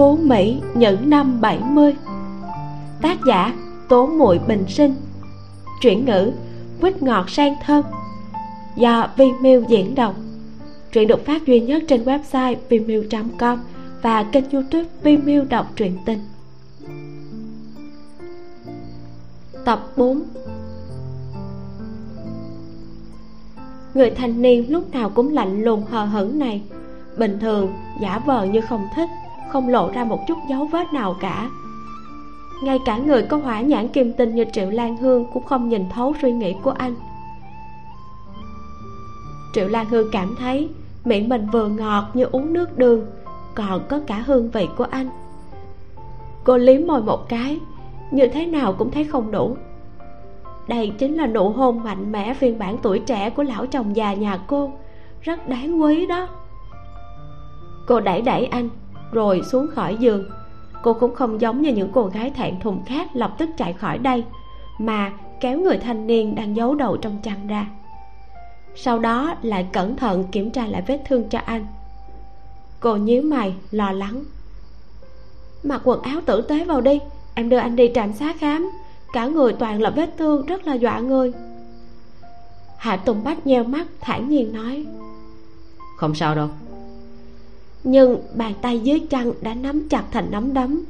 Phú 0.00 0.16
Mỹ 0.16 0.60
những 0.74 1.10
năm 1.10 1.40
70 1.40 1.94
Tác 3.02 3.18
giả 3.26 3.54
Tố 3.88 4.06
Muội 4.06 4.40
Bình 4.48 4.64
Sinh. 4.68 4.94
Chuyển 5.80 6.04
ngữ 6.04 6.32
Quýt 6.80 7.02
ngọt 7.02 7.30
sang 7.30 7.54
thơm. 7.64 7.84
Do 8.76 9.08
Vimeo 9.16 9.62
diễn 9.68 9.94
đọc. 9.94 10.14
Truyện 10.92 11.08
được 11.08 11.26
phát 11.26 11.46
duy 11.46 11.60
nhất 11.60 11.82
trên 11.88 12.04
website 12.04 12.56
vimeo.com 12.68 13.58
Và 14.02 14.22
kênh 14.22 14.50
youtube 14.50 14.88
Vimeo 15.02 15.44
đọc 15.44 15.66
truyện 15.76 15.98
tình. 16.06 16.20
Tập 19.64 19.86
4 19.96 20.22
Người 23.94 24.10
thanh 24.10 24.42
niên 24.42 24.72
lúc 24.72 24.90
nào 24.92 25.10
cũng 25.10 25.32
lạnh 25.32 25.64
lùng 25.64 25.84
hờ 25.84 26.04
hững 26.04 26.38
này. 26.38 26.62
Bình 27.16 27.38
thường, 27.40 27.72
giả 28.02 28.18
vờ 28.26 28.44
như 28.44 28.60
không 28.60 28.86
thích. 28.96 29.08
Không 29.52 29.68
lộ 29.68 29.90
ra 29.92 30.04
một 30.04 30.26
chút 30.26 30.38
dấu 30.48 30.64
vết 30.64 30.92
nào 30.92 31.16
cả. 31.20 31.50
Ngay 32.62 32.78
cả 32.84 32.96
người 32.96 33.22
có 33.22 33.36
hỏa 33.36 33.60
nhãn 33.60 33.88
kim 33.88 34.12
tinh 34.12 34.34
như 34.34 34.44
triệu 34.52 34.70
lan 34.70 34.96
hương 34.96 35.26
cũng 35.32 35.44
không 35.44 35.68
nhìn 35.68 35.88
thấu 35.88 36.14
suy 36.22 36.32
nghĩ 36.32 36.54
của 36.62 36.70
anh. 36.70 36.94
Triệu 39.54 39.68
lan 39.68 39.86
hương 39.86 40.08
cảm 40.12 40.36
thấy 40.36 40.68
miệng 41.04 41.28
mình 41.28 41.46
vừa 41.52 41.68
ngọt 41.68 42.04
như 42.14 42.24
uống 42.24 42.52
nước 42.52 42.78
đường, 42.78 43.06
còn 43.54 43.80
có 43.88 44.00
cả 44.06 44.18
hương 44.18 44.50
vị 44.50 44.68
của 44.76 44.86
anh. 44.90 45.08
Cô 46.44 46.56
liếm 46.56 46.86
môi 46.86 47.02
một 47.02 47.28
cái, 47.28 47.58
như 48.10 48.26
thế 48.26 48.46
nào 48.46 48.72
cũng 48.72 48.90
thấy 48.90 49.04
không 49.04 49.30
đủ. 49.30 49.56
Đây 50.68 50.92
chính 50.98 51.14
là 51.14 51.26
nụ 51.26 51.48
hôn 51.48 51.84
mạnh 51.84 52.12
mẽ 52.12 52.34
phiên 52.34 52.58
bản 52.58 52.78
tuổi 52.82 52.98
trẻ 52.98 53.30
của 53.30 53.42
lão 53.42 53.66
chồng 53.66 53.96
già 53.96 54.14
nhà 54.14 54.38
cô, 54.46 54.72
rất 55.22 55.48
đáng 55.48 55.82
quý 55.82 56.06
đó. 56.06 56.28
Cô 57.86 58.00
đẩy 58.00 58.22
đẩy 58.22 58.46
anh 58.46 58.68
rồi 59.12 59.42
xuống 59.42 59.66
khỏi 59.74 59.96
giường. 59.96 60.24
Cô 60.82 60.92
cũng 60.92 61.14
không 61.14 61.40
giống 61.40 61.62
như 61.62 61.72
những 61.72 61.90
cô 61.92 62.06
gái 62.06 62.30
thẹn 62.30 62.60
thùng 62.60 62.84
khác 62.84 63.08
lập 63.14 63.34
tức 63.38 63.48
chạy 63.56 63.72
khỏi 63.72 63.98
đây, 63.98 64.24
mà 64.78 65.12
kéo 65.40 65.58
người 65.58 65.76
thanh 65.76 66.06
niên 66.06 66.34
đang 66.34 66.56
giấu 66.56 66.74
đầu 66.74 66.96
trong 66.96 67.18
chăn 67.22 67.46
ra. 67.46 67.66
Sau 68.74 68.98
đó 68.98 69.34
lại 69.42 69.66
cẩn 69.72 69.96
thận 69.96 70.24
kiểm 70.32 70.50
tra 70.50 70.66
lại 70.66 70.82
vết 70.86 71.00
thương 71.08 71.28
cho 71.28 71.38
anh. 71.44 71.66
Cô 72.80 72.96
nhíu 72.96 73.22
mày, 73.22 73.54
lo 73.70 73.92
lắng. 73.92 74.24
Mặc 75.62 75.80
quần 75.84 76.02
áo 76.02 76.20
tử 76.26 76.40
tế 76.40 76.64
vào 76.64 76.80
đi, 76.80 77.00
em 77.34 77.48
đưa 77.48 77.56
anh 77.56 77.76
đi 77.76 77.90
trạm 77.94 78.12
xá 78.12 78.32
khám. 78.38 78.70
Cả 79.12 79.26
người 79.26 79.52
toàn 79.52 79.82
là 79.82 79.90
vết 79.90 80.10
thương, 80.18 80.46
rất 80.46 80.66
là 80.66 80.74
dọa 80.74 81.00
người. 81.00 81.32
Hạ 82.76 82.96
tùng 82.96 83.24
bách 83.24 83.46
nheo 83.46 83.64
mắt, 83.64 83.86
thản 84.00 84.28
nhiên 84.28 84.52
nói. 84.52 84.86
Không 85.96 86.14
sao 86.14 86.34
đâu 86.34 86.48
nhưng 87.84 88.22
bàn 88.34 88.52
tay 88.62 88.80
dưới 88.80 89.00
chân 89.00 89.32
đã 89.40 89.54
nắm 89.54 89.88
chặt 89.88 90.04
thành 90.12 90.30
nắm 90.30 90.54
đấm. 90.54 90.84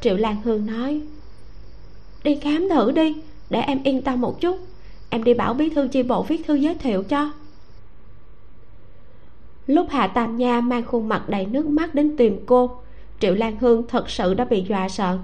Triệu 0.00 0.16
lan 0.16 0.36
hương 0.44 0.66
nói, 0.66 1.00
đi 2.24 2.36
khám 2.36 2.68
thử 2.68 2.92
đi, 2.92 3.14
để 3.50 3.60
em 3.60 3.82
yên 3.82 4.02
tâm 4.02 4.20
một 4.20 4.40
chút. 4.40 4.58
Em 5.10 5.24
đi 5.24 5.34
bảo 5.34 5.54
bí 5.54 5.70
thư 5.70 5.88
chi 5.88 6.02
bộ 6.02 6.22
viết 6.22 6.46
thư 6.46 6.54
giới 6.54 6.74
thiệu 6.74 7.02
cho. 7.02 7.30
Lúc 9.66 9.86
hạ 9.90 10.06
tam 10.06 10.36
nha 10.36 10.60
mang 10.60 10.84
khuôn 10.84 11.08
mặt 11.08 11.28
đầy 11.28 11.46
nước 11.46 11.66
mắt 11.66 11.94
đến 11.94 12.16
tìm 12.16 12.40
cô, 12.46 12.70
triệu 13.20 13.34
lan 13.34 13.56
hương 13.60 13.82
thật 13.88 14.10
sự 14.10 14.34
đã 14.34 14.44
bị 14.44 14.64
dọa 14.68 14.88
sợ. 14.88 15.18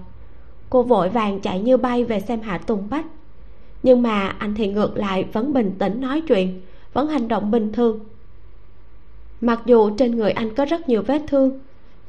Cô 0.70 0.82
vội 0.82 1.08
vàng 1.08 1.40
chạy 1.40 1.60
như 1.60 1.76
bay 1.76 2.04
về 2.04 2.20
xem 2.20 2.40
hạ 2.40 2.58
tùng 2.58 2.90
bách. 2.90 3.06
Nhưng 3.82 4.02
mà 4.02 4.28
anh 4.28 4.54
thì 4.54 4.68
ngược 4.68 4.96
lại 4.96 5.24
vẫn 5.32 5.52
bình 5.52 5.72
tĩnh 5.78 6.00
nói 6.00 6.20
chuyện, 6.20 6.60
vẫn 6.92 7.08
hành 7.08 7.28
động 7.28 7.50
bình 7.50 7.72
thường 7.72 8.00
mặc 9.42 9.62
dù 9.66 9.90
trên 9.90 10.16
người 10.16 10.30
anh 10.30 10.54
có 10.54 10.64
rất 10.64 10.88
nhiều 10.88 11.02
vết 11.02 11.22
thương, 11.26 11.58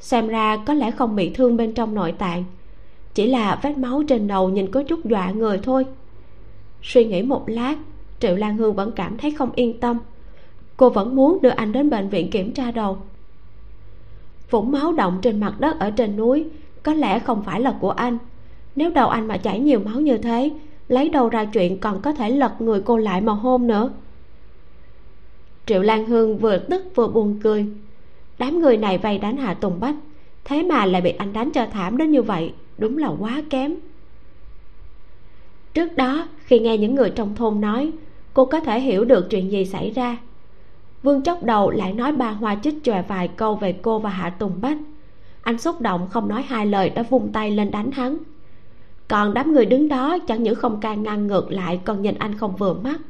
xem 0.00 0.28
ra 0.28 0.56
có 0.56 0.74
lẽ 0.74 0.90
không 0.90 1.16
bị 1.16 1.30
thương 1.30 1.56
bên 1.56 1.72
trong 1.74 1.94
nội 1.94 2.12
tạng. 2.12 2.44
Chỉ 3.14 3.26
là 3.26 3.60
vết 3.62 3.78
máu 3.78 4.02
trên 4.08 4.26
đầu 4.26 4.48
nhìn 4.48 4.70
có 4.70 4.82
chút 4.82 5.04
dọa 5.04 5.30
người 5.30 5.60
thôi. 5.62 5.86
Suy 6.82 7.04
nghĩ 7.04 7.22
một 7.22 7.48
lát, 7.48 7.76
triệu 8.20 8.36
lan 8.36 8.56
hương 8.56 8.74
vẫn 8.74 8.92
cảm 8.92 9.18
thấy 9.18 9.30
không 9.30 9.50
yên 9.54 9.80
tâm. 9.80 9.98
Cô 10.76 10.90
vẫn 10.90 11.16
muốn 11.16 11.42
đưa 11.42 11.48
anh 11.48 11.72
đến 11.72 11.90
bệnh 11.90 12.08
viện 12.08 12.30
kiểm 12.30 12.52
tra 12.52 12.70
đầu. 12.70 12.98
Vũng 14.50 14.72
máu 14.72 14.92
động 14.92 15.18
trên 15.22 15.40
mặt 15.40 15.54
đất 15.58 15.78
ở 15.78 15.90
trên 15.90 16.16
núi 16.16 16.44
có 16.82 16.94
lẽ 16.94 17.18
không 17.18 17.42
phải 17.42 17.60
là 17.60 17.74
của 17.80 17.90
anh. 17.90 18.18
Nếu 18.76 18.90
đầu 18.90 19.08
anh 19.08 19.28
mà 19.28 19.36
chảy 19.36 19.60
nhiều 19.60 19.80
máu 19.84 20.00
như 20.00 20.18
thế, 20.18 20.50
lấy 20.88 21.08
đâu 21.08 21.28
ra 21.28 21.44
chuyện 21.44 21.78
còn 21.78 22.00
có 22.02 22.12
thể 22.12 22.30
lật 22.30 22.60
người 22.60 22.80
cô 22.80 22.96
lại 22.96 23.20
mà 23.20 23.32
hôn 23.32 23.66
nữa? 23.66 23.90
Triệu 25.66 25.82
lan 25.82 26.06
hương 26.06 26.38
vừa 26.38 26.58
tức 26.58 26.82
vừa 26.94 27.08
buồn 27.08 27.40
cười. 27.42 27.66
Đám 28.38 28.60
người 28.60 28.76
này 28.76 28.98
vây 28.98 29.18
đánh 29.18 29.36
hạ 29.36 29.54
tùng 29.54 29.80
bách, 29.80 29.94
thế 30.44 30.62
mà 30.62 30.86
lại 30.86 31.00
bị 31.00 31.10
anh 31.10 31.32
đánh 31.32 31.50
cho 31.50 31.66
thảm 31.72 31.96
đến 31.96 32.10
như 32.10 32.22
vậy, 32.22 32.52
đúng 32.78 32.98
là 32.98 33.08
quá 33.20 33.42
kém. 33.50 33.74
Trước 35.74 35.96
đó, 35.96 36.28
khi 36.44 36.58
nghe 36.58 36.78
những 36.78 36.94
người 36.94 37.10
trong 37.10 37.34
thôn 37.34 37.60
nói, 37.60 37.92
cô 38.34 38.44
có 38.44 38.60
thể 38.60 38.80
hiểu 38.80 39.04
được 39.04 39.30
chuyện 39.30 39.52
gì 39.52 39.64
xảy 39.64 39.90
ra. 39.90 40.16
Vương 41.02 41.22
chốc 41.22 41.42
đầu 41.42 41.70
lại 41.70 41.92
nói 41.92 42.12
ba 42.12 42.30
hoa 42.30 42.56
chích 42.62 42.74
chòe 42.82 43.02
vài 43.08 43.28
câu 43.28 43.56
về 43.56 43.72
cô 43.82 43.98
và 43.98 44.10
hạ 44.10 44.30
tùng 44.30 44.60
bách. 44.60 44.78
Anh 45.42 45.58
xúc 45.58 45.80
động 45.80 46.08
không 46.10 46.28
nói 46.28 46.42
hai 46.42 46.66
lời 46.66 46.90
đã 46.90 47.02
vung 47.02 47.32
tay 47.32 47.50
lên 47.50 47.70
đánh 47.70 47.90
hắn. 47.90 48.16
Còn 49.08 49.34
đám 49.34 49.52
người 49.52 49.66
đứng 49.66 49.88
đó 49.88 50.18
chẳng 50.18 50.42
những 50.42 50.54
không 50.54 50.80
can 50.80 51.02
ngăn 51.02 51.26
ngược 51.26 51.52
lại, 51.52 51.80
còn 51.84 52.02
nhìn 52.02 52.14
anh 52.18 52.38
không 52.38 52.56
vừa 52.56 52.74
mắt 52.74 53.00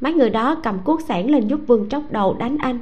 mấy 0.00 0.12
người 0.12 0.30
đó 0.30 0.54
cầm 0.54 0.78
cuốc 0.84 1.00
sản 1.00 1.30
lên 1.30 1.48
giúp 1.48 1.60
vương 1.66 1.88
tróc 1.88 2.02
đầu 2.10 2.36
đánh 2.38 2.56
anh. 2.58 2.78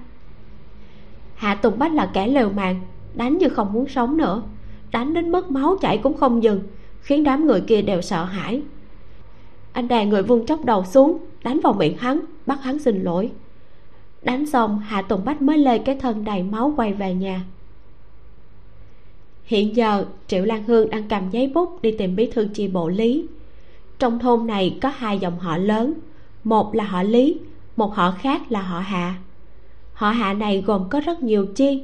Hạ 1.34 1.54
tùng 1.54 1.78
bách 1.78 1.92
là 1.92 2.10
kẻ 2.14 2.26
lều 2.26 2.50
màng 2.50 2.80
đánh 3.14 3.38
như 3.38 3.48
không 3.48 3.72
muốn 3.72 3.88
sống 3.88 4.16
nữa. 4.16 4.42
Đánh 4.90 5.14
đến 5.14 5.32
mức 5.32 5.50
máu 5.50 5.76
chảy 5.80 5.98
cũng 5.98 6.16
không 6.16 6.42
dừng, 6.42 6.60
khiến 7.00 7.24
đám 7.24 7.46
người 7.46 7.60
kia 7.60 7.82
đều 7.82 8.02
sợ 8.02 8.24
hãi. 8.24 8.62
Anh 9.72 9.88
đè 9.88 10.06
người 10.06 10.22
vương 10.22 10.46
tróc 10.46 10.64
đầu 10.64 10.84
xuống, 10.84 11.18
đánh 11.44 11.60
vào 11.60 11.72
miệng 11.72 11.96
hắn, 11.96 12.20
bắt 12.46 12.62
hắn 12.62 12.78
xin 12.78 13.02
lỗi. 13.02 13.30
Đánh 14.22 14.46
xong, 14.46 14.78
hạ 14.78 15.02
tùng 15.02 15.24
bách 15.24 15.42
mới 15.42 15.58
lê 15.58 15.78
cái 15.78 15.96
thân 15.96 16.24
đầy 16.24 16.42
máu 16.42 16.74
quay 16.76 16.92
về 16.92 17.14
nhà. 17.14 17.44
Hiện 19.44 19.76
giờ, 19.76 20.04
triệu 20.26 20.44
lan 20.44 20.64
hương 20.64 20.90
đang 20.90 21.08
cầm 21.08 21.30
giấy 21.30 21.52
bút 21.54 21.82
đi 21.82 21.90
tìm 21.98 22.16
bí 22.16 22.26
thư 22.26 22.48
chi 22.54 22.68
bộ 22.68 22.88
lý. 22.88 23.26
Trong 23.98 24.18
thôn 24.18 24.46
này 24.46 24.78
có 24.82 24.88
hai 24.96 25.18
dòng 25.18 25.38
họ 25.38 25.56
lớn 25.56 25.94
một 26.44 26.74
là 26.74 26.84
họ 26.84 27.02
lý, 27.02 27.38
một 27.76 27.94
họ 27.94 28.14
khác 28.18 28.52
là 28.52 28.62
họ 28.62 28.80
hạ. 28.80 29.14
Họ 29.92 30.10
hạ 30.10 30.32
này 30.34 30.62
gồm 30.66 30.88
có 30.88 31.00
rất 31.00 31.22
nhiều 31.22 31.46
chi, 31.46 31.82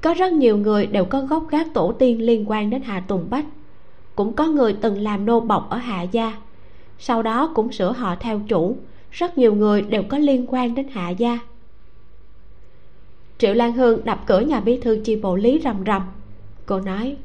có 0.00 0.14
rất 0.14 0.32
nhiều 0.32 0.56
người 0.56 0.86
đều 0.86 1.04
có 1.04 1.20
gốc 1.20 1.46
gác 1.50 1.74
tổ 1.74 1.92
tiên 1.92 2.22
liên 2.22 2.50
quan 2.50 2.70
đến 2.70 2.82
hạ 2.82 3.00
tùng 3.00 3.26
bách. 3.30 3.44
Cũng 4.14 4.32
có 4.32 4.46
người 4.46 4.72
từng 4.72 4.98
làm 4.98 5.26
nô 5.26 5.40
bọc 5.40 5.70
ở 5.70 5.76
hạ 5.76 6.02
gia, 6.02 6.36
sau 6.98 7.22
đó 7.22 7.52
cũng 7.54 7.72
sửa 7.72 7.92
họ 7.92 8.16
theo 8.20 8.40
chủ. 8.48 8.76
Rất 9.10 9.38
nhiều 9.38 9.54
người 9.54 9.82
đều 9.82 10.02
có 10.02 10.18
liên 10.18 10.46
quan 10.48 10.74
đến 10.74 10.88
hạ 10.88 11.10
gia. 11.10 11.38
Triệu 13.38 13.54
lan 13.54 13.72
hương 13.72 14.04
đập 14.04 14.20
cửa 14.26 14.40
nhà 14.40 14.60
bí 14.60 14.80
thư 14.80 15.00
chi 15.04 15.16
bộ 15.16 15.36
lý 15.36 15.60
rầm 15.64 15.76
rầm. 15.86 16.02
Cô 16.66 16.80
nói, 16.80 17.16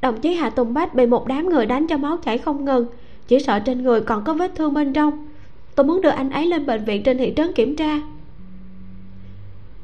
đồng 0.00 0.20
chí 0.20 0.34
hạ 0.34 0.50
tùng 0.50 0.74
bách 0.74 0.94
bị 0.94 1.06
một 1.06 1.26
đám 1.26 1.48
người 1.48 1.66
đánh 1.66 1.86
cho 1.86 1.96
máu 1.96 2.16
chảy 2.16 2.38
không 2.38 2.64
ngừng, 2.64 2.86
chỉ 3.28 3.40
sợ 3.40 3.58
trên 3.58 3.82
người 3.82 4.00
còn 4.00 4.24
có 4.24 4.34
vết 4.34 4.52
thương 4.54 4.74
bên 4.74 4.92
trong 4.92 5.26
tôi 5.74 5.86
muốn 5.86 6.00
đưa 6.00 6.08
anh 6.08 6.30
ấy 6.30 6.46
lên 6.46 6.66
bệnh 6.66 6.84
viện 6.84 7.02
trên 7.02 7.18
thị 7.18 7.32
trấn 7.36 7.52
kiểm 7.52 7.76
tra. 7.76 8.00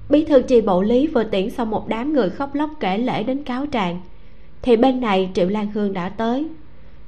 Bí 0.08 0.24
thư 0.24 0.42
chi 0.42 0.60
bộ 0.60 0.82
lý 0.82 1.06
vừa 1.06 1.24
tiễn 1.24 1.50
xong 1.50 1.70
một 1.70 1.88
đám 1.88 2.12
người 2.12 2.30
khóc 2.30 2.54
lóc 2.54 2.70
kể 2.80 2.98
lễ 2.98 3.22
đến 3.22 3.42
cáo 3.44 3.66
trạng. 3.66 4.00
Thì 4.62 4.76
bên 4.76 5.00
này 5.00 5.30
triệu 5.34 5.48
lan 5.48 5.70
hương 5.74 5.92
đã 5.92 6.08
tới. 6.08 6.46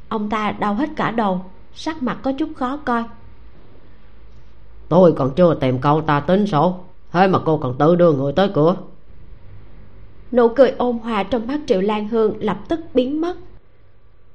Ông 0.08 0.30
ta 0.30 0.52
đau 0.52 0.74
hết 0.74 0.88
cả 0.96 1.10
đầu 1.10 1.40
sắc 1.74 2.02
mặt 2.02 2.18
có 2.22 2.32
chút 2.32 2.48
khó 2.56 2.76
coi. 2.76 3.04
Tôi 4.88 5.12
còn 5.12 5.34
chưa 5.36 5.54
tìm 5.54 5.78
câu 5.78 6.00
ta 6.00 6.20
tính 6.20 6.46
sổ 6.46 6.74
thế 7.12 7.26
mà 7.26 7.38
cô 7.44 7.58
còn 7.58 7.78
tự 7.78 7.96
đưa 7.96 8.12
người 8.12 8.32
tới 8.32 8.48
cửa. 8.54 8.76
Nụ 10.32 10.48
cười 10.48 10.70
ôn 10.70 10.98
hòa 10.98 11.22
trong 11.22 11.46
mắt 11.46 11.60
triệu 11.66 11.80
lan 11.80 12.08
hương 12.08 12.34
lập 12.40 12.58
tức 12.68 12.80
biến 12.94 13.20
mất. 13.20 13.36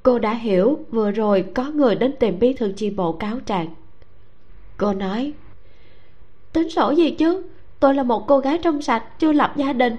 Cô 0.02 0.18
đã 0.18 0.34
hiểu 0.34 0.78
vừa 0.90 1.10
rồi 1.10 1.44
có 1.54 1.70
người 1.70 1.94
đến 1.94 2.14
tìm 2.20 2.38
bí 2.38 2.52
thư 2.52 2.72
chi 2.76 2.90
bộ 2.90 3.12
cáo 3.12 3.40
trạng 3.40 3.68
cô 4.76 4.92
nói, 4.92 5.32
tính 6.52 6.70
sổ 6.70 6.90
gì 6.90 7.10
chứ? 7.10 7.42
Tôi 7.80 7.94
là 7.94 8.02
một 8.02 8.26
cô 8.26 8.38
gái 8.38 8.58
trong 8.58 8.82
sạch, 8.82 9.18
chưa 9.18 9.32
lập 9.32 9.52
gia 9.56 9.72
đình. 9.72 9.96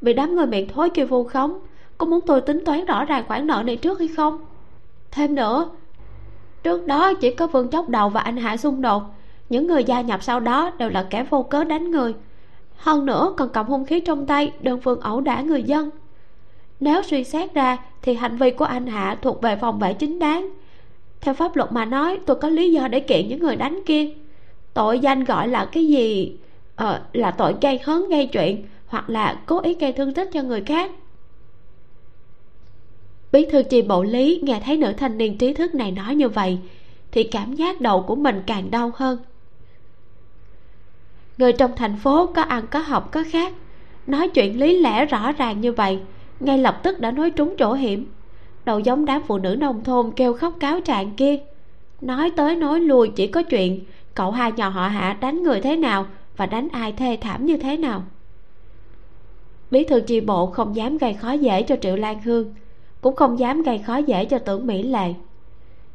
Bị 0.00 0.12
đám 0.12 0.36
người 0.36 0.46
miệng 0.46 0.68
thối 0.68 0.90
kia 0.90 1.04
vu 1.04 1.24
khống. 1.24 1.58
Có 1.98 2.06
muốn 2.06 2.20
tôi 2.26 2.40
tính 2.40 2.64
toán 2.64 2.84
rõ 2.84 3.04
ràng 3.04 3.24
khoản 3.28 3.46
nợ 3.46 3.62
này 3.66 3.76
trước 3.76 3.98
hay 3.98 4.08
không? 4.08 4.38
Thêm 5.10 5.34
nữa, 5.34 5.70
trước 6.62 6.86
đó 6.86 7.14
chỉ 7.14 7.34
có 7.34 7.46
vương 7.46 7.68
chốc 7.68 7.88
đầu 7.88 8.08
và 8.08 8.20
anh 8.20 8.36
hạ 8.36 8.56
xung 8.56 8.80
đột. 8.80 9.02
Những 9.48 9.66
người 9.66 9.84
gia 9.84 10.00
nhập 10.00 10.22
sau 10.22 10.40
đó 10.40 10.70
đều 10.78 10.88
là 10.88 11.06
kẻ 11.10 11.26
vô 11.30 11.42
cớ 11.42 11.64
đánh 11.64 11.90
người. 11.90 12.14
Hơn 12.76 13.06
nữa 13.06 13.34
còn 13.36 13.48
cầm 13.48 13.66
hung 13.66 13.84
khí 13.84 14.00
trong 14.00 14.26
tay, 14.26 14.52
đơn 14.60 14.80
phương 14.80 15.00
ẩu 15.00 15.20
đả 15.20 15.40
người 15.40 15.62
dân. 15.62 15.90
Nếu 16.80 17.02
suy 17.02 17.24
xét 17.24 17.54
ra 17.54 17.76
thì 18.02 18.14
hành 18.14 18.36
vi 18.36 18.50
của 18.50 18.64
anh 18.64 18.86
hạ 18.86 19.18
thuộc 19.22 19.42
về 19.42 19.56
phòng 19.56 19.78
vệ 19.78 19.92
chính 19.92 20.18
đáng 20.18 20.50
theo 21.20 21.34
pháp 21.34 21.56
luật 21.56 21.72
mà 21.72 21.84
nói 21.84 22.18
tôi 22.26 22.36
có 22.36 22.48
lý 22.48 22.72
do 22.72 22.88
để 22.88 23.00
kiện 23.00 23.28
những 23.28 23.40
người 23.40 23.56
đánh 23.56 23.80
kia 23.86 24.08
tội 24.74 24.98
danh 24.98 25.24
gọi 25.24 25.48
là 25.48 25.64
cái 25.64 25.86
gì? 25.86 26.36
Ờ, 26.76 27.02
là 27.12 27.30
tội 27.30 27.54
gây 27.60 27.80
hấn 27.82 28.08
gây 28.08 28.26
chuyện 28.26 28.66
hoặc 28.86 29.10
là 29.10 29.40
cố 29.46 29.60
ý 29.60 29.74
gây 29.74 29.92
thương 29.92 30.14
tích 30.14 30.28
cho 30.32 30.42
người 30.42 30.62
khác. 30.66 30.90
Bí 33.32 33.46
thư 33.52 33.62
chi 33.62 33.82
bộ 33.82 34.02
lý 34.02 34.40
nghe 34.42 34.60
thấy 34.64 34.76
nữ 34.76 34.92
thanh 34.92 35.18
niên 35.18 35.38
trí 35.38 35.54
thức 35.54 35.74
này 35.74 35.90
nói 35.90 36.14
như 36.14 36.28
vậy 36.28 36.58
thì 37.12 37.24
cảm 37.24 37.54
giác 37.54 37.80
đầu 37.80 38.02
của 38.02 38.16
mình 38.16 38.42
càng 38.46 38.70
đau 38.70 38.92
hơn. 38.94 39.18
Người 41.38 41.52
trong 41.52 41.76
thành 41.76 41.96
phố 41.96 42.26
có 42.26 42.42
ăn 42.42 42.66
có 42.70 42.78
học 42.78 43.08
có 43.12 43.24
khác 43.30 43.52
nói 44.06 44.28
chuyện 44.28 44.60
lý 44.60 44.78
lẽ 44.78 45.06
rõ 45.06 45.32
ràng 45.32 45.60
như 45.60 45.72
vậy 45.72 45.98
ngay 46.40 46.58
lập 46.58 46.80
tức 46.82 47.00
đã 47.00 47.10
nói 47.10 47.30
trúng 47.30 47.54
chỗ 47.58 47.72
hiểm 47.72 48.06
đầu 48.64 48.78
giống 48.78 49.04
đám 49.04 49.22
phụ 49.26 49.38
nữ 49.38 49.56
nông 49.56 49.84
thôn 49.84 50.12
kêu 50.16 50.34
khóc 50.34 50.54
cáo 50.60 50.80
trạng 50.80 51.14
kia. 51.14 51.36
Nói 52.00 52.30
tới 52.36 52.56
nói 52.56 52.80
lui 52.80 53.08
chỉ 53.08 53.26
có 53.26 53.42
chuyện, 53.42 53.84
cậu 54.14 54.30
hai 54.30 54.52
nhỏ 54.52 54.68
họ 54.68 54.88
hạ 54.88 55.16
đánh 55.20 55.42
người 55.42 55.60
thế 55.60 55.76
nào 55.76 56.06
và 56.36 56.46
đánh 56.46 56.68
ai 56.72 56.92
thê 56.92 57.18
thảm 57.20 57.46
như 57.46 57.56
thế 57.56 57.76
nào. 57.76 58.02
Bí 59.70 59.84
thư 59.84 60.00
chi 60.00 60.20
bộ 60.20 60.46
không 60.46 60.76
dám 60.76 60.98
gây 60.98 61.14
khó 61.14 61.32
dễ 61.32 61.62
cho 61.62 61.76
triệu 61.80 61.96
lan 61.96 62.22
hương, 62.22 62.54
cũng 63.00 63.16
không 63.16 63.38
dám 63.38 63.62
gây 63.62 63.78
khó 63.78 63.96
dễ 63.96 64.24
cho 64.24 64.38
tưởng 64.38 64.66
mỹ 64.66 64.82
lệ. 64.82 65.14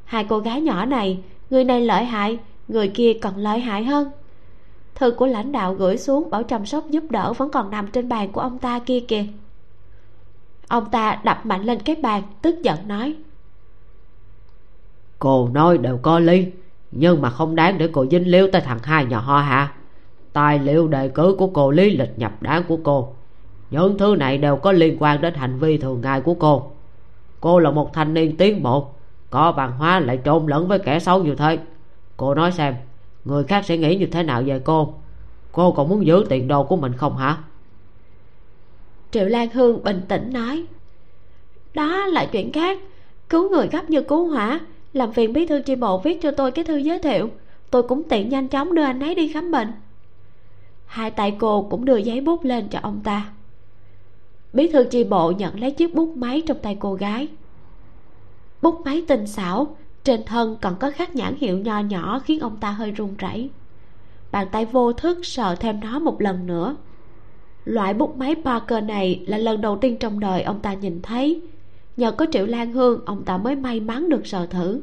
Hai 0.03 0.23
cô 0.23 0.39
gái 0.39 0.61
nhỏ 0.61 0.85
này, 0.85 1.19
người 1.49 1.63
này 1.63 1.81
lợi 1.81 2.05
hại, 2.05 2.39
người 2.67 2.87
kia 2.87 3.13
còn 3.21 3.37
lợi 3.37 3.59
hại 3.59 3.83
hơn. 3.83 4.11
Thư 4.95 5.11
của 5.11 5.25
lãnh 5.25 5.51
đạo 5.51 5.73
gửi 5.73 5.97
xuống 5.97 6.29
bảo 6.29 6.43
chăm 6.43 6.65
sóc 6.65 6.89
giúp 6.89 7.03
đỡ 7.09 7.33
vẫn 7.33 7.49
còn 7.51 7.71
nằm 7.71 7.87
trên 7.87 8.09
bàn 8.09 8.31
của 8.31 8.41
ông 8.41 8.57
ta 8.57 8.79
kia 8.79 8.99
kìa 8.99 9.25
ông 10.67 10.89
ta 10.91 11.19
đập 11.23 11.45
mạnh 11.45 11.63
lên 11.63 11.79
cái 11.79 11.95
bàn, 11.95 12.23
tức 12.41 12.55
giận 12.63 12.87
nói. 12.87 13.15
Cô 15.19 15.49
nói 15.53 15.77
đều 15.77 15.97
có 15.97 16.19
lý, 16.19 16.45
nhưng 16.91 17.21
mà 17.21 17.29
không 17.29 17.55
đáng 17.55 17.77
để 17.77 17.89
cô 17.93 18.05
dính 18.11 18.27
líu 18.27 18.47
tới 18.51 18.61
thằng 18.61 18.79
hai 18.83 19.05
nhà 19.05 19.19
họ 19.19 19.37
hạ 19.39 19.73
tài 20.35 20.59
liệu 20.59 20.87
đề 20.87 21.07
cử 21.07 21.35
của 21.39 21.47
cô, 21.47 21.71
lý 21.71 21.97
lịch 21.97 22.19
nhập 22.19 22.41
đáng 22.41 22.63
của 22.67 22.77
cô. 22.83 23.13
Những 23.71 23.97
thứ 23.97 24.15
này 24.19 24.37
đều 24.37 24.55
có 24.55 24.71
liên 24.71 24.97
quan 24.99 25.21
đến 25.21 25.33
hành 25.33 25.59
vi 25.59 25.77
thường 25.77 26.01
ngày 26.01 26.21
của 26.21 26.33
cô. 26.33 26.71
Cô 27.41 27.59
là 27.59 27.71
một 27.71 27.93
thanh 27.93 28.13
niên 28.13 28.37
tiến 28.37 28.63
bộ, 28.63 28.87
có 29.29 29.51
văn 29.51 29.71
hóa 29.77 29.99
lại 29.99 30.19
trộn 30.25 30.47
lẫn 30.47 30.67
với 30.67 30.79
kẻ 30.79 30.99
xấu 30.99 31.23
như 31.23 31.35
thế. 31.35 31.57
Cô 32.17 32.35
nói 32.35 32.51
xem, 32.51 32.75
người 33.25 33.43
khác 33.43 33.65
sẽ 33.65 33.77
nghĩ 33.77 33.95
như 33.95 34.05
thế 34.05 34.23
nào 34.23 34.43
về 34.45 34.59
cô? 34.59 34.93
Cô 35.51 35.71
còn 35.71 35.89
muốn 35.89 36.05
giữ 36.05 36.25
tiền 36.29 36.47
đồ 36.47 36.63
của 36.63 36.75
mình 36.75 36.93
không 36.93 37.17
hả? 37.17 37.37
Triệu 39.15 39.25
lan 39.25 39.49
hương 39.53 39.83
bình 39.83 40.01
tĩnh 40.07 40.33
nói. 40.33 40.65
Đó 41.73 42.05
là 42.05 42.25
chuyện 42.25 42.51
khác. 42.51 42.79
Cứu 43.29 43.49
người 43.49 43.67
gấp 43.67 43.89
như 43.89 44.01
cứu 44.01 44.27
hỏa. 44.27 44.59
Làm 44.93 45.13
phiền 45.13 45.33
bí 45.33 45.45
thư 45.45 45.61
tri 45.61 45.75
bộ 45.75 45.97
viết 45.97 46.21
cho 46.21 46.31
tôi 46.31 46.51
cái 46.51 46.65
thư 46.65 46.77
giới 46.77 46.99
thiệu. 46.99 47.29
Tôi 47.71 47.83
cũng 47.83 48.03
tiện 48.03 48.29
nhanh 48.29 48.47
chóng 48.47 48.75
đưa 48.75 48.83
anh 48.83 48.99
ấy 48.99 49.15
đi 49.15 49.27
khám 49.27 49.51
bệnh. 49.51 49.71
Hai 50.85 51.11
tay 51.11 51.35
cô 51.39 51.67
cũng 51.69 51.85
đưa 51.85 51.97
giấy 51.97 52.21
bút 52.21 52.43
lên 52.43 52.67
cho 52.67 52.79
ông 52.81 53.01
ta. 53.03 53.29
Bí 54.53 54.67
thư 54.67 54.85
tri 54.91 55.03
bộ 55.03 55.31
nhận 55.31 55.59
lấy 55.59 55.71
chiếc 55.71 55.95
bút 55.95 56.17
máy 56.17 56.41
trong 56.45 56.57
tay 56.61 56.77
cô 56.79 56.93
gái. 56.93 57.27
Bút 58.61 58.81
máy 58.85 59.03
tinh 59.07 59.27
xảo, 59.27 59.75
trên 60.03 60.23
thân 60.25 60.57
còn 60.61 60.75
có 60.79 60.91
khắc 60.91 61.15
nhãn 61.15 61.35
hiệu 61.39 61.57
nho 61.57 61.79
nhỏ 61.79 62.21
khiến 62.25 62.39
ông 62.39 62.57
ta 62.57 62.71
hơi 62.71 62.91
run 62.91 63.15
rẩy. 63.17 63.49
Bàn 64.31 64.47
tay 64.51 64.65
vô 64.65 64.93
thức 64.93 65.19
sờ 65.23 65.55
thêm 65.55 65.79
nó 65.79 65.99
một 65.99 66.21
lần 66.21 66.47
nữa 66.47 66.75
loại 67.65 67.93
bút 67.93 68.17
máy 68.17 68.35
parker 68.43 68.83
này 68.83 69.23
là 69.27 69.37
lần 69.37 69.61
đầu 69.61 69.77
tiên 69.77 69.97
trong 69.97 70.19
đời 70.19 70.43
ông 70.43 70.59
ta 70.59 70.73
nhìn 70.73 71.01
thấy. 71.01 71.41
Nhờ 71.97 72.11
có 72.11 72.25
triệu 72.31 72.45
lan 72.45 72.71
hương, 72.71 73.05
ông 73.05 73.23
ta 73.23 73.37
mới 73.37 73.55
may 73.55 73.79
mắn 73.79 74.09
được 74.09 74.27
sờ 74.27 74.45
thử. 74.45 74.81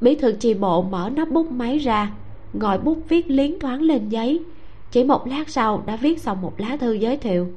Bí 0.00 0.14
thư 0.14 0.32
chi 0.32 0.54
bộ 0.54 0.82
mở 0.82 1.10
nắp 1.16 1.30
bút 1.30 1.50
máy 1.50 1.78
ra 1.78 2.12
ngòi 2.52 2.78
bút 2.78 2.98
viết 3.08 3.30
liến 3.30 3.58
thoáng 3.58 3.82
lên 3.82 4.08
giấy. 4.08 4.42
Chỉ 4.90 5.04
một 5.04 5.26
lát 5.26 5.48
sau 5.48 5.82
đã 5.86 5.96
viết 5.96 6.22
xong 6.22 6.42
một 6.42 6.60
lá 6.60 6.76
thư 6.76 6.92
giới 6.92 7.16
thiệu. 7.16 7.48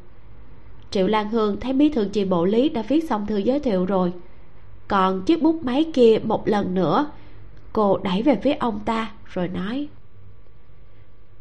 Triệu 0.92 1.08
lan 1.08 1.30
hương 1.30 1.60
thấy 1.60 1.74
bí 1.74 1.90
thư 1.90 2.06
chi 2.06 2.26
bộ 2.26 2.46
lý 2.46 2.70
đã 2.70 2.82
viết 2.82 3.10
xong 3.10 3.26
thư 3.26 3.38
giới 3.38 3.60
thiệu 3.60 3.86
rồi. 3.86 4.14
Còn 4.88 5.22
chiếc 5.26 5.42
bút 5.42 5.64
máy 5.64 5.86
kia 5.94 6.20
một 6.24 6.48
lần 6.48 6.74
nữa, 6.74 7.12
cô 7.74 7.98
đẩy 7.98 8.24
về 8.24 8.36
phía 8.36 8.54
ông 8.54 8.80
ta, 8.86 9.12
rồi 9.26 9.48
nói 9.48 9.88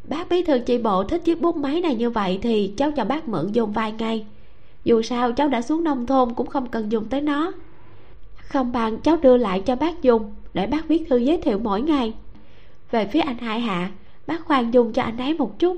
bác 0.09 0.29
bí 0.29 0.43
thư 0.43 0.59
chi 0.59 0.77
bộ 0.77 1.03
thích 1.03 1.21
chiếc 1.25 1.41
bút 1.41 1.55
máy 1.55 1.81
này 1.81 1.95
như 1.95 2.09
vậy 2.09 2.39
thì 2.41 2.73
cháu 2.77 2.91
cho 2.91 3.05
bác 3.05 3.27
mượn 3.27 3.51
dùng 3.51 3.71
vài 3.71 3.91
ngày 3.91 4.25
dù 4.83 5.01
sao, 5.01 5.31
cháu 5.31 5.47
đã 5.47 5.61
xuống 5.61 5.83
nông 5.83 6.05
thôn 6.05 6.33
cũng 6.33 6.47
không 6.47 6.67
cần 6.67 6.91
dùng 6.91 7.05
tới 7.05 7.21
nó. 7.21 7.51
Không 8.35 8.71
bằng 8.71 8.97
cháu 9.01 9.17
đưa 9.17 9.37
lại 9.37 9.61
cho 9.65 9.75
bác 9.75 10.01
dùng, 10.01 10.35
để 10.53 10.67
bác 10.67 10.87
viết 10.87 11.05
thư 11.09 11.17
giới 11.17 11.37
thiệu 11.37 11.59
mỗi 11.59 11.81
ngày. 11.81 12.13
Về 12.91 13.05
phía 13.05 13.19
anh 13.19 13.37
hải 13.37 13.59
hạ, 13.59 13.91
bác 14.27 14.45
khoan 14.45 14.73
dùng 14.73 14.93
cho 14.93 15.01
anh 15.01 15.17
ấy 15.17 15.33
một 15.33 15.59
chút. 15.59 15.77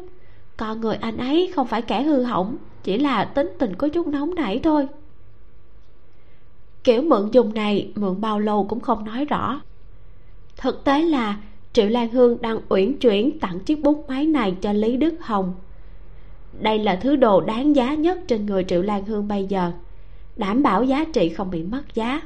Còn 0.58 0.82
người 0.82 0.96
anh 0.96 1.18
ấy 1.18 1.52
không 1.56 1.68
phải 1.68 1.82
kẻ 1.82 2.04
hư 2.04 2.24
hỏng, 2.24 2.58
chỉ 2.84 2.98
là 2.98 3.26
tính 3.26 3.50
tình 3.60 3.76
có 3.76 3.88
chút 3.88 4.08
nóng 4.08 4.36
nảy 4.36 4.60
thôi. 4.60 4.88
Kiểu 6.84 7.02
mượn 7.02 7.30
dùng 7.32 7.54
này, 7.54 7.92
mượn 7.96 8.22
bao 8.22 8.40
lâu 8.40 8.66
cũng 8.70 8.80
không 8.80 9.06
nói 9.06 9.26
rõ. 9.26 9.62
Thực 10.58 10.84
tế 10.84 11.02
là 11.02 11.38
triệu 11.74 11.88
lan 11.88 12.10
hương 12.10 12.42
đang 12.42 12.60
uyển 12.70 12.98
chuyển 12.98 13.40
tặng 13.40 13.60
chiếc 13.60 13.82
bút 13.82 14.06
máy 14.08 14.26
này 14.26 14.56
cho 14.62 14.74
lý 14.74 14.98
đức 14.98 15.16
hồng. 15.22 15.54
Đây 16.60 16.80
là 16.80 16.96
thứ 16.96 17.16
đồ 17.16 17.42
đáng 17.42 17.76
giá 17.76 17.94
nhất 17.94 18.20
trên 18.28 18.46
người 18.46 18.64
triệu 18.64 18.82
lan 18.82 19.06
hương 19.06 19.28
bây 19.28 19.46
giờ. 19.46 19.72
Đảm 20.36 20.64
bảo 20.64 20.84
giá 20.84 21.06
trị 21.14 21.30
không 21.30 21.52
bị 21.52 21.64
mất 21.64 21.96
giá. 21.96 22.22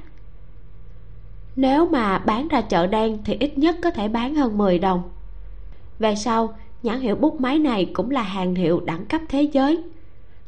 Nếu 1.56 1.86
mà 1.86 2.18
bán 2.18 2.48
ra 2.48 2.62
chợ 2.62 2.88
đen 2.88 3.18
thì 3.26 3.38
ít 3.40 3.58
nhất 3.58 3.76
có 3.84 3.92
thể 3.92 4.08
bán 4.08 4.36
hơn 4.36 4.58
10 4.58 4.80
đồng. 4.80 5.04
Về 6.00 6.16
sau, 6.16 6.56
nhãn 6.84 7.00
hiệu 7.00 7.16
bút 7.16 7.42
máy 7.42 7.60
này 7.60 7.92
cũng 7.94 8.12
là 8.12 8.22
hàng 8.22 8.56
hiệu 8.56 8.80
đẳng 8.80 9.06
cấp 9.06 9.22
thế 9.30 9.42
giới. 9.42 9.84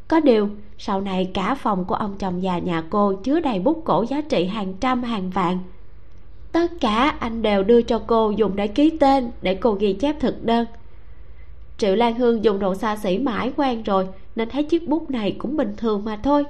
Có 0.08 0.20
điều, 0.20 0.50
sau 0.78 1.02
này 1.02 1.32
cả 1.34 1.56
phòng 1.56 1.86
của 1.86 1.96
ông 1.96 2.16
chồng 2.18 2.44
già 2.44 2.60
nhà 2.60 2.84
cô 2.90 3.14
chứa 3.14 3.40
đầy 3.40 3.60
bút 3.60 3.82
cổ 3.86 4.06
giá 4.10 4.22
trị 4.22 4.46
hàng 4.46 4.74
trăm, 4.80 5.04
hàng 5.04 5.30
vạn 5.30 5.60
tất 6.52 6.72
cả 6.80 7.16
anh 7.20 7.42
đều 7.42 7.64
đưa 7.64 7.82
cho 7.82 8.02
cô 8.08 8.32
dùng 8.32 8.56
để 8.56 8.68
ký 8.68 8.90
tên 9.00 9.32
để 9.42 9.56
cô 9.56 9.74
ghi 9.74 9.94
chép 9.94 10.16
thực 10.20 10.44
đơn. 10.46 10.66
Triệu 11.78 11.96
lan 11.96 12.16
hương 12.16 12.44
dùng 12.44 12.60
đồ 12.60 12.76
xa 12.76 12.96
xỉ 12.96 13.18
mãi 13.18 13.52
quen 13.58 13.84
rồi, 13.84 14.08
nên 14.36 14.50
thấy 14.50 14.64
chiếc 14.64 14.88
bút 14.88 15.12
này 15.12 15.36
cũng 15.38 15.58
bình 15.58 15.74
thường 15.78 16.06
mà 16.06 16.20
thôi. 16.24 16.44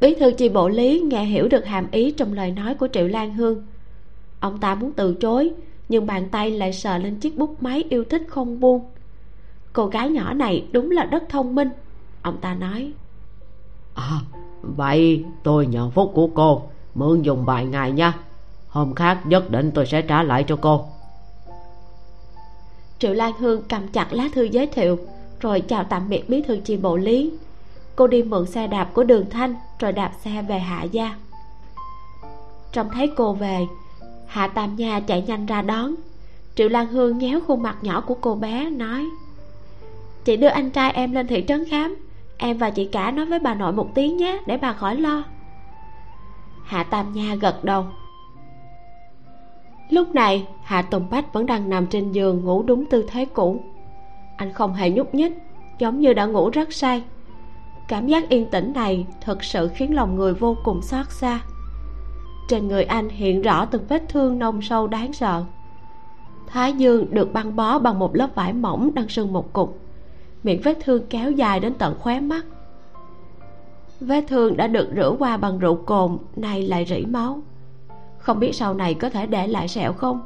Bí 0.00 0.14
thư 0.14 0.30
chi 0.30 0.48
bộ 0.48 0.68
lý 0.68 1.00
nghe 1.00 1.24
hiểu 1.24 1.48
được 1.48 1.66
hàm 1.66 1.90
ý 1.90 2.10
trong 2.10 2.32
lời 2.32 2.50
nói 2.50 2.74
của 2.74 2.88
triệu 2.92 3.08
lan 3.08 3.34
hương. 3.34 3.66
Ông 4.40 4.58
ta 4.58 4.74
muốn 4.74 4.92
từ 4.92 5.14
chối, 5.14 5.50
nhưng 5.88 6.06
bàn 6.06 6.28
tay 6.28 6.50
lại 6.50 6.72
sờ 6.72 6.98
lên 6.98 7.16
chiếc 7.16 7.38
bút 7.38 7.62
máy 7.62 7.84
yêu 7.88 8.04
thích 8.04 8.22
không 8.28 8.60
buông. 8.60 8.84
Cô 9.72 9.86
gái 9.86 10.10
nhỏ 10.10 10.32
này 10.32 10.64
đúng 10.72 10.90
là 10.90 11.04
rất 11.04 11.22
thông 11.28 11.54
minh, 11.54 11.68
ông 12.22 12.36
ta 12.40 12.54
nói. 12.54 12.92
À 13.94 14.20
vậy 14.62 15.24
tôi 15.42 15.66
nhận 15.66 15.90
phúc 15.90 16.10
của 16.14 16.28
cô 16.34 16.62
mượn 16.94 17.22
dùng 17.22 17.44
vài 17.44 17.64
ngày 17.64 17.92
nha. 17.92 18.14
Hôm 18.68 18.94
khác 18.94 19.18
nhất 19.24 19.50
định 19.50 19.70
tôi 19.74 19.86
sẽ 19.86 20.02
trả 20.02 20.22
lại 20.22 20.44
cho 20.48 20.56
cô. 20.60 20.84
Triệu 22.98 23.12
lan 23.12 23.32
hương 23.38 23.62
cầm 23.68 23.88
chặt 23.88 24.12
lá 24.12 24.28
thư 24.34 24.42
giới 24.42 24.66
thiệu, 24.66 24.98
rồi 25.40 25.60
chào 25.60 25.84
tạm 25.84 26.08
biệt 26.08 26.28
bí 26.28 26.42
thư 26.42 26.56
chi 26.56 26.76
bộ 26.76 26.96
lý. 26.96 27.32
Cô 27.96 28.06
đi 28.06 28.22
mượn 28.22 28.46
xe 28.46 28.66
đạp 28.66 28.88
của 28.94 29.04
đường 29.04 29.30
thanh, 29.30 29.54
rồi 29.78 29.92
đạp 29.92 30.12
xe 30.24 30.42
về 30.42 30.58
hạ 30.58 30.82
gia. 30.82 31.14
Trông 32.72 32.90
thấy 32.90 33.10
cô 33.16 33.32
về, 33.32 33.66
hạ 34.26 34.48
tam 34.48 34.76
nha 34.76 35.00
chạy 35.00 35.22
nhanh 35.22 35.46
ra 35.46 35.62
đón. 35.62 35.94
Triệu 36.54 36.68
lan 36.68 36.86
hương 36.86 37.18
nhéo 37.18 37.40
khuôn 37.46 37.62
mặt 37.62 37.76
nhỏ 37.82 38.00
của 38.00 38.14
cô 38.20 38.34
bé, 38.34 38.70
nói, 38.70 39.06
chị 40.24 40.36
đưa 40.36 40.48
anh 40.48 40.70
trai 40.70 40.90
em 40.90 41.12
lên 41.12 41.26
thị 41.26 41.44
trấn 41.48 41.64
khám. 41.70 41.96
Em 42.36 42.58
và 42.58 42.70
chị 42.70 42.84
cả 42.84 43.10
nói 43.10 43.26
với 43.26 43.38
bà 43.38 43.54
nội 43.54 43.72
một 43.72 43.88
tiếng 43.94 44.16
nhé, 44.16 44.40
để 44.46 44.56
bà 44.56 44.72
khỏi 44.72 44.96
lo 44.96 45.22
hạ 46.64 46.82
tam 46.82 47.12
nha 47.12 47.34
gật 47.34 47.64
đầu. 47.64 47.84
Lúc 49.90 50.14
này, 50.14 50.46
hạ 50.62 50.82
tùng 50.82 51.10
bách 51.10 51.32
vẫn 51.32 51.46
đang 51.46 51.70
nằm 51.70 51.86
trên 51.86 52.12
giường 52.12 52.44
ngủ 52.44 52.62
đúng 52.62 52.84
tư 52.84 53.04
thế 53.08 53.24
cũ. 53.24 53.60
Anh 54.36 54.52
không 54.52 54.74
hề 54.74 54.90
nhúc 54.90 55.14
nhích, 55.14 55.32
giống 55.78 56.00
như 56.00 56.12
đã 56.12 56.26
ngủ 56.26 56.50
rất 56.50 56.72
say. 56.72 57.02
Cảm 57.88 58.06
giác 58.06 58.28
yên 58.28 58.50
tĩnh 58.50 58.72
này 58.74 59.06
thật 59.20 59.44
sự 59.44 59.68
khiến 59.68 59.94
lòng 59.94 60.16
người 60.16 60.34
vô 60.34 60.56
cùng 60.64 60.82
xót 60.82 61.06
xa. 61.10 61.40
Trên 62.48 62.68
người 62.68 62.84
anh 62.84 63.08
hiện 63.08 63.42
rõ 63.42 63.64
từng 63.64 63.86
vết 63.88 64.02
thương 64.08 64.38
nông 64.38 64.62
sâu 64.62 64.86
đáng 64.86 65.12
sợ. 65.12 65.44
Thái 66.46 66.72
dương 66.72 67.06
được 67.10 67.32
băng 67.32 67.56
bó 67.56 67.78
bằng 67.78 67.98
một 67.98 68.16
lớp 68.16 68.28
vải 68.34 68.52
mỏng 68.52 68.94
đang 68.94 69.08
sưng 69.08 69.32
một 69.32 69.52
cục. 69.52 69.78
Miệng 70.42 70.60
vết 70.64 70.78
thương 70.84 71.06
kéo 71.10 71.30
dài 71.30 71.60
đến 71.60 71.74
tận 71.74 71.96
khóe 72.00 72.20
mắt 72.20 72.46
vết 74.06 74.24
thương 74.28 74.56
đã 74.56 74.66
được 74.66 74.88
rửa 74.96 75.16
qua 75.18 75.36
bằng 75.36 75.58
rượu 75.58 75.76
cồn, 75.76 76.18
nay 76.36 76.62
lại 76.62 76.84
rỉ 76.88 77.04
máu. 77.04 77.42
Không 78.18 78.40
biết 78.40 78.54
sau 78.54 78.74
này 78.74 78.94
có 78.94 79.10
thể 79.10 79.26
để 79.26 79.46
lại 79.46 79.68
sẹo 79.68 79.92
không? 79.92 80.20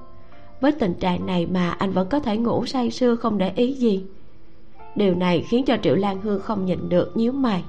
Với 0.61 0.73
tình 0.73 0.95
trạng 0.95 1.27
này 1.27 1.47
mà 1.47 1.71
anh 1.71 1.93
vẫn 1.93 2.09
có 2.09 2.21
thể 2.21 2.37
ngủ 2.37 2.67
say 2.67 2.91
sưa 2.91 3.17
không 3.17 3.39
để 3.39 3.53
ý 3.57 3.73
gì. 3.73 4.05
Điều 4.95 5.15
này 5.15 5.45
khiến 5.49 5.65
cho 5.65 5.77
triệu 5.83 5.95
lan 5.95 6.21
hương 6.21 6.41
không 6.43 6.65
nhịn 6.65 6.89
được 6.89 7.17
nhíu 7.17 7.33
mày. 7.33 7.65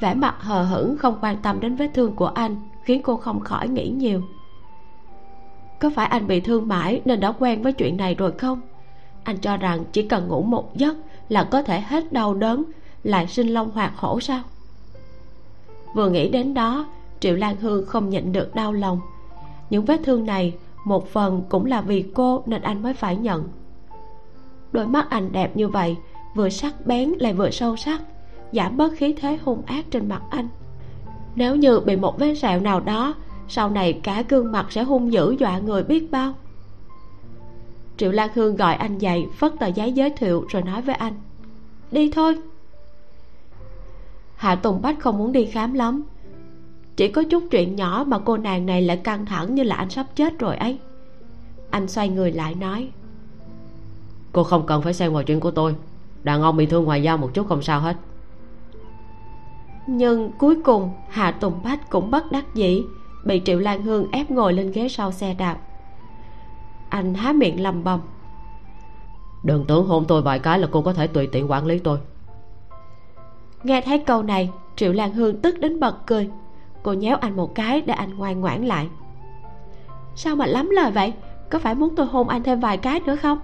Vẻ 0.00 0.14
mặt 0.14 0.34
hờ 0.38 0.62
hững 0.62 0.96
không 0.96 1.18
quan 1.20 1.36
tâm 1.42 1.60
đến 1.60 1.76
vết 1.76 1.90
thương 1.94 2.12
của 2.16 2.26
anh 2.26 2.56
khiến 2.84 3.02
cô 3.02 3.16
không 3.16 3.40
khỏi 3.40 3.68
nghĩ 3.68 3.88
nhiều. 3.88 4.22
Có 5.80 5.90
phải 5.94 6.06
anh 6.06 6.26
bị 6.26 6.40
thương 6.40 6.68
mãi 6.68 7.02
nên 7.04 7.20
đã 7.20 7.32
quen 7.38 7.62
với 7.62 7.72
chuyện 7.72 7.96
này 7.96 8.14
rồi 8.14 8.32
không? 8.32 8.60
Anh 9.24 9.36
cho 9.38 9.56
rằng 9.56 9.84
chỉ 9.92 10.02
cần 10.02 10.28
ngủ 10.28 10.42
một 10.42 10.76
giấc 10.76 10.96
là 11.28 11.44
có 11.44 11.62
thể 11.62 11.80
hết 11.80 12.12
đau 12.12 12.34
đớn 12.34 12.64
lại 13.02 13.26
sinh 13.26 13.48
long 13.48 13.70
hoạt 13.70 13.96
hổ 13.96 14.20
sao? 14.20 14.42
Vừa 15.94 16.10
nghĩ 16.10 16.28
đến 16.28 16.54
đó, 16.54 16.86
triệu 17.20 17.36
lan 17.36 17.56
hương 17.56 17.86
không 17.86 18.10
nhịn 18.10 18.32
được 18.32 18.54
đau 18.54 18.72
lòng. 18.72 19.00
Những 19.70 19.84
vết 19.84 20.00
thương 20.04 20.26
này, 20.26 20.54
một 20.84 21.08
phần 21.08 21.42
cũng 21.48 21.66
là 21.66 21.80
vì 21.80 22.04
cô 22.14 22.42
nên 22.46 22.62
anh 22.62 22.82
mới 22.82 22.94
phải 22.94 23.16
nhận. 23.16 23.48
Đôi 24.72 24.86
mắt 24.86 25.10
anh 25.10 25.32
đẹp 25.32 25.56
như 25.56 25.68
vậy, 25.68 25.96
vừa 26.34 26.48
sắc 26.48 26.86
bén 26.86 27.12
lại 27.18 27.32
vừa 27.32 27.50
sâu 27.50 27.76
sắc 27.76 28.00
giảm 28.52 28.76
bớt 28.76 28.92
khí 28.96 29.14
thế 29.20 29.38
hung 29.44 29.62
ác 29.66 29.84
trên 29.90 30.08
mặt 30.08 30.22
anh. 30.30 30.48
Nếu 31.34 31.56
như 31.56 31.80
bị 31.80 31.96
một 31.96 32.18
vết 32.18 32.34
sẹo 32.34 32.60
nào 32.60 32.80
đó, 32.80 33.14
sau 33.48 33.70
này 33.70 33.92
cả 33.92 34.24
gương 34.28 34.52
mặt 34.52 34.66
sẽ 34.70 34.82
hung 34.82 35.12
dữ 35.12 35.36
dọa 35.38 35.58
người 35.58 35.82
biết 35.82 36.10
bao. 36.10 36.34
Triệu 37.96 38.12
lan 38.12 38.28
hương 38.34 38.56
gọi 38.56 38.74
anh 38.74 38.98
dậy, 38.98 39.26
phất 39.38 39.52
tờ 39.60 39.66
giấy 39.66 39.92
giới 39.92 40.10
thiệu 40.10 40.44
rồi 40.48 40.62
nói 40.62 40.82
với 40.82 40.94
anh, 40.94 41.14
đi 41.90 42.10
thôi 42.10 42.36
hạ 44.42 44.54
tùng 44.54 44.82
bách 44.82 45.00
không 45.00 45.18
muốn 45.18 45.32
đi 45.32 45.46
khám 45.46 45.74
lắm. 45.74 46.02
Chỉ 46.96 47.08
có 47.08 47.22
chút 47.30 47.44
chuyện 47.50 47.76
nhỏ 47.76 48.04
mà 48.06 48.18
cô 48.18 48.36
nàng 48.36 48.66
này 48.66 48.82
lại 48.82 48.96
căng 48.96 49.26
thẳng 49.26 49.54
như 49.54 49.62
là 49.62 49.76
anh 49.76 49.90
sắp 49.90 50.06
chết 50.14 50.38
rồi 50.38 50.56
ấy. 50.56 50.78
Anh 51.70 51.88
xoay 51.88 52.08
người 52.08 52.32
lại 52.32 52.54
nói 52.54 52.90
cô 54.32 54.44
không 54.44 54.66
cần 54.66 54.82
phải 54.82 54.94
xen 54.94 55.12
vào 55.12 55.22
chuyện 55.22 55.40
của 55.40 55.50
tôi. 55.50 55.74
Đàn 56.22 56.42
ông 56.42 56.56
bị 56.56 56.66
thương 56.66 56.84
ngoài 56.84 57.02
da 57.02 57.16
một 57.16 57.30
chút 57.34 57.48
không 57.48 57.62
sao 57.62 57.80
hết. 57.80 57.96
Nhưng 59.86 60.30
cuối 60.38 60.56
cùng 60.64 60.90
hạ 61.08 61.30
tùng 61.30 61.62
bách 61.64 61.90
cũng 61.90 62.10
bất 62.10 62.32
đắc 62.32 62.54
dĩ 62.54 62.82
bị 63.24 63.42
triệu 63.44 63.58
lan 63.58 63.82
hương 63.82 64.10
ép 64.12 64.30
ngồi 64.30 64.52
lên 64.52 64.72
ghế 64.72 64.88
sau 64.88 65.12
xe 65.12 65.34
đạp. 65.34 65.58
Anh 66.88 67.14
há 67.14 67.32
miệng 67.32 67.62
lầm 67.62 67.84
bầm. 67.84 68.00
Đừng 69.42 69.64
tưởng 69.64 69.86
hôn 69.86 70.04
tôi 70.08 70.22
vài 70.22 70.38
cái 70.38 70.58
là 70.58 70.68
cô 70.70 70.82
có 70.82 70.92
thể 70.92 71.06
tùy 71.06 71.26
tiện 71.26 71.50
quản 71.50 71.66
lý 71.66 71.78
tôi 71.78 71.98
nghe 73.62 73.80
thấy 73.80 73.98
câu 73.98 74.22
này, 74.22 74.50
triệu 74.76 74.92
lan 74.92 75.12
hương 75.12 75.40
tức 75.40 75.58
đến 75.60 75.80
bật 75.80 76.06
cười. 76.06 76.30
Cô 76.82 76.92
nhéo 76.92 77.16
anh 77.16 77.36
một 77.36 77.54
cái 77.54 77.80
để 77.80 77.94
anh 77.94 78.16
ngoan 78.16 78.40
ngoãn 78.40 78.64
lại. 78.64 78.88
Sao 80.14 80.36
mà 80.36 80.46
lắm 80.46 80.70
lời 80.70 80.90
vậy? 80.90 81.12
Có 81.50 81.58
phải 81.58 81.74
muốn 81.74 81.96
tôi 81.96 82.06
hôn 82.06 82.28
anh 82.28 82.42
thêm 82.42 82.60
vài 82.60 82.76
cái 82.76 83.00
nữa 83.00 83.16
không? 83.16 83.38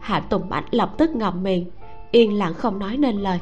Hạ 0.00 0.20
tùng 0.20 0.48
bách 0.48 0.74
lập 0.74 0.94
tức 0.98 1.10
ngậm 1.10 1.42
miệng, 1.42 1.70
yên 2.10 2.38
lặng 2.38 2.54
không 2.54 2.78
nói 2.78 2.96
nên 2.96 3.16
lời. 3.16 3.40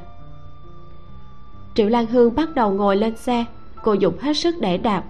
Triệu 1.74 1.88
lan 1.88 2.06
hương 2.06 2.34
bắt 2.34 2.48
đầu 2.54 2.70
ngồi 2.70 2.96
lên 2.96 3.16
xe, 3.16 3.44
cô 3.82 3.92
dùng 3.92 4.18
hết 4.20 4.36
sức 4.36 4.54
để 4.60 4.78
đạp. 4.78 5.04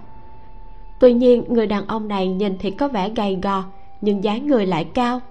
Tuy 0.99 1.13
nhiên, 1.13 1.43
người 1.47 1.67
đàn 1.67 1.87
ông 1.87 2.07
này 2.07 2.27
nhìn 2.27 2.57
thì 2.59 2.71
có 2.71 2.87
vẻ 2.87 3.09
gầy 3.09 3.39
gò, 3.43 3.63
nhưng 4.01 4.23
dáng 4.23 4.47
người 4.47 4.65
lại 4.65 4.83
cao. 4.83 5.21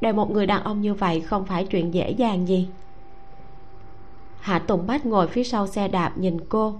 Để 0.00 0.12
một 0.12 0.30
người 0.30 0.46
đàn 0.46 0.62
ông 0.64 0.80
như 0.80 0.94
vậy 0.94 1.20
không 1.20 1.44
phải 1.44 1.64
chuyện 1.64 1.94
dễ 1.94 2.10
dàng 2.10 2.48
gì 2.48 2.68
hạ 4.42 4.58
tùng 4.58 4.86
bách 4.86 5.06
ngồi 5.06 5.26
phía 5.26 5.44
sau 5.44 5.66
xe 5.66 5.88
đạp 5.88 6.12
nhìn 6.16 6.36
cô. 6.48 6.74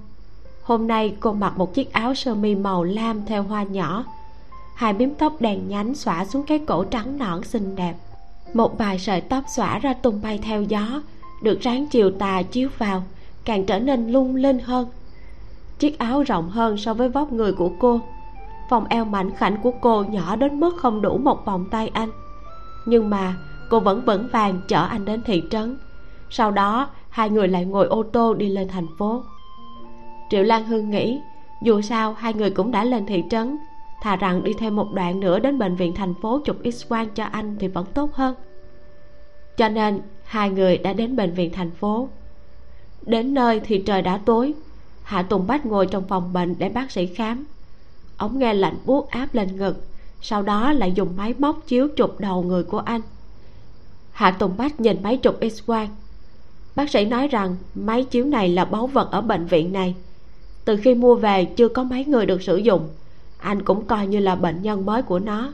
Hôm 0.62 0.86
nay 0.86 1.16
cô 1.20 1.32
mặc 1.32 1.58
một 1.58 1.74
chiếc 1.74 1.92
áo 1.92 2.14
sơ 2.14 2.34
mi 2.34 2.54
màu 2.54 2.84
lam 2.84 3.26
theo 3.26 3.42
hoa 3.42 3.62
nhỏ. 3.62 4.04
Hai 4.74 4.92
bím 4.92 5.14
tóc 5.14 5.40
đèn 5.40 5.68
nhánh 5.68 5.94
xõa 5.94 6.24
xuống 6.24 6.42
cái 6.46 6.58
cổ 6.58 6.84
trắng 6.84 7.18
nõn 7.18 7.44
xinh 7.44 7.76
đẹp. 7.76 7.94
Một 8.54 8.78
vài 8.78 8.98
sợi 8.98 9.20
tóc 9.20 9.44
xõa 9.56 9.78
ra 9.78 9.92
tung 9.92 10.22
bay 10.22 10.38
theo 10.42 10.62
gió, 10.62 11.02
được 11.42 11.60
ráng 11.60 11.86
chiều 11.86 12.10
tà 12.10 12.42
chiếu 12.42 12.68
vào, 12.78 13.02
càng 13.44 13.66
trở 13.66 13.78
nên 13.78 14.08
lung 14.12 14.36
linh 14.36 14.58
hơn. 14.58 14.88
Chiếc 15.78 15.98
áo 15.98 16.22
rộng 16.22 16.50
hơn 16.50 16.76
so 16.76 16.94
với 16.94 17.08
vóc 17.08 17.32
người 17.32 17.52
của 17.52 17.70
cô. 17.78 18.00
Vòng 18.70 18.86
eo 18.88 19.04
mảnh 19.04 19.30
khảnh 19.36 19.56
của 19.62 19.72
cô 19.80 20.04
nhỏ 20.04 20.36
đến 20.36 20.60
mức 20.60 20.76
không 20.76 21.02
đủ 21.02 21.18
một 21.18 21.44
vòng 21.44 21.64
tay 21.70 21.88
anh. 21.88 22.10
Nhưng 22.86 23.10
mà 23.10 23.34
cô 23.70 23.80
vẫn 23.80 24.04
vững 24.04 24.28
vàng 24.32 24.60
chở 24.68 24.86
anh 24.86 25.04
đến 25.04 25.22
thị 25.22 25.42
trấn. 25.50 25.78
Sau 26.30 26.50
đó 26.50 26.88
hai 27.12 27.30
người 27.30 27.48
lại 27.48 27.64
ngồi 27.64 27.86
ô 27.86 28.02
tô 28.02 28.34
đi 28.34 28.48
lên 28.48 28.68
thành 28.68 28.86
phố. 28.98 29.22
Triệu 30.30 30.42
lan 30.42 30.64
hương 30.64 30.90
nghĩ, 30.90 31.20
dù 31.62 31.80
sao 31.80 32.12
hai 32.12 32.34
người 32.34 32.50
cũng 32.50 32.70
đã 32.70 32.84
lên 32.84 33.06
thị 33.06 33.24
trấn. 33.30 33.58
Thà 34.02 34.16
rằng 34.16 34.44
đi 34.44 34.52
thêm 34.58 34.76
một 34.76 34.92
đoạn 34.92 35.20
nữa 35.20 35.38
đến 35.38 35.58
bệnh 35.58 35.76
viện 35.76 35.94
thành 35.94 36.14
phố 36.22 36.40
chụp 36.44 36.56
x 36.74 36.88
quang 36.88 37.08
cho 37.14 37.24
anh 37.24 37.56
thì 37.58 37.68
vẫn 37.68 37.86
tốt 37.94 38.14
hơn. 38.14 38.34
Cho 39.56 39.68
nên, 39.68 40.00
hai 40.24 40.50
người 40.50 40.78
đã 40.78 40.92
đến 40.92 41.16
bệnh 41.16 41.34
viện 41.34 41.52
thành 41.52 41.70
phố. 41.70 42.08
Đến 43.02 43.34
nơi 43.34 43.60
thì 43.60 43.82
trời 43.86 44.02
đã 44.02 44.20
tối. 44.24 44.54
Hạ 45.02 45.22
tùng 45.22 45.46
bách 45.46 45.66
ngồi 45.66 45.86
trong 45.86 46.08
phòng 46.08 46.32
bệnh 46.32 46.54
để 46.58 46.68
bác 46.68 46.90
sĩ 46.90 47.06
khám. 47.06 47.44
Ống 48.16 48.38
nghe 48.38 48.54
lạnh 48.54 48.76
buốt 48.86 49.10
áp 49.10 49.34
lên 49.34 49.56
ngực, 49.56 49.86
sau 50.20 50.42
đó 50.42 50.72
lại 50.72 50.92
dùng 50.92 51.16
máy 51.16 51.34
móc 51.38 51.66
chiếu 51.66 51.88
chụp 51.96 52.20
đầu 52.20 52.42
người 52.42 52.64
của 52.64 52.78
anh. 52.78 53.00
Hạ 54.12 54.30
tùng 54.30 54.56
bách 54.56 54.80
nhìn 54.80 55.02
máy 55.02 55.16
chụp 55.16 55.38
x 55.52 55.66
quang 55.66 55.88
bác 56.76 56.90
sĩ 56.90 57.04
nói 57.04 57.28
rằng 57.28 57.56
máy 57.74 58.04
chiếu 58.04 58.24
này 58.24 58.48
là 58.48 58.64
báu 58.64 58.86
vật 58.86 59.10
ở 59.10 59.20
bệnh 59.20 59.46
viện 59.46 59.72
này. 59.72 59.94
Từ 60.64 60.76
khi 60.76 60.94
mua 60.94 61.14
về 61.14 61.44
chưa 61.44 61.68
có 61.68 61.84
mấy 61.84 62.04
người 62.04 62.26
được 62.26 62.42
sử 62.42 62.56
dụng. 62.56 62.88
Anh 63.38 63.62
cũng 63.62 63.86
coi 63.86 64.06
như 64.06 64.18
là 64.18 64.34
bệnh 64.34 64.62
nhân 64.62 64.86
mới 64.86 65.02
của 65.02 65.18
nó. 65.18 65.52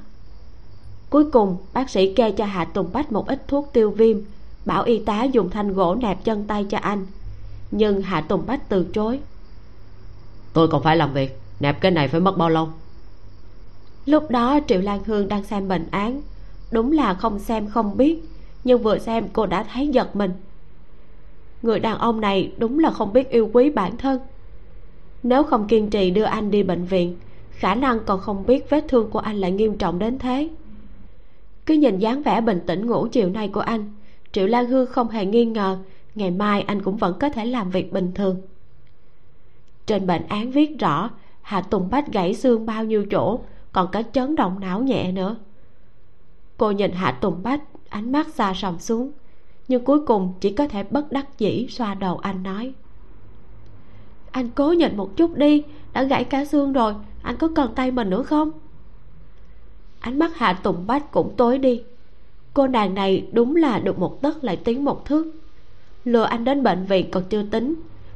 Cuối 1.10 1.30
cùng 1.30 1.56
bác 1.72 1.90
sĩ 1.90 2.14
kê 2.14 2.30
cho 2.30 2.44
hạ 2.44 2.64
tùng 2.64 2.90
bách 2.92 3.12
một 3.12 3.28
ít 3.28 3.48
thuốc 3.48 3.70
tiêu 3.72 3.90
viêm 3.90 4.16
bảo 4.64 4.82
y 4.82 4.98
tá 4.98 5.24
dùng 5.24 5.50
thanh 5.50 5.72
gỗ 5.72 5.94
nẹp 5.94 6.24
chân 6.24 6.44
tay 6.46 6.66
cho 6.70 6.78
anh. 6.78 7.06
Nhưng 7.70 8.02
hạ 8.02 8.20
tùng 8.20 8.46
bách 8.46 8.68
từ 8.68 8.86
chối. 8.92 9.20
Tôi 10.52 10.68
còn 10.68 10.82
phải 10.82 10.96
làm 10.96 11.12
việc 11.12 11.40
nẹp 11.60 11.80
cái 11.80 11.90
này 11.90 12.08
phải 12.08 12.20
mất 12.20 12.38
bao 12.38 12.48
lâu? 12.48 12.68
Lúc 14.06 14.30
đó 14.30 14.60
triệu 14.68 14.80
lan 14.80 15.04
hương 15.04 15.28
đang 15.28 15.44
xem 15.44 15.68
bệnh 15.68 15.86
án. 15.90 16.22
Đúng 16.70 16.92
là 16.92 17.14
không 17.14 17.38
xem 17.38 17.70
không 17.70 17.96
biết 17.96 18.22
nhưng 18.64 18.82
vừa 18.82 18.98
xem 18.98 19.28
cô 19.32 19.46
đã 19.46 19.62
thấy 19.62 19.88
giật 19.88 20.16
mình 20.16 20.32
người 21.62 21.80
đàn 21.80 21.98
ông 21.98 22.20
này 22.20 22.52
đúng 22.58 22.78
là 22.78 22.90
không 22.90 23.12
biết 23.12 23.30
yêu 23.30 23.50
quý 23.52 23.70
bản 23.70 23.96
thân. 23.96 24.20
Nếu 25.22 25.42
không 25.42 25.66
kiên 25.66 25.90
trì 25.90 26.10
đưa 26.10 26.24
anh 26.24 26.50
đi 26.50 26.62
bệnh 26.62 26.84
viện, 26.84 27.16
khả 27.50 27.74
năng 27.74 28.00
còn 28.04 28.20
không 28.20 28.46
biết 28.46 28.70
vết 28.70 28.84
thương 28.88 29.10
của 29.10 29.18
anh 29.18 29.36
lại 29.36 29.52
nghiêm 29.52 29.78
trọng 29.78 29.98
đến 29.98 30.18
thế. 30.18 30.48
Cứ 31.66 31.74
nhìn 31.74 31.98
dáng 31.98 32.22
vẻ 32.22 32.40
bình 32.40 32.60
tĩnh 32.66 32.86
ngủ 32.86 33.08
chiều 33.12 33.28
nay 33.28 33.48
của 33.48 33.60
anh, 33.60 33.92
triệu 34.32 34.46
lan 34.46 34.66
hương 34.66 34.86
không 34.86 35.08
hề 35.08 35.24
nghi 35.24 35.44
ngờ 35.44 35.78
ngày 36.14 36.30
mai 36.30 36.62
anh 36.62 36.82
cũng 36.82 36.96
vẫn 36.96 37.16
có 37.20 37.28
thể 37.28 37.46
làm 37.46 37.70
việc 37.70 37.92
bình 37.92 38.12
thường. 38.14 38.40
Trên 39.86 40.06
bệnh 40.06 40.26
án 40.28 40.50
viết 40.50 40.78
rõ, 40.78 41.10
hạ 41.42 41.60
tùng 41.60 41.90
bách 41.90 42.12
gãy 42.12 42.34
xương 42.34 42.66
bao 42.66 42.84
nhiêu 42.84 43.06
chỗ, 43.10 43.40
còn 43.72 43.88
có 43.92 44.02
chấn 44.12 44.36
động 44.36 44.60
não 44.60 44.82
nhẹ 44.82 45.12
nữa. 45.12 45.36
Cô 46.56 46.70
nhìn 46.70 46.92
hạ 46.92 47.12
tùng 47.20 47.42
bách, 47.42 47.62
ánh 47.88 48.12
mắt 48.12 48.28
xa 48.28 48.54
sầm 48.56 48.78
xuống 48.78 49.10
nhưng 49.68 49.84
cuối 49.84 50.00
cùng 50.06 50.32
chỉ 50.40 50.52
có 50.52 50.66
thể 50.68 50.82
bất 50.82 51.12
đắc 51.12 51.38
dĩ 51.38 51.66
xoa 51.70 51.94
đầu 51.94 52.18
anh 52.18 52.42
nói. 52.42 52.72
Anh 54.30 54.48
cố 54.54 54.72
nhịn 54.72 54.96
một 54.96 55.16
chút 55.16 55.36
đi, 55.36 55.62
đã 55.92 56.02
gãy 56.02 56.24
cả 56.24 56.44
xương 56.44 56.72
rồi, 56.72 56.94
anh 57.22 57.36
có 57.36 57.48
cần 57.54 57.74
tay 57.74 57.90
mình 57.90 58.10
nữa 58.10 58.22
không? 58.22 58.50
Ánh 60.00 60.18
mắt 60.18 60.36
hạ 60.36 60.52
tùng 60.52 60.86
bách 60.86 61.12
cũng 61.12 61.34
tối 61.36 61.58
đi. 61.58 61.82
Cô 62.54 62.66
nàng 62.66 62.94
này 62.94 63.26
đúng 63.32 63.56
là 63.56 63.78
được 63.78 63.98
một 63.98 64.22
tấc 64.22 64.44
lại 64.44 64.56
tiến 64.56 64.84
một 64.84 65.04
thước. 65.04 65.32
Lừa 66.04 66.22
anh 66.22 66.44
đến 66.44 66.62
bệnh 66.62 66.84
viện 66.84 67.10
còn 67.10 67.24
chưa 67.24 67.42
tính. 67.42 67.74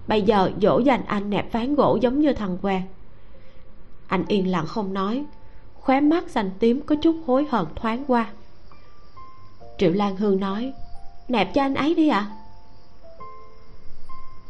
Bây 0.09 0.23
giờ 0.23 0.51
dỗ 0.63 0.79
dành 0.79 1.01
anh 1.07 1.31
nẹp 1.31 1.53
ván 1.53 1.75
gỗ 1.75 1.99
giống 2.01 2.21
như 2.21 2.33
thằng 2.33 2.59
què. 2.63 2.83
Anh 4.07 4.25
yên 4.29 4.51
lặng 4.51 4.67
không 4.67 4.95
nói. 4.95 5.25
Khóe 5.75 6.01
mắt 6.01 6.31
xanh 6.31 6.51
tím 6.59 6.81
có 6.81 6.95
chút 6.95 7.17
hối 7.27 7.47
hận 7.51 7.67
thoáng 7.77 8.05
qua. 8.07 8.31
Triệu 9.79 9.93
lan 9.93 10.17
hương 10.17 10.41
nói 10.41 10.73
nẹp 11.29 11.55
cho 11.55 11.63
anh 11.63 11.75
ấy 11.75 11.95
đi 11.95 12.09
ạ. 12.09 12.19
À? 12.19 12.43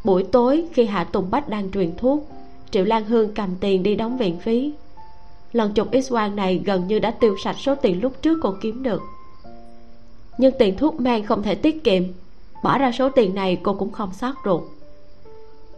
buổi 0.05 0.23
tối 0.23 0.65
khi 0.73 0.85
hạ 0.85 1.05
tùng 1.05 1.31
bách 1.31 1.49
đang 1.49 1.71
truyền 1.71 1.97
thuốc, 1.97 2.29
triệu 2.71 2.85
lan 2.85 3.05
hương 3.05 3.35
cầm 3.35 3.51
tiền 3.61 3.83
đi 3.83 3.95
đóng 3.95 4.19
viện 4.19 4.39
phí. 4.39 4.73
Lần 5.53 5.73
chụp 5.73 5.89
x 6.05 6.11
quang 6.11 6.37
này 6.37 6.63
gần 6.65 6.87
như 6.87 6.99
đã 6.99 7.11
tiêu 7.11 7.37
sạch 7.45 7.57
số 7.59 7.75
tiền 7.75 8.01
lúc 8.01 8.23
trước 8.23 8.39
cô 8.43 8.55
kiếm 8.61 8.83
được. 8.83 9.03
Nhưng 10.39 10.55
tiền 10.59 10.77
thuốc 10.77 11.01
men 11.01 11.27
không 11.27 11.43
thể 11.43 11.55
tiết 11.55 11.85
kiệm, 11.85 12.03
bỏ 12.65 12.79
ra 12.79 12.93
số 12.93 13.09
tiền 13.09 13.35
này 13.35 13.59
cô 13.63 13.75
cũng 13.75 13.93
không 13.93 14.13
sót 14.13 14.35
ruột. 14.45 14.63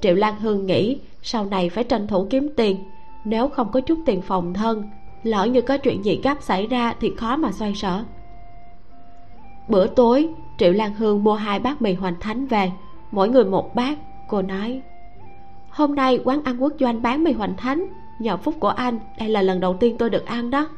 Triệu 0.01 0.15
lan 0.15 0.41
hương 0.41 0.67
nghĩ 0.67 0.99
sau 1.23 1.45
này 1.45 1.71
phải 1.71 1.85
tranh 1.85 2.07
thủ 2.07 2.27
kiếm 2.31 2.49
tiền, 2.57 2.85
nếu 3.25 3.49
không 3.49 3.73
có 3.73 3.81
chút 3.81 3.99
tiền 4.07 4.23
phòng 4.23 4.55
thân, 4.55 4.83
lỡ 5.23 5.45
như 5.45 5.61
có 5.61 5.79
chuyện 5.79 6.05
gì 6.05 6.21
gấp 6.25 6.43
xảy 6.43 6.67
ra 6.67 6.95
thì 7.01 7.13
khó 7.17 7.37
mà 7.37 7.53
xoay 7.53 7.75
sở. 7.75 8.05
Bữa 9.69 9.87
tối 9.87 10.29
triệu 10.59 10.73
lan 10.73 10.95
hương 10.95 11.25
mua 11.25 11.35
hai 11.35 11.59
bát 11.59 11.83
mì 11.83 11.95
hoành 11.95 12.21
thánh 12.21 12.47
về 12.47 12.73
mỗi 13.11 13.29
người 13.29 13.45
một 13.45 13.75
bát 13.75 13.99
cô 14.29 14.43
nói. 14.43 14.83
Hôm 15.71 15.95
nay 15.95 16.21
quán 16.25 16.43
ăn 16.45 16.63
quốc 16.63 16.73
doanh 16.81 17.03
bán 17.03 17.25
mì 17.25 17.33
hoành 17.33 17.57
thánh 17.57 17.87
nhờ 18.19 18.37
phúc 18.37 18.55
của 18.61 18.69
anh 18.69 18.99
đây 19.19 19.29
là 19.29 19.43
lần 19.43 19.61
đầu 19.61 19.77
tiên 19.81 19.97
tôi 19.99 20.11
được 20.11 20.27
ăn 20.27 20.51
đó. 20.51 20.69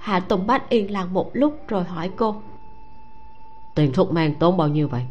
Hạ 0.00 0.20
tùng 0.20 0.46
bách 0.46 0.68
yên 0.68 0.90
lặng 0.90 1.14
một 1.14 1.30
lúc 1.32 1.68
rồi 1.68 1.84
hỏi 1.84 2.10
cô. 2.16 2.34
Tiền 3.74 3.92
thuốc 3.92 4.12
men 4.12 4.34
tốn 4.34 4.56
bao 4.56 4.68
nhiêu 4.68 4.88
vậy? 4.88 5.02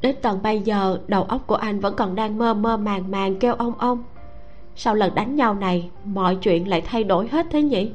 Đến 0.00 0.16
tận 0.22 0.42
bây 0.42 0.60
giờ 0.60 0.98
đầu 1.08 1.22
óc 1.22 1.46
của 1.46 1.54
anh 1.54 1.80
vẫn 1.80 1.94
còn 1.96 2.14
đang 2.14 2.38
mơ 2.38 2.54
mơ 2.54 2.76
màng 2.76 3.10
màng 3.10 3.38
kêu 3.38 3.54
ông 3.54 3.74
ông. 3.78 4.04
Sau 4.76 4.94
lần 4.94 5.14
đánh 5.14 5.36
nhau 5.36 5.54
này 5.54 5.90
mọi 6.04 6.36
chuyện 6.36 6.68
lại 6.68 6.80
thay 6.80 7.04
đổi 7.04 7.28
hết 7.28 7.46
thế 7.50 7.62
nhỉ? 7.62 7.92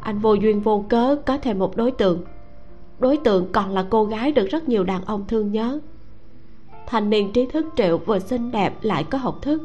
Anh 0.00 0.18
vô 0.18 0.34
duyên 0.34 0.60
vô 0.60 0.84
cớ 0.88 1.16
có 1.26 1.38
thêm 1.38 1.58
một 1.58 1.76
đối 1.76 1.90
tượng 1.90 2.24
đối 2.98 3.16
tượng 3.16 3.52
còn 3.52 3.70
là 3.70 3.84
cô 3.90 4.04
gái 4.04 4.32
được 4.32 4.46
rất 4.50 4.68
nhiều 4.68 4.84
đàn 4.84 5.04
ông 5.04 5.24
thương 5.28 5.52
nhớ. 5.52 5.80
Thanh 6.86 7.10
niên 7.10 7.32
trí 7.32 7.46
thức 7.46 7.66
triệu 7.76 7.98
vừa 7.98 8.18
xinh 8.18 8.50
đẹp 8.50 8.74
lại 8.82 9.04
có 9.04 9.18
học 9.18 9.38
thức. 9.42 9.62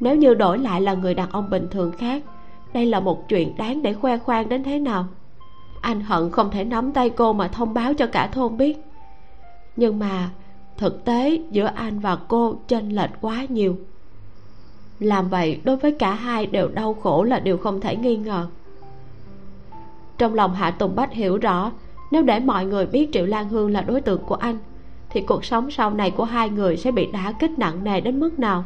Nếu 0.00 0.16
như 0.16 0.34
đổi 0.34 0.58
lại 0.58 0.80
là 0.80 0.94
người 0.94 1.14
đàn 1.14 1.30
ông 1.30 1.50
bình 1.50 1.68
thường 1.70 1.92
khác, 1.92 2.22
đây 2.72 2.86
là 2.86 3.00
một 3.00 3.28
chuyện 3.28 3.56
đáng 3.56 3.82
để 3.82 3.94
khoe 3.94 4.18
khoang 4.18 4.48
đến 4.48 4.64
thế 4.64 4.78
nào? 4.78 5.06
Anh 5.80 6.00
hận 6.00 6.30
không 6.30 6.50
thể 6.50 6.64
nắm 6.64 6.92
tay 6.92 7.10
cô 7.10 7.32
mà 7.32 7.48
thông 7.48 7.74
báo 7.74 7.94
cho 7.94 8.06
cả 8.06 8.26
thôn 8.26 8.56
biết. 8.56 8.78
Nhưng 9.76 9.98
mà 9.98 10.30
thực 10.76 11.04
tế 11.04 11.42
giữa 11.50 11.70
anh 11.74 11.98
và 11.98 12.16
cô 12.28 12.54
chênh 12.68 12.88
lệch 12.88 13.10
quá 13.20 13.46
nhiều. 13.48 13.76
Làm 15.00 15.28
vậy 15.28 15.60
đối 15.64 15.76
với 15.76 15.92
cả 15.92 16.14
hai 16.14 16.46
đều 16.46 16.68
đau 16.68 16.94
khổ 16.94 17.22
là 17.22 17.40
điều 17.40 17.56
không 17.58 17.80
thể 17.80 17.96
nghi 17.96 18.16
ngờ. 18.16 18.46
Trong 20.18 20.34
lòng 20.34 20.54
hạ 20.54 20.70
tùng 20.70 20.96
bách 20.96 21.12
hiểu 21.12 21.36
rõ 21.36 21.72
nếu 22.10 22.22
để 22.22 22.40
mọi 22.40 22.66
người 22.66 22.86
biết 22.86 23.08
triệu 23.12 23.26
lan 23.26 23.48
hương 23.48 23.70
là 23.70 23.80
đối 23.80 24.00
tượng 24.00 24.24
của 24.26 24.34
anh, 24.34 24.58
thì 25.10 25.20
cuộc 25.20 25.44
sống 25.44 25.70
sau 25.70 25.90
này 25.90 26.10
của 26.10 26.24
hai 26.24 26.50
người 26.50 26.76
sẽ 26.76 26.90
bị 26.90 27.08
đả 27.12 27.32
kích 27.32 27.58
nặng 27.58 27.84
nề 27.84 28.00
đến 28.00 28.20
mức 28.20 28.38
nào? 28.38 28.64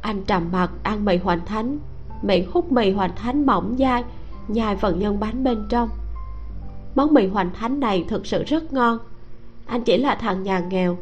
Anh 0.00 0.24
trầm 0.24 0.48
mặt 0.52 0.70
ăn 0.82 1.04
mì 1.04 1.16
hoành 1.16 1.46
thánh. 1.46 1.78
Miệng 2.22 2.50
hút 2.52 2.72
mì 2.72 2.90
hoành 2.90 3.10
thánh 3.16 3.46
mỏng 3.46 3.76
dai, 3.78 4.04
nhai 4.48 4.76
phần 4.76 4.98
nhân 4.98 5.20
bánh 5.20 5.44
bên 5.44 5.66
trong. 5.68 5.88
Món 6.94 7.14
mì 7.14 7.26
hoành 7.26 7.50
thánh 7.52 7.80
này 7.80 8.04
thực 8.08 8.26
sự 8.26 8.44
rất 8.44 8.72
ngon. 8.72 8.98
Anh 9.66 9.82
chỉ 9.82 9.96
là 9.96 10.14
thằng 10.14 10.42
nhà 10.42 10.58
nghèo. 10.58 10.96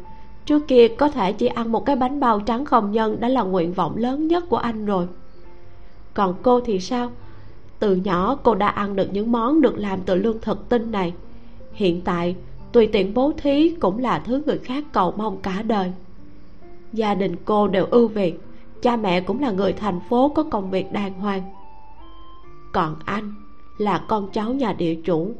Trước 0.45 0.67
kia 0.67 0.87
có 0.87 1.09
thể 1.09 1.33
chỉ 1.33 1.47
ăn 1.47 1.71
một 1.71 1.85
cái 1.85 1.95
bánh 1.95 2.19
bao 2.19 2.39
trắng 2.39 2.65
không 2.65 2.91
nhân 2.91 3.19
đã 3.19 3.27
là 3.27 3.41
nguyện 3.41 3.73
vọng 3.73 3.97
lớn 3.97 4.27
nhất 4.27 4.43
của 4.49 4.57
anh 4.57 4.85
rồi. 4.85 5.07
Còn 6.13 6.35
cô 6.41 6.59
thì 6.59 6.79
sao? 6.79 7.11
Từ 7.81 7.95
nhỏ 7.95 8.37
cô 8.43 8.55
đã 8.55 8.67
ăn 8.67 8.95
được 8.95 9.13
những 9.13 9.31
món 9.31 9.61
được 9.61 9.77
làm 9.77 9.99
từ 10.05 10.15
lương 10.15 10.41
thực 10.41 10.69
tinh 10.69 10.91
này. 10.91 11.13
Hiện 11.73 12.01
tại, 12.01 12.35
tùy 12.71 12.87
tiện 12.87 13.13
bố 13.13 13.31
thí 13.37 13.75
cũng 13.79 13.99
là 13.99 14.19
thứ 14.19 14.41
người 14.45 14.57
khác 14.57 14.83
cầu 14.91 15.13
mong 15.17 15.41
cả 15.41 15.61
đời. 15.61 15.91
Gia 16.93 17.15
đình 17.15 17.35
cô 17.45 17.67
đều 17.67 17.85
ưu 17.85 18.07
việt, 18.07 18.39
cha 18.81 18.95
mẹ 18.95 19.21
cũng 19.21 19.41
là 19.41 19.51
người 19.51 19.73
thành 19.73 19.99
phố 20.09 20.29
có 20.29 20.43
công 20.43 20.71
việc 20.71 20.91
đàng 20.91 21.13
hoàng. 21.13 21.41
Còn 22.71 22.95
anh 23.05 23.33
là 23.77 23.97
con 24.07 24.29
cháu 24.31 24.53
nhà 24.53 24.73
địa 24.73 24.95
chủ, 25.05 25.31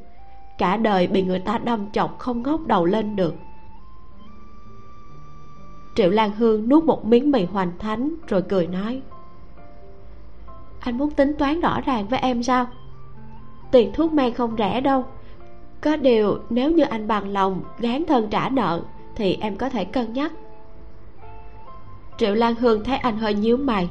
cả 0.57 0.77
đời 0.77 1.07
bị 1.07 1.23
người 1.23 1.39
ta 1.39 1.57
đâm 1.57 1.91
chọc 1.91 2.19
không 2.19 2.43
ngóc 2.43 2.67
đầu 2.67 2.85
lên 2.85 3.15
được. 3.15 3.33
Triệu 5.95 6.09
lan 6.09 6.31
hương 6.31 6.69
nuốt 6.69 6.83
một 6.83 7.05
miếng 7.05 7.31
mì 7.31 7.45
hoành 7.45 7.71
thánh 7.79 8.15
rồi 8.27 8.41
cười 8.41 8.67
nói 8.67 9.01
anh 10.81 10.97
muốn 10.97 11.11
tính 11.11 11.33
toán 11.37 11.61
rõ 11.61 11.81
ràng 11.81 12.07
với 12.07 12.19
em 12.19 12.43
sao? 12.43 12.65
Tiền 13.71 13.91
thuốc 13.93 14.13
men 14.13 14.33
không 14.33 14.55
rẻ 14.57 14.81
đâu. 14.81 15.05
Có 15.81 15.95
điều 15.95 16.39
nếu 16.49 16.71
như 16.71 16.83
anh 16.83 17.07
bằng 17.07 17.29
lòng 17.29 17.61
gán 17.79 18.05
thân 18.07 18.27
trả 18.29 18.49
nợ, 18.49 18.81
thì 19.15 19.37
em 19.41 19.55
có 19.55 19.69
thể 19.69 19.85
cân 19.85 20.13
nhắc. 20.13 20.31
Triệu 22.17 22.35
lan 22.35 22.55
hương 22.55 22.83
thấy 22.83 22.97
anh 22.97 23.17
hơi 23.17 23.33
nhíu 23.33 23.57
mày. 23.57 23.89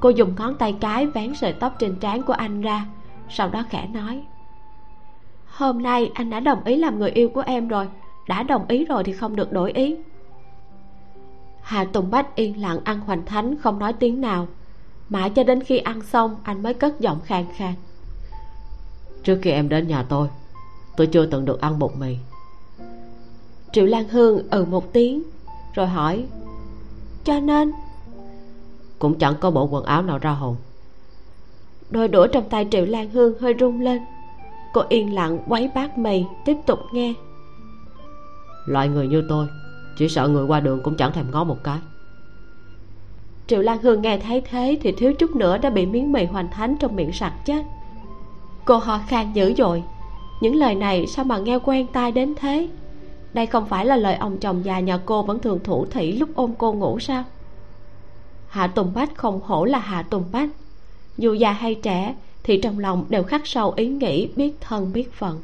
Cô 0.00 0.08
dùng 0.08 0.34
ngón 0.38 0.54
tay 0.54 0.74
cái 0.80 1.06
vén 1.06 1.34
sợi 1.34 1.52
tóc 1.52 1.74
trên 1.78 1.96
trán 1.96 2.22
của 2.22 2.32
anh 2.32 2.60
ra, 2.60 2.86
sau 3.28 3.48
đó 3.48 3.64
khẽ 3.70 3.86
nói. 3.86 4.22
Hôm 5.46 5.82
nay 5.82 6.10
anh 6.14 6.30
đã 6.30 6.40
đồng 6.40 6.64
ý 6.64 6.76
làm 6.76 6.98
người 6.98 7.10
yêu 7.10 7.28
của 7.28 7.42
em 7.46 7.68
rồi. 7.68 7.88
Đã 8.28 8.42
đồng 8.42 8.64
ý 8.68 8.84
rồi 8.84 9.04
thì 9.04 9.12
không 9.12 9.36
được 9.36 9.52
đổi 9.52 9.72
ý. 9.72 9.96
Hà 11.62 11.84
tùng 11.84 12.10
bách 12.10 12.36
yên 12.36 12.60
lặng 12.60 12.78
ăn 12.84 13.00
hoành 13.00 13.26
thánh 13.26 13.56
không 13.56 13.78
nói 13.78 13.92
tiếng 13.92 14.20
nào 14.20 14.46
mãi 15.08 15.30
cho 15.30 15.44
đến 15.44 15.62
khi 15.62 15.78
ăn 15.78 16.02
xong 16.02 16.36
anh 16.42 16.62
mới 16.62 16.74
cất 16.74 17.00
giọng 17.00 17.20
khàn 17.24 17.44
khàn. 17.56 17.74
Trước 19.22 19.38
khi 19.42 19.50
em 19.50 19.68
đến 19.68 19.88
nhà 19.88 20.02
tôi 20.02 20.28
tôi 20.96 21.06
chưa 21.06 21.26
từng 21.26 21.44
được 21.44 21.60
ăn 21.60 21.78
bột 21.78 21.90
mì. 21.98 22.16
Triệu 23.72 23.86
lan 23.86 24.08
hương 24.08 24.50
ừ 24.50 24.64
một 24.64 24.92
tiếng 24.92 25.22
rồi 25.74 25.86
hỏi 25.86 26.24
cho 27.24 27.40
nên? 27.40 27.72
Cũng 28.98 29.18
chẳng 29.18 29.34
có 29.40 29.50
bộ 29.50 29.68
quần 29.70 29.84
áo 29.84 30.02
nào 30.02 30.18
ra 30.18 30.30
hồn. 30.30 30.56
Đôi 31.90 32.08
đũa 32.08 32.26
trong 32.26 32.48
tay 32.48 32.68
triệu 32.70 32.86
lan 32.86 33.10
hương 33.10 33.38
hơi 33.40 33.54
rung 33.60 33.80
lên. 33.80 34.02
Cô 34.72 34.82
yên 34.88 35.14
lặng 35.14 35.38
quấy 35.48 35.70
bát 35.74 35.98
mì 35.98 36.24
tiếp 36.44 36.56
tục 36.66 36.78
nghe. 36.92 37.14
Loại 38.66 38.88
người 38.88 39.08
như 39.08 39.24
tôi 39.28 39.46
chỉ 39.96 40.08
sợ 40.08 40.28
người 40.28 40.44
qua 40.44 40.60
đường 40.60 40.80
cũng 40.82 40.96
chẳng 40.96 41.12
thèm 41.12 41.30
ngó 41.30 41.44
một 41.44 41.58
cái 41.64 41.78
triệu 43.52 43.62
lan 43.62 43.78
hương 43.82 44.02
nghe 44.02 44.18
thấy 44.18 44.40
thế 44.40 44.78
thì 44.82 44.92
thiếu 44.92 45.12
chút 45.12 45.36
nữa 45.36 45.58
đã 45.58 45.70
bị 45.70 45.86
miếng 45.86 46.12
mì 46.12 46.24
hoành 46.24 46.50
thánh 46.50 46.76
trong 46.76 46.96
miệng 46.96 47.12
sặc 47.12 47.32
chết. 47.44 47.62
Cô 48.64 48.76
ho 48.76 49.00
khan 49.08 49.32
dữ 49.32 49.54
dội, 49.56 49.82
những 50.40 50.56
lời 50.56 50.74
này 50.74 51.06
sao 51.06 51.24
mà 51.24 51.38
nghe 51.38 51.58
quen 51.64 51.86
tai 51.92 52.12
đến 52.12 52.34
thế? 52.34 52.68
Đây 53.32 53.46
không 53.46 53.66
phải 53.66 53.86
là 53.86 53.96
lời 53.96 54.14
ông 54.14 54.38
chồng 54.38 54.64
già 54.64 54.80
nhà 54.80 54.98
cô 55.06 55.22
vẫn 55.22 55.38
thường 55.38 55.58
thủ 55.64 55.86
thỉ 55.86 56.12
lúc 56.12 56.28
ôm 56.34 56.52
cô 56.58 56.72
ngủ 56.72 57.00
sao? 57.00 57.24
Hạ 58.48 58.66
tùng 58.66 58.92
bách 58.94 59.14
không 59.16 59.40
hổ 59.44 59.64
là 59.64 59.78
hạ 59.78 60.02
tùng 60.02 60.24
bách. 60.32 60.50
Dù 61.18 61.34
già 61.34 61.52
hay 61.52 61.74
trẻ 61.74 62.14
thì 62.42 62.60
trong 62.62 62.78
lòng 62.78 63.04
đều 63.08 63.22
khắc 63.22 63.46
sâu 63.46 63.72
ý 63.76 63.88
nghĩ, 63.88 64.28
biết 64.36 64.52
thân, 64.60 64.92
biết 64.92 65.12
phận. 65.12 65.40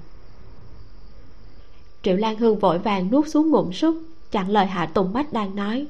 Triệu 2.03 2.17
lan 2.17 2.37
hương 2.37 2.59
vội 2.59 2.79
vàng 2.79 3.11
nuốt 3.11 3.29
xuống 3.29 3.51
ngụm 3.51 3.73
súc 3.73 3.97
chặn 4.31 4.51
lời 4.51 4.67
hạ 4.67 4.87
tùng 4.87 5.13
bách 5.13 5.33
đang 5.33 5.57
nói. 5.57 5.87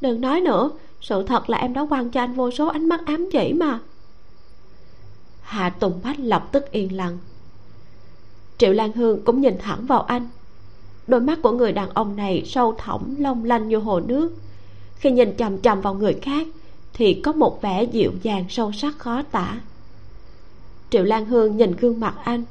Đừng 0.00 0.20
nói 0.20 0.40
nữa 0.40 0.70
sự 1.04 1.22
thật 1.22 1.50
là 1.50 1.58
em 1.58 1.72
đã 1.72 1.86
quăng 1.88 2.10
cho 2.10 2.20
anh 2.20 2.32
vô 2.32 2.50
số 2.50 2.66
ánh 2.66 2.88
mắt 2.88 3.00
ám 3.06 3.28
chỉ 3.32 3.52
mà. 3.52 3.78
Hạ 5.42 5.70
tùng 5.70 6.00
bách 6.04 6.20
lập 6.20 6.48
tức 6.52 6.70
yên 6.70 6.96
lặng. 6.96 7.18
Triệu 8.58 8.72
lan 8.72 8.92
hương 8.92 9.24
cũng 9.24 9.40
nhìn 9.40 9.58
thẳng 9.58 9.86
vào 9.86 10.02
anh. 10.02 10.28
Đôi 11.06 11.20
mắt 11.20 11.38
của 11.42 11.52
người 11.52 11.72
đàn 11.72 11.90
ông 11.90 12.16
này 12.16 12.42
sâu 12.46 12.74
thẳm, 12.78 13.14
long 13.18 13.44
lanh 13.44 13.68
như 13.68 13.76
hồ 13.76 14.00
nước. 14.00 14.32
Khi 14.96 15.10
nhìn 15.10 15.36
chằm 15.36 15.58
chằm 15.58 15.80
vào 15.80 15.94
người 15.94 16.14
khác, 16.22 16.46
thì 16.92 17.14
có 17.14 17.32
một 17.32 17.62
vẻ 17.62 17.84
dịu 17.84 18.12
dàng 18.22 18.44
sâu 18.48 18.72
sắc 18.72 18.98
khó 18.98 19.22
tả. 19.22 19.60
Triệu 20.90 21.04
lan 21.04 21.26
hương 21.26 21.56
nhìn 21.56 21.72
gương 21.72 22.00
mặt 22.00 22.14
anh. 22.24 22.44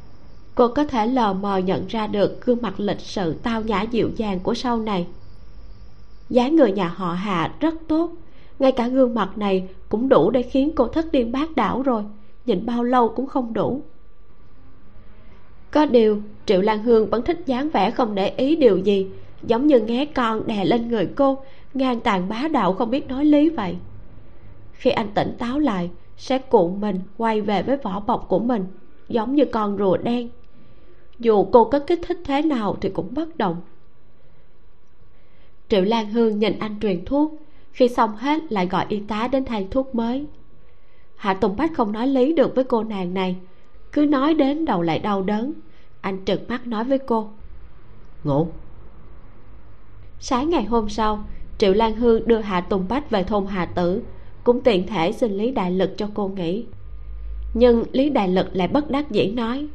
Cô 0.55 0.67
có 0.67 0.85
thể 0.85 1.07
lờ 1.07 1.33
mờ 1.33 1.57
nhận 1.57 1.87
ra 1.87 2.07
được 2.07 2.45
gương 2.45 2.61
mặt 2.61 2.79
lịch 2.79 3.01
sự 3.01 3.35
tao 3.43 3.61
nhã 3.61 3.81
dịu 3.81 4.09
dàng 4.15 4.39
của 4.39 4.53
sau 4.53 4.79
này. 4.79 5.07
Dáng 6.29 6.55
người 6.55 6.71
nhà 6.71 6.87
họ 6.87 7.13
hạ 7.13 7.53
rất 7.59 7.73
tốt 7.87 8.11
ngay 8.59 8.71
cả 8.71 8.87
gương 8.87 9.15
mặt 9.15 9.37
này 9.37 9.67
cũng 9.89 10.09
đủ 10.09 10.31
để 10.31 10.41
khiến 10.41 10.71
cô 10.75 10.87
thất 10.87 11.11
điên 11.11 11.31
bác 11.31 11.55
đảo 11.55 11.81
rồi. 11.81 12.03
Nhìn 12.45 12.65
bao 12.65 12.83
lâu 12.83 13.09
cũng 13.09 13.27
không 13.27 13.53
đủ. 13.53 13.81
Có 15.71 15.85
điều, 15.85 16.21
triệu 16.45 16.61
lan 16.61 16.83
hương 16.83 17.09
vẫn 17.09 17.21
thích 17.21 17.43
dáng 17.45 17.69
vẻ 17.69 17.91
không 17.91 18.15
để 18.15 18.29
ý 18.29 18.55
điều 18.55 18.77
gì. 18.77 19.07
Giống 19.43 19.67
như 19.67 19.79
nghe 19.79 20.05
con 20.05 20.47
đè 20.47 20.65
lên 20.65 20.87
người 20.87 21.09
cô, 21.15 21.37
ngang 21.73 21.99
tàn 21.99 22.29
bá 22.29 22.47
đạo 22.51 22.73
không 22.73 22.91
biết 22.91 23.07
nói 23.07 23.25
lý 23.25 23.49
vậy. 23.49 23.75
Khi 24.73 24.89
anh 24.89 25.07
tỉnh 25.13 25.35
táo 25.39 25.59
lại, 25.59 25.89
sẽ 26.17 26.37
cuộn 26.37 26.81
mình 26.81 26.99
quay 27.17 27.41
về 27.41 27.63
với 27.63 27.77
vỏ 27.77 27.99
bọc 27.99 28.25
của 28.27 28.39
mình, 28.39 28.65
giống 29.09 29.35
như 29.35 29.45
con 29.45 29.77
rùa 29.77 29.97
đen. 29.97 30.29
Dù 31.19 31.43
cô 31.51 31.65
có 31.65 31.79
kích 31.79 31.99
thích 32.07 32.17
thế 32.25 32.41
nào 32.41 32.77
thì 32.81 32.89
cũng 32.89 33.13
bất 33.13 33.37
động. 33.37 33.55
Triệu 35.69 35.81
lan 35.81 36.11
hương 36.11 36.39
nhìn 36.39 36.59
anh 36.59 36.79
truyền 36.81 37.05
thuốc 37.05 37.42
khi 37.73 37.87
xong 37.87 38.15
hết 38.15 38.51
lại 38.51 38.67
gọi 38.67 38.85
y 38.89 38.99
tá 38.99 39.27
đến 39.27 39.45
thay 39.45 39.67
thuốc 39.71 39.95
mới. 39.95 40.25
Hạ 41.15 41.33
tùng 41.33 41.55
bách 41.55 41.71
không 41.73 41.91
nói 41.91 42.07
lý 42.07 42.33
được 42.33 42.55
với 42.55 42.63
cô 42.63 42.83
nàng 42.83 43.13
này. 43.13 43.35
Cứ 43.91 44.05
nói 44.05 44.33
đến 44.33 44.65
đầu 44.65 44.81
lại 44.81 44.99
đau 44.99 45.21
đớn. 45.21 45.53
Anh 46.01 46.25
trừng 46.25 46.47
mắt 46.47 46.67
nói 46.67 46.83
với 46.83 46.97
cô. 46.97 47.29
Ngủ. 48.23 48.47
Sáng 50.19 50.49
ngày 50.49 50.63
hôm 50.63 50.89
sau 50.89 51.23
triệu 51.57 51.73
lan 51.73 51.95
hương 51.95 52.27
đưa 52.27 52.39
hạ 52.39 52.61
tùng 52.61 52.85
bách 52.89 53.09
về 53.09 53.23
thôn 53.23 53.45
hà 53.45 53.65
tử 53.65 54.03
cũng 54.43 54.61
tiện 54.61 54.87
thể 54.87 55.11
xin 55.11 55.31
lý 55.31 55.51
đại 55.51 55.71
lực 55.71 55.91
cho 55.97 56.09
cô 56.13 56.27
nghỉ. 56.27 56.65
Nhưng 57.53 57.83
lý 57.91 58.09
đại 58.09 58.27
lực 58.27 58.55
lại 58.55 58.67
bất 58.67 58.89
đắc 58.89 59.11
dĩ 59.11 59.31
nói 59.31 59.67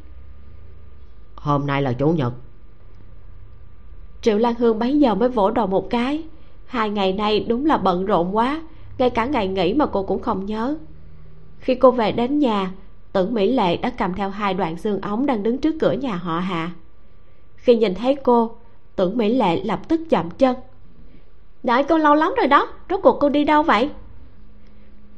hôm 1.41 1.67
nay 1.67 1.81
là 1.81 1.93
chủ 1.93 2.09
nhật. 2.09 2.33
Triệu 4.21 4.37
lan 4.37 4.55
hương 4.55 4.79
bấy 4.79 4.99
giờ 4.99 5.15
mới 5.15 5.29
vỗ 5.29 5.51
đầu 5.51 5.67
một 5.67 5.89
cái 5.89 6.23
hai 6.69 6.89
ngày 6.89 7.13
nay 7.13 7.45
đúng 7.47 7.65
là 7.65 7.77
bận 7.77 8.05
rộn 8.05 8.35
quá, 8.35 8.61
ngay 8.97 9.09
cả 9.09 9.25
ngày 9.25 9.47
nghỉ 9.47 9.73
mà 9.73 9.85
cô 9.85 10.03
cũng 10.03 10.21
không 10.21 10.45
nhớ. 10.45 10.77
Khi 11.59 11.75
cô 11.75 11.91
về 11.91 12.11
đến 12.11 12.39
nhà, 12.39 12.71
tưởng 13.13 13.33
mỹ 13.33 13.51
lệ 13.51 13.77
đã 13.77 13.89
cầm 13.89 14.13
theo 14.13 14.29
hai 14.29 14.53
đoạn 14.53 14.77
xương 14.77 15.01
ống 15.01 15.25
đang 15.25 15.43
đứng 15.43 15.57
trước 15.57 15.75
cửa 15.79 15.91
nhà 15.91 16.15
họ 16.15 16.39
hạ. 16.39 16.71
Khi 17.55 17.75
nhìn 17.75 17.95
thấy 17.95 18.15
cô, 18.15 18.51
tưởng 18.95 19.17
mỹ 19.17 19.33
lệ 19.33 19.63
lập 19.63 19.79
tức 19.87 20.01
chậm 20.09 20.29
chân. 20.29 20.55
Đợi 21.63 21.83
cô 21.83 21.97
lâu 21.97 22.15
lắm 22.15 22.33
rồi 22.37 22.47
đó, 22.47 22.67
rốt 22.89 22.99
cuộc 23.03 23.17
cô 23.19 23.29
đi 23.29 23.43
đâu 23.43 23.63
vậy? 23.63 23.89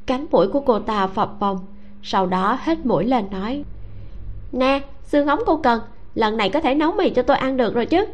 Cánh 0.05 0.25
mũi 0.31 0.47
của 0.47 0.59
cô 0.59 0.79
ta 0.79 1.07
phập 1.07 1.39
phồng, 1.39 1.59
sau 2.03 2.25
đó 2.25 2.57
hết 2.61 2.85
mũi 2.85 3.05
lên 3.05 3.25
nói, 3.31 3.63
nè, 4.51 4.81
xương 5.03 5.27
ống 5.27 5.39
cô 5.45 5.57
cần, 5.57 5.81
lần 6.15 6.37
này 6.37 6.49
có 6.49 6.59
thể 6.59 6.75
nấu 6.75 6.91
mì 6.91 7.09
cho 7.09 7.21
tôi 7.21 7.37
ăn 7.37 7.57
được 7.57 7.73
rồi 7.73 7.85
chứ? 7.85 8.05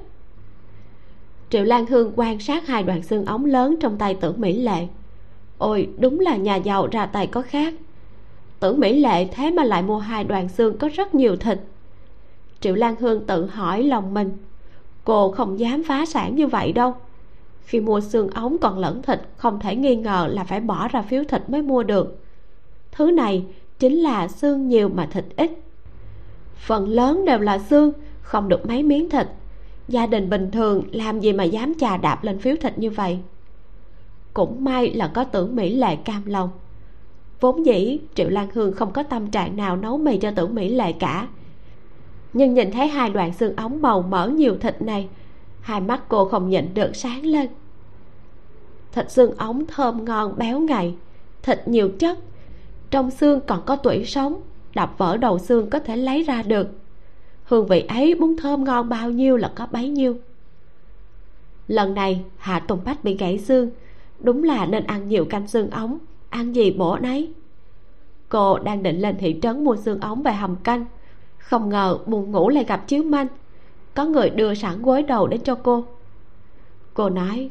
Triệu 1.50 1.64
lan 1.64 1.86
hương 1.86 2.14
quan 2.16 2.40
sát 2.40 2.68
hai 2.68 2.84
đoạn 2.84 3.04
xương 3.04 3.26
ống 3.26 3.46
lớn 3.46 3.76
trong 3.80 3.98
tay 3.98 4.14
tưởng 4.14 4.42
mỹ 4.42 4.54
lệ. 4.54 4.88
Ôi, 5.58 5.90
đúng 5.98 6.20
là 6.20 6.36
nhà 6.36 6.56
giàu 6.56 6.88
ra 6.92 7.06
tay 7.06 7.28
có 7.28 7.42
khác. 7.42 7.74
Tưởng 8.60 8.80
mỹ 8.80 9.00
lệ 9.00 9.26
thế 9.26 9.52
mà 9.52 9.64
lại 9.64 9.82
mua 9.84 10.00
hai 10.00 10.24
đoạn 10.24 10.50
xương 10.50 10.78
có 10.78 10.90
rất 10.94 11.16
nhiều 11.16 11.36
thịt. 11.36 11.60
Triệu 12.60 12.76
lan 12.76 12.96
hương 13.00 13.26
tự 13.26 13.46
hỏi 13.46 13.84
lòng 13.84 14.14
mình. 14.14 14.38
Cô 15.04 15.32
không 15.32 15.60
dám 15.60 15.84
phá 15.84 16.06
sản 16.06 16.36
như 16.36 16.48
vậy 16.48 16.72
đâu. 16.72 16.96
Khi 17.64 17.80
mua 17.80 18.02
xương 18.02 18.30
ống 18.30 18.58
còn 18.58 18.80
lẫn 18.80 19.02
thịt, 19.02 19.22
không 19.38 19.60
thể 19.60 19.76
nghi 19.76 19.96
ngờ 19.96 20.28
là 20.32 20.44
phải 20.44 20.60
bỏ 20.60 20.88
ra 20.88 21.02
phiếu 21.02 21.24
thịt 21.24 21.50
mới 21.50 21.62
mua 21.62 21.84
được. 21.84 22.20
Thứ 22.92 23.12
này 23.12 23.46
chính 23.80 23.98
là 23.98 24.28
xương 24.28 24.68
nhiều 24.68 24.90
mà 24.90 25.06
thịt 25.06 25.26
ít. 25.36 25.52
Phần 26.56 26.90
lớn 26.90 27.26
đều 27.26 27.40
là 27.40 27.60
xương, 27.60 27.92
không 28.22 28.50
được 28.50 28.66
mấy 28.66 28.84
miếng 28.84 29.10
thịt 29.10 29.28
gia 29.88 30.08
đình 30.08 30.30
bình 30.30 30.52
thường, 30.52 30.84
làm 30.92 31.20
gì 31.20 31.34
mà 31.34 31.44
dám 31.44 31.74
chà 31.80 31.98
đạp 31.98 32.24
lên 32.24 32.40
phiếu 32.40 32.56
thịt 32.62 32.78
như 32.78 32.90
vậy? 32.90 33.20
Cũng 34.34 34.64
may 34.64 34.94
là 34.94 35.08
có 35.08 35.24
tưởng 35.24 35.56
mỹ 35.56 35.76
lệ 35.76 35.96
cam 35.96 36.26
lòng. 36.26 36.50
Vốn 37.40 37.66
dĩ, 37.66 38.00
triệu 38.16 38.30
lan 38.30 38.48
hương 38.54 38.74
không 38.74 38.94
có 38.94 39.04
tâm 39.04 39.32
trạng 39.32 39.58
nào 39.58 39.76
nấu 39.76 39.98
mì 39.98 40.18
cho 40.18 40.32
tưởng 40.32 40.56
mỹ 40.56 40.70
lệ 40.70 40.92
cả. 40.92 41.28
Nhưng 42.34 42.54
nhìn 42.54 42.72
thấy 42.72 42.88
hai 42.88 43.10
đoạn 43.10 43.34
xương 43.34 43.56
ống 43.56 43.82
màu 43.82 44.02
mỡ 44.02 44.28
nhiều 44.28 44.58
thịt 44.58 44.82
này, 44.82 45.08
hai 45.62 45.82
mắt 45.82 46.04
cô 46.08 46.26
không 46.26 46.50
nhịn 46.50 46.74
được 46.74 46.96
sáng 46.96 47.26
lên. 47.26 47.48
Thịt 48.92 49.12
xương 49.12 49.38
ống 49.38 49.66
thơm 49.66 50.06
ngon 50.06 50.38
béo 50.38 50.60
ngậy, 50.60 50.94
thịt 51.44 51.68
nhiều 51.68 51.90
chất, 52.00 52.18
trong 52.92 53.12
xương 53.12 53.40
còn 53.48 53.62
có 53.66 53.76
tủy 53.76 54.06
sống, 54.06 54.42
đập 54.76 54.94
vỡ 54.98 55.18
đầu 55.18 55.40
xương 55.40 55.70
có 55.70 55.80
thể 55.80 55.96
lấy 55.96 56.24
ra 56.24 56.44
được 56.44 56.68
hương 57.48 57.68
vị 57.68 57.82
ấy 57.88 58.16
muốn 58.16 58.38
thơm 58.38 58.64
ngon 58.64 58.90
bao 58.90 59.10
nhiêu 59.10 59.38
là 59.38 59.52
có 59.56 59.68
bấy 59.72 59.90
nhiêu. 59.90 60.18
Lần 61.68 61.94
này, 61.94 62.24
hạ 62.38 62.60
tùng 62.60 62.80
bách 62.86 63.04
bị 63.04 63.18
gãy 63.18 63.40
xương. 63.40 63.70
Đúng 64.20 64.44
là 64.44 64.66
nên 64.66 64.84
ăn 64.84 65.08
nhiều 65.08 65.26
canh 65.26 65.48
xương 65.48 65.70
ống, 65.70 65.98
ăn 66.30 66.56
gì 66.56 66.72
bổ 66.72 66.98
nấy. 66.98 67.34
Cô 68.30 68.60
đang 68.60 68.84
định 68.84 69.02
lên 69.02 69.18
thị 69.20 69.40
trấn 69.42 69.64
mua 69.64 69.76
xương 69.76 70.00
ống 70.00 70.24
về 70.24 70.32
hầm 70.32 70.56
canh. 70.56 70.86
Không 71.38 71.70
ngờ 71.70 71.98
buồn 72.06 72.32
ngủ 72.32 72.50
lại 72.50 72.64
gặp 72.64 72.88
chiếu 72.88 73.04
manh. 73.04 73.28
Có 73.94 74.06
người 74.06 74.30
đưa 74.30 74.54
sẵn 74.54 74.82
gối 74.82 75.04
đầu 75.04 75.28
đến 75.28 75.42
cho 75.42 75.56
cô. 75.56 75.86
Cô 76.94 77.10
nói, 77.10 77.50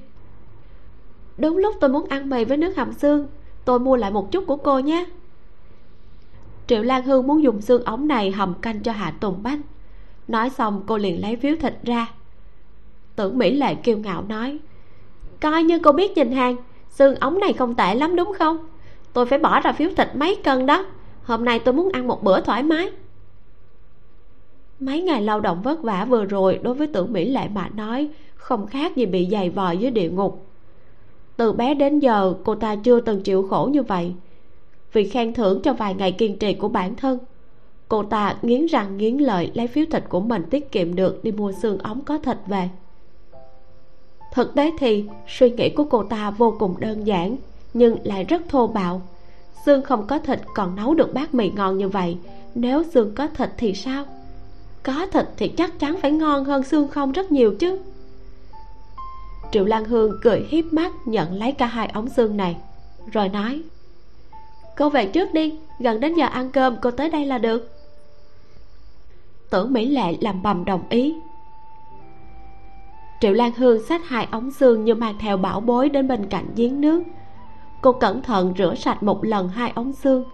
đúng 1.38 1.56
lúc 1.56 1.74
tôi 1.80 1.90
muốn 1.90 2.08
ăn 2.08 2.30
mì 2.30 2.44
với 2.44 2.56
nước 2.56 2.76
hầm 2.76 2.92
xương, 2.92 3.26
tôi 3.64 3.78
mua 3.78 3.96
lại 3.96 4.10
một 4.10 4.32
chút 4.32 4.44
của 4.46 4.56
cô 4.56 4.78
nhé. 4.78 5.06
Triệu 6.66 6.82
lan 6.82 7.02
hương 7.02 7.26
muốn 7.26 7.42
dùng 7.42 7.60
xương 7.60 7.84
ống 7.84 8.08
này 8.08 8.30
hầm 8.30 8.54
canh 8.54 8.80
cho 8.80 8.92
hạ 8.92 9.14
tùng 9.20 9.42
bách 9.42 9.58
nói 10.28 10.50
xong 10.50 10.82
cô 10.86 10.98
liền 10.98 11.20
lấy 11.20 11.36
phiếu 11.36 11.56
thịt 11.60 11.74
ra. 11.82 12.08
Tưởng 13.16 13.38
mỹ 13.38 13.50
lệ 13.50 13.74
kiêu 13.74 13.98
ngạo 13.98 14.24
nói, 14.28 14.58
coi 15.40 15.62
như 15.62 15.78
cô 15.78 15.92
biết 15.92 16.16
nhìn 16.16 16.32
hàng, 16.32 16.56
xương 16.90 17.14
ống 17.14 17.40
này 17.40 17.52
không 17.52 17.74
tệ 17.74 17.94
lắm 17.94 18.16
đúng 18.16 18.32
không? 18.38 18.58
Tôi 19.12 19.26
phải 19.26 19.38
bỏ 19.38 19.60
ra 19.60 19.72
phiếu 19.72 19.90
thịt 19.96 20.08
mấy 20.14 20.36
cân 20.44 20.66
đó, 20.66 20.86
hôm 21.22 21.44
nay 21.44 21.58
tôi 21.58 21.74
muốn 21.74 21.88
ăn 21.92 22.08
một 22.08 22.22
bữa 22.22 22.40
thoải 22.40 22.62
mái. 22.62 22.90
Mấy 24.80 25.02
ngày 25.02 25.22
lao 25.22 25.40
động 25.40 25.62
vất 25.62 25.82
vả 25.82 26.04
vừa 26.04 26.24
rồi 26.24 26.60
đối 26.62 26.74
với 26.74 26.86
tưởng 26.86 27.12
mỹ 27.12 27.24
lệ 27.24 27.48
mà 27.54 27.68
nói 27.68 28.08
không 28.34 28.66
khác 28.66 28.96
gì 28.96 29.06
bị 29.06 29.28
dày 29.30 29.50
vò 29.50 29.70
dưới 29.70 29.90
địa 29.90 30.10
ngục. 30.10 30.46
Từ 31.36 31.52
bé 31.52 31.74
đến 31.74 31.98
giờ, 31.98 32.34
cô 32.44 32.54
ta 32.54 32.76
chưa 32.76 33.00
từng 33.00 33.22
chịu 33.22 33.48
khổ 33.48 33.68
như 33.72 33.82
vậy. 33.82 34.14
Vì 34.92 35.08
khen 35.08 35.34
thưởng 35.34 35.62
cho 35.62 35.72
vài 35.72 35.94
ngày 35.94 36.12
kiên 36.12 36.38
trì 36.38 36.54
của 36.54 36.68
bản 36.68 36.94
thân 36.94 37.18
cô 37.88 38.02
ta 38.02 38.36
nghiến 38.42 38.66
răng 38.66 38.96
nghiến 38.96 39.16
lợi 39.16 39.50
lấy 39.54 39.66
phiếu 39.66 39.84
thịt 39.90 40.04
của 40.08 40.20
mình 40.20 40.42
tiết 40.50 40.72
kiệm 40.72 40.94
được 40.94 41.24
đi 41.24 41.32
mua 41.32 41.52
xương 41.52 41.78
ống 41.78 42.00
có 42.00 42.18
thịt 42.18 42.36
về. 42.46 42.68
Thực 44.34 44.54
tế 44.54 44.70
thì, 44.78 45.04
suy 45.28 45.50
nghĩ 45.50 45.70
của 45.70 45.84
cô 45.84 46.02
ta 46.02 46.30
vô 46.30 46.56
cùng 46.58 46.74
đơn 46.80 47.06
giản, 47.06 47.36
nhưng 47.74 47.96
lại 48.04 48.24
rất 48.24 48.42
thô 48.48 48.66
bạo. 48.66 49.02
Xương 49.66 49.82
không 49.82 50.06
có 50.06 50.18
thịt 50.18 50.40
còn 50.54 50.76
nấu 50.76 50.94
được 50.94 51.14
bát 51.14 51.34
mì 51.34 51.50
ngon 51.50 51.78
như 51.78 51.88
vậy, 51.88 52.16
nếu 52.54 52.82
xương 52.82 53.14
có 53.14 53.28
thịt 53.34 53.50
thì 53.56 53.74
sao? 53.74 54.04
Có 54.82 55.06
thịt 55.06 55.26
thì 55.36 55.48
chắc 55.48 55.78
chắn 55.78 55.96
phải 56.02 56.12
ngon 56.12 56.44
hơn 56.44 56.62
xương 56.62 56.88
không 56.88 57.12
rất 57.12 57.32
nhiều 57.32 57.54
chứ. 57.58 57.78
Triệu 59.52 59.64
lan 59.64 59.84
hương 59.84 60.12
cười 60.22 60.46
hiếp 60.48 60.64
mắt 60.72 60.92
nhận 61.04 61.32
lấy 61.32 61.52
cả 61.52 61.66
hai 61.66 61.88
ống 61.88 62.08
xương 62.08 62.36
này, 62.36 62.56
rồi 63.12 63.28
nói, 63.28 63.62
cô 64.76 64.88
về 64.88 65.06
trước 65.06 65.34
đi, 65.34 65.54
gần 65.78 66.00
đến 66.00 66.14
giờ 66.14 66.26
ăn 66.26 66.50
cơm 66.50 66.76
cô 66.82 66.90
tới 66.90 67.10
đây 67.10 67.26
là 67.26 67.38
được 67.38 67.75
tưởng 69.50 69.72
mỹ 69.72 69.86
lệ 69.86 70.16
làm 70.20 70.42
bầm 70.42 70.64
đồng 70.64 70.82
ý. 70.88 71.14
Triệu 73.20 73.32
lan 73.32 73.52
hương 73.56 73.82
xách 73.82 74.08
hai 74.08 74.28
ống 74.30 74.50
xương 74.50 74.84
như 74.84 74.94
mang 74.94 75.14
theo 75.20 75.36
bảo 75.36 75.60
bối 75.60 75.88
đến 75.88 76.08
bên 76.08 76.26
cạnh 76.26 76.46
giếng 76.56 76.80
nước. 76.80 77.02
Cô 77.82 77.92
cẩn 77.92 78.22
thận 78.22 78.54
rửa 78.58 78.74
sạch 78.74 79.02
một 79.02 79.24
lần 79.24 79.48
hai 79.48 79.72
ống 79.74 79.92
xương. 79.92 80.24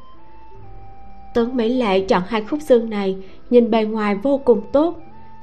Tướng 1.34 1.56
mỹ 1.56 1.68
lệ 1.68 2.00
chọn 2.00 2.22
hai 2.26 2.44
khúc 2.44 2.60
xương 2.62 2.90
này, 2.90 3.16
nhìn 3.50 3.70
bề 3.70 3.84
ngoài 3.84 4.14
vô 4.14 4.40
cùng 4.44 4.62
tốt. 4.72 4.96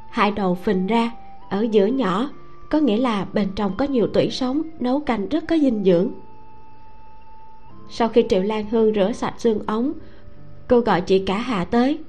Hai 0.10 0.32
đầu 0.32 0.55
phình 0.55 0.88
ra, 0.88 1.12
ở 1.49 1.67
giữa 1.71 1.86
nhỏ, 1.86 2.29
có 2.69 2.79
nghĩa 2.79 2.97
là 2.97 3.25
bên 3.34 3.47
trong 3.55 3.77
có 3.77 3.86
nhiều 3.86 4.08
tủy 4.08 4.29
sống, 4.29 4.62
nấu 4.79 4.99
canh 4.99 5.29
rất 5.29 5.43
có 5.47 5.58
dinh 5.58 5.84
dưỡng. 5.84 6.12
Sau 7.89 8.10
khi 8.10 8.23
triệu 8.29 8.43
lan 8.43 8.65
hương 8.71 8.93
rửa 8.93 9.12
sạch 9.12 9.34
xương 9.38 9.60
ống, 9.67 9.93
cô 10.67 10.79
gọi 10.79 11.01
chị 11.01 11.19
cả 11.19 11.38
hạ 11.38 11.65
tới 11.65 11.99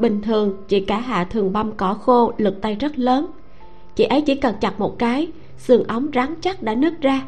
bình 0.00 0.22
thường, 0.22 0.56
chị 0.68 0.80
cả 0.80 1.00
hạ 1.00 1.24
thường 1.24 1.52
băm 1.52 1.72
cỏ 1.72 1.94
khô, 1.94 2.32
lực 2.36 2.60
tay 2.60 2.74
rất 2.74 2.98
lớn. 2.98 3.26
Chị 3.96 4.04
ấy 4.04 4.20
chỉ 4.20 4.34
cần 4.34 4.54
chặt 4.60 4.80
một 4.80 4.98
cái, 4.98 5.28
xương 5.58 5.84
ống 5.84 6.06
rắn 6.14 6.34
chắc 6.40 6.62
đã 6.62 6.74
nứt 6.74 7.00
ra. 7.00 7.22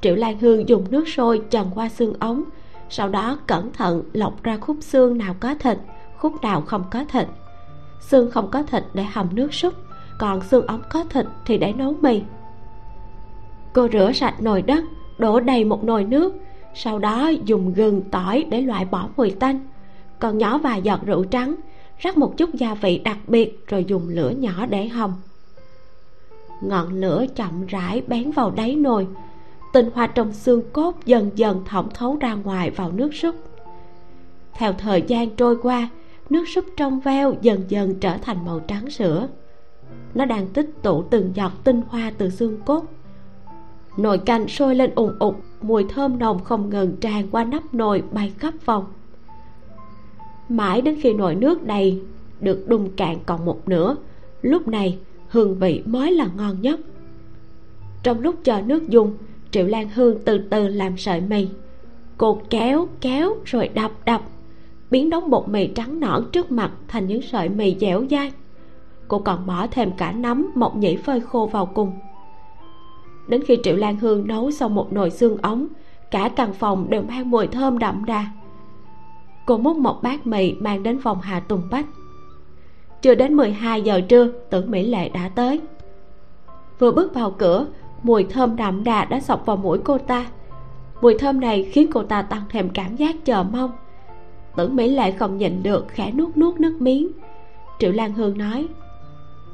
Triệu 0.00 0.14
lan 0.14 0.38
hương 0.38 0.68
dùng 0.68 0.84
nước 0.90 1.08
sôi 1.08 1.42
trần 1.50 1.70
qua 1.74 1.88
xương 1.88 2.14
ống, 2.18 2.44
sau 2.88 3.08
đó 3.08 3.38
cẩn 3.46 3.72
thận 3.72 4.02
lọc 4.12 4.42
ra 4.42 4.56
khúc 4.56 4.76
xương 4.80 5.18
nào 5.18 5.34
có 5.40 5.54
thịt, 5.54 5.78
khúc 6.18 6.42
nào 6.42 6.60
không 6.60 6.84
có 6.90 7.04
thịt. 7.08 7.26
Xương 8.00 8.30
không 8.30 8.50
có 8.50 8.62
thịt 8.62 8.84
để 8.94 9.02
hầm 9.02 9.28
nước 9.32 9.54
súp 9.54 9.74
còn 10.18 10.42
xương 10.42 10.66
ống 10.66 10.82
có 10.88 11.04
thịt 11.10 11.26
thì 11.46 11.58
để 11.58 11.72
nấu 11.72 11.94
mì. 12.00 12.22
Cô 13.72 13.88
rửa 13.92 14.12
sạch 14.14 14.42
nồi 14.42 14.62
đất, 14.62 14.84
đổ 15.18 15.40
đầy 15.40 15.64
một 15.64 15.84
nồi 15.84 16.04
nước, 16.04 16.34
sau 16.74 16.98
đó 16.98 17.28
dùng 17.44 17.72
gừng, 17.72 18.02
tỏi 18.10 18.46
để 18.50 18.60
loại 18.60 18.84
bỏ 18.84 19.08
mùi 19.16 19.30
tanh. 19.30 19.60
Còn 20.18 20.38
nhỏ 20.38 20.58
vài 20.58 20.82
giọt 20.82 21.00
rượu 21.06 21.24
trắng 21.24 21.54
rắc 21.98 22.18
một 22.18 22.36
chút 22.36 22.54
gia 22.54 22.74
vị 22.74 22.98
đặc 22.98 23.18
biệt 23.26 23.66
rồi 23.66 23.84
dùng 23.84 24.08
lửa 24.08 24.30
nhỏ 24.30 24.66
để 24.66 24.88
hầm. 24.88 25.14
Ngọn 26.62 26.94
lửa 26.94 27.24
chậm 27.34 27.66
rãi 27.66 28.02
bén 28.06 28.30
vào 28.30 28.50
đáy 28.50 28.74
nồi, 28.74 29.06
tinh 29.72 29.90
hoa 29.94 30.06
trong 30.06 30.32
xương 30.32 30.62
cốt 30.72 30.96
dần 31.04 31.30
dần 31.34 31.64
thẩm 31.64 31.88
thấu 31.94 32.16
ra 32.16 32.34
ngoài 32.34 32.70
vào 32.70 32.92
nước 32.92 33.14
súp. 33.14 33.34
Theo 34.54 34.72
thời 34.72 35.02
gian 35.02 35.36
trôi 35.36 35.56
qua, 35.62 35.88
nước 36.30 36.44
súp 36.48 36.64
trong 36.76 37.00
veo 37.00 37.34
dần 37.42 37.64
dần 37.68 37.94
trở 38.00 38.16
thành 38.18 38.44
màu 38.44 38.60
trắng 38.60 38.90
sữa. 38.90 39.28
Nó 40.14 40.24
đang 40.24 40.46
tích 40.46 40.70
tụ 40.82 41.02
từng 41.02 41.30
giọt 41.34 41.52
tinh 41.64 41.82
hoa 41.88 42.12
từ 42.18 42.30
xương 42.30 42.60
cốt. 42.66 42.84
Nồi 43.96 44.18
canh 44.18 44.48
sôi 44.48 44.74
lên 44.74 44.94
ùng 44.94 45.16
ục, 45.18 45.42
mùi 45.62 45.84
thơm 45.84 46.18
nồng 46.18 46.44
không 46.44 46.70
ngừng 46.70 46.96
tràn 46.96 47.28
qua 47.30 47.44
nắp 47.44 47.74
nồi 47.74 48.02
bay 48.12 48.32
khắp 48.38 48.54
phòng 48.60 48.84
mãi 50.48 50.80
đến 50.80 50.98
khi 51.00 51.12
nồi 51.12 51.34
nước 51.34 51.66
đầy 51.66 52.00
được 52.40 52.68
đun 52.68 52.88
cạn 52.96 53.16
còn 53.26 53.44
một 53.44 53.68
nửa. 53.68 53.96
Lúc 54.42 54.68
này, 54.68 54.98
hương 55.28 55.58
vị 55.58 55.82
mới 55.86 56.12
là 56.12 56.28
ngon 56.36 56.60
nhất. 56.60 56.80
Trong 58.02 58.20
lúc 58.20 58.34
chờ 58.44 58.62
nước 58.62 58.88
dùng, 58.88 59.12
triệu 59.50 59.66
lan 59.66 59.88
hương 59.94 60.18
từ 60.24 60.38
từ 60.50 60.68
làm 60.68 60.96
sợi 60.96 61.20
mì. 61.20 61.48
Cô 62.18 62.40
kéo 62.50 62.88
kéo, 63.00 63.36
rồi 63.44 63.68
đập 63.68 63.92
đập. 64.04 64.22
Biến 64.90 65.10
đống 65.10 65.30
bột 65.30 65.48
mì 65.48 65.66
trắng 65.66 66.00
nõn 66.00 66.24
trước 66.32 66.52
mặt 66.52 66.72
thành 66.88 67.06
những 67.06 67.22
sợi 67.22 67.48
mì 67.48 67.76
dẻo 67.80 68.04
dai. 68.10 68.32
Cô 69.08 69.18
còn 69.18 69.46
bỏ 69.46 69.66
thêm 69.70 69.90
cả 69.96 70.12
nấm, 70.12 70.50
mộc 70.54 70.76
nhĩ 70.76 70.96
phơi 70.96 71.20
khô 71.20 71.46
vào 71.52 71.66
cùng. 71.66 71.92
Đến 73.28 73.42
khi 73.46 73.58
triệu 73.62 73.76
lan 73.76 73.96
hương 73.96 74.26
nấu 74.26 74.50
xong 74.50 74.74
một 74.74 74.92
nồi 74.92 75.10
xương 75.10 75.36
ống, 75.42 75.66
cả 76.10 76.30
căn 76.36 76.52
phòng 76.52 76.90
đều 76.90 77.02
mang 77.02 77.30
mùi 77.30 77.46
thơm 77.46 77.78
đậm 77.78 78.04
đà 78.04 78.26
cô 79.48 79.58
múc 79.58 79.76
một 79.76 80.02
bát 80.02 80.26
mì 80.26 80.52
mang 80.52 80.82
đến 80.82 81.00
phòng 81.00 81.20
hà 81.20 81.40
tùng 81.40 81.62
bách 81.70 81.86
chưa 83.02 83.14
đến 83.14 83.34
12 83.34 83.82
giờ 83.82 84.00
trưa, 84.00 84.28
tưởng 84.50 84.70
mỹ 84.70 84.86
lệ 84.86 85.08
đã 85.08 85.30
tới. 85.34 85.60
Vừa 86.78 86.92
bước 86.92 87.14
vào 87.14 87.30
cửa, 87.30 87.66
mùi 88.02 88.24
thơm 88.24 88.56
đậm 88.56 88.84
đà 88.84 89.04
đã 89.04 89.20
sọc 89.20 89.46
vào 89.46 89.56
mũi 89.56 89.78
cô 89.84 89.98
ta. 89.98 90.26
Mùi 91.00 91.18
thơm 91.18 91.40
này 91.40 91.68
khiến 91.72 91.90
cô 91.92 92.02
ta 92.02 92.22
tăng 92.22 92.42
thêm 92.50 92.68
cảm 92.68 92.96
giác 92.96 93.16
chờ 93.24 93.42
mong. 93.42 93.70
Tưởng 94.56 94.76
mỹ 94.76 94.88
lệ 94.88 95.10
không 95.10 95.38
nhịn 95.38 95.62
được 95.62 95.86
khẽ 95.88 96.12
nuốt 96.12 96.36
nuốt 96.36 96.60
nước 96.60 96.80
miếng. 96.80 97.08
Triệu 97.78 97.92
lan 97.92 98.12
hương 98.12 98.38
nói, 98.38 98.68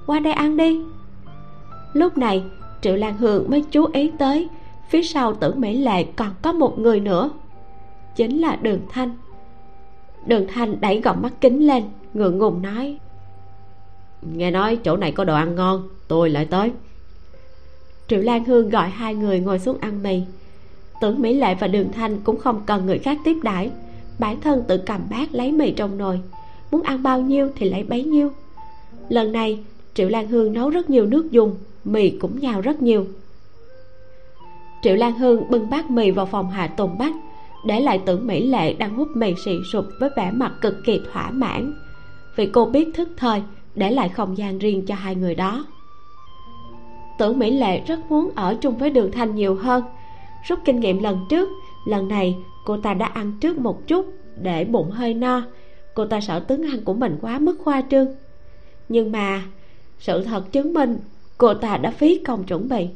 qua 0.07 0.21
đây 0.21 0.33
ăn 0.33 0.57
đi. 0.57 0.81
Lúc 1.93 2.19
này, 2.19 2.45
triệu 2.81 2.97
lan 2.97 3.17
hương 3.19 3.51
mới 3.51 3.65
chú 3.71 3.87
ý 3.93 4.11
tới, 4.19 4.49
phía 4.89 5.03
sau 5.03 5.35
tưởng 5.35 5.61
mỹ 5.61 5.79
lệ 5.79 6.05
còn 6.05 6.31
có 6.43 6.53
một 6.53 6.79
người 6.79 7.01
nữa. 7.01 7.31
Chính 8.17 8.41
là 8.41 8.57
đường 8.57 8.81
thanh 8.91 9.17
đường 10.27 10.47
thanh 10.55 10.81
đẩy 10.81 11.01
gọng 11.01 11.23
mắt 11.23 11.33
kính 11.41 11.67
lên, 11.67 11.83
ngượng 12.15 12.39
ngùng 12.39 12.63
nói. 12.63 12.99
Nghe 14.23 14.51
nói 14.51 14.77
chỗ 14.77 14.97
này 14.97 15.13
có 15.13 15.25
đồ 15.25 15.35
ăn 15.35 15.55
ngon, 15.55 15.89
tôi 16.09 16.31
lại 16.31 16.45
tới. 16.45 16.73
Triệu 18.09 18.21
lan 18.21 18.45
hương 18.45 18.71
gọi 18.71 18.89
hai 18.89 19.15
người 19.15 19.41
ngồi 19.41 19.59
xuống 19.59 19.79
ăn 19.81 20.03
mì. 20.03 20.21
Tưởng 21.01 21.23
mỹ 21.23 21.35
lệ 21.35 21.55
và 21.55 21.67
đường 21.67 21.93
thanh 21.93 22.21
cũng 22.21 22.39
không 22.39 22.63
cần 22.67 22.87
người 22.87 22.99
khác 22.99 23.19
tiếp 23.25 23.37
đãi. 23.43 23.71
Bản 24.19 24.41
thân 24.41 24.65
tự 24.69 24.79
cầm 24.79 25.01
bát 25.11 25.35
lấy 25.35 25.53
mì 25.53 25.71
trong 25.71 25.99
nồi. 25.99 26.21
Muốn 26.71 26.83
ăn 26.83 27.03
bao 27.03 27.21
nhiêu 27.21 27.51
thì 27.57 27.71
lấy 27.71 27.83
bấy 27.83 28.05
nhiêu. 28.05 28.31
Lần 29.09 29.33
này, 29.33 29.59
triệu 29.95 30.09
lan 30.09 30.29
hương 30.29 30.53
nấu 30.53 30.71
rất 30.71 30.91
nhiều 30.91 31.07
nước 31.07 31.31
dùng, 31.31 31.57
mì 31.85 32.11
cũng 32.11 32.41
nhào 32.41 32.61
rất 32.61 32.83
nhiều. 32.83 33.07
Triệu 34.83 34.97
lan 34.97 35.19
hương 35.19 35.51
bưng 35.51 35.71
bát 35.71 35.91
mì 35.91 36.11
vào 36.11 36.27
phòng 36.27 36.51
hạ 36.51 36.67
tùng 36.67 36.99
bách 36.99 37.13
để 37.65 37.81
lại 37.81 38.01
tưởng 38.07 38.27
mỹ 38.27 38.47
lệ 38.47 38.73
đang 38.73 38.95
hút 38.95 39.09
mì 39.15 39.35
xì 39.45 39.59
sụp 39.73 39.85
với 40.01 40.11
vẻ 40.17 40.31
mặt 40.31 40.53
cực 40.61 40.75
kỳ 40.85 41.01
thỏa 41.13 41.31
mãn. 41.31 41.75
Vì 42.37 42.47
cô 42.47 42.67
biết 42.67 42.89
thức 42.95 43.09
thời, 43.17 43.43
để 43.75 43.91
lại 43.91 44.09
không 44.09 44.39
gian 44.39 44.59
riêng 44.59 44.87
cho 44.87 44.95
hai 44.95 45.15
người 45.15 45.35
đó. 45.35 45.67
Tưởng 47.19 47.39
mỹ 47.39 47.51
lệ 47.51 47.81
rất 47.87 48.01
muốn 48.09 48.31
ở 48.35 48.57
chung 48.61 48.77
với 48.77 48.91
đường 48.91 49.13
thanh 49.13 49.35
nhiều 49.35 49.55
hơn. 49.55 49.85
Rút 50.49 50.59
kinh 50.65 50.81
nghiệm 50.81 51.03
lần 51.03 51.19
trước, 51.29 51.49
lần 51.87 52.09
này 52.09 52.37
cô 52.65 52.77
ta 52.77 52.95
đã 52.95 53.07
ăn 53.07 53.33
trước 53.41 53.59
một 53.59 53.87
chút 53.87 54.07
để 54.43 54.65
bụng 54.65 54.91
hơi 54.91 55.15
no. 55.15 55.43
Cô 55.95 56.07
ta 56.07 56.21
sợ 56.21 56.41
tướng 56.41 56.63
ăn 56.63 56.85
của 56.85 56.95
mình 56.95 57.19
quá 57.21 57.39
mức 57.39 57.57
khoa 57.65 57.83
trương. 57.91 58.07
Nhưng 58.89 59.13
mà, 59.13 59.43
sự 59.99 60.25
thật 60.25 60.53
chứng 60.53 60.73
minh 60.73 60.99
cô 61.39 61.55
ta 61.55 61.77
đã 61.77 61.91
phí 61.91 62.19
công 62.19 62.45
chuẩn 62.45 62.69
bị. 62.69 62.89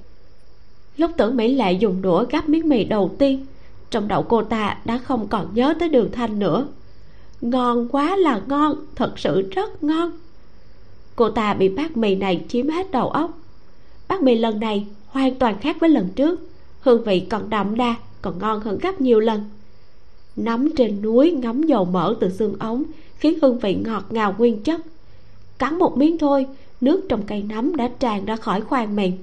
Lúc 0.97 1.11
tưởng 1.17 1.37
mỹ 1.37 1.55
lệ 1.55 1.73
dùng 1.73 2.03
đũa 2.03 2.25
gắp 2.31 2.49
miếng 2.49 2.69
mì 2.69 2.85
đầu 2.85 3.11
tiên 3.19 3.47
trong 3.91 4.09
đầu 4.09 4.23
cô 4.23 4.43
ta 4.43 4.77
đã 4.85 4.99
không 4.99 5.29
còn 5.29 5.55
nhớ 5.55 5.75
tới 5.79 5.89
đường 5.89 6.13
thanh 6.13 6.39
nữa. 6.39 6.67
Ngon 7.41 7.89
quá 7.89 8.17
là 8.17 8.41
ngon, 8.47 8.75
thật 8.95 9.19
sự 9.19 9.49
rất 9.51 9.83
ngon. 9.83 10.11
Cô 11.17 11.31
ta 11.31 11.55
bị 11.55 11.69
bát 11.69 11.97
mì 11.97 12.15
này 12.15 12.45
chiếm 12.49 12.69
hết 12.69 12.91
đầu 12.91 13.11
óc. 13.11 13.39
Bát 14.09 14.23
mì 14.23 14.35
lần 14.35 14.61
này 14.61 14.87
hoàn 15.07 15.35
toàn 15.35 15.59
khác 15.61 15.77
với 15.81 15.91
lần 15.91 16.09
trước, 16.17 16.41
hương 16.81 17.05
vị 17.05 17.21
còn 17.21 17.51
đậm 17.51 17.77
đà, 17.77 17.95
còn 18.23 18.39
ngon 18.39 18.61
hơn 18.61 18.79
gấp 18.83 19.01
nhiều 19.01 19.21
lần. 19.21 19.45
Nắm 20.37 20.71
trên 20.77 21.03
núi 21.03 21.31
ngấm 21.31 21.63
dầu 21.63 21.85
mỡ 21.85 22.15
từ 22.21 22.31
xương 22.31 22.57
ống, 22.59 22.85
khiến 23.19 23.39
hương 23.43 23.59
vị 23.59 23.75
ngọt 23.75 24.05
ngào 24.11 24.35
nguyên 24.39 24.63
chất. 24.63 24.81
Cắn 25.59 25.79
một 25.79 25.97
miếng 25.97 26.19
thôi, 26.19 26.47
nước 26.81 27.07
trong 27.09 27.23
cây 27.27 27.43
nấm 27.43 27.77
đã 27.77 27.89
tràn 27.99 28.25
ra 28.25 28.37
khỏi 28.37 28.61
khoang 28.61 28.97
miệng 28.97 29.19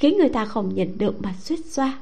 khiến 0.00 0.18
người 0.18 0.28
ta 0.28 0.44
không 0.44 0.74
nhìn 0.74 0.98
được 0.98 1.22
mà 1.22 1.34
suýt 1.40 1.66
xoa 1.66 1.98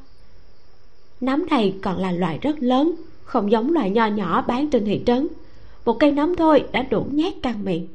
nấm 1.21 1.47
này 1.51 1.75
còn 1.83 1.99
là 1.99 2.13
loại 2.13 2.39
rất 2.43 2.63
lớn, 2.63 2.95
không 3.25 3.51
giống 3.51 3.73
loại 3.73 3.91
nho 3.91 4.07
nhỏ 4.07 4.43
bán 4.43 4.71
trên 4.71 4.85
thị 4.85 5.03
trấn. 5.07 5.29
Một 5.85 5.97
cây 6.01 6.13
nấm 6.13 6.37
thôi 6.37 6.65
đã 6.73 6.83
đủ 6.83 7.07
nhét 7.11 7.35
căng 7.43 7.65
miệng. 7.65 7.87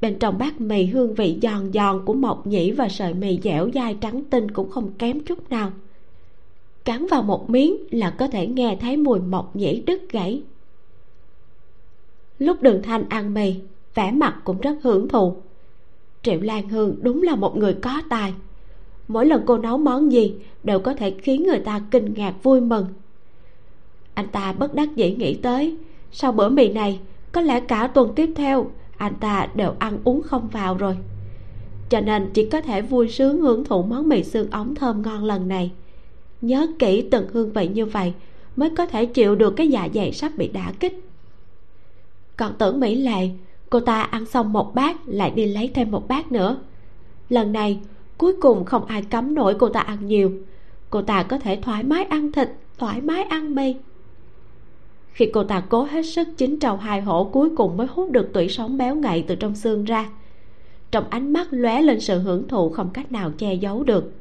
Bên 0.00 0.18
trong 0.18 0.38
bát 0.38 0.60
mì 0.60 0.84
hương 0.84 1.14
vị 1.14 1.38
giòn 1.42 1.72
giòn 1.72 2.04
của 2.04 2.14
mộc 2.14 2.46
nhĩ 2.46 2.72
và 2.72 2.88
sợi 2.88 3.14
mì 3.14 3.38
dẻo 3.42 3.70
dai 3.74 3.96
trắng 4.00 4.24
tinh 4.30 4.50
cũng 4.50 4.70
không 4.70 4.92
kém 4.98 5.20
chút 5.20 5.50
nào. 5.50 5.72
Cắn 6.84 7.06
vào 7.06 7.22
một 7.22 7.50
miếng 7.50 7.76
là 7.90 8.10
có 8.10 8.28
thể 8.28 8.46
nghe 8.46 8.76
thấy 8.80 8.96
mùi 8.96 9.20
mộc 9.20 9.56
nhĩ 9.56 9.80
đứt 9.80 10.12
gãy. 10.12 10.42
Lúc 12.38 12.62
đường 12.62 12.82
thanh 12.82 13.08
ăn 13.08 13.34
mì, 13.34 13.54
vẻ 13.94 14.10
mặt 14.10 14.36
cũng 14.44 14.60
rất 14.60 14.76
hưởng 14.82 15.08
thụ. 15.08 15.36
Triệu 16.22 16.40
lan 16.40 16.68
hương 16.68 16.96
đúng 17.02 17.22
là 17.22 17.34
một 17.34 17.56
người 17.56 17.74
có 17.74 18.02
tài 18.08 18.34
mỗi 19.08 19.26
lần 19.26 19.42
cô 19.46 19.58
nấu 19.58 19.78
món 19.78 20.12
gì 20.12 20.34
đều 20.64 20.80
có 20.80 20.94
thể 20.94 21.10
khiến 21.10 21.42
người 21.42 21.58
ta 21.58 21.80
kinh 21.90 22.14
ngạc 22.14 22.34
vui 22.42 22.60
mừng. 22.60 22.86
Anh 24.14 24.28
ta 24.28 24.52
bất 24.52 24.74
đắc 24.74 24.96
dĩ 24.96 25.14
nghĩ 25.14 25.34
tới, 25.34 25.76
sau 26.12 26.32
bữa 26.32 26.48
mì 26.48 26.68
này, 26.68 27.00
có 27.32 27.40
lẽ 27.40 27.60
cả 27.60 27.86
tuần 27.86 28.12
tiếp 28.16 28.30
theo, 28.36 28.70
anh 28.96 29.14
ta 29.20 29.48
đều 29.54 29.74
ăn 29.78 29.98
uống 30.04 30.22
không 30.22 30.48
vào 30.48 30.76
rồi. 30.76 30.96
Cho 31.88 32.00
nên 32.00 32.30
chỉ 32.34 32.48
có 32.50 32.60
thể 32.60 32.82
vui 32.82 33.08
sướng 33.08 33.40
hưởng 33.40 33.64
thụ 33.64 33.82
món 33.82 34.08
mì 34.08 34.24
xương 34.24 34.50
ống 34.50 34.74
thơm 34.74 35.02
ngon 35.02 35.24
lần 35.24 35.48
này. 35.48 35.70
Nhớ 36.40 36.66
kỹ 36.78 37.08
từng 37.10 37.28
hương 37.32 37.52
vị 37.52 37.68
như 37.68 37.86
vậy 37.86 38.12
mới 38.56 38.70
có 38.70 38.86
thể 38.86 39.06
chịu 39.06 39.34
được 39.34 39.50
cái 39.56 39.68
dạ 39.68 39.88
dày 39.94 40.12
sắp 40.12 40.32
bị 40.36 40.48
đả 40.48 40.72
kích. 40.80 41.00
Còn 42.36 42.52
tưởng 42.58 42.80
mỹ 42.80 42.94
lệ, 42.94 43.28
cô 43.70 43.80
ta 43.80 44.02
ăn 44.02 44.26
xong 44.26 44.52
một 44.52 44.74
bát 44.74 44.96
lại 45.06 45.30
đi 45.30 45.44
lấy 45.46 45.70
thêm 45.74 45.90
một 45.90 46.08
bát 46.08 46.32
nữa. 46.32 46.58
Lần 47.28 47.52
này 47.52 47.80
cuối 48.18 48.32
cùng 48.40 48.64
không 48.64 48.84
ai 48.84 49.02
cấm 49.02 49.34
nổi 49.34 49.56
cô 49.58 49.68
ta 49.68 49.80
ăn 49.80 50.06
nhiều. 50.06 50.32
Cô 50.90 51.02
ta 51.02 51.22
có 51.22 51.38
thể 51.38 51.58
thoải 51.62 51.82
mái 51.82 52.04
ăn 52.04 52.32
thịt, 52.32 52.48
thoải 52.78 53.00
mái 53.00 53.22
ăn 53.22 53.54
mì 53.54 53.74
khi 55.16 55.30
cô 55.32 55.44
ta 55.44 55.62
cố 55.68 55.82
hết 55.82 56.02
sức 56.02 56.28
chín 56.36 56.58
trầu 56.58 56.76
hai 56.76 57.00
hổ, 57.00 57.24
cuối 57.24 57.50
cùng 57.56 57.76
mới 57.76 57.86
hút 57.86 58.10
được 58.10 58.32
tủy 58.32 58.48
sống 58.48 58.78
béo 58.78 58.94
ngậy 58.94 59.24
từ 59.28 59.34
trong 59.34 59.54
xương 59.54 59.84
ra. 59.84 60.08
Trong 60.90 61.04
ánh 61.10 61.32
mắt 61.32 61.48
lóe 61.50 61.82
lên 61.82 62.00
sự 62.00 62.18
hưởng 62.18 62.48
thụ 62.48 62.70
không 62.70 62.90
cách 62.90 63.12
nào 63.12 63.30
che 63.38 63.54
giấu 63.54 63.84
được. 63.84 64.12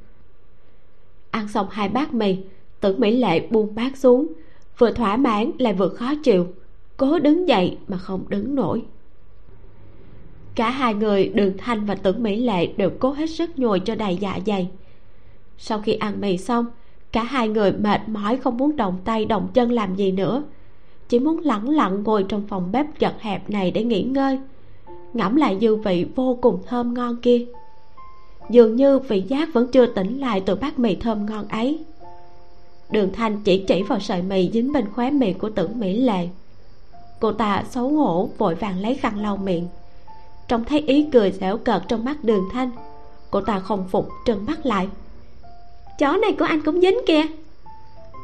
Ăn 1.31 1.47
xong 1.47 1.67
hai 1.69 1.89
bát 1.89 2.13
mì 2.13 2.37
tưởng 2.79 2.99
mỹ 2.99 3.17
lệ 3.17 3.47
buông 3.47 3.75
bát 3.75 3.97
xuống, 3.97 4.27
vừa 4.77 4.91
thỏa 4.91 5.17
mãn 5.17 5.51
lại 5.59 5.73
vừa 5.73 5.89
khó 5.89 6.13
chịu. 6.23 6.47
Cố 6.97 7.19
đứng 7.19 7.47
dậy 7.47 7.77
mà 7.87 7.97
không 7.97 8.29
đứng 8.29 8.55
nổi 8.55 8.81
cả 10.55 10.69
hai 10.69 10.93
người, 10.93 11.27
đường 11.27 11.57
thanh 11.57 11.85
và 11.85 11.95
tưởng 11.95 12.23
mỹ 12.23 12.35
lệ 12.35 12.67
đều 12.67 12.89
cố 12.99 13.11
hết 13.11 13.29
sức 13.29 13.59
nhồi 13.59 13.79
cho 13.79 13.95
đầy 13.95 14.17
dạ 14.17 14.39
dày. 14.45 14.67
Sau 15.57 15.79
khi 15.79 15.93
ăn 15.93 16.21
mì 16.21 16.37
xong, 16.37 16.65
cả 17.11 17.23
hai 17.23 17.47
người 17.47 17.71
mệt 17.71 18.01
mỏi 18.09 18.37
không 18.37 18.57
muốn 18.57 18.75
động 18.75 18.97
tay 19.05 19.25
động 19.25 19.47
chân 19.53 19.71
làm 19.71 19.95
gì 19.95 20.11
nữa. 20.11 20.43
Chỉ 21.09 21.19
muốn 21.19 21.39
lẳng 21.39 21.69
lặng 21.69 22.03
ngồi 22.03 22.23
trong 22.23 22.47
phòng 22.47 22.71
bếp 22.71 22.99
chật 22.99 23.21
hẹp 23.21 23.49
này 23.49 23.71
để 23.71 23.83
nghỉ 23.83 24.03
ngơi. 24.03 24.39
Ngẫm 25.13 25.35
lại 25.35 25.57
dư 25.61 25.75
vị 25.75 26.05
vô 26.15 26.37
cùng 26.41 26.59
thơm 26.67 26.93
ngon 26.93 27.17
kia. 27.17 27.45
Dường 28.49 28.75
như 28.75 28.99
vị 28.99 29.21
giác 29.21 29.53
vẫn 29.53 29.71
chưa 29.71 29.85
tỉnh 29.85 30.19
lại 30.19 30.41
từ 30.45 30.55
bát 30.55 30.79
mì 30.79 30.95
thơm 30.95 31.25
ngon 31.25 31.47
ấy. 31.47 31.79
Đường 32.91 33.13
thanh 33.13 33.41
chỉ 33.43 33.63
chỉ 33.67 33.83
vào 33.83 33.99
sợi 33.99 34.21
mì 34.21 34.49
dính 34.53 34.73
bên 34.73 34.85
khóe 34.95 35.11
miệng 35.11 35.39
của 35.39 35.49
tưởng 35.49 35.79
mỹ 35.79 35.97
lệ. 35.97 36.27
Cô 37.19 37.31
ta 37.31 37.63
xấu 37.69 37.89
hổ, 37.89 38.29
vội 38.37 38.55
vàng 38.55 38.79
lấy 38.79 38.95
khăn 38.95 39.19
lau 39.19 39.37
miệng 39.37 39.67
trông 40.47 40.63
thấy 40.63 40.79
ý 40.79 41.09
cười 41.13 41.31
dẻo 41.31 41.57
cợt 41.57 41.81
trong 41.87 42.05
mắt 42.05 42.23
đường 42.23 42.49
thanh, 42.53 42.71
cô 43.31 43.41
ta 43.41 43.59
không 43.59 43.87
phục 43.89 44.09
trừng 44.25 44.45
mắt 44.45 44.65
lại. 44.65 44.87
Chó 45.99 46.17
này 46.21 46.31
của 46.39 46.45
anh 46.45 46.61
cũng 46.61 46.81
dính 46.81 46.97
kìa. 47.07 47.23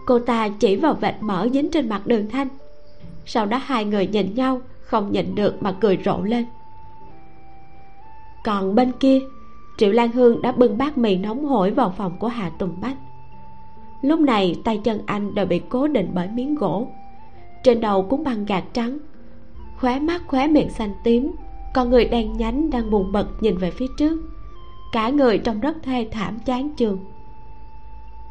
Cô 0.05 0.19
ta 0.19 0.49
chỉ 0.49 0.75
vào 0.75 0.93
vệt 0.93 1.15
mỡ 1.19 1.47
dính 1.53 1.71
trên 1.71 1.89
mặt 1.89 2.07
đường 2.07 2.29
thanh. 2.29 2.47
Sau 3.25 3.45
đó 3.45 3.57
hai 3.57 3.85
người 3.85 4.07
nhìn 4.07 4.35
nhau, 4.35 4.61
không 4.81 5.11
nhịn 5.11 5.35
được 5.35 5.63
mà 5.63 5.71
cười 5.71 5.97
rộ 6.05 6.21
lên. 6.21 6.45
Còn 8.43 8.75
bên 8.75 8.91
kia, 8.99 9.19
triệu 9.77 9.91
lan 9.91 10.11
hương 10.11 10.41
đã 10.41 10.51
bưng 10.51 10.77
bát 10.77 10.97
mì 10.97 11.17
nóng 11.17 11.45
hổi 11.45 11.71
vào 11.71 11.93
phòng 11.97 12.17
của 12.19 12.27
hà 12.27 12.49
tùng 12.49 12.81
bách. 12.81 12.97
Lúc 14.01 14.19
này, 14.19 14.55
tay 14.63 14.81
chân 14.83 15.01
anh 15.05 15.35
đều 15.35 15.45
bị 15.45 15.61
cố 15.69 15.87
định 15.87 16.11
bởi 16.13 16.27
miếng 16.27 16.55
gỗ. 16.55 16.87
Trên 17.63 17.81
đầu 17.81 18.07
cũng 18.09 18.23
bằng 18.23 18.45
gạt 18.45 18.63
trắng, 18.73 18.97
khóe 19.79 19.99
mắt 19.99 20.21
khóe 20.27 20.47
miệng 20.47 20.69
xanh 20.69 20.93
tím 21.03 21.31
con 21.73 21.89
người 21.89 22.05
đen 22.05 22.37
nhánh 22.37 22.69
đang 22.69 22.91
buồn 22.91 23.11
bực 23.11 23.27
nhìn 23.39 23.57
về 23.57 23.71
phía 23.71 23.87
trước. 23.97 24.21
Cả 24.91 25.09
người 25.09 25.37
trông 25.37 25.59
rất 25.59 25.77
thê 25.83 26.07
thảm 26.11 26.39
chán 26.45 26.69
chường. 26.77 26.99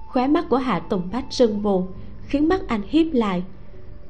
Khóe 0.09 0.29
mắt 0.29 0.45
của 0.49 0.57
hạ 0.57 0.79
tùng 0.79 1.09
bách 1.13 1.25
sưng 1.31 1.61
vù, 1.61 1.87
khiến 2.23 2.49
mắt 2.49 2.61
anh 2.69 2.83
hiếp 2.89 3.07
lại. 3.13 3.43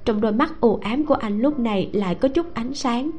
Trong 0.05 0.21
đôi 0.21 0.33
mắt 0.33 0.61
u 0.61 0.77
ám 0.77 1.07
của 1.07 1.15
anh 1.15 1.41
lúc 1.41 1.59
này 1.59 1.91
lại 1.93 2.15
có 2.15 2.29
chút 2.29 2.55
ánh 2.55 2.75
sáng, 2.75 3.11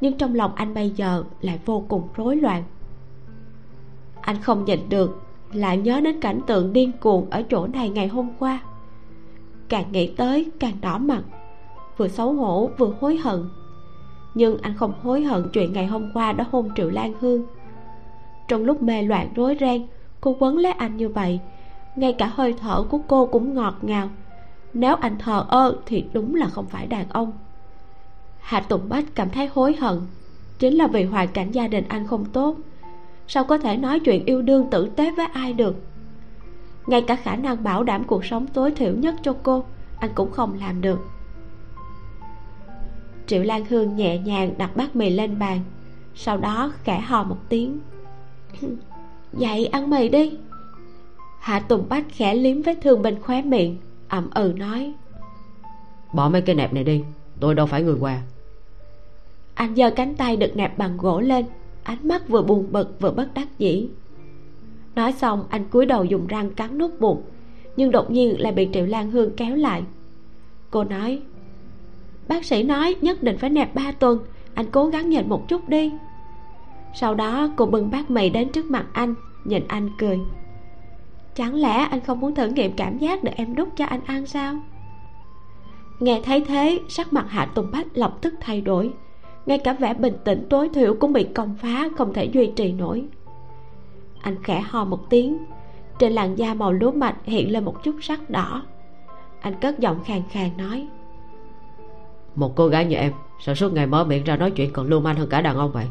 nhưng 0.00 0.18
trong 0.18 0.34
lòng 0.34 0.54
anh 0.54 0.74
bây 0.74 0.90
giờ 0.90 1.24
lại 1.40 1.58
vô 1.64 1.84
cùng 1.88 2.08
rối 2.16 2.36
loạn. 2.36 2.62
Anh 4.20 4.42
không 4.42 4.64
nhịn 4.64 4.88
được, 4.88 5.22
lại 5.52 5.76
nhớ 5.76 6.00
đến 6.00 6.20
cảnh 6.20 6.40
tượng 6.46 6.72
điên 6.72 6.92
cuồng 7.00 7.30
ở 7.30 7.42
chỗ 7.42 7.66
này 7.66 7.88
ngày 7.88 8.08
hôm 8.08 8.28
qua. 8.38 8.60
Càng 9.68 9.92
nghĩ 9.92 10.06
tới 10.06 10.50
càng 10.60 10.74
đỏ 10.80 10.98
mặt, 10.98 11.22
vừa 11.96 12.08
xấu 12.08 12.32
hổ 12.32 12.70
vừa 12.78 12.94
hối 13.00 13.16
hận 13.16 13.48
nhưng 14.38 14.58
anh 14.62 14.74
không 14.74 14.92
hối 15.02 15.22
hận 15.22 15.48
chuyện 15.52 15.72
ngày 15.72 15.86
hôm 15.86 16.10
qua 16.14 16.32
đã 16.32 16.44
hôn 16.50 16.70
triệu 16.76 16.90
lan 16.90 17.12
hương. 17.20 17.46
Trong 18.48 18.64
lúc 18.64 18.82
mê 18.82 19.02
loạn 19.02 19.28
rối 19.36 19.56
ren, 19.60 19.86
cô 20.20 20.36
quấn 20.38 20.58
lấy 20.58 20.72
anh 20.72 20.96
như 20.96 21.08
vậy, 21.08 21.40
ngay 21.96 22.12
cả 22.12 22.26
hơi 22.34 22.54
thở 22.60 22.82
của 22.82 22.98
cô 23.08 23.26
cũng 23.26 23.54
ngọt 23.54 23.74
ngào. 23.82 24.08
Nếu 24.74 24.94
anh 24.94 25.18
thờ 25.18 25.44
ơ 25.48 25.76
thì 25.86 26.04
đúng 26.12 26.34
là 26.34 26.46
không 26.46 26.66
phải 26.66 26.86
đàn 26.86 27.08
ông. 27.08 27.32
Hạ 28.38 28.60
tùng 28.60 28.88
bách 28.88 29.04
cảm 29.14 29.30
thấy 29.30 29.50
hối 29.54 29.76
hận, 29.76 30.00
chính 30.58 30.74
là 30.74 30.86
vì 30.86 31.04
hoàn 31.04 31.28
cảnh 31.28 31.50
gia 31.52 31.68
đình 31.68 31.84
anh 31.88 32.06
không 32.06 32.24
tốt. 32.24 32.56
Sao 33.28 33.44
có 33.44 33.58
thể 33.58 33.76
nói 33.76 34.00
chuyện 34.00 34.24
yêu 34.24 34.42
đương 34.42 34.70
tử 34.70 34.88
tế 34.96 35.10
với 35.16 35.26
ai 35.26 35.52
được? 35.52 35.76
Ngay 36.86 37.02
cả 37.02 37.16
khả 37.16 37.36
năng 37.36 37.64
bảo 37.64 37.84
đảm 37.84 38.04
cuộc 38.04 38.24
sống 38.24 38.46
tối 38.46 38.70
thiểu 38.70 38.92
nhất 38.92 39.14
cho 39.22 39.34
cô, 39.42 39.64
anh 40.00 40.10
cũng 40.14 40.32
không 40.32 40.58
làm 40.60 40.80
được 40.80 41.17
triệu 43.28 43.42
lan 43.42 43.64
hương 43.64 43.96
nhẹ 43.96 44.18
nhàng 44.18 44.54
đặt 44.58 44.76
bát 44.76 44.96
mì 44.96 45.10
lên 45.10 45.38
bàn. 45.38 45.60
Sau 46.14 46.36
đó 46.36 46.72
khẽ 46.84 47.00
hò 47.00 47.24
một 47.24 47.38
tiếng. 47.48 47.78
Dậy 49.32 49.66
ăn 49.66 49.90
mì 49.90 50.08
đi. 50.08 50.38
Hạ 51.40 51.60
tùng 51.60 51.88
bách 51.88 52.04
khẽ 52.08 52.34
liếm 52.34 52.62
vết 52.62 52.78
thương 52.82 53.02
bên 53.02 53.20
khóe 53.20 53.42
miệng 53.42 53.76
ậm 54.08 54.30
ừ 54.34 54.52
nói. 54.56 54.92
Bỏ 56.12 56.28
mấy 56.28 56.42
cái 56.42 56.54
nẹp 56.54 56.72
này 56.72 56.84
đi 56.84 57.02
tôi 57.40 57.54
đâu 57.54 57.66
phải 57.66 57.82
người 57.82 57.96
qua 58.00 58.22
anh 59.58 59.74
giơ 59.76 59.90
cánh 59.90 60.14
tay 60.14 60.36
được 60.36 60.56
nẹp 60.56 60.78
bằng 60.78 60.96
gỗ 60.96 61.20
lên 61.20 61.44
ánh 61.82 62.08
mắt 62.08 62.28
vừa 62.28 62.42
buồn 62.42 62.66
bực 62.70 63.00
vừa 63.00 63.10
bất 63.10 63.34
đắc 63.34 63.48
dĩ. 63.58 63.88
Nói 64.94 65.12
xong 65.12 65.44
anh 65.50 65.64
cúi 65.64 65.86
đầu 65.86 66.04
dùng 66.04 66.26
răng 66.26 66.50
cắn 66.50 66.78
nút 66.78 67.00
bụng 67.00 67.22
nhưng 67.76 67.90
đột 67.90 68.10
nhiên 68.10 68.40
lại 68.40 68.52
bị 68.52 68.68
triệu 68.72 68.86
lan 68.86 69.10
hương 69.10 69.36
kéo 69.36 69.56
lại. 69.56 69.82
Cô 70.70 70.84
nói 70.84 71.22
bác 72.28 72.44
sĩ 72.44 72.62
nói 72.62 72.96
nhất 73.00 73.22
định 73.22 73.38
phải 73.38 73.50
nẹp 73.50 73.74
ba 73.74 73.92
tuần. 73.92 74.18
Anh 74.54 74.66
cố 74.70 74.86
gắng 74.86 75.10
nhịn 75.10 75.28
một 75.28 75.48
chút 75.48 75.68
đi. 75.68 75.92
Sau 76.94 77.14
đó, 77.14 77.48
cô 77.56 77.66
bưng 77.66 77.90
bát 77.90 78.10
mì 78.10 78.30
đến 78.30 78.48
trước 78.52 78.70
mặt 78.70 78.86
anh, 78.92 79.14
nhìn 79.44 79.62
anh 79.68 79.90
cười. 79.98 80.18
Chẳng 81.34 81.54
lẽ 81.54 81.86
anh 81.90 82.00
không 82.00 82.20
muốn 82.20 82.34
thử 82.34 82.46
nghiệm 82.46 82.72
cảm 82.72 82.98
giác 82.98 83.24
để 83.24 83.32
em 83.36 83.54
đút 83.54 83.68
cho 83.76 83.84
anh 83.84 84.00
ăn 84.06 84.26
sao? 84.26 84.54
Nghe 86.00 86.20
thấy 86.24 86.40
thế, 86.40 86.80
sắc 86.88 87.12
mặt 87.12 87.26
hạ 87.28 87.48
tùng 87.54 87.70
bách 87.72 87.86
lập 87.94 88.18
tức 88.20 88.34
thay 88.40 88.60
đổi. 88.60 88.92
Ngay 89.46 89.58
cả 89.58 89.72
vẻ 89.72 89.94
bình 89.94 90.14
tĩnh 90.24 90.46
tối 90.50 90.68
thiểu 90.68 90.94
cũng 90.94 91.12
bị 91.12 91.24
công 91.24 91.56
phá, 91.62 91.88
không 91.96 92.12
thể 92.12 92.24
duy 92.24 92.52
trì 92.56 92.72
nổi. 92.72 93.04
Anh 94.22 94.42
khẽ 94.42 94.60
ho 94.60 94.84
một 94.84 95.10
tiếng. 95.10 95.38
Trên 95.98 96.12
làn 96.12 96.38
da 96.38 96.54
màu 96.54 96.72
lúa 96.72 96.90
mạch 96.90 97.16
hiện 97.24 97.52
lên 97.52 97.64
một 97.64 97.82
chút 97.82 97.96
sắc 98.00 98.30
đỏ. 98.30 98.62
Anh 99.40 99.54
cất 99.60 99.78
giọng 99.78 100.04
khàn 100.04 100.22
khàn 100.30 100.56
nói 100.56 100.88
một 102.38 102.56
cô 102.56 102.68
gái 102.68 102.84
như 102.84 102.96
em 102.96 103.12
sao 103.44 103.54
suốt 103.54 103.72
ngày 103.72 103.86
mở 103.86 104.04
miệng 104.04 104.24
ra 104.24 104.36
nói 104.36 104.50
chuyện 104.50 104.72
còn 104.72 104.86
lưu 104.86 105.00
manh 105.00 105.16
hơn 105.16 105.28
cả 105.28 105.40
đàn 105.40 105.56
ông 105.56 105.72
vậy 105.72 105.86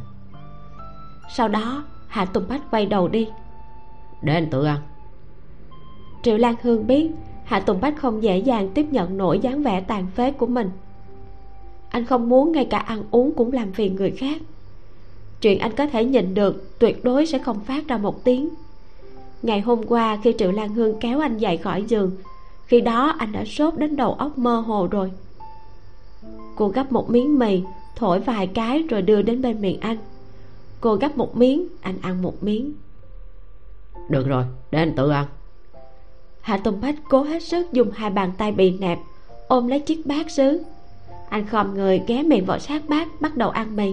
sau 1.30 1.48
đó 1.48 1.84
hạ 2.08 2.26
tùng 2.26 2.44
bách 2.50 2.72
quay 2.72 2.86
đầu 2.86 3.08
đi. 3.08 3.28
Để 4.22 4.34
anh 4.34 4.50
tự 4.50 4.64
ăn. 4.64 4.80
Triệu 6.24 6.38
lan 6.38 6.56
hương 6.62 6.88
biết 6.88 7.12
hạ 7.44 7.60
tùng 7.60 7.82
bách 7.82 7.98
không 7.98 8.24
dễ 8.24 8.38
dàng 8.38 8.70
tiếp 8.74 8.86
nhận 8.92 9.18
nổi 9.18 9.40
dáng 9.40 9.64
vẻ 9.64 9.82
tàn 9.82 10.08
phế 10.16 10.32
của 10.32 10.48
mình. 10.48 10.70
Anh 11.90 12.06
không 12.06 12.30
muốn 12.30 12.52
ngay 12.52 12.66
cả 12.66 12.78
ăn 12.78 13.04
uống 13.12 13.34
cũng 13.34 13.54
làm 13.54 13.72
phiền 13.72 13.96
người 13.96 14.12
khác. 14.12 14.42
Chuyện 15.42 15.60
anh 15.60 15.72
có 15.72 15.88
thể 15.88 16.06
nhìn 16.06 16.34
được 16.34 16.80
tuyệt 16.80 17.04
đối 17.04 17.26
sẽ 17.26 17.40
không 17.40 17.60
phát 17.60 17.88
ra 17.88 17.98
một 17.98 18.24
tiếng. 18.24 18.50
Ngày 19.42 19.62
hôm 19.62 19.84
qua 19.88 20.18
khi 20.24 20.34
triệu 20.38 20.52
lan 20.52 20.74
hương 20.74 21.00
kéo 21.00 21.20
anh 21.20 21.38
dậy 21.38 21.58
khỏi 21.58 21.84
giường 21.84 22.12
khi 22.66 22.82
đó 22.82 23.16
anh 23.18 23.32
đã 23.32 23.46
sốt 23.46 23.74
đến 23.78 23.96
đầu 23.96 24.14
óc 24.14 24.38
mơ 24.38 24.60
hồ 24.60 24.88
rồi 24.92 25.12
cô 26.58 26.68
gấp 26.68 26.92
một 26.92 27.10
miếng 27.10 27.40
mì 27.40 27.62
thổi 27.96 28.20
vài 28.20 28.48
cái 28.48 28.84
rồi 28.90 29.02
đưa 29.02 29.22
đến 29.22 29.42
bên 29.42 29.62
miệng 29.62 29.80
anh. 29.80 29.98
Cô 30.82 30.96
gấp 30.96 31.18
một 31.18 31.38
miếng 31.38 31.68
anh 31.82 31.98
ăn 32.02 32.22
một 32.22 32.44
miếng. 32.44 32.74
Được 34.10 34.28
rồi 34.28 34.44
để 34.72 34.80
anh 34.80 34.96
tự 34.96 35.10
ăn. 35.10 35.26
Hạ 36.42 36.58
tùng 36.58 36.82
bách 36.82 36.96
cố 37.10 37.24
hết 37.24 37.44
sức 37.44 37.74
dùng 37.74 37.92
hai 37.92 38.10
bàn 38.10 38.32
tay 38.38 38.52
bị 38.52 38.72
nẹp 38.72 39.00
ôm 39.48 39.68
lấy 39.68 39.80
chiếc 39.80 40.06
bát 40.06 40.32
sứ. 40.32 40.64
Anh 41.30 41.48
khom 41.48 41.74
người 41.74 42.02
ghé 42.08 42.24
miệng 42.24 42.46
vào 42.46 42.60
sát 42.60 42.90
bát 42.90 43.22
bắt 43.22 43.38
đầu 43.38 43.50
ăn 43.50 43.76
mì. 43.76 43.92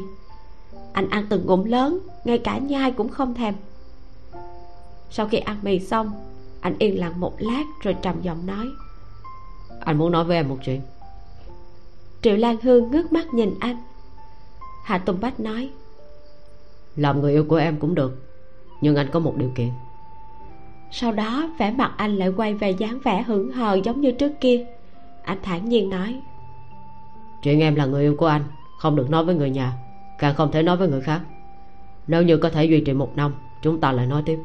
Anh 0.93 1.11
ăn 1.11 1.27
từng 1.29 1.47
ngụm 1.47 1.65
lớn 1.65 1.99
ngay 2.25 2.39
cả 2.39 2.59
nhai 2.59 2.91
cũng 2.91 3.09
không 3.09 3.35
thèm. 3.35 3.55
Sau 5.11 5.27
khi 5.29 5.39
ăn 5.39 5.57
mì 5.63 5.81
xong 5.81 6.11
anh 6.61 6.75
yên 6.79 6.99
lặng 6.99 7.21
một 7.21 7.35
lát 7.39 7.65
rồi 7.83 7.97
trầm 8.03 8.23
giọng 8.23 8.47
nói. 8.47 8.67
Anh 9.81 9.99
muốn 9.99 10.13
nói 10.13 10.25
với 10.25 10.37
em 10.37 10.49
một 10.49 10.59
chuyện 10.65 10.81
triệu 12.25 12.37
lan 12.37 12.57
hương 12.63 12.91
ngước 12.91 13.13
mắt 13.13 13.35
nhìn 13.35 13.55
anh. 13.61 13.77
Hạ 14.85 14.99
tùng 14.99 15.21
bách 15.21 15.41
nói 15.41 15.71
làm 16.97 17.21
người 17.21 17.33
yêu 17.33 17.45
của 17.49 17.57
em 17.57 17.77
cũng 17.77 17.95
được 17.95 18.23
nhưng 18.81 18.97
anh 18.97 19.07
có 19.13 19.21
một 19.21 19.37
điều 19.37 19.51
kiện. 19.55 19.71
Sau 20.91 21.13
đó 21.13 21.51
vẻ 21.59 21.71
mặt 21.71 21.93
anh 21.97 22.17
lại 22.17 22.29
quay 22.37 22.55
về 22.55 22.71
dáng 22.71 22.99
vẻ 23.05 23.23
hững 23.23 23.53
hờ 23.53 23.75
giống 23.85 24.01
như 24.01 24.13
trước 24.13 24.33
kia. 24.41 24.67
Anh 25.25 25.39
thản 25.43 25.69
nhiên 25.69 25.91
nói 25.91 26.21
chuyện 27.43 27.61
em 27.61 27.75
là 27.75 27.87
người 27.87 28.03
yêu 28.03 28.17
của 28.19 28.27
anh 28.27 28.43
không 28.79 28.97
được 28.97 29.11
nói 29.11 29.25
với 29.25 29.35
người 29.35 29.51
nhà 29.51 29.73
càng 30.19 30.35
không 30.35 30.53
thể 30.53 30.63
nói 30.63 30.77
với 30.77 30.89
người 30.89 31.01
khác. 31.01 31.21
Nếu 32.07 32.23
như 32.23 32.37
có 32.37 32.51
thể 32.51 32.65
duy 32.65 32.81
trì 32.81 32.93
một 32.93 33.17
năm 33.17 33.35
chúng 33.63 33.81
ta 33.81 33.93
lại 33.93 34.07
nói 34.07 34.23
tiếp. 34.27 34.39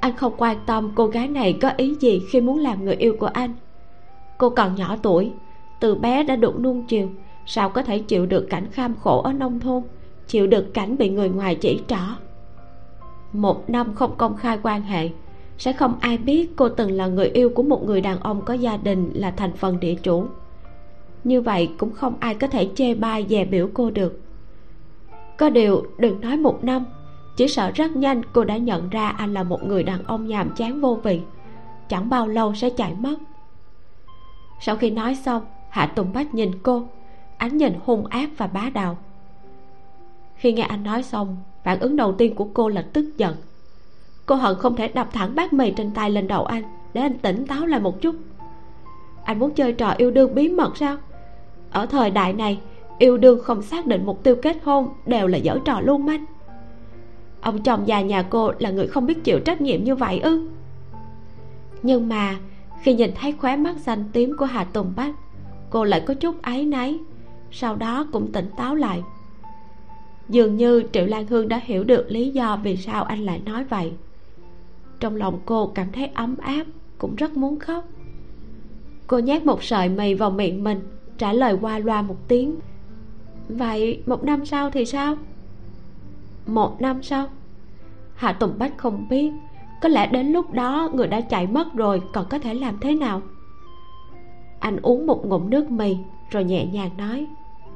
Anh 0.00 0.16
không 0.16 0.34
quan 0.36 0.56
tâm 0.66 0.92
cô 0.94 1.06
gái 1.06 1.28
này 1.28 1.58
có 1.62 1.70
ý 1.76 1.94
gì 2.00 2.22
khi 2.30 2.40
muốn 2.40 2.58
làm 2.58 2.84
người 2.84 2.94
yêu 2.94 3.16
của 3.20 3.26
anh. 3.26 3.54
Cô 4.38 4.50
còn 4.50 4.74
nhỏ 4.74 4.96
tuổi 5.02 5.32
từ 5.82 5.94
bé 5.94 6.22
đã 6.22 6.36
được 6.36 6.60
nuông 6.60 6.84
chiều, 6.86 7.08
sao 7.46 7.68
có 7.68 7.82
thể 7.82 7.98
chịu 7.98 8.26
được 8.26 8.46
cảnh 8.50 8.66
kham 8.72 8.94
khổ 8.94 9.22
ở 9.22 9.32
nông 9.32 9.60
thôn, 9.60 9.82
chịu 10.26 10.46
được 10.46 10.74
cảnh 10.74 10.96
bị 10.96 11.08
người 11.08 11.28
ngoài 11.28 11.54
chỉ 11.54 11.80
trỏ? 11.86 12.00
Một 13.32 13.70
năm 13.70 13.94
không 13.94 14.14
công 14.16 14.36
khai 14.36 14.58
quan 14.62 14.82
hệ, 14.82 15.10
sẽ 15.58 15.72
không 15.72 15.94
ai 16.00 16.18
biết 16.18 16.56
cô 16.56 16.68
từng 16.68 16.90
là 16.90 17.06
người 17.06 17.28
yêu 17.28 17.48
của 17.48 17.62
một 17.62 17.86
người 17.86 18.00
đàn 18.00 18.20
ông 18.20 18.42
có 18.44 18.54
gia 18.54 18.76
đình 18.76 19.10
là 19.14 19.30
thành 19.30 19.52
phần 19.52 19.80
địa 19.80 19.94
chủ. 19.94 20.26
Như 21.24 21.40
vậy 21.40 21.70
cũng 21.78 21.92
không 21.92 22.14
ai 22.20 22.34
có 22.34 22.46
thể 22.46 22.68
chê 22.74 22.94
bai 22.94 23.26
dè 23.28 23.44
biểu 23.44 23.68
cô 23.74 23.90
được. 23.90 24.20
Có 25.38 25.50
điều 25.50 25.86
đừng 25.98 26.20
nói 26.20 26.36
một 26.36 26.64
năm, 26.64 26.84
chỉ 27.36 27.48
sợ 27.48 27.70
rất 27.74 27.96
nhanh 27.96 28.22
cô 28.32 28.44
đã 28.44 28.56
nhận 28.56 28.90
ra 28.90 29.08
anh 29.08 29.34
là 29.34 29.42
một 29.42 29.62
người 29.64 29.82
đàn 29.82 30.04
ông 30.04 30.26
nhàm 30.26 30.50
chán 30.56 30.80
vô 30.80 30.98
vị, 31.02 31.20
chẳng 31.88 32.08
bao 32.08 32.28
lâu 32.28 32.54
sẽ 32.54 32.70
chạy 32.70 32.94
mất. 32.98 33.16
Sau 34.60 34.76
khi 34.76 34.90
nói 34.90 35.14
xong 35.14 35.42
hạ 35.72 35.86
tùng 35.86 36.12
bách 36.12 36.34
nhìn 36.34 36.50
cô. 36.62 36.82
Ánh 37.36 37.56
nhìn 37.56 37.72
hung 37.84 38.06
ác 38.06 38.30
và 38.36 38.46
bá 38.46 38.70
đạo. 38.74 38.98
Khi 40.34 40.52
nghe 40.52 40.62
anh 40.62 40.84
nói 40.84 41.02
xong, 41.02 41.36
phản 41.64 41.80
ứng 41.80 41.96
đầu 41.96 42.12
tiên 42.12 42.34
của 42.34 42.48
cô 42.54 42.68
là 42.68 42.84
tức 42.92 43.16
giận. 43.16 43.34
Cô 44.26 44.34
hận 44.34 44.56
không 44.58 44.76
thể 44.76 44.88
đập 44.88 45.08
thẳng 45.12 45.34
bát 45.34 45.52
mì 45.52 45.70
trên 45.70 45.90
tay 45.90 46.10
lên 46.10 46.28
đầu 46.28 46.44
anh, 46.44 46.62
để 46.92 47.00
anh 47.00 47.18
tỉnh 47.18 47.46
táo 47.46 47.66
lại 47.66 47.80
một 47.80 48.00
chút. 48.00 48.14
Anh 49.24 49.38
muốn 49.38 49.54
chơi 49.54 49.72
trò 49.72 49.94
yêu 49.96 50.10
đương 50.10 50.34
bí 50.34 50.48
mật 50.48 50.76
sao? 50.76 50.96
Ở 51.70 51.86
thời 51.86 52.10
đại 52.10 52.32
này, 52.32 52.60
yêu 52.98 53.18
đương 53.18 53.40
không 53.42 53.62
xác 53.62 53.86
định 53.86 54.06
mục 54.06 54.22
tiêu 54.22 54.36
kết 54.42 54.56
hôn 54.64 54.88
đều 55.06 55.26
là 55.26 55.38
dở 55.38 55.58
trò 55.64 55.80
lưu 55.80 55.98
manh 55.98 56.24
ông 57.40 57.62
chồng 57.62 57.88
già 57.88 58.00
nhà 58.00 58.22
cô 58.22 58.52
là 58.58 58.70
người 58.70 58.86
không 58.86 59.06
biết 59.06 59.24
chịu 59.24 59.40
trách 59.40 59.60
nhiệm 59.60 59.84
như 59.84 59.94
vậy 59.94 60.20
ư? 60.20 60.48
Nhưng 61.82 62.08
mà, 62.08 62.36
khi 62.82 62.94
nhìn 62.94 63.10
thấy 63.20 63.32
khóe 63.32 63.56
mắt 63.56 63.76
xanh 63.78 64.04
tím 64.12 64.36
của 64.36 64.44
hà 64.44 64.64
tùng 64.64 64.92
bách 64.96 65.14
cô 65.72 65.84
lại 65.84 66.00
có 66.06 66.14
chút 66.14 66.42
áy 66.42 66.64
náy, 66.64 66.98
sau 67.50 67.76
đó 67.76 68.06
cũng 68.12 68.32
tỉnh 68.32 68.50
táo 68.56 68.74
lại. 68.74 69.02
Dường 70.28 70.56
như 70.56 70.82
triệu 70.92 71.06
lan 71.06 71.26
hương 71.26 71.48
đã 71.48 71.60
hiểu 71.64 71.84
được 71.84 72.06
lý 72.08 72.30
do 72.30 72.58
vì 72.62 72.76
sao 72.76 73.04
anh 73.04 73.18
lại 73.18 73.40
nói 73.44 73.64
vậy. 73.64 73.92
Trong 75.00 75.16
lòng 75.16 75.40
cô 75.46 75.66
cảm 75.66 75.92
thấy 75.92 76.06
ấm 76.14 76.36
áp, 76.36 76.64
cũng 76.98 77.16
rất 77.16 77.36
muốn 77.36 77.58
khóc. 77.58 77.84
Cô 79.06 79.18
nhét 79.18 79.44
một 79.44 79.62
sợi 79.62 79.88
mì 79.88 80.14
vào 80.14 80.30
miệng 80.30 80.64
mình, 80.64 80.80
trả 81.18 81.32
lời 81.32 81.56
qua 81.60 81.78
loa 81.78 82.02
một 82.02 82.16
tiếng. 82.28 82.54
Vậy 83.48 84.02
một 84.06 84.24
năm 84.24 84.46
sau 84.46 84.70
thì 84.70 84.84
sao? 84.84 85.16
Một 86.46 86.80
năm 86.80 87.02
sau. 87.02 87.28
Hạ 88.14 88.32
tùng 88.32 88.54
bách 88.58 88.78
không 88.78 89.08
biết, 89.08 89.30
có 89.82 89.88
lẽ 89.88 90.06
đến 90.06 90.26
lúc 90.32 90.52
đó 90.52 90.90
người 90.94 91.06
đã 91.06 91.20
chạy 91.20 91.46
mất 91.46 91.74
rồi 91.74 92.02
còn 92.12 92.26
có 92.30 92.38
thể 92.38 92.54
làm 92.54 92.78
thế 92.80 92.94
nào 92.94 93.22
anh 94.62 94.76
uống 94.82 95.06
một 95.06 95.26
ngụm 95.26 95.50
nước 95.50 95.70
mì 95.70 95.96
rồi 96.30 96.44
nhẹ 96.44 96.66
nhàng 96.66 96.90
nói. 96.96 97.26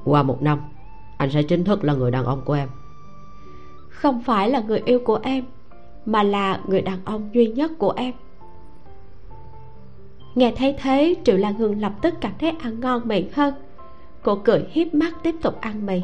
Qua 0.05 0.23
một 0.23 0.43
năm 0.43 0.61
anh 1.17 1.31
sẽ 1.31 1.43
chính 1.43 1.65
thức 1.65 1.85
là 1.85 1.95
người 1.95 2.11
đàn 2.11 2.25
ông 2.25 2.43
của 2.45 2.53
em. 2.53 2.69
Không 3.89 4.23
phải 4.23 4.51
là 4.51 4.61
người 4.61 4.83
yêu 4.85 4.99
của 5.05 5.21
em 5.23 5.45
mà 6.07 6.23
là 6.23 6.61
người 6.67 6.83
đàn 6.83 6.99
ông 7.05 7.31
duy 7.33 7.47
nhất 7.47 7.71
của 7.79 7.93
em. 7.97 8.15
Nghe 10.35 10.53
thấy 10.57 10.77
thế 10.83 11.15
triệu 11.25 11.37
lan 11.37 11.55
hương 11.55 11.81
lập 11.81 11.93
tức 12.03 12.15
cảm 12.21 12.33
thấy 12.39 12.51
ăn 12.51 12.81
ngon 12.81 13.09
miệng 13.09 13.33
hơn. 13.33 13.55
Cô 14.23 14.39
cười 14.45 14.67
hiếp 14.71 14.95
mắt 14.95 15.15
tiếp 15.23 15.35
tục 15.43 15.61
ăn 15.61 15.87
mì. 15.87 16.03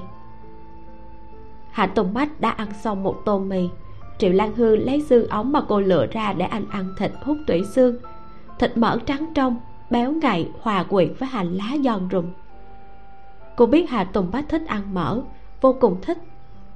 Hạ 1.71 1.87
tùng 1.87 2.15
bách 2.15 2.41
đã 2.41 2.51
ăn 2.51 2.69
xong 2.83 3.03
một 3.03 3.23
tô 3.25 3.39
mì. 3.39 3.69
Triệu 4.19 4.33
lan 4.33 4.55
hương 4.57 4.79
lấy 4.79 5.03
xương 5.03 5.29
ống 5.29 5.53
mà 5.53 5.61
cô 5.69 5.81
lựa 5.81 6.07
ra 6.07 6.33
để 6.33 6.45
anh 6.45 6.65
ăn 6.71 6.95
thịt 6.99 7.13
hút 7.23 7.39
tủy 7.47 7.65
xương. 7.65 7.97
Thịt 8.59 8.77
mỡ 8.77 8.99
trắng 9.07 9.27
trong 9.35 9.57
béo 9.93 10.13
ngậy, 10.13 10.49
hòa 10.61 10.83
quyện 10.83 11.15
với 11.19 11.29
hành 11.29 11.55
lá 11.55 11.77
giòn 11.85 12.09
rụm 12.13 12.25
cô 13.57 13.67
biết 13.67 13.91
hà 13.91 14.05
tùng 14.05 14.31
bách 14.33 14.49
thích 14.49 14.63
ăn 14.67 14.95
mỡ, 14.95 15.21
vô 15.61 15.77
cùng 15.81 15.97
thích, 16.03 16.19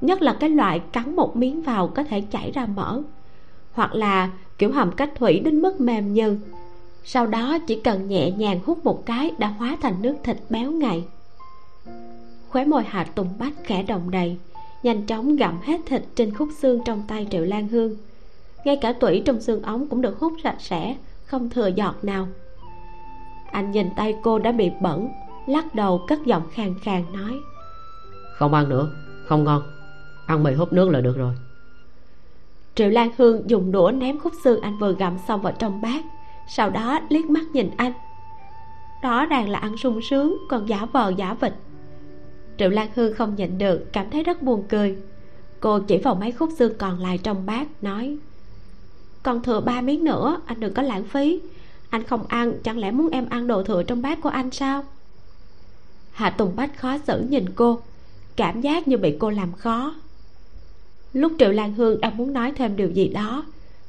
nhất 0.00 0.22
là 0.22 0.36
cái 0.40 0.50
loại 0.50 0.80
cắn 0.92 1.16
một 1.16 1.36
miếng 1.36 1.62
vào 1.62 1.88
có 1.88 2.04
thể 2.04 2.20
chảy 2.20 2.50
ra 2.50 2.66
mỡ. 2.66 3.02
Hoặc 3.72 3.94
là 3.94 4.30
kiểu 4.58 4.72
hầm 4.72 4.92
cách 4.92 5.10
thủy 5.16 5.40
đến 5.44 5.62
mức 5.62 5.80
mềm 5.80 6.14
như 6.14 6.38
sau 7.04 7.26
đó 7.26 7.58
chỉ 7.66 7.80
cần 7.84 8.08
nhẹ 8.08 8.30
nhàng 8.30 8.60
hút 8.66 8.84
một 8.84 9.06
cái 9.06 9.32
đã 9.38 9.48
hóa 9.48 9.76
thành 9.82 10.02
nước 10.02 10.16
thịt 10.24 10.36
béo 10.50 10.70
ngậy. 10.70 11.04
Khóe 12.48 12.64
môi 12.64 12.82
hà 12.86 13.04
tùng 13.04 13.28
bách 13.38 13.52
khẽ 13.64 13.82
đồng 13.82 14.10
đầy, 14.10 14.36
nhanh 14.82 15.06
chóng 15.06 15.36
gặm 15.36 15.58
hết 15.62 15.80
thịt 15.86 16.02
trên 16.14 16.34
khúc 16.34 16.48
xương 16.58 16.80
trong 16.84 17.02
tay 17.08 17.26
triệu 17.30 17.44
lan 17.44 17.68
hương. 17.68 17.96
Ngay 18.64 18.76
cả 18.76 18.92
tủy 18.92 19.22
trong 19.24 19.40
xương 19.40 19.62
ống 19.62 19.88
cũng 19.88 20.00
được 20.00 20.18
hút 20.18 20.32
sạch 20.42 20.56
sẽ, 20.58 20.96
không 21.24 21.50
thừa 21.50 21.66
giọt 21.66 21.94
nào 22.02 22.28
anh 23.52 23.70
nhìn 23.70 23.90
tay 23.96 24.16
cô 24.22 24.38
đã 24.38 24.52
bị 24.52 24.70
bẩn 24.80 25.08
lắc 25.46 25.74
đầu 25.74 26.04
cất 26.08 26.18
giọng 26.26 26.42
khàn 26.52 26.74
khàn 26.78 27.04
nói. 27.12 27.40
Không 28.38 28.54
ăn 28.54 28.68
nữa 28.68 28.90
không 29.26 29.44
ngon. 29.44 29.62
Ăn 30.26 30.42
mì 30.42 30.54
hút 30.54 30.72
nước 30.72 30.90
là 30.90 31.00
được 31.00 31.16
rồi. 31.16 31.34
Triệu 32.74 32.88
lan 32.88 33.10
hương 33.18 33.50
dùng 33.50 33.72
đũa 33.72 33.90
ném 33.90 34.18
khúc 34.18 34.32
xương 34.44 34.60
anh 34.60 34.78
vừa 34.78 34.92
gặm 34.92 35.18
xong 35.28 35.42
vào 35.42 35.52
trong 35.58 35.80
bát 35.80 36.04
sau 36.48 36.70
đó 36.70 37.00
liếc 37.08 37.24
mắt 37.24 37.44
nhìn 37.52 37.70
anh. 37.76 37.92
Rõ 39.02 39.26
ràng 39.26 39.48
là 39.48 39.58
ăn 39.58 39.76
sung 39.76 40.00
sướng 40.02 40.36
còn 40.48 40.68
giả 40.68 40.86
vờ 40.92 41.12
giả 41.16 41.34
vịt. 41.34 41.52
Triệu 42.58 42.70
lan 42.70 42.88
hương 42.94 43.14
không 43.14 43.34
nhịn 43.34 43.58
được 43.58 43.92
cảm 43.92 44.10
thấy 44.10 44.22
rất 44.22 44.42
buồn 44.42 44.64
cười. 44.68 44.96
Cô 45.60 45.78
chỉ 45.78 45.98
vào 45.98 46.14
mấy 46.14 46.32
khúc 46.32 46.50
xương 46.58 46.72
còn 46.78 46.98
lại 46.98 47.18
trong 47.18 47.46
bát 47.46 47.68
nói. 47.82 48.18
Còn 49.22 49.42
thừa 49.42 49.60
ba 49.60 49.80
miếng 49.80 50.04
nữa 50.04 50.40
anh 50.46 50.60
đừng 50.60 50.74
có 50.74 50.82
lãng 50.82 51.04
phí 51.04 51.40
anh 51.90 52.04
không 52.04 52.26
ăn, 52.28 52.52
chẳng 52.64 52.78
lẽ 52.78 52.90
muốn 52.90 53.10
em 53.10 53.28
ăn 53.28 53.46
đồ 53.46 53.62
thừa 53.62 53.82
trong 53.82 54.02
bát 54.02 54.20
của 54.22 54.28
anh 54.28 54.50
sao? 54.50 54.84
Hạ 56.12 56.30
tùng 56.30 56.56
bách 56.56 56.78
khó 56.78 56.98
xử 57.06 57.20
nhìn 57.28 57.44
cô, 57.54 57.80
cảm 58.36 58.60
giác 58.60 58.88
như 58.88 58.96
bị 58.96 59.16
cô 59.18 59.30
làm 59.30 59.52
khó. 59.52 59.94
Lúc 61.12 61.32
triệu 61.38 61.52
lan 61.52 61.74
hương 61.74 62.00
đang 62.00 62.16
muốn 62.16 62.32
nói 62.32 62.52
thêm 62.56 62.76
điều 62.76 62.90
gì 62.90 63.08
đó, 63.08 63.44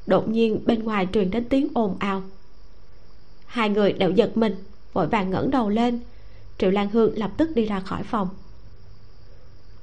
đột 0.06 0.28
nhiên 0.28 0.60
bên 0.66 0.84
ngoài 0.84 1.08
truyền 1.12 1.30
đến 1.30 1.44
tiếng 1.44 1.68
ồn 1.74 1.96
ào. 1.98 2.22
Hai 3.46 3.68
người 3.68 3.92
đều 3.92 4.10
giật 4.10 4.36
mình, 4.36 4.56
vội 4.92 5.06
vàng 5.06 5.30
ngẩng 5.30 5.50
đầu 5.50 5.68
lên. 5.68 6.00
Triệu 6.58 6.70
lan 6.70 6.90
hương 6.90 7.18
lập 7.18 7.30
tức 7.36 7.50
đi 7.54 7.64
ra 7.64 7.80
khỏi 7.80 8.02
phòng. 8.02 8.28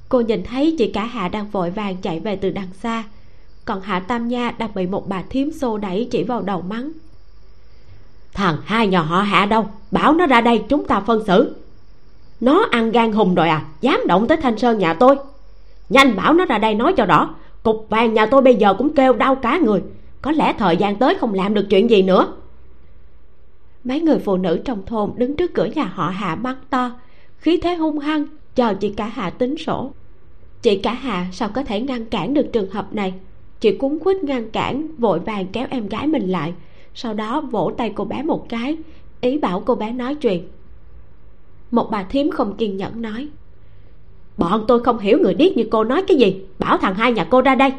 Cô 0.09 0.21
nhìn 0.21 0.43
thấy 0.43 0.75
chị 0.77 0.91
cả 0.91 1.05
hạ 1.05 1.27
đang 1.27 1.49
vội 1.49 1.71
vàng 1.71 1.97
chạy 2.01 2.19
về 2.19 2.35
từ 2.35 2.49
đằng 2.49 2.73
xa, 2.81 3.03
còn 3.65 3.81
hạ 3.81 3.99
tam 3.99 4.27
nha 4.27 4.51
đang 4.51 4.73
bị 4.73 4.87
một 4.87 5.09
bà 5.09 5.23
thím 5.29 5.51
xô 5.51 5.77
đẩy 5.77 6.07
chỉ 6.11 6.23
vào 6.23 6.41
đầu 6.41 6.61
mắng 6.61 6.91
thằng 8.35 8.57
hai 8.65 8.87
nhà 8.87 9.01
họ 9.01 9.21
hạ 9.21 9.45
đâu? 9.45 9.67
Bảo 9.91 10.13
nó 10.13 10.27
ra 10.27 10.41
đây, 10.41 10.63
chúng 10.69 10.85
ta 10.85 10.99
phân 10.99 11.25
xử. 11.25 11.55
Nó 12.39 12.67
ăn 12.71 12.91
gan 12.91 13.11
hùng 13.11 13.35
rồi 13.35 13.49
à? 13.49 13.65
Dám 13.81 14.01
động 14.07 14.27
tới 14.27 14.37
thanh 14.37 14.57
sơn 14.57 14.77
nhà 14.77 14.93
tôi. 14.93 15.17
Nhanh 15.89 16.15
bảo 16.15 16.33
nó 16.33 16.45
ra 16.45 16.57
đây 16.57 16.73
nói 16.73 16.93
cho 16.97 17.05
rõ. 17.05 17.35
Cục 17.63 17.87
vàng 17.89 18.13
nhà 18.13 18.25
tôi 18.25 18.41
bây 18.41 18.55
giờ 18.55 18.73
cũng 18.73 18.93
kêu 18.93 19.13
đau 19.13 19.35
cả 19.35 19.57
người. 19.57 19.81
Có 20.21 20.31
lẽ 20.31 20.53
thời 20.57 20.77
gian 20.77 20.95
tới 20.95 21.15
không 21.15 21.33
làm 21.33 21.53
được 21.53 21.65
chuyện 21.69 21.89
gì 21.89 22.01
nữa. 22.01 22.33
Mấy 23.83 24.01
người 24.01 24.19
phụ 24.19 24.37
nữ 24.37 24.61
trong 24.65 24.85
thôn 24.85 25.11
đứng 25.15 25.35
trước 25.35 25.53
cửa 25.53 25.65
nhà 25.65 25.91
họ 25.93 26.09
hạ 26.09 26.35
mắt 26.35 26.55
to. 26.69 26.91
Khí 27.37 27.59
thế 27.63 27.75
hung 27.75 27.99
hăng, 27.99 28.25
chờ 28.55 28.73
chị 28.73 28.89
cả 28.89 29.05
hạ 29.05 29.29
tính 29.29 29.57
sổ. 29.57 29.91
Chị 30.61 30.77
cả 30.77 30.93
hạ 30.93 31.27
sao 31.31 31.49
có 31.49 31.63
thể 31.63 31.81
ngăn 31.81 32.05
cản 32.05 32.33
được 32.33 32.47
trường 32.53 32.69
hợp 32.69 32.93
này? 32.93 33.13
Chị 33.59 33.71
cuốn 33.77 33.99
quýt 33.99 34.23
ngăn 34.23 34.51
cản, 34.51 34.87
vội 34.97 35.19
vàng 35.19 35.47
kéo 35.47 35.67
em 35.69 35.87
gái 35.87 36.07
mình 36.07 36.31
lại 36.31 36.53
sau 36.95 37.13
đó 37.13 37.41
vỗ 37.41 37.71
tay 37.77 37.91
cô 37.95 38.05
bé 38.05 38.23
một 38.23 38.45
cái, 38.49 38.77
ý 39.21 39.37
bảo 39.37 39.63
cô 39.65 39.75
bé 39.75 39.91
nói 39.91 40.15
chuyện. 40.15 40.47
Một 41.71 41.87
bà 41.91 42.03
thím 42.03 42.31
không 42.31 42.57
kiên 42.57 42.77
nhẫn 42.77 43.01
nói, 43.01 43.27
bọn 44.37 44.65
tôi 44.67 44.83
không 44.83 44.99
hiểu 44.99 45.19
người 45.21 45.33
điếc 45.33 45.57
như 45.57 45.67
cô 45.71 45.83
nói 45.83 46.03
cái 46.07 46.17
gì, 46.17 46.41
bảo 46.59 46.77
thằng 46.77 46.95
hai 46.95 47.11
nhà 47.11 47.27
cô 47.29 47.41
ra 47.41 47.55
đây. 47.55 47.73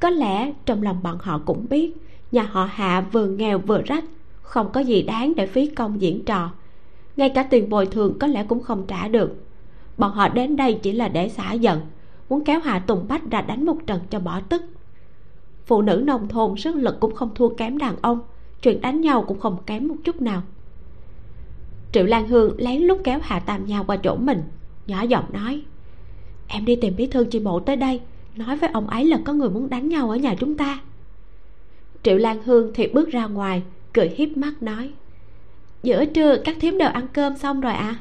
Có 0.00 0.10
lẽ 0.10 0.52
trong 0.66 0.82
lòng 0.82 1.02
bọn 1.02 1.18
họ 1.20 1.40
cũng 1.46 1.66
biết, 1.70 1.92
nhà 2.32 2.42
họ 2.42 2.68
hạ 2.72 3.06
vừa 3.12 3.26
nghèo 3.26 3.58
vừa 3.58 3.82
rách, 3.82 4.04
không 4.42 4.72
có 4.72 4.80
gì 4.80 5.02
đáng 5.02 5.32
để 5.36 5.46
phí 5.46 5.66
công 5.66 6.00
diễn 6.00 6.24
trò. 6.24 6.50
Ngay 7.16 7.28
cả 7.28 7.42
tiền 7.42 7.68
bồi 7.68 7.86
thường 7.86 8.18
có 8.18 8.26
lẽ 8.26 8.44
cũng 8.48 8.62
không 8.62 8.84
trả 8.86 9.08
được. 9.08 9.44
Bọn 9.98 10.12
họ 10.12 10.28
đến 10.28 10.56
đây 10.56 10.78
chỉ 10.82 10.92
là 10.92 11.08
để 11.08 11.28
xả 11.28 11.52
giận, 11.52 11.80
muốn 12.28 12.44
kéo 12.44 12.60
hạ 12.60 12.78
tùng 12.78 13.04
bách 13.08 13.30
ra 13.30 13.40
đánh 13.40 13.66
một 13.66 13.76
trận 13.86 14.00
cho 14.10 14.20
bỏ 14.20 14.40
tức 14.48 14.62
phụ 15.70 15.82
nữ 15.82 16.02
nông 16.06 16.28
thôn 16.28 16.56
sức 16.56 16.76
lực 16.76 17.00
cũng 17.00 17.14
không 17.14 17.34
thua 17.34 17.48
kém 17.48 17.78
đàn 17.78 17.96
ông, 18.02 18.20
chuyện 18.62 18.80
đánh 18.80 19.00
nhau 19.00 19.24
cũng 19.28 19.40
không 19.40 19.56
kém 19.66 19.88
một 19.88 19.94
chút 20.04 20.22
nào. 20.22 20.42
Triệu 21.92 22.04
lan 22.04 22.28
hương 22.28 22.54
lén 22.58 22.82
lút 22.82 22.98
kéo 23.04 23.18
hạ 23.22 23.38
tam 23.38 23.66
nha 23.66 23.82
qua 23.82 23.96
chỗ 23.96 24.16
mình, 24.16 24.42
nhỏ 24.86 25.02
giọng 25.02 25.24
nói, 25.32 25.62
em 26.48 26.64
đi 26.64 26.76
tìm 26.76 26.94
bí 26.96 27.06
thư 27.06 27.24
chi 27.24 27.38
bộ 27.40 27.60
tới 27.60 27.76
đây, 27.76 28.00
nói 28.36 28.56
với 28.56 28.70
ông 28.70 28.86
ấy 28.86 29.04
là 29.04 29.18
có 29.24 29.32
người 29.32 29.50
muốn 29.50 29.70
đánh 29.70 29.88
nhau 29.88 30.10
ở 30.10 30.16
nhà 30.16 30.34
chúng 30.34 30.56
ta. 30.56 30.80
Triệu 32.02 32.16
lan 32.16 32.42
hương 32.44 32.70
thì 32.74 32.86
bước 32.86 33.08
ra 33.08 33.26
ngoài, 33.26 33.62
cười 33.92 34.08
hiếp 34.16 34.36
mắt 34.36 34.62
nói, 34.62 34.90
giữa 35.82 36.04
trưa 36.04 36.36
các 36.44 36.56
thím 36.60 36.78
đều 36.78 36.88
ăn 36.88 37.06
cơm 37.12 37.36
xong 37.36 37.60
rồi 37.60 37.72
à 37.72 37.96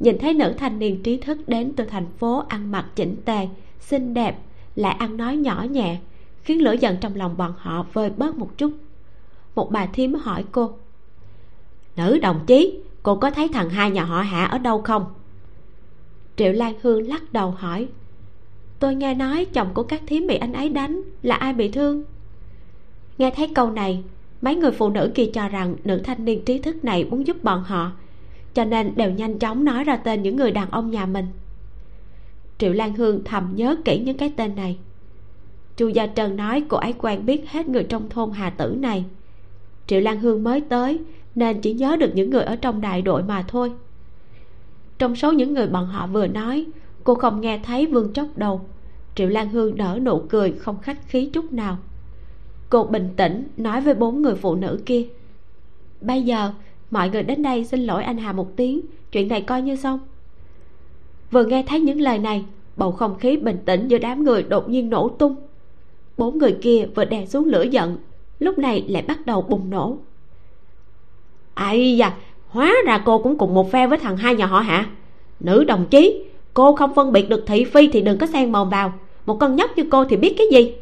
nhìn 0.00 0.18
thấy 0.18 0.34
nữ 0.34 0.54
thanh 0.58 0.78
niên 0.78 1.02
trí 1.02 1.16
thức 1.16 1.48
đến 1.48 1.72
từ 1.76 1.84
thành 1.84 2.06
phố 2.18 2.44
ăn 2.48 2.70
mặc 2.70 2.86
chỉnh 2.96 3.16
tề, 3.24 3.48
xinh 3.80 4.14
đẹp, 4.14 4.38
lại 4.76 4.96
ăn 4.98 5.16
nói 5.16 5.36
nhỏ 5.36 5.66
nhẹ 5.70 5.98
khiến 6.42 6.62
lửa 6.62 6.72
giận 6.72 6.96
trong 7.00 7.16
lòng 7.16 7.36
bọn 7.36 7.54
họ 7.58 7.86
vơi 7.92 8.10
bớt 8.10 8.36
một 8.36 8.58
chút. 8.58 8.72
Một 9.54 9.70
bà 9.70 9.86
thím 9.86 10.14
hỏi 10.14 10.44
cô, 10.52 10.72
nữ 11.96 12.18
đồng 12.18 12.40
chí, 12.46 12.80
cô 13.02 13.16
có 13.16 13.30
thấy 13.30 13.48
thằng 13.48 13.70
hai 13.70 13.90
nhà 13.90 14.04
họ 14.04 14.22
hạ 14.22 14.44
ở 14.44 14.58
đâu 14.58 14.82
không? 14.82 15.04
Triệu 16.36 16.52
lan 16.52 16.74
hương 16.82 17.08
lắc 17.08 17.32
đầu 17.32 17.50
hỏi, 17.50 17.88
tôi 18.78 18.94
nghe 18.94 19.14
nói 19.14 19.44
chồng 19.44 19.68
của 19.74 19.82
các 19.82 20.02
thím 20.06 20.26
bị 20.26 20.36
anh 20.36 20.52
ấy 20.52 20.68
đánh, 20.68 21.02
là 21.22 21.34
ai 21.34 21.52
bị 21.52 21.68
thương? 21.68 22.04
Nghe 23.18 23.30
thấy 23.30 23.48
câu 23.54 23.70
này, 23.70 24.02
mấy 24.42 24.56
người 24.56 24.72
phụ 24.72 24.90
nữ 24.90 25.12
kia 25.14 25.26
cho 25.34 25.48
rằng 25.48 25.76
nữ 25.84 26.00
thanh 26.04 26.24
niên 26.24 26.44
trí 26.44 26.58
thức 26.58 26.84
này 26.84 27.04
muốn 27.04 27.26
giúp 27.26 27.44
bọn 27.44 27.62
họ, 27.62 27.92
cho 28.54 28.64
nên 28.64 28.94
đều 28.96 29.10
nhanh 29.10 29.38
chóng 29.38 29.64
nói 29.64 29.84
ra 29.84 29.96
tên 29.96 30.22
những 30.22 30.36
người 30.36 30.50
đàn 30.50 30.70
ông 30.70 30.90
nhà 30.90 31.06
mình. 31.06 31.26
Triệu 32.58 32.72
lan 32.72 32.94
hương 32.94 33.24
thầm 33.24 33.52
nhớ 33.54 33.76
kỹ 33.84 33.98
những 33.98 34.16
cái 34.16 34.32
tên 34.36 34.56
này 34.56 34.78
chu 35.76 35.88
gia 35.88 36.06
trần 36.06 36.36
nói 36.36 36.64
cô 36.68 36.76
ấy 36.76 36.94
quen 36.98 37.26
biết 37.26 37.50
hết 37.50 37.68
người 37.68 37.84
trong 37.84 38.08
thôn 38.08 38.30
hà 38.30 38.50
tử 38.50 38.76
này. 38.78 39.04
Triệu 39.86 40.00
lan 40.00 40.20
hương 40.20 40.44
mới 40.44 40.60
tới, 40.60 40.98
nên 41.34 41.60
chỉ 41.60 41.72
nhớ 41.72 41.96
được 41.96 42.10
những 42.14 42.30
người 42.30 42.42
ở 42.44 42.56
trong 42.56 42.80
đại 42.80 43.02
đội 43.02 43.22
mà 43.22 43.44
thôi. 43.48 43.72
Trong 44.98 45.16
số 45.16 45.32
những 45.32 45.54
người 45.54 45.66
bọn 45.66 45.86
họ 45.86 46.06
vừa 46.06 46.26
nói, 46.26 46.66
cô 47.04 47.14
không 47.14 47.40
nghe 47.40 47.60
thấy 47.64 47.86
vương 47.86 48.12
chốc 48.12 48.26
đầu 48.36 48.60
triệu 49.14 49.28
lan 49.28 49.48
hương 49.48 49.76
nở 49.76 49.98
nụ 50.02 50.18
cười, 50.28 50.52
không 50.52 50.78
khách 50.82 51.08
khí 51.08 51.30
chút 51.32 51.52
nào. 51.52 51.78
Cô 52.70 52.84
bình 52.84 53.08
tĩnh 53.16 53.44
nói 53.56 53.80
với 53.80 53.94
bốn 53.94 54.22
người 54.22 54.34
phụ 54.34 54.54
nữ 54.54 54.80
kia, 54.86 55.06
bây 56.00 56.22
giờ 56.22 56.52
mọi 56.90 57.10
người 57.10 57.22
đến 57.22 57.42
đây 57.42 57.64
xin 57.64 57.80
lỗi 57.80 58.04
anh 58.04 58.18
hà 58.18 58.32
một 58.32 58.56
tiếng, 58.56 58.80
chuyện 59.12 59.28
này 59.28 59.40
coi 59.40 59.62
như 59.62 59.76
xong. 59.76 60.00
Vừa 61.30 61.44
nghe 61.44 61.64
thấy 61.68 61.80
những 61.80 62.00
lời 62.00 62.18
này, 62.18 62.44
bầu 62.76 62.92
không 62.92 63.18
khí 63.18 63.36
bình 63.36 63.58
tĩnh 63.64 63.88
giữa 63.88 63.98
đám 63.98 64.24
người 64.24 64.42
đột 64.42 64.68
nhiên 64.68 64.90
nổ 64.90 65.08
tung 65.08 65.36
bốn 66.20 66.38
người 66.38 66.56
kia 66.60 66.86
vừa 66.94 67.04
đè 67.04 67.26
xuống 67.26 67.44
lửa 67.44 67.62
giận, 67.62 67.96
lúc 68.38 68.58
này 68.58 68.84
lại 68.88 69.02
bắt 69.02 69.26
đầu 69.26 69.42
bùng 69.42 69.70
nổ. 69.70 69.98
Ây 71.54 71.96
da, 71.96 72.12
hóa 72.48 72.74
ra 72.86 73.02
cô 73.04 73.18
cũng 73.18 73.38
cùng 73.38 73.54
một 73.54 73.72
phe 73.72 73.86
với 73.86 73.98
thằng 73.98 74.16
hai 74.16 74.34
nhà 74.34 74.46
họ 74.46 74.60
hả? 74.60 74.90
nữ 75.40 75.64
đồng 75.64 75.86
chí, 75.90 76.24
cô 76.54 76.76
không 76.76 76.94
phân 76.94 77.12
biệt 77.12 77.28
được 77.28 77.44
thị 77.46 77.64
phi 77.64 77.88
thì 77.88 78.00
đừng 78.00 78.18
có 78.18 78.26
xen 78.26 78.52
mồm 78.52 78.70
vào. 78.70 78.92
Một 79.26 79.36
con 79.40 79.56
nhóc 79.56 79.70
như 79.76 79.84
cô 79.90 80.04
thì 80.04 80.16
biết 80.16 80.34
cái 80.38 80.46
gì? 80.52 80.74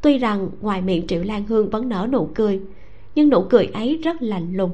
Tuy 0.00 0.18
rằng 0.18 0.48
ngoài 0.60 0.82
miệng 0.82 1.06
triệu 1.06 1.22
lan 1.22 1.44
hương 1.46 1.70
vẫn 1.70 1.88
nở 1.88 2.08
nụ 2.12 2.28
cười, 2.34 2.60
nhưng 3.14 3.28
nụ 3.28 3.42
cười 3.42 3.66
ấy 3.66 4.00
rất 4.02 4.22
lạnh 4.22 4.56
lùng. 4.56 4.70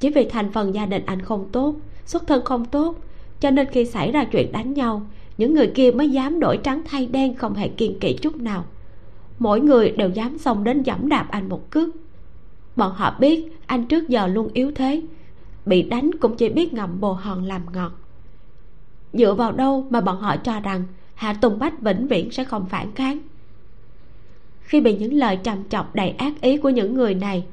Chỉ 0.00 0.10
vì 0.10 0.24
thành 0.24 0.52
phần 0.52 0.74
gia 0.74 0.86
đình 0.86 1.02
anh 1.06 1.22
không 1.22 1.48
tốt, 1.52 1.74
xuất 2.04 2.26
thân 2.26 2.44
không 2.44 2.64
tốt, 2.64 2.94
cho 3.40 3.50
nên 3.50 3.66
khi 3.66 3.84
xảy 3.84 4.12
ra 4.12 4.24
chuyện 4.24 4.52
đánh 4.52 4.74
nhau 4.74 5.02
những 5.38 5.54
người 5.54 5.72
kia 5.74 5.90
mới 5.90 6.10
dám 6.10 6.40
đổi 6.40 6.56
trắng 6.56 6.82
thay 6.84 7.06
đen 7.06 7.34
không 7.34 7.54
hề 7.54 7.68
kiên 7.68 7.98
kỵ 8.00 8.18
chút 8.22 8.36
nào. 8.36 8.64
Mỗi 9.38 9.60
người 9.60 9.90
đều 9.90 10.10
dám 10.10 10.38
xông 10.38 10.64
đến 10.64 10.82
dẫm 10.82 11.08
đạp 11.08 11.26
anh 11.30 11.48
một 11.48 11.70
cước. 11.70 11.88
Bọn 12.76 12.92
họ 12.94 13.16
biết 13.20 13.52
anh 13.66 13.86
trước 13.86 14.08
giờ 14.08 14.26
luôn 14.26 14.48
yếu 14.52 14.72
thế, 14.74 15.02
bị 15.66 15.82
đánh 15.82 16.10
cũng 16.20 16.36
chỉ 16.36 16.48
biết 16.48 16.72
ngậm 16.72 17.00
bồ 17.00 17.12
hòn 17.12 17.44
làm 17.44 17.62
ngọt. 17.72 17.92
Dựa 19.12 19.34
vào 19.34 19.52
đâu 19.52 19.86
mà 19.90 20.00
bọn 20.00 20.20
họ 20.20 20.36
cho 20.36 20.60
rằng 20.60 20.84
hạ 21.14 21.32
tùng 21.32 21.58
bách 21.58 21.80
vĩnh 21.80 22.06
viễn 22.06 22.30
sẽ 22.30 22.44
không 22.44 22.66
phản 22.66 22.94
kháng? 22.94 23.18
Khi 24.60 24.80
bị 24.80 24.98
những 24.98 25.14
lời 25.14 25.38
trầm 25.42 25.68
chọc 25.68 25.94
đầy 25.94 26.10
ác 26.10 26.40
ý 26.40 26.56
của 26.56 26.70
những 26.70 26.94
người 26.94 27.14
này, 27.14 27.46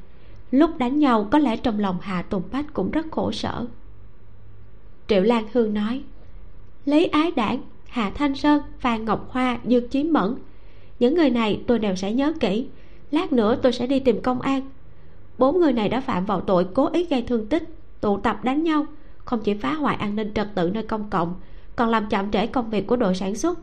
lúc 0.52 0.78
đánh 0.78 1.00
nhau 1.00 1.28
có 1.32 1.40
lẽ 1.40 1.58
trong 1.58 1.80
lòng 1.80 1.98
hạ 2.02 2.22
tùng 2.22 2.44
bách 2.52 2.74
cũng 2.74 2.92
rất 2.92 3.06
khổ 3.12 3.32
sở. 3.32 3.66
Triệu 5.08 5.22
lan 5.22 5.46
hương 5.54 5.74
nói, 5.74 6.04
lấy 6.86 7.06
ái 7.06 7.32
đảng 7.32 7.62
hạ 7.96 8.12
thanh 8.16 8.36
sơn 8.36 8.62
phan 8.80 9.06
ngọc 9.06 9.28
hoa 9.30 9.58
dương 9.64 9.88
chí 9.88 10.04
mẫn. 10.04 10.36
Những 11.00 11.16
người 11.16 11.30
này 11.30 11.62
tôi 11.68 11.80
đều 11.80 11.96
sẽ 11.96 12.12
nhớ 12.14 12.34
kỹ. 12.40 12.68
Lát 13.12 13.34
nữa 13.34 13.56
tôi 13.56 13.72
sẽ 13.72 13.88
đi 13.88 14.00
tìm 14.00 14.22
công 14.22 14.42
an. 14.42 14.62
Bốn 15.38 15.60
người 15.60 15.74
này 15.74 15.90
đã 15.90 16.02
phạm 16.02 16.26
vào 16.26 16.42
tội 16.42 16.66
cố 16.74 16.90
ý 16.94 17.06
gây 17.06 17.22
thương 17.22 17.48
tích 17.48 17.64
tụ 18.02 18.18
tập 18.18 18.44
đánh 18.44 18.64
nhau 18.64 18.86
không 19.26 19.40
chỉ 19.44 19.54
phá 19.54 19.74
hoại 19.74 19.96
an 19.96 20.16
ninh 20.16 20.32
trật 20.34 20.48
tự 20.56 20.70
nơi 20.74 20.84
công 20.84 21.10
cộng 21.10 21.36
còn 21.76 21.90
làm 21.90 22.10
chậm 22.10 22.32
trễ 22.32 22.48
công 22.48 22.70
việc 22.70 22.88
của 22.88 22.96
đội 22.96 23.16
sản 23.16 23.36
xuất. 23.36 23.60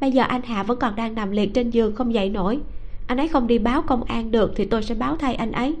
Bây 0.00 0.12
giờ 0.12 0.22
anh 0.22 0.42
hạ 0.42 0.62
vẫn 0.62 0.78
còn 0.78 0.96
đang 0.96 1.14
nằm 1.14 1.30
liệt 1.30 1.54
trên 1.54 1.70
giường 1.70 1.94
không 1.94 2.14
dậy 2.14 2.30
nổi. 2.30 2.58
Anh 3.06 3.18
ấy 3.18 3.28
không 3.28 3.46
đi 3.46 3.58
báo 3.58 3.82
công 3.82 4.04
an 4.04 4.30
được 4.30 4.52
thì 4.56 4.64
tôi 4.64 4.82
sẽ 4.82 4.94
báo 4.94 5.16
thay 5.16 5.34
anh 5.34 5.52
ấy. 5.52 5.74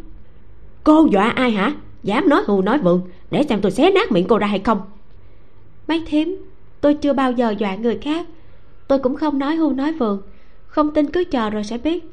Cô 0.84 1.06
dọa 1.12 1.28
ai 1.28 1.50
hả? 1.50 1.72
Dám 2.02 2.28
nói 2.28 2.42
hù 2.46 2.62
nói 2.62 2.78
vượng 2.78 3.02
để 3.30 3.42
xem 3.42 3.60
tôi 3.60 3.72
xé 3.72 3.90
nát 3.90 4.12
miệng 4.12 4.26
cô 4.28 4.38
ra 4.38 4.46
hay 4.46 4.58
không? 4.58 4.80
Mấy 5.88 6.02
thím 6.06 6.36
tôi 6.80 6.94
chưa 6.94 7.12
bao 7.12 7.32
giờ 7.32 7.54
dọa 7.58 7.74
người 7.74 7.98
khác. 8.02 8.26
Tôi 8.88 8.98
cũng 8.98 9.16
không 9.16 9.38
nói 9.38 9.56
hưu 9.56 9.72
nói 9.72 9.92
vượng. 9.92 10.22
Không 10.66 10.94
tin 10.94 11.10
cứ 11.10 11.24
chờ 11.24 11.50
rồi 11.50 11.64
sẽ 11.64 11.78
biết. 11.78 12.04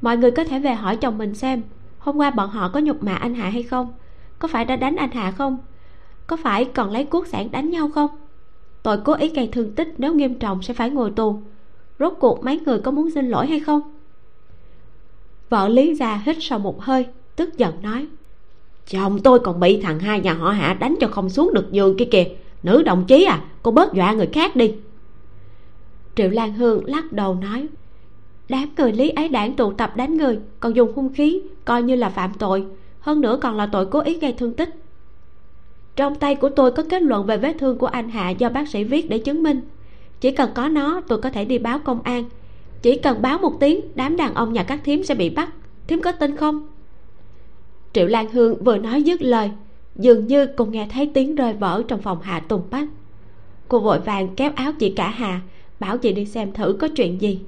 Mọi 0.00 0.16
người 0.16 0.30
có 0.30 0.44
thể 0.44 0.58
về 0.58 0.74
hỏi 0.74 0.96
chồng 0.96 1.18
mình 1.18 1.34
xem, 1.34 1.62
hôm 1.98 2.16
qua 2.16 2.30
bọn 2.30 2.50
họ 2.50 2.68
có 2.68 2.80
nhục 2.80 3.02
mạ 3.02 3.14
anh 3.14 3.34
hạ 3.34 3.48
hay 3.48 3.62
không? 3.62 3.92
Có 4.38 4.48
phải 4.48 4.64
đã 4.64 4.76
đánh 4.76 4.96
anh 4.96 5.10
hạ 5.10 5.30
không? 5.30 5.58
Có 6.26 6.36
phải 6.36 6.64
còn 6.64 6.90
lấy 6.90 7.04
cuốc 7.04 7.26
sản 7.26 7.50
đánh 7.50 7.70
nhau 7.70 7.90
không? 7.94 8.10
Tội 8.82 8.98
cố 9.04 9.12
ý 9.12 9.28
gây 9.28 9.48
thương 9.52 9.74
tích 9.74 9.94
nếu 9.98 10.14
nghiêm 10.14 10.34
trọng 10.34 10.62
sẽ 10.62 10.74
phải 10.74 10.90
ngồi 10.90 11.10
tù. 11.10 11.42
Rốt 11.98 12.12
cuộc 12.20 12.44
mấy 12.44 12.60
người 12.60 12.78
có 12.78 12.90
muốn 12.90 13.10
xin 13.10 13.28
lỗi 13.28 13.46
hay 13.46 13.60
không? 13.60 13.80
Vợ 15.48 15.68
lý 15.68 15.94
ra 15.94 16.22
hít 16.26 16.36
sâu 16.40 16.58
một 16.58 16.82
hơi, 16.82 17.06
tức 17.36 17.58
giận 17.58 17.82
nói, 17.82 18.06
chồng 18.86 19.18
tôi 19.18 19.38
còn 19.38 19.60
bị 19.60 19.82
thằng 19.82 19.98
hai 19.98 20.20
nhà 20.20 20.32
họ 20.32 20.50
hạ 20.50 20.74
đánh 20.74 20.96
cho 21.00 21.08
không 21.08 21.30
xuống 21.30 21.54
được 21.54 21.72
giường 21.72 21.96
kia 21.96 22.04
kìa 22.04 22.24
nữ 22.62 22.82
đồng 22.82 23.04
chí 23.04 23.24
à 23.24 23.40
cô 23.62 23.70
bớt 23.70 23.92
dọa 23.92 24.12
người 24.12 24.28
khác 24.32 24.56
đi. 24.56 24.74
Triệu 26.16 26.30
lan 26.30 26.52
hương 26.52 26.84
lắc 26.84 27.12
đầu 27.12 27.34
nói, 27.34 27.66
đám 28.48 28.68
người 28.76 28.92
lý 28.92 29.10
ấy 29.10 29.28
đảng 29.28 29.56
tụ 29.56 29.72
tập 29.72 29.96
đánh 29.96 30.16
người, 30.16 30.38
còn 30.60 30.76
dùng 30.76 30.92
hung 30.94 31.12
khí, 31.12 31.42
coi 31.64 31.82
như 31.82 31.96
là 31.96 32.08
phạm 32.08 32.32
tội, 32.38 32.66
hơn 33.00 33.20
nữa 33.20 33.38
còn 33.42 33.56
là 33.56 33.66
tội 33.66 33.86
cố 33.86 34.00
ý 34.00 34.18
gây 34.18 34.32
thương 34.32 34.54
tích. 34.54 34.68
Trong 35.96 36.14
tay 36.14 36.34
của 36.34 36.48
tôi 36.48 36.72
có 36.72 36.82
kết 36.90 37.02
luận 37.02 37.26
về 37.26 37.36
vết 37.36 37.56
thương 37.58 37.78
của 37.78 37.86
anh 37.86 38.08
hạ 38.08 38.30
do 38.30 38.48
bác 38.48 38.68
sĩ 38.68 38.84
viết 38.84 39.10
để 39.10 39.18
chứng 39.18 39.42
minh. 39.42 39.60
Chỉ 40.20 40.30
cần 40.30 40.50
có 40.54 40.68
nó, 40.68 41.00
tôi 41.08 41.18
có 41.18 41.30
thể 41.30 41.44
đi 41.44 41.58
báo 41.58 41.78
công 41.78 42.02
an. 42.02 42.24
Chỉ 42.82 42.96
cần 42.96 43.22
báo 43.22 43.38
một 43.38 43.60
tiếng, 43.60 43.80
đám 43.94 44.16
đàn 44.16 44.34
ông 44.34 44.52
nhà 44.52 44.62
các 44.62 44.80
thím 44.84 45.04
sẽ 45.04 45.14
bị 45.14 45.30
bắt. 45.30 45.50
Thím 45.86 46.02
có 46.02 46.12
tin 46.12 46.36
không? 46.36 46.66
Triệu 47.92 48.06
lan 48.06 48.30
hương 48.32 48.64
vừa 48.64 48.78
nói 48.78 49.02
dứt 49.02 49.22
lời 49.22 49.50
dường 49.96 50.26
như 50.26 50.46
cô 50.46 50.64
nghe 50.64 50.88
thấy 50.90 51.10
tiếng 51.14 51.34
rơi 51.34 51.54
vỡ 51.54 51.82
trong 51.88 52.02
phòng 52.02 52.22
hạ 52.22 52.40
tùng 52.40 52.62
bách 52.70 52.88
cô 53.68 53.80
vội 53.80 54.00
vàng 54.00 54.34
kéo 54.36 54.50
áo 54.54 54.72
chị 54.78 54.92
cả 54.96 55.10
hà 55.10 55.40
bảo 55.80 55.98
chị 55.98 56.12
đi 56.12 56.26
xem 56.26 56.52
thử 56.52 56.76
có 56.80 56.88
chuyện 56.96 57.20
gì. 57.20 57.40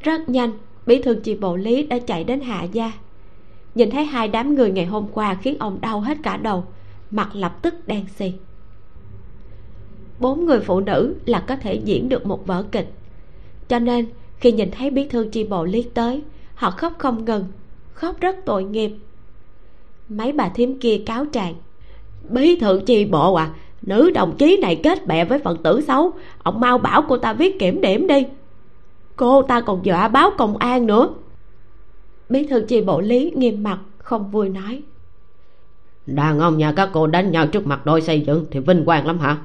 Rất 0.00 0.28
nhanh, 0.28 0.52
bí 0.86 1.02
thư 1.02 1.14
chị 1.14 1.34
bộ 1.34 1.56
lý 1.56 1.82
đã 1.82 1.98
chạy 1.98 2.24
đến 2.24 2.40
hạ 2.40 2.62
gia. 2.62 2.92
Nhìn 3.74 3.90
thấy 3.90 4.04
hai 4.04 4.28
đám 4.28 4.54
người 4.54 4.70
ngày 4.70 4.86
hôm 4.86 5.06
qua 5.12 5.34
khiến 5.34 5.56
ông 5.58 5.80
đau 5.80 6.00
hết 6.00 6.18
cả 6.22 6.36
đầu, 6.36 6.64
mặt 7.10 7.30
lập 7.32 7.62
tức 7.62 7.74
đen 7.86 8.04
xì. 8.16 8.32
Bốn 10.20 10.46
người 10.46 10.60
phụ 10.60 10.80
nữ 10.80 11.14
là 11.26 11.40
có 11.40 11.56
thể 11.56 11.74
diễn 11.74 12.08
được 12.08 12.26
một 12.26 12.46
vở 12.46 12.64
kịch. 12.72 12.92
Cho 13.68 13.78
nên, 13.78 14.06
khi 14.38 14.52
nhìn 14.52 14.70
thấy 14.70 14.90
bí 14.90 15.08
thư 15.08 15.28
chi 15.32 15.44
bộ 15.44 15.64
lý 15.64 15.82
tới, 15.82 16.22
họ 16.54 16.70
khóc 16.70 16.92
không 16.98 17.24
ngừng, 17.24 17.44
khóc 17.94 18.20
rất 18.20 18.36
tội 18.44 18.64
nghiệp 18.64 18.90
mấy 20.08 20.32
bà 20.32 20.48
thím 20.48 20.78
kia 20.80 21.00
cáo 21.06 21.24
trạng. 21.24 21.54
Bí 22.28 22.56
thư 22.56 22.80
chi 22.86 23.04
bộ 23.04 23.34
à 23.34 23.50
nữ 23.86 24.10
đồng 24.10 24.36
chí 24.36 24.58
này 24.62 24.80
kết 24.82 25.06
bè 25.06 25.24
với 25.24 25.38
phật 25.38 25.58
tử 25.62 25.80
xấu, 25.80 26.12
ông 26.42 26.60
mau 26.60 26.78
bảo 26.78 27.02
cô 27.08 27.16
ta 27.16 27.32
viết 27.32 27.58
kiểm 27.58 27.80
điểm 27.80 28.06
đi. 28.06 28.26
Cô 29.16 29.42
ta 29.42 29.60
còn 29.60 29.86
dọa 29.86 30.08
báo 30.08 30.30
công 30.38 30.56
an 30.56 30.86
nữa. 30.86 31.08
Bí 32.28 32.46
thư 32.46 32.64
chi 32.68 32.80
bộ 32.80 33.00
lý 33.00 33.32
nghiêm 33.36 33.62
mặt, 33.62 33.78
không 33.98 34.30
vui 34.30 34.48
nói. 34.48 34.82
Đàn 36.06 36.40
ông 36.40 36.58
nhà 36.58 36.72
các 36.72 36.90
cô 36.92 37.06
đánh 37.06 37.30
nhau 37.30 37.46
trước 37.46 37.66
mặt 37.66 37.86
đội 37.86 38.00
xây 38.00 38.20
dựng 38.20 38.46
thì 38.50 38.60
vinh 38.60 38.84
quang 38.84 39.06
lắm 39.06 39.18
hả? 39.18 39.36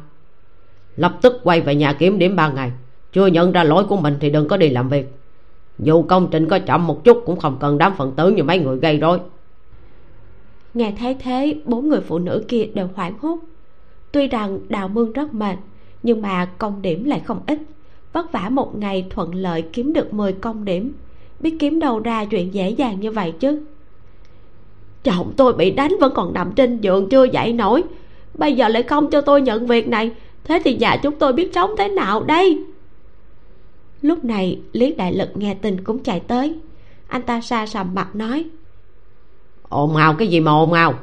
Lập 0.95 1.17
tức 1.21 1.39
quay 1.43 1.61
về 1.61 1.75
nhà 1.75 1.93
kiểm 1.93 2.19
điểm 2.19 2.35
ba 2.35 2.49
ngày. 2.49 2.71
Chưa 3.13 3.27
nhận 3.27 3.51
ra 3.51 3.63
lỗi 3.63 3.83
của 3.83 3.97
mình 3.97 4.17
thì 4.19 4.29
đừng 4.29 4.47
có 4.47 4.57
đi 4.57 4.69
làm 4.69 4.89
việc. 4.89 5.13
Dù 5.79 6.03
công 6.03 6.27
trình 6.31 6.47
có 6.47 6.59
chậm 6.59 6.87
một 6.87 7.03
chút 7.03 7.23
cũng 7.25 7.39
không 7.39 7.57
cần 7.59 7.77
đám 7.77 7.93
phần 7.97 8.13
tử 8.15 8.31
như 8.31 8.43
mấy 8.43 8.59
người 8.59 8.77
gây 8.77 8.97
rối 8.97 9.19
nghe 10.73 10.93
thấy 10.99 11.13
thế, 11.19 11.55
bốn 11.65 11.89
người 11.89 12.01
phụ 12.01 12.19
nữ 12.19 12.45
kia 12.47 12.65
đều 12.73 12.87
hoảng 12.95 13.13
hốt. 13.19 13.39
Tuy 14.11 14.27
rằng 14.27 14.59
đào 14.69 14.87
mương 14.87 15.13
rất 15.13 15.33
mệt, 15.33 15.55
nhưng 16.03 16.21
mà 16.21 16.45
công 16.45 16.81
điểm 16.81 17.03
lại 17.03 17.21
không 17.25 17.39
ít. 17.47 17.59
Vất 18.13 18.31
vả 18.31 18.49
một 18.49 18.77
ngày 18.77 19.05
thuận 19.09 19.35
lợi 19.35 19.61
kiếm 19.73 19.93
được 19.93 20.13
10 20.13 20.33
công 20.33 20.65
điểm. 20.65 20.93
Biết 21.39 21.55
kiếm 21.59 21.79
đâu 21.79 21.99
ra 21.99 22.25
chuyện 22.25 22.53
dễ 22.53 22.69
dàng 22.69 22.99
như 22.99 23.11
vậy 23.11 23.33
chứ. 23.39 23.65
Chồng 25.03 25.33
tôi 25.37 25.53
bị 25.53 25.71
đánh 25.71 25.95
vẫn 25.99 26.13
còn 26.15 26.33
nằm 26.33 26.51
trên 26.51 26.81
giường 26.81 27.09
chưa 27.09 27.23
dậy 27.23 27.53
nổi. 27.53 27.83
Bây 28.33 28.53
giờ 28.53 28.67
lại 28.67 28.83
không 28.83 29.09
cho 29.09 29.21
tôi 29.21 29.41
nhận 29.41 29.67
việc 29.67 29.87
này. 29.87 30.11
Thế 30.43 30.61
thì 30.65 30.77
nhà 30.77 30.97
chúng 31.03 31.15
tôi 31.15 31.33
biết 31.33 31.51
sống 31.53 31.71
thế 31.77 31.87
nào 31.87 32.23
đây? 32.23 32.63
Lúc 34.01 34.23
này, 34.23 34.59
lý 34.73 34.93
đại 34.93 35.13
lực 35.13 35.29
nghe 35.35 35.53
tin 35.53 35.83
cũng 35.83 36.03
chạy 36.03 36.19
tới. 36.19 36.55
Anh 37.07 37.21
ta 37.21 37.41
xa 37.41 37.65
sầm 37.65 37.93
mặt 37.93 38.15
nói 38.15 38.45
ồn 39.69 39.95
ào 39.95 40.13
cái 40.13 40.27
gì 40.27 40.39
mà 40.39 40.51
ồn 40.51 40.73
ào? 40.73 40.93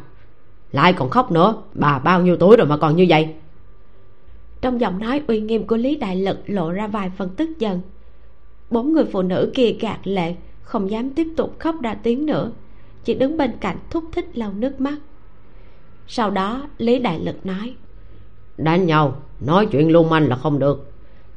Lại 0.72 0.92
còn 0.92 1.10
khóc 1.10 1.32
nữa. 1.32 1.54
Bà 1.74 1.98
bao 1.98 2.22
nhiêu 2.22 2.36
tuổi 2.36 2.56
rồi 2.56 2.66
mà 2.66 2.76
còn 2.76 2.96
như 2.96 3.06
vậy? 3.08 3.34
Trong 4.60 4.80
giọng 4.80 4.98
nói 4.98 5.22
uy 5.26 5.40
nghiêm 5.40 5.66
của 5.66 5.76
lý 5.76 5.96
đại 5.96 6.16
lực 6.16 6.38
lộ 6.46 6.72
ra 6.72 6.86
vài 6.86 7.10
phần 7.16 7.28
tức 7.36 7.58
giận. 7.58 7.80
Bốn 8.70 8.92
người 8.92 9.04
phụ 9.12 9.22
nữ 9.22 9.50
kia 9.54 9.76
gạt 9.80 9.98
lệ, 10.04 10.34
không 10.62 10.90
dám 10.90 11.10
tiếp 11.10 11.26
tục 11.36 11.56
khóc 11.58 11.74
ra 11.82 11.94
tiếng 11.94 12.26
nữa. 12.26 12.50
Chỉ 13.04 13.14
đứng 13.14 13.36
bên 13.36 13.50
cạnh 13.60 13.76
thúc 13.90 14.04
thích 14.12 14.26
lau 14.34 14.52
nước 14.52 14.80
mắt. 14.80 14.96
Sau 16.08 16.30
đó, 16.30 16.62
lý 16.78 16.98
đại 16.98 17.20
lực 17.20 17.46
nói, 17.46 17.74
đánh 18.58 18.86
nhau, 18.86 19.16
nói 19.40 19.66
chuyện 19.66 19.92
lung 19.92 20.10
manh 20.10 20.28
là 20.28 20.36
không 20.36 20.58
được. 20.58 20.92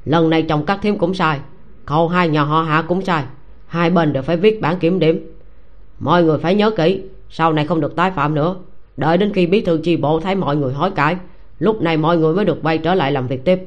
Lần 0.05 0.30
này 0.30 0.41
chồng 0.41 0.65
các 0.65 0.80
thím 0.82 0.97
cũng 0.97 1.13
sai, 1.13 1.39
cậu 1.86 2.07
hai 2.07 2.30
nhà 2.30 2.43
họ 2.43 2.61
hạ 2.61 2.82
cũng 2.88 3.01
sai. 3.01 3.23
Hai 3.67 3.89
bên 3.89 4.13
đều 4.13 4.23
phải 4.23 4.38
viết 4.38 4.61
bản 4.61 4.80
kiểm 4.80 4.99
điểm. 4.99 5.34
Mọi 5.99 6.23
người 6.23 6.38
phải 6.38 6.55
nhớ 6.55 6.71
kỹ 6.71 7.01
sau 7.30 7.53
này 7.53 7.65
không 7.65 7.82
được 7.82 7.95
tái 7.95 8.11
phạm 8.11 8.36
nữa. 8.36 8.55
Đợi 8.97 9.17
đến 9.17 9.34
khi 9.34 9.47
bí 9.47 9.61
thư 9.61 9.80
chi 9.84 9.97
bộ 9.97 10.19
thấy 10.19 10.36
mọi 10.36 10.55
người 10.55 10.73
hối 10.73 10.91
cải 10.91 11.17
lúc 11.59 11.82
này 11.82 11.97
mọi 11.97 12.17
người 12.17 12.34
mới 12.34 12.45
được 12.45 12.59
quay 12.63 12.77
trở 12.77 12.95
lại 12.95 13.11
làm 13.11 13.27
việc 13.27 13.45
tiếp. 13.45 13.59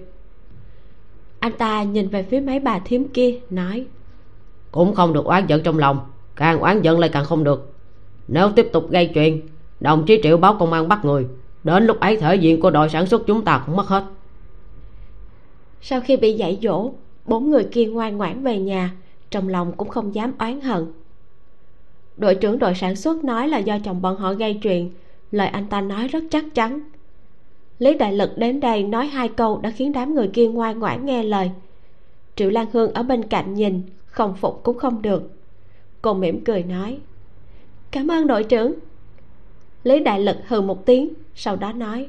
Anh 1.38 1.52
ta 1.52 1.82
nhìn 1.82 2.08
về 2.08 2.22
phía 2.22 2.40
mấy 2.40 2.60
bà 2.60 2.78
thím 2.78 3.08
kia 3.08 3.38
nói 3.50 3.86
cũng 4.70 4.94
không 4.94 5.12
được 5.12 5.24
oán 5.24 5.46
giận 5.46 5.62
trong 5.62 5.78
lòng 5.78 5.98
càng 6.36 6.58
oán 6.58 6.82
giận 6.82 6.98
lại 6.98 7.10
càng 7.12 7.24
không 7.24 7.44
được. 7.44 7.72
Nếu 8.28 8.50
tiếp 8.56 8.68
tục 8.72 8.90
gây 8.90 9.06
chuyện 9.06 9.40
đồng 9.80 10.04
chí 10.06 10.20
triệu 10.22 10.36
báo 10.36 10.56
công 10.58 10.72
an 10.72 10.88
bắt 10.88 11.04
người 11.04 11.26
đến 11.64 11.86
lúc 11.86 12.00
ấy 12.00 12.16
thể 12.16 12.36
diện 12.36 12.60
của 12.60 12.70
đội 12.70 12.88
sản 12.88 13.06
xuất 13.06 13.22
chúng 13.26 13.44
ta 13.44 13.62
cũng 13.66 13.76
mất 13.76 13.86
hết. 13.86 14.04
Sau 15.80 16.00
khi 16.00 16.16
bị 16.16 16.32
dạy 16.32 16.58
dỗ 16.62 16.90
bốn 17.26 17.50
người 17.50 17.64
kia 17.64 17.86
ngoan 17.86 18.16
ngoãn 18.16 18.42
về 18.42 18.58
nhà 18.58 18.90
trong 19.30 19.48
lòng 19.48 19.72
cũng 19.72 19.88
không 19.88 20.14
dám 20.14 20.32
oán 20.38 20.60
hận 20.60 20.86
đội 22.16 22.34
trưởng 22.34 22.58
đội 22.58 22.74
sản 22.74 22.96
xuất 22.96 23.24
nói 23.24 23.48
là 23.48 23.58
do 23.58 23.78
chồng 23.78 24.02
bọn 24.02 24.16
họ 24.16 24.32
gây 24.32 24.58
chuyện. 24.62 24.90
Lời 25.30 25.48
anh 25.48 25.66
ta 25.66 25.80
nói 25.80 26.08
rất 26.08 26.24
chắc 26.30 26.44
chắn. 26.54 26.80
Lý 27.78 27.94
đại 27.94 28.12
lực 28.12 28.38
đến 28.38 28.60
đây 28.60 28.82
nói 28.82 29.06
hai 29.06 29.28
câu 29.28 29.60
đã 29.62 29.70
khiến 29.70 29.92
đám 29.92 30.14
người 30.14 30.30
kia 30.32 30.48
ngoan 30.48 30.78
ngoãn 30.78 31.06
nghe 31.06 31.22
lời. 31.22 31.50
Triệu 32.36 32.50
lan 32.50 32.66
hương 32.72 32.94
ở 32.94 33.02
bên 33.02 33.22
cạnh 33.22 33.54
nhìn 33.54 33.82
không 34.06 34.34
phục 34.34 34.60
cũng 34.62 34.78
không 34.78 35.02
được. 35.02 35.30
Cô 36.02 36.14
mỉm 36.14 36.44
cười 36.44 36.62
nói 36.62 36.98
cảm 37.90 38.08
ơn 38.08 38.26
đội 38.26 38.44
trưởng. 38.44 38.74
Lý 39.84 40.00
đại 40.00 40.20
lực 40.20 40.36
hừ 40.48 40.60
một 40.60 40.86
tiếng 40.86 41.08
sau 41.34 41.56
đó 41.56 41.72
nói 41.72 42.08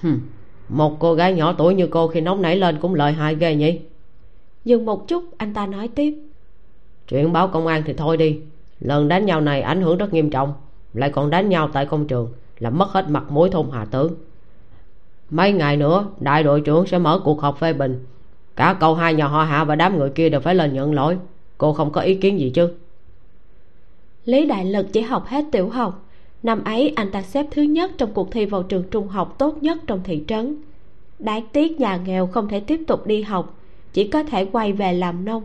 Hừm, 0.00 0.20
một 0.68 0.96
cô 0.98 1.14
gái 1.14 1.34
nhỏ 1.34 1.54
tuổi 1.58 1.74
như 1.74 1.86
cô 1.86 2.08
khi 2.08 2.20
nóng 2.20 2.42
nảy 2.42 2.56
lên 2.56 2.78
cũng 2.80 2.94
lợi 2.94 3.12
hại 3.12 3.34
ghê 3.34 3.54
nhỉ? 3.54 3.80
Dừng 4.64 4.84
một 4.84 5.08
chút 5.08 5.24
anh 5.36 5.54
ta 5.54 5.66
nói 5.66 5.88
tiếp 5.88 6.14
chuyện 7.08 7.32
báo 7.32 7.48
công 7.48 7.66
an 7.66 7.82
thì 7.86 7.92
thôi 7.92 8.16
đi 8.16 8.40
lần 8.80 9.08
đánh 9.08 9.26
nhau 9.26 9.40
này 9.40 9.62
ảnh 9.62 9.82
hưởng 9.82 9.98
rất 9.98 10.12
nghiêm 10.12 10.30
trọng, 10.30 10.54
lại 10.94 11.10
còn 11.10 11.30
đánh 11.30 11.48
nhau 11.48 11.68
tại 11.72 11.86
công 11.86 12.06
trường, 12.06 12.32
làm 12.58 12.78
mất 12.78 12.88
hết 12.88 13.08
mặt 13.08 13.30
mũi 13.30 13.50
thôn 13.50 13.66
hà 13.72 13.84
tướng 13.84 14.14
mấy 15.30 15.52
ngày 15.52 15.76
nữa, 15.76 16.06
đại 16.20 16.42
đội 16.42 16.60
trưởng 16.60 16.86
sẽ 16.86 16.98
mở 16.98 17.20
cuộc 17.24 17.40
họp 17.40 17.58
phê 17.58 17.72
bình. 17.72 18.06
Cả 18.56 18.76
cậu 18.80 18.94
hai 18.94 19.14
nhà 19.14 19.26
họ 19.26 19.44
hạ 19.44 19.64
và 19.64 19.74
đám 19.74 19.98
người 19.98 20.10
kia 20.10 20.28
đều 20.28 20.40
phải 20.40 20.54
lên 20.54 20.72
nhận 20.72 20.94
lỗi. 20.94 21.18
Cô 21.58 21.72
không 21.72 21.92
có 21.92 22.00
ý 22.00 22.14
kiến 22.14 22.38
gì 22.38 22.50
chứ? 22.50 22.68
Lý 24.24 24.46
đại 24.46 24.64
lực 24.64 24.86
chỉ 24.92 25.00
học 25.00 25.26
hết 25.26 25.44
tiểu 25.52 25.68
học. 25.68 26.04
Năm 26.42 26.64
ấy, 26.64 26.92
anh 26.96 27.10
ta 27.10 27.22
xếp 27.22 27.46
thứ 27.50 27.62
nhất 27.62 27.90
trong 27.98 28.12
cuộc 28.14 28.32
thi 28.32 28.44
vào 28.44 28.62
trường 28.62 28.84
trung 28.90 29.08
học 29.08 29.34
tốt 29.38 29.62
nhất 29.62 29.78
trong 29.86 30.00
thị 30.04 30.24
trấn. 30.28 30.56
Đáng 31.18 31.46
tiếc 31.52 31.80
nhà 31.80 31.96
nghèo 31.96 32.26
không 32.26 32.48
thể 32.48 32.60
tiếp 32.60 32.80
tục 32.86 33.06
đi 33.06 33.22
học, 33.22 33.54
chỉ 33.92 34.08
có 34.08 34.22
thể 34.22 34.44
quay 34.44 34.72
về 34.72 34.92
làm 34.92 35.24
nông 35.24 35.42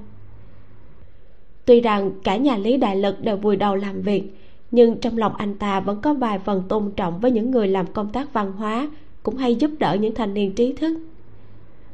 tuy 1.66 1.82
rằng 1.82 2.12
cả 2.24 2.38
nhà 2.38 2.58
lý 2.58 2.78
đại 2.78 2.96
lực 2.96 3.22
đều 3.22 3.38
vùi 3.38 3.56
đầu 3.56 3.76
làm 3.76 4.02
việc, 4.02 4.24
nhưng 4.72 4.98
trong 4.98 5.18
lòng 5.18 5.36
anh 5.36 5.56
ta 5.56 5.80
vẫn 5.80 6.02
có 6.02 6.14
vài 6.14 6.40
phần 6.40 6.64
tôn 6.70 6.92
trọng 6.96 7.20
với 7.20 7.32
những 7.32 7.52
người 7.52 7.68
làm 7.68 7.86
công 7.88 8.10
tác 8.10 8.34
văn 8.34 8.52
hóa, 8.52 8.90
cũng 9.24 9.38
hay 9.38 9.56
giúp 9.56 9.72
đỡ 9.80 9.98
những 10.00 10.16
thanh 10.16 10.34
niên 10.34 10.56
trí 10.56 10.74
thức. 10.74 10.98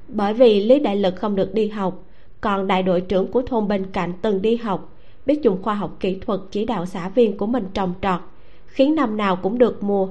Bởi 0.07 0.33
vì 0.33 0.65
lý 0.65 0.79
đại 0.79 0.95
lực 0.95 1.15
không 1.15 1.35
được 1.35 1.53
đi 1.53 1.67
học, 1.67 2.03
còn 2.41 2.67
đại 2.67 2.83
đội 2.83 3.01
trưởng 3.01 3.27
của 3.27 3.41
thôn 3.41 3.67
bên 3.67 3.85
cạnh 3.93 4.13
từng 4.21 4.41
đi 4.41 4.55
học, 4.55 4.95
biết 5.25 5.41
dùng 5.41 5.63
khoa 5.63 5.73
học 5.73 5.97
kỹ 5.99 6.17
thuật 6.25 6.39
chỉ 6.51 6.65
đạo 6.65 6.85
xã 6.85 7.09
viên 7.09 7.37
của 7.37 7.45
mình 7.45 7.65
trồng 7.73 7.93
trọt, 8.01 8.19
khiến 8.65 8.95
năm 8.95 9.17
nào 9.17 9.35
cũng 9.35 9.57
được 9.57 9.83
mùa 9.83 10.07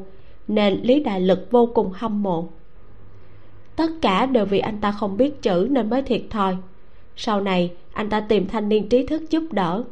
nên 0.48 0.80
lý 0.82 1.00
đại 1.00 1.20
lực 1.20 1.50
vô 1.50 1.66
cùng 1.74 1.90
hâm 1.94 2.22
mộ. 2.22 2.48
Tất 3.76 3.90
cả 4.02 4.26
đều 4.26 4.44
vì 4.44 4.58
anh 4.58 4.80
ta 4.80 4.92
không 4.92 5.16
biết 5.16 5.42
chữ 5.42 5.68
nên 5.70 5.90
mới 5.90 6.02
thiệt 6.02 6.22
thòi 6.30 6.56
sau 7.20 7.40
này, 7.40 7.72
anh 7.92 8.10
ta 8.10 8.20
tìm 8.20 8.46
thanh 8.46 8.68
niên 8.68 8.88
trí 8.88 9.06
thức 9.06 9.30
giúp 9.30 9.42
đỡ. 9.50 9.84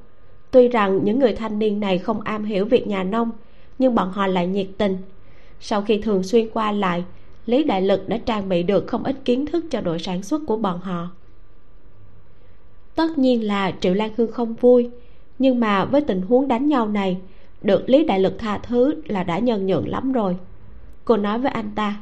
Tuy 0.50 0.68
rằng 0.68 1.00
những 1.04 1.18
người 1.18 1.32
thanh 1.32 1.58
niên 1.58 1.80
này 1.80 1.98
không 1.98 2.20
am 2.20 2.44
hiểu 2.44 2.64
việc 2.64 2.86
nhà 2.86 3.02
nông, 3.02 3.30
nhưng 3.78 3.94
bọn 3.94 4.10
họ 4.10 4.26
lại 4.26 4.46
nhiệt 4.46 4.66
tình. 4.78 4.96
Sau 5.60 5.82
khi 5.82 5.98
thường 5.98 6.22
xuyên 6.22 6.48
qua 6.50 6.72
lại, 6.72 7.04
lý 7.46 7.64
đại 7.64 7.82
lực 7.82 8.08
đã 8.08 8.18
trang 8.18 8.48
bị 8.48 8.62
được 8.62 8.86
không 8.86 9.04
ít 9.04 9.16
kiến 9.24 9.46
thức 9.46 9.64
cho 9.70 9.80
đội 9.80 9.98
sản 9.98 10.22
xuất 10.22 10.42
của 10.46 10.56
bọn 10.56 10.80
họ. 10.80 11.08
Tất 12.94 13.18
nhiên 13.18 13.46
là 13.46 13.72
triệu 13.80 13.94
lan 13.94 14.10
hương 14.16 14.32
không 14.32 14.54
vui, 14.54 14.90
nhưng 15.38 15.60
mà 15.60 15.84
với 15.84 16.00
tình 16.00 16.22
huống 16.22 16.48
đánh 16.48 16.68
nhau 16.68 16.88
này, 16.88 17.16
được 17.62 17.88
lý 17.88 18.04
đại 18.04 18.20
lực 18.20 18.38
tha 18.38 18.58
thứ 18.58 19.02
là 19.06 19.22
đã 19.22 19.38
nhân 19.38 19.66
nhượng 19.66 19.88
lắm 19.88 20.12
rồi. 20.12 20.36
Cô 21.04 21.16
nói 21.16 21.38
với 21.38 21.50
anh 21.52 21.70
ta, 21.74 21.96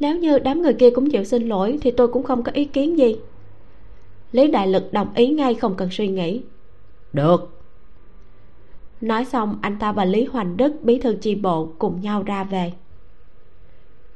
nếu 0.00 0.16
như 0.16 0.38
đám 0.38 0.62
người 0.62 0.74
kia 0.74 0.90
cũng 0.90 1.10
chịu 1.10 1.24
xin 1.24 1.48
lỗi 1.48 1.78
thì 1.82 1.90
tôi 1.90 2.08
cũng 2.08 2.22
không 2.22 2.42
có 2.42 2.52
ý 2.52 2.64
kiến 2.64 2.98
gì 2.98 3.16
lý 4.36 4.48
đại 4.48 4.68
lực 4.68 4.92
đồng 4.92 5.14
ý 5.14 5.28
ngay 5.28 5.54
không 5.54 5.74
cần 5.74 5.88
suy 5.90 6.08
nghĩ. 6.08 6.42
Được. 7.12 7.60
Nói 9.00 9.24
xong 9.24 9.58
anh 9.62 9.78
ta 9.78 9.92
và 9.92 10.04
lý 10.04 10.24
hoành 10.24 10.56
đức 10.56 10.72
bí 10.82 10.98
thư 10.98 11.14
chi 11.20 11.34
bộ 11.34 11.68
cùng 11.78 12.00
nhau 12.00 12.22
ra 12.22 12.44
về. 12.44 12.72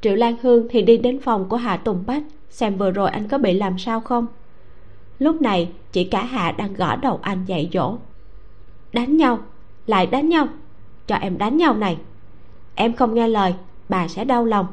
Triệu 0.00 0.14
lan 0.14 0.36
hương 0.42 0.66
thì 0.70 0.82
đi 0.82 0.98
đến 0.98 1.20
phòng 1.20 1.48
của 1.48 1.56
hạ 1.56 1.76
tùng 1.76 2.04
bách 2.06 2.22
xem 2.50 2.76
vừa 2.76 2.90
rồi 2.90 3.10
anh 3.10 3.28
có 3.28 3.38
bị 3.38 3.52
làm 3.52 3.78
sao 3.78 4.00
không. 4.00 4.26
Lúc 5.18 5.42
này 5.42 5.72
chị 5.92 6.04
cả 6.04 6.24
hạ 6.24 6.52
đang 6.52 6.74
gõ 6.74 6.96
đầu 6.96 7.18
anh 7.22 7.44
dạy 7.46 7.70
dỗ. 7.72 7.96
Đánh 8.92 9.16
nhau 9.16 9.38
lại 9.86 10.06
đánh 10.06 10.28
nhau 10.28 10.48
cho 11.06 11.16
em 11.16 11.38
đánh 11.38 11.56
nhau 11.56 11.76
này. 11.76 11.98
Em 12.74 12.92
không 12.92 13.14
nghe 13.14 13.28
lời 13.28 13.54
bà 13.88 14.08
sẽ 14.08 14.24
đau 14.24 14.44
lòng. 14.44 14.66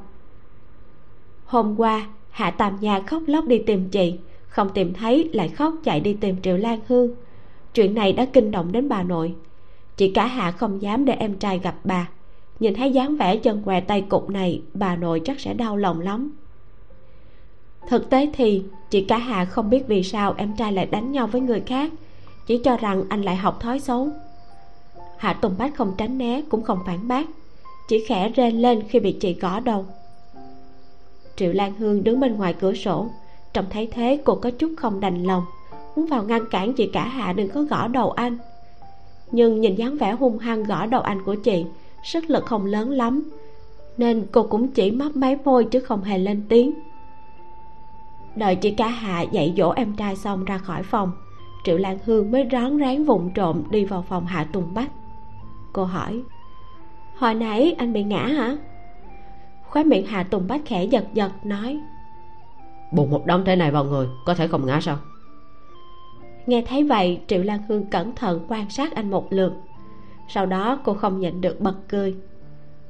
Hôm 1.46 1.80
qua 1.80 2.08
hạ 2.30 2.52
tàm 2.52 2.78
nhà 2.80 3.00
khóc 3.00 3.24
lóc 3.28 3.46
đi 3.46 3.60
tìm 3.60 3.90
chị 3.90 4.18
không 4.48 4.70
tìm 4.74 4.94
thấy 4.94 5.30
lại 5.34 5.50
khóc 5.50 5.74
chạy 5.84 6.00
đi 6.00 6.14
tìm 6.14 6.42
triệu 6.42 6.58
lan 6.58 6.80
hương. 6.88 7.12
Chuyện 7.74 7.96
này 7.96 8.14
đã 8.14 8.26
kinh 8.26 8.52
động 8.52 8.72
đến 8.72 8.90
bà 8.90 9.04
nội. 9.04 9.36
Chị 9.98 10.12
cả 10.12 10.28
hạ 10.28 10.52
không 10.52 10.82
dám 10.82 11.06
để 11.06 11.14
em 11.14 11.36
trai 11.36 11.60
gặp 11.60 11.76
bà. 11.84 12.10
Nhìn 12.60 12.74
thấy 12.74 12.92
dáng 12.92 13.18
vẻ 13.18 13.38
chân 13.38 13.62
què 13.66 13.82
tay 13.82 14.02
cục 14.02 14.30
này, 14.30 14.62
bà 14.74 14.96
nội 14.96 15.22
chắc 15.26 15.40
sẽ 15.40 15.54
đau 15.54 15.78
lòng 15.78 16.02
lắm. 16.02 16.32
Thực 17.90 18.10
tế 18.10 18.30
thì 18.34 18.64
chị 18.90 19.02
cả 19.02 19.18
hạ 19.18 19.46
không 19.46 19.70
biết 19.70 19.88
vì 19.88 20.04
sao 20.04 20.34
em 20.38 20.56
trai 20.58 20.72
lại 20.72 20.86
đánh 20.86 21.12
nhau 21.12 21.28
với 21.28 21.42
người 21.42 21.64
khác, 21.66 21.92
chỉ 22.46 22.58
cho 22.58 22.78
rằng 22.78 23.04
anh 23.10 23.22
lại 23.22 23.36
học 23.36 23.62
thói 23.62 23.80
xấu. 23.80 24.10
Hạ 25.18 25.34
tùng 25.34 25.56
bách 25.58 25.76
không 25.76 25.94
tránh 25.98 26.18
né, 26.18 26.42
cũng 26.50 26.64
không 26.64 26.80
phản 26.86 27.08
bác, 27.08 27.28
chỉ 27.88 28.04
khẽ 28.08 28.30
rên 28.30 28.62
lên 28.62 28.84
khi 28.90 29.00
bị 29.00 29.12
chị 29.12 29.34
gõ 29.34 29.60
đầu. 29.60 29.86
Triệu 31.36 31.54
lan 31.54 31.74
hương 31.74 32.04
đứng 32.04 32.20
bên 32.20 32.36
ngoài 32.36 32.54
cửa 32.54 32.74
sổ 32.74 33.10
trông 33.58 33.66
thấy 33.70 33.88
thế, 33.92 34.22
cô 34.24 34.36
có 34.36 34.52
chút 34.52 34.72
không 34.78 35.00
đành 35.00 35.24
lòng. 35.24 35.46
Muốn 35.96 36.06
vào 36.06 36.24
ngăn 36.24 36.46
cản 36.52 36.74
chị 36.74 36.90
cả 36.94 37.08
hạ 37.08 37.34
đừng 37.34 37.50
có 37.50 37.62
gõ 37.62 37.88
đầu 37.88 38.12
anh. 38.12 38.38
Nhưng 39.32 39.62
nhìn 39.62 39.76
dáng 39.76 39.98
vẻ 39.98 40.12
hung 40.12 40.38
hăng 40.38 40.64
gõ 40.64 40.86
đầu 40.86 41.02
anh 41.02 41.24
của 41.24 41.36
chị, 41.36 41.66
sức 42.04 42.30
lực 42.30 42.46
không 42.46 42.66
lớn 42.66 42.90
lắm. 42.90 43.30
Nên 43.98 44.26
cô 44.32 44.44
cũng 44.44 44.68
chỉ 44.68 44.92
mấp 44.92 45.16
máy 45.16 45.38
môi 45.46 45.66
chứ 45.66 45.80
không 45.80 46.04
hề 46.04 46.18
lên 46.18 46.44
tiếng. 46.50 46.74
Đợi 48.36 48.56
chị 48.56 48.72
cả 48.72 48.88
hạ 48.88 49.22
dạy 49.22 49.54
dỗ 49.58 49.70
em 49.70 49.96
trai 49.96 50.16
xong 50.16 50.46
ra 50.46 50.58
khỏi 50.58 50.84
phòng, 50.84 51.12
triệu 51.64 51.78
lan 51.78 51.98
hương 52.06 52.32
mới 52.32 52.48
rón 52.52 52.80
rén 52.80 53.04
vụng 53.04 53.30
trộm 53.36 53.64
đi 53.70 53.86
vào 53.86 54.06
phòng 54.10 54.26
hạ 54.26 54.48
tùng 54.54 54.74
bách. 54.74 54.92
Cô 55.74 55.84
hỏi, 55.84 56.22
hồi 57.16 57.34
nãy 57.34 57.76
anh 57.78 57.94
bị 57.94 58.04
ngã 58.04 58.28
hả? 58.28 58.58
Khóe 59.70 59.84
miệng 59.84 60.06
hạ 60.06 60.24
tùng 60.24 60.48
bách 60.48 60.62
khẽ 60.66 60.84
giật 60.84 61.06
giật, 61.14 61.32
nói 61.44 61.80
bùng 62.92 63.10
một 63.10 63.26
đống 63.26 63.44
thế 63.46 63.56
này 63.56 63.72
vào 63.72 63.84
người, 63.84 64.08
có 64.26 64.34
thể 64.34 64.48
không 64.48 64.66
ngã 64.66 64.82
sao? 64.82 64.98
Nghe 66.46 66.64
thấy 66.68 66.84
vậy, 66.84 67.20
triệu 67.28 67.44
lan 67.44 67.60
hương 67.68 67.86
cẩn 67.86 68.16
thận 68.16 68.46
quan 68.50 68.70
sát 68.70 68.96
anh 68.96 69.12
một 69.12 69.34
lượt. 69.34 69.54
Sau 70.30 70.46
đó 70.46 70.80
cô 70.84 70.94
không 70.94 71.20
nhịn 71.20 71.42
được 71.42 71.62
bật 71.62 71.76
cười. 71.90 72.16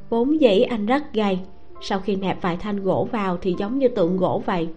Vốn 0.10 0.42
dĩ 0.42 0.62
anh 0.62 0.86
rất 0.86 1.14
gầy, 1.14 1.40
sau 1.82 2.00
khi 2.00 2.16
nẹp 2.16 2.42
vài 2.42 2.58
thanh 2.58 2.84
gỗ 2.84 3.08
vào 3.12 3.38
thì 3.42 3.56
giống 3.58 3.80
như 3.80 3.88
tượng 3.88 4.18
gỗ 4.18 4.42
vậy, 4.46 4.70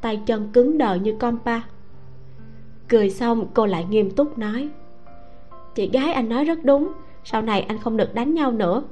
tay 0.00 0.20
chân 0.26 0.50
cứng 0.52 0.78
đờ 0.78 0.94
như 0.94 1.16
con 1.20 1.38
pa. 1.44 1.60
Cười 2.88 3.10
xong, 3.10 3.46
cô 3.54 3.66
lại 3.66 3.84
nghiêm 3.90 4.10
túc 4.10 4.38
nói, 4.38 4.68
chị 5.74 5.90
gái 5.92 6.12
anh 6.12 6.28
nói 6.28 6.44
rất 6.44 6.64
đúng, 6.64 6.92
sau 7.24 7.42
này 7.42 7.60
anh 7.60 7.78
không 7.78 7.96
được 7.96 8.14
đánh 8.14 8.34
nhau 8.34 8.52
nữa. 8.52 8.82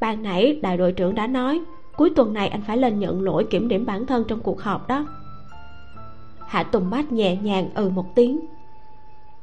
Ban 0.00 0.22
nãy 0.22 0.58
đại 0.62 0.76
đội 0.76 0.92
trưởng 0.92 1.14
đã 1.14 1.26
nói, 1.26 1.60
cuối 1.96 2.10
tuần 2.16 2.32
này 2.32 2.48
anh 2.48 2.62
phải 2.66 2.76
lên 2.76 2.98
nhận 2.98 3.22
lỗi 3.22 3.46
kiểm 3.50 3.68
điểm 3.68 3.86
bản 3.86 4.06
thân 4.06 4.24
trong 4.28 4.40
cuộc 4.40 4.60
họp 4.60 4.88
đó 4.88 5.06
hạ 6.46 6.62
tùng 6.62 6.90
bách 6.90 7.12
nhẹ 7.12 7.36
nhàng 7.36 7.70
ừ 7.74 7.90
một 7.90 8.14
tiếng. 8.14 8.40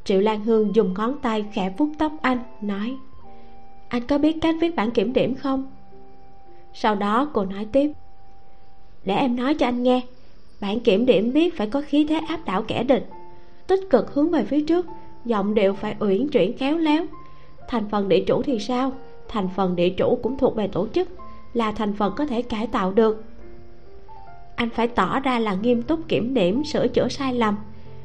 Triệu 0.04 0.20
lan 0.22 0.43
hương 0.45 0.76
dùng 0.76 0.93
ngón 0.93 1.20
tay 1.22 1.45
khẽ 1.54 1.74
vuốt 1.78 1.89
tóc 1.97 2.12
anh, 2.22 2.39
nói, 2.62 2.97
anh 3.88 4.08
có 4.08 4.18
biết 4.18 4.38
cách 4.41 4.56
viết 4.62 4.76
bản 4.76 4.91
kiểm 4.91 5.14
điểm 5.14 5.36
không? 5.36 5.72
Sau 6.74 6.95
đó 6.95 7.30
cô 7.34 7.45
nói 7.45 7.68
tiếp, 7.72 7.91
để 9.06 9.16
em 9.16 9.36
nói 9.36 9.54
cho 9.54 9.68
anh 9.68 9.84
nghe, 9.84 10.01
bản 10.62 10.80
kiểm 10.80 11.06
điểm 11.06 11.32
viết 11.32 11.58
phải 11.58 11.68
có 11.68 11.82
khí 11.82 12.06
thế 12.10 12.20
áp 12.28 12.39
đảo 12.45 12.64
kẻ 12.68 12.84
địch, 12.84 13.10
tích 13.68 13.89
cực 13.89 14.14
hướng 14.14 14.32
về 14.32 14.45
phía 14.45 14.62
trước, 14.62 14.86
giọng 15.26 15.54
điệu 15.54 15.74
phải 15.74 15.95
uyển 15.99 16.28
chuyển 16.28 16.58
khéo 16.58 16.78
léo. 16.78 17.06
Thành 17.68 17.89
phần 17.91 18.10
địa 18.10 18.24
chủ 18.28 18.41
thì 18.41 18.60
sao? 18.60 18.91
Thành 19.28 19.49
phần 19.56 19.76
địa 19.76 19.89
chủ 19.89 20.20
cũng 20.24 20.38
thuộc 20.38 20.56
về 20.56 20.68
tổ 20.68 20.88
chức, 20.88 21.10
là 21.54 21.72
thành 21.72 21.93
phần 21.93 22.14
có 22.18 22.26
thể 22.26 22.41
cải 22.41 22.68
tạo 22.68 22.91
được 22.91 23.24
anh 24.56 24.70
phải 24.70 24.88
tỏ 24.88 25.20
ra 25.20 25.39
là 25.39 25.54
nghiêm 25.54 25.82
túc 25.82 26.08
kiểm 26.08 26.34
điểm, 26.34 26.64
sửa 26.64 26.88
chữa 26.88 27.08
sai 27.08 27.34
lầm. 27.34 27.58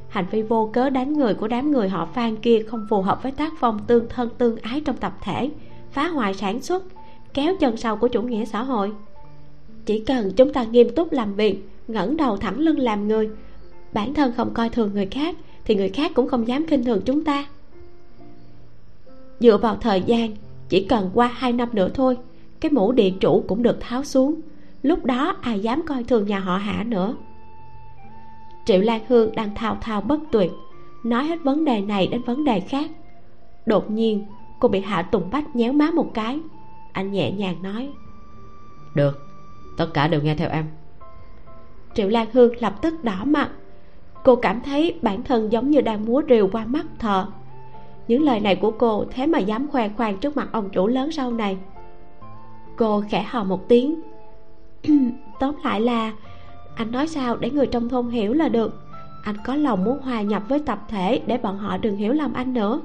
Hành 0.09 0.27
vi 0.31 0.43
vô 0.43 0.71
cớ 0.73 0.91
đánh 0.91 1.13
người 1.13 1.35
của 1.35 1.49
đám 1.49 1.73
người 1.73 1.89
họ 1.89 2.09
phan 2.15 2.37
kia 2.37 2.63
không 2.69 2.87
phù 2.91 3.03
hợp 3.03 3.23
với 3.23 3.33
tác 3.33 3.53
phong 3.59 3.79
tương 3.87 4.09
thân 4.09 4.29
tương 4.39 4.57
ái 4.57 4.81
trong 4.81 4.97
tập 4.97 5.13
thể, 5.23 5.51
phá 5.93 6.09
hoại 6.09 6.35
sản 6.35 6.63
xuất, 6.63 6.85
kéo 7.35 7.57
chân 7.61 7.77
sau 7.77 7.97
của 7.97 8.09
chủ 8.09 8.23
nghĩa 8.23 8.45
xã 8.45 8.63
hội. 8.63 8.93
Chỉ 9.87 10.01
cần 10.01 10.33
chúng 10.37 10.53
ta 10.53 10.65
nghiêm 10.65 10.95
túc 10.95 11.13
làm 11.13 11.35
việc, 11.35 11.69
ngẩng 11.89 12.17
đầu 12.17 12.37
thẳng 12.37 12.59
lưng 12.59 12.79
làm 12.79 13.09
người, 13.09 13.31
bản 13.93 14.15
thân 14.15 14.33
không 14.37 14.55
coi 14.55 14.69
thường 14.69 14.91
người 14.95 15.07
khác, 15.07 15.37
thì 15.65 15.75
người 15.75 15.89
khác 15.89 16.13
cũng 16.15 16.29
không 16.29 16.49
dám 16.49 16.67
khinh 16.67 16.85
thường 16.85 17.03
chúng 17.05 17.25
ta. 17.25 17.47
Dựa 19.41 19.57
vào 19.57 19.77
thời 19.77 20.03
gian, 20.07 20.31
chỉ 20.69 20.85
cần 20.85 21.11
qua 21.15 21.27
hai 21.27 21.53
năm 21.53 21.69
nữa 21.73 21.89
thôi, 21.95 22.17
cái 22.61 22.73
mũ 22.73 22.93
địa 22.93 23.11
chủ 23.21 23.45
cũng 23.49 23.63
được 23.63 23.77
tháo 23.81 24.05
xuống 24.05 24.41
lúc 24.89 25.05
đó 25.05 25.37
ai 25.41 25.61
dám 25.61 25.83
coi 25.87 26.05
thường 26.05 26.27
nhà 26.27 26.39
họ 26.39 26.57
hạ 26.57 26.85
nữa. 26.87 27.17
Triệu 28.65 28.81
lan 28.81 29.01
hương 29.09 29.35
đang 29.35 29.55
thao 29.55 29.77
thao 29.81 30.01
bất 30.01 30.21
tuyệt 30.33 30.53
nói 31.05 31.25
hết 31.25 31.43
vấn 31.45 31.65
đề 31.65 31.81
này 31.81 32.07
đến 32.07 32.23
vấn 32.23 32.45
đề 32.45 32.61
khác. 32.61 32.91
Đột 33.67 33.91
nhiên 33.91 34.27
cô 34.61 34.69
bị 34.69 34.81
hạ 34.81 35.03
tùng 35.03 35.31
bách 35.31 35.57
nhéo 35.57 35.73
má 35.73 35.91
một 35.91 36.15
cái. 36.15 36.41
Anh 36.93 37.13
nhẹ 37.13 37.33
nhàng 37.33 37.63
nói 37.63 37.89
được 38.95 39.29
tất 39.77 39.87
cả 39.95 40.09
đều 40.09 40.23
nghe 40.23 40.35
theo 40.35 40.51
em. 40.51 40.65
Triệu 41.95 42.09
lan 42.09 42.27
hương 42.33 42.53
lập 42.61 42.75
tức 42.83 43.05
đỏ 43.05 43.25
mặt. 43.25 43.51
Cô 44.25 44.37
cảm 44.37 44.61
thấy 44.61 44.99
bản 45.03 45.23
thân 45.23 45.53
giống 45.53 45.71
như 45.71 45.81
đang 45.81 46.07
múa 46.07 46.23
rìu 46.29 46.49
qua 46.53 46.67
mắt 46.67 46.87
thợ. 46.99 47.27
Những 48.09 48.23
lời 48.23 48.41
này 48.41 48.57
của 48.57 48.71
cô 48.71 49.05
thế 49.11 49.27
mà 49.27 49.39
dám 49.39 49.69
khoe 49.69 49.89
khoang 49.89 50.19
trước 50.19 50.37
mặt 50.37 50.49
ông 50.53 50.71
chủ 50.71 50.87
lớn 50.87 51.13
sau 51.13 51.33
này. 51.33 51.59
Cô 52.77 53.03
khẽ 53.11 53.23
hò 53.23 53.45
một 53.45 53.69
tiếng 53.69 54.01
tóm 55.41 55.55
lại 55.65 55.81
là, 55.81 56.13
anh 56.75 56.93
nói 56.93 57.09
sao 57.09 57.37
để 57.37 57.51
người 57.51 57.67
trong 57.67 57.89
thôn 57.89 58.11
hiểu 58.11 58.33
là 58.33 58.49
được? 58.49 58.81
Anh 59.23 59.37
có 59.45 59.57
lòng 59.57 59.85
muốn 59.85 60.03
hòa 60.03 60.23
nhập 60.23 60.43
với 60.49 60.59
tập 60.59 60.85
thể 60.89 61.23
để 61.27 61.39
bọn 61.39 61.59
họ 61.59 61.77
đừng 61.77 61.97
hiểu 61.97 62.13
lầm 62.13 62.33
anh 62.33 62.55
nữa. 62.55 62.81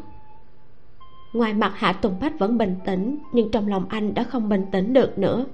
Ngoài 1.34 1.54
mặt 1.54 1.72
hạ 1.76 1.94
tùng 1.94 2.20
bách 2.22 2.40
vẫn 2.40 2.58
bình 2.58 2.76
tĩnh, 2.86 3.18
nhưng 3.34 3.52
trong 3.52 3.68
lòng 3.68 3.86
anh 3.90 4.14
đã 4.14 4.24
không 4.24 4.50
bình 4.50 4.66
tĩnh 4.72 4.94
được 4.94 5.18
nữa. 5.18 5.46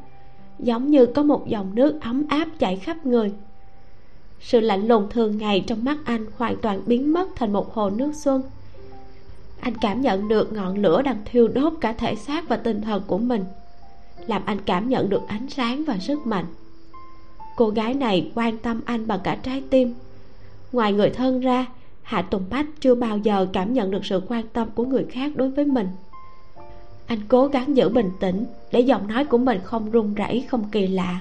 Giống 0.59 0.87
như 0.87 1.05
có 1.05 1.23
một 1.23 1.47
dòng 1.47 1.75
nước 1.75 2.01
ấm 2.01 2.25
áp 2.29 2.47
chảy 2.59 2.75
khắp 2.75 3.05
người. 3.05 3.33
Sự 4.39 4.59
lạnh 4.59 4.87
lùng 4.87 5.07
thường 5.09 5.37
ngày 5.37 5.63
trong 5.67 5.83
mắt 5.83 5.97
anh 6.05 6.25
hoàn 6.37 6.57
toàn 6.61 6.81
biến 6.85 7.13
mất 7.13 7.29
thành 7.35 7.53
một 7.53 7.73
hồ 7.73 7.89
nước 7.89 8.11
xuân. 8.15 8.41
Anh 9.59 9.73
cảm 9.81 10.01
nhận 10.01 10.27
được 10.27 10.53
ngọn 10.53 10.77
lửa 10.77 11.01
đang 11.01 11.17
thiêu 11.25 11.47
đốt 11.47 11.73
cả 11.81 11.93
thể 11.93 12.15
xác 12.15 12.49
và 12.49 12.57
tinh 12.57 12.81
thần 12.81 13.03
của 13.07 13.17
mình 13.17 13.43
làm 14.27 14.41
anh 14.45 14.57
cảm 14.65 14.89
nhận 14.89 15.09
được 15.09 15.27
ánh 15.27 15.49
sáng 15.49 15.83
và 15.85 15.97
sức 15.97 16.27
mạnh. 16.27 16.45
Cô 17.55 17.69
gái 17.69 17.93
này 17.93 18.31
quan 18.35 18.57
tâm 18.57 18.81
anh 18.85 19.07
bằng 19.07 19.19
cả 19.23 19.37
trái 19.43 19.63
tim. 19.69 19.93
Ngoài 20.71 20.93
người 20.93 21.09
thân 21.09 21.39
ra 21.39 21.65
hạ 22.03 22.21
tùng 22.21 22.43
bách 22.49 22.65
chưa 22.79 22.95
bao 22.95 23.17
giờ 23.17 23.47
cảm 23.53 23.73
nhận 23.73 23.91
được 23.91 24.05
sự 24.05 24.21
quan 24.27 24.47
tâm 24.53 24.69
của 24.75 24.85
người 24.85 25.05
khác 25.09 25.31
đối 25.35 25.49
với 25.49 25.65
mình. 25.65 25.87
Anh 27.05 27.19
cố 27.27 27.47
gắng 27.47 27.77
giữ 27.77 27.89
bình 27.89 28.11
tĩnh 28.19 28.45
để 28.71 28.79
giọng 28.79 29.07
nói 29.07 29.25
của 29.25 29.37
mình 29.37 29.59
không 29.63 29.91
run 29.91 30.13
rẩy 30.13 30.45
không 30.49 30.69
kỳ 30.71 30.87
lạ. 30.87 31.19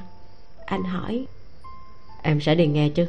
Anh 0.67 0.83
hỏi 0.83 1.27
em 2.23 2.41
sẽ 2.41 2.55
đi 2.55 2.67
nghe 2.67 2.89
chứ? 2.89 3.07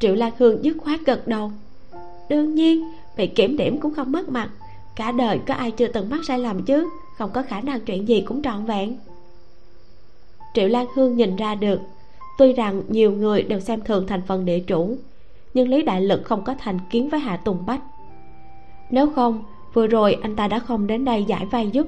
Triệu 0.00 0.14
lan 0.14 0.32
hương 0.38 0.64
dứt 0.64 0.76
khoát 0.80 1.00
gật 1.06 1.28
đầu. 1.28 1.52
Đương 2.28 2.54
nhiên 2.54 2.92
bị 3.16 3.26
kiểm 3.26 3.56
điểm 3.56 3.80
cũng 3.80 3.94
không 3.94 4.12
mất 4.12 4.28
mặt. 4.28 4.50
Cả 4.96 5.12
đời 5.12 5.40
có 5.46 5.54
ai 5.54 5.70
chưa 5.70 5.88
từng 5.88 6.10
mắc 6.10 6.20
sai 6.24 6.38
lầm 6.38 6.64
chứ 6.64 6.88
không 7.18 7.30
có 7.34 7.42
khả 7.42 7.60
năng 7.60 7.80
chuyện 7.80 8.08
gì 8.08 8.20
cũng 8.20 8.42
trọn 8.42 8.64
vẹn. 8.64 8.96
Triệu 10.54 10.68
lan 10.68 10.86
hương 10.94 11.16
nhìn 11.16 11.36
ra 11.36 11.54
được, 11.54 11.80
tuy 12.38 12.52
rằng 12.52 12.82
nhiều 12.88 13.12
người 13.12 13.42
đều 13.42 13.60
xem 13.60 13.80
thường 13.80 14.06
thành 14.06 14.22
phần 14.26 14.44
địa 14.44 14.60
chủ, 14.60 14.96
nhưng 15.54 15.68
lý 15.68 15.82
đại 15.82 16.00
lực 16.00 16.22
không 16.24 16.44
có 16.44 16.54
thành 16.58 16.78
kiến 16.90 17.08
với 17.08 17.20
hạ 17.20 17.36
tùng 17.36 17.66
bách. 17.66 17.80
Nếu 18.90 19.10
không, 19.10 19.44
vừa 19.72 19.86
rồi 19.86 20.16
anh 20.22 20.36
ta 20.36 20.48
đã 20.48 20.58
không 20.58 20.86
đến 20.86 21.04
đây 21.04 21.24
giải 21.24 21.46
vay 21.46 21.70
giúp. 21.70 21.86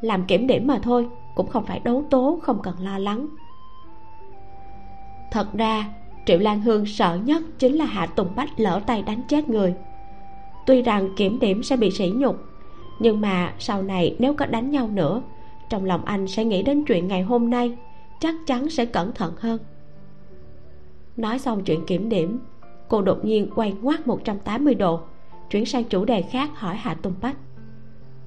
Làm 0.00 0.24
kiểm 0.24 0.46
điểm 0.46 0.66
mà 0.66 0.78
thôi, 0.82 1.08
cũng 1.34 1.46
không 1.46 1.66
phải 1.66 1.80
đấu 1.80 2.04
tố, 2.10 2.38
không 2.42 2.62
cần 2.62 2.74
lo 2.80 2.98
lắng. 2.98 3.28
Thật 5.30 5.46
ra, 5.52 5.84
triệu 6.26 6.38
lan 6.38 6.60
hương 6.60 6.86
sợ 6.86 7.18
nhất 7.24 7.42
chính 7.58 7.76
là 7.76 7.84
hạ 7.84 8.06
tùng 8.06 8.28
bách 8.36 8.60
lỡ 8.60 8.80
tay 8.86 9.02
đánh 9.02 9.22
chết 9.28 9.48
người. 9.48 9.74
Tuy 10.66 10.82
rằng 10.82 11.08
kiểm 11.16 11.38
điểm 11.38 11.62
sẽ 11.62 11.76
bị 11.76 11.90
sỉ 11.90 12.12
nhục 12.16 12.36
nhưng 12.98 13.20
mà 13.20 13.54
sau 13.58 13.82
này 13.82 14.16
nếu 14.18 14.34
có 14.34 14.46
đánh 14.46 14.70
nhau 14.70 14.88
nữa, 14.88 15.22
trong 15.68 15.84
lòng 15.84 16.04
anh 16.04 16.26
sẽ 16.26 16.44
nghĩ 16.44 16.62
đến 16.62 16.84
chuyện 16.84 17.08
ngày 17.08 17.22
hôm 17.22 17.50
nay, 17.50 17.76
chắc 18.20 18.34
chắn 18.46 18.70
sẽ 18.70 18.86
cẩn 18.86 19.12
thận 19.12 19.34
hơn. 19.38 19.58
Nói 21.16 21.38
xong 21.38 21.64
chuyện 21.64 21.86
kiểm 21.86 22.08
điểm, 22.08 22.38
cô 22.88 23.02
đột 23.02 23.24
nhiên 23.24 23.50
quay 23.54 23.74
ngoắt 23.82 24.06
180 24.06 24.74
độ, 24.74 25.00
chuyển 25.50 25.66
sang 25.66 25.84
chủ 25.84 26.04
đề 26.04 26.22
khác 26.22 26.50
hỏi 26.54 26.76
hạ 26.76 26.94
tùng 26.94 27.14
bách. 27.22 27.36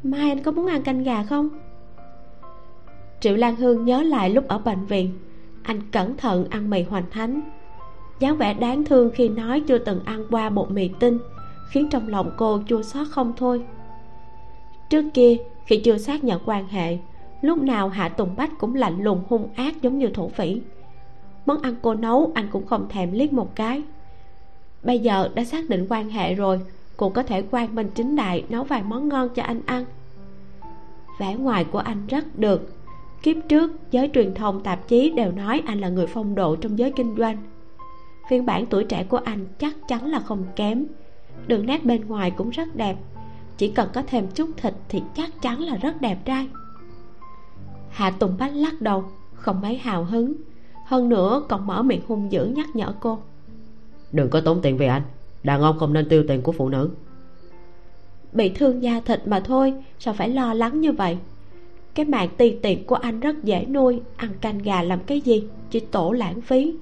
Mai 0.03 0.29
anh 0.29 0.43
có 0.43 0.51
muốn 0.51 0.67
ăn 0.67 0.83
canh 0.83 1.03
gà 1.03 1.23
không? 1.23 1.49
Triệu 3.19 3.35
lan 3.35 3.55
hương 3.55 3.85
nhớ 3.85 4.01
lại 4.01 4.29
lúc 4.29 4.47
ở 4.47 4.57
bệnh 4.57 4.85
viện, 4.85 5.13
anh 5.63 5.81
cẩn 5.91 6.17
thận 6.17 6.45
ăn 6.49 6.69
mì 6.69 6.83
hoành 6.83 7.09
thánh. 7.11 7.41
Dáng 8.19 8.37
vẻ 8.37 8.53
đáng 8.53 8.83
thương 8.83 9.11
khi 9.13 9.29
nói 9.29 9.63
chưa 9.67 9.77
từng 9.77 9.99
ăn 10.05 10.25
qua 10.31 10.49
bột 10.49 10.71
mì 10.71 10.89
tinh, 10.99 11.19
khiến 11.69 11.89
trong 11.89 12.07
lòng 12.07 12.31
cô 12.37 12.61
chua 12.67 12.81
xót 12.81 13.07
không 13.11 13.33
thôi 13.37 13.61
trước 14.89 15.05
kia, 15.13 15.37
khi 15.65 15.77
chưa 15.77 15.97
xác 15.97 16.23
nhận 16.23 16.41
quan 16.45 16.67
hệ, 16.67 16.97
lúc 17.41 17.57
nào 17.57 17.89
hạ 17.89 18.09
tùng 18.09 18.35
bách 18.37 18.51
cũng 18.59 18.75
lạnh 18.75 19.03
lùng, 19.03 19.23
hung 19.29 19.49
ác 19.55 19.81
giống 19.81 19.99
như 19.99 20.07
thổ 20.07 20.27
phỉ. 20.27 20.61
Món 21.45 21.61
ăn 21.61 21.75
cô 21.81 21.93
nấu, 21.93 22.31
anh 22.35 22.47
cũng 22.51 22.65
không 22.65 22.89
thèm 22.89 23.11
liếc 23.11 23.33
một 23.33 23.55
cái. 23.55 23.83
Bây 24.83 24.99
giờ 24.99 25.29
đã 25.35 25.43
xác 25.43 25.69
định 25.69 25.85
quan 25.89 26.09
hệ 26.09 26.33
rồi 26.33 26.59
cô 26.97 27.09
có 27.09 27.23
thể 27.23 27.43
quan 27.51 27.75
minh 27.75 27.89
chính 27.95 28.15
đại 28.15 28.43
nấu 28.49 28.63
vài 28.63 28.83
món 28.83 29.09
ngon 29.09 29.29
cho 29.29 29.43
anh 29.43 29.61
ăn. 29.65 29.85
Vẻ 31.19 31.35
ngoài 31.35 31.63
của 31.63 31.79
anh 31.79 32.07
rất 32.07 32.39
được. 32.39 32.73
Kiếp 33.21 33.35
trước, 33.49 33.71
giới 33.91 34.09
truyền 34.13 34.33
thông, 34.33 34.63
tạp 34.63 34.87
chí 34.87 35.09
đều 35.09 35.31
nói 35.31 35.61
anh 35.65 35.79
là 35.79 35.89
người 35.89 36.07
phong 36.07 36.35
độ 36.35 36.55
trong 36.55 36.79
giới 36.79 36.91
kinh 36.91 37.15
doanh. 37.17 37.37
Phiên 38.29 38.45
bản 38.45 38.65
tuổi 38.65 38.83
trẻ 38.83 39.03
của 39.03 39.17
anh 39.17 39.45
chắc 39.59 39.75
chắn 39.87 40.05
là 40.11 40.19
không 40.19 40.43
kém. 40.55 40.85
Đường 41.47 41.65
nét 41.65 41.85
bên 41.85 42.07
ngoài 42.07 42.31
cũng 42.31 42.49
rất 42.49 42.75
đẹp 42.75 42.95
chỉ 43.59 43.67
cần 43.67 43.89
có 43.93 44.03
thêm 44.07 44.27
chút 44.35 44.49
thịt 44.57 44.73
thì 44.89 45.01
chắc 45.15 45.41
chắn 45.41 45.59
là 45.59 45.75
rất 45.75 46.01
đẹp 46.01 46.17
trai. 46.25 46.47
Hạ 47.89 48.11
tùng 48.11 48.35
bách 48.39 48.55
lắc 48.55 48.81
đầu 48.81 49.03
không 49.33 49.61
mấy 49.61 49.77
hào 49.77 50.03
hứng. 50.03 50.33
Hơn 50.85 51.09
nữa 51.09 51.43
còn 51.49 51.67
mở 51.67 51.83
miệng 51.83 52.01
hung 52.07 52.31
dữ 52.31 52.45
nhắc 52.45 52.75
nhở 52.75 52.93
cô. 52.99 53.19
Đừng 54.11 54.29
có 54.29 54.41
tốn 54.41 54.61
tiền 54.61 54.77
vì 54.77 54.85
anh 54.85 55.01
đàn 55.43 55.61
ông 55.61 55.79
không 55.79 55.93
nên 55.93 56.09
tiêu 56.09 56.23
tiền 56.27 56.41
của 56.41 56.51
phụ 56.51 56.69
nữ. 56.69 56.89
Bị 58.31 58.49
thương 58.49 58.83
da 58.83 58.99
thịt 59.05 59.27
mà 59.27 59.39
thôi 59.39 59.73
sao 59.99 60.13
phải 60.13 60.29
lo 60.29 60.53
lắng 60.53 60.81
như 60.81 60.91
vậy? 60.91 61.17
Cái 61.93 62.05
mạng 62.05 62.29
tì 62.37 62.51
tiện 62.51 62.85
của 62.85 62.95
anh 62.95 63.19
rất 63.19 63.43
dễ 63.43 63.65
nuôi 63.65 64.01
ăn 64.15 64.29
canh 64.41 64.57
gà 64.57 64.83
làm 64.83 64.99
cái 64.99 65.21
gì 65.21 65.43
chỉ 65.69 65.79
tổ 65.79 66.11
lãng 66.11 66.41
phí. 66.41 66.75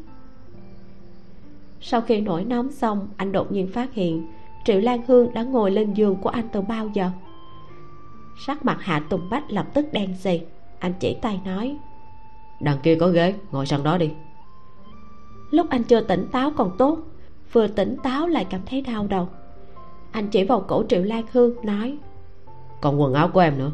Sau 1.82 2.02
khi 2.02 2.22
nổi 2.22 2.44
nóng 2.44 2.72
xong 2.72 3.08
anh 3.18 3.32
đột 3.32 3.52
nhiên 3.52 3.68
phát 3.68 3.94
hiện 3.94 4.26
triệu 4.68 4.80
lan 4.80 5.02
hương 5.08 5.34
đã 5.34 5.44
ngồi 5.44 5.72
lên 5.72 5.94
giường 5.94 6.16
của 6.16 6.30
anh 6.30 6.48
từ 6.52 6.62
bao 6.62 6.90
giờ? 6.94 7.10
Sắc 8.46 8.66
mặt 8.66 8.78
hạ 8.82 9.02
tùng 9.10 9.30
bách 9.30 9.52
lập 9.52 9.66
tức 9.74 9.86
đen 9.92 10.16
xì. 10.16 10.42
Anh 10.80 10.94
chỉ 11.00 11.18
tay 11.22 11.40
nói 11.46 11.78
đằng 12.60 12.78
kia 12.84 12.96
có 12.96 13.08
ghế 13.08 13.34
ngồi 13.52 13.66
sang 13.66 13.84
đó 13.84 13.98
đi. 13.98 14.12
Lúc 15.52 15.70
anh 15.70 15.84
chưa 15.84 16.02
tỉnh 16.02 16.28
táo 16.32 16.52
còn 16.52 16.78
tốt 16.78 17.00
vừa 17.52 17.68
tỉnh 17.68 17.98
táo 18.04 18.28
lại 18.28 18.46
cảm 18.50 18.62
thấy 18.66 18.82
đau 18.82 19.08
đầu. 19.08 19.28
Anh 20.12 20.28
chỉ 20.28 20.44
vào 20.44 20.62
cổ 20.62 20.84
triệu 20.90 21.04
lan 21.04 21.24
hương 21.32 21.66
nói 21.66 21.98
còn 22.82 23.02
quần 23.02 23.14
áo 23.14 23.30
của 23.34 23.40
em 23.40 23.58
nữa. 23.58 23.72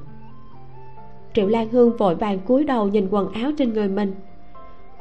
Triệu 1.34 1.48
lan 1.48 1.70
hương 1.70 1.98
vội 1.98 2.16
vàng 2.16 2.40
cúi 2.40 2.64
đầu 2.64 2.88
nhìn 2.88 3.08
quần 3.12 3.34
áo 3.34 3.52
trên 3.58 3.74
người 3.74 3.88
mình. 3.88 4.16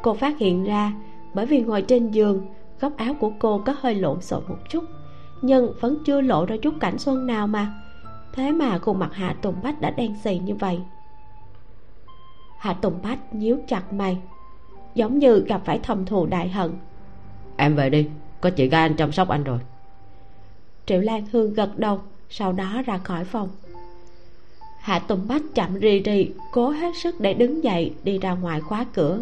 Cô 0.02 0.14
phát 0.14 0.38
hiện 0.38 0.64
ra 0.64 0.92
bởi 1.34 1.46
vì 1.46 1.60
ngồi 1.60 1.82
trên 1.82 2.10
giường 2.10 2.46
góc 2.80 2.96
áo 2.96 3.14
của 3.20 3.32
cô 3.38 3.62
có 3.66 3.74
hơi 3.80 3.94
lộn 3.94 4.20
xộn 4.20 4.42
một 4.48 4.58
chút 4.68 4.84
nhưng 5.42 5.72
vẫn 5.80 5.98
chưa 6.04 6.20
lộ 6.20 6.46
ra 6.46 6.56
chút 6.62 6.74
cảnh 6.80 6.98
xuân 6.98 7.26
nào 7.26 7.46
mà. 7.46 7.72
Thế 8.32 8.52
mà 8.52 8.78
khuôn 8.78 8.98
mặt 8.98 9.10
hạ 9.12 9.36
tùng 9.42 9.54
bách 9.62 9.80
đã 9.80 9.90
đen 9.90 10.14
xì 10.24 10.38
như 10.38 10.54
vậy. 10.54 10.80
Hạ 12.58 12.72
tùng 12.72 13.02
bách 13.02 13.34
nhíu 13.34 13.58
chặt 13.68 13.92
mày 13.92 14.18
giống 14.94 15.18
như 15.18 15.44
gặp 15.48 15.60
phải 15.64 15.80
thầm 15.82 16.06
thù 16.06 16.26
đại 16.26 16.48
hận. 16.48 16.72
Em 17.56 17.76
về 17.76 17.90
đi 17.90 18.08
có 18.40 18.50
chị 18.50 18.68
gái 18.68 18.82
anh 18.82 18.96
chăm 18.96 19.12
sóc 19.12 19.28
anh 19.28 19.44
rồi. 19.44 19.58
Triệu 20.86 21.00
lan 21.00 21.26
hương 21.32 21.54
gật 21.54 21.78
đầu 21.78 22.00
sau 22.30 22.52
đó 22.52 22.82
ra 22.86 22.98
khỏi 22.98 23.24
phòng. 23.24 23.48
Hạ 24.78 24.98
tùng 24.98 25.28
bách 25.28 25.42
chậm 25.54 25.74
rì 25.74 26.00
rì 26.00 26.30
cố 26.52 26.68
hết 26.68 26.96
sức 27.02 27.20
để 27.20 27.34
đứng 27.34 27.64
dậy 27.64 27.94
đi 28.04 28.18
ra 28.18 28.34
ngoài 28.34 28.60
khóa 28.60 28.86
cửa. 28.94 29.18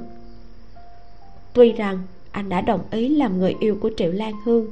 Tuy 1.53 1.73
rằng 1.73 1.99
anh 2.31 2.49
đã 2.49 2.61
đồng 2.61 2.81
ý 2.91 3.09
làm 3.09 3.39
người 3.39 3.57
yêu 3.61 3.79
của 3.81 3.91
triệu 3.97 4.13
lan 4.13 4.35
hương 4.45 4.67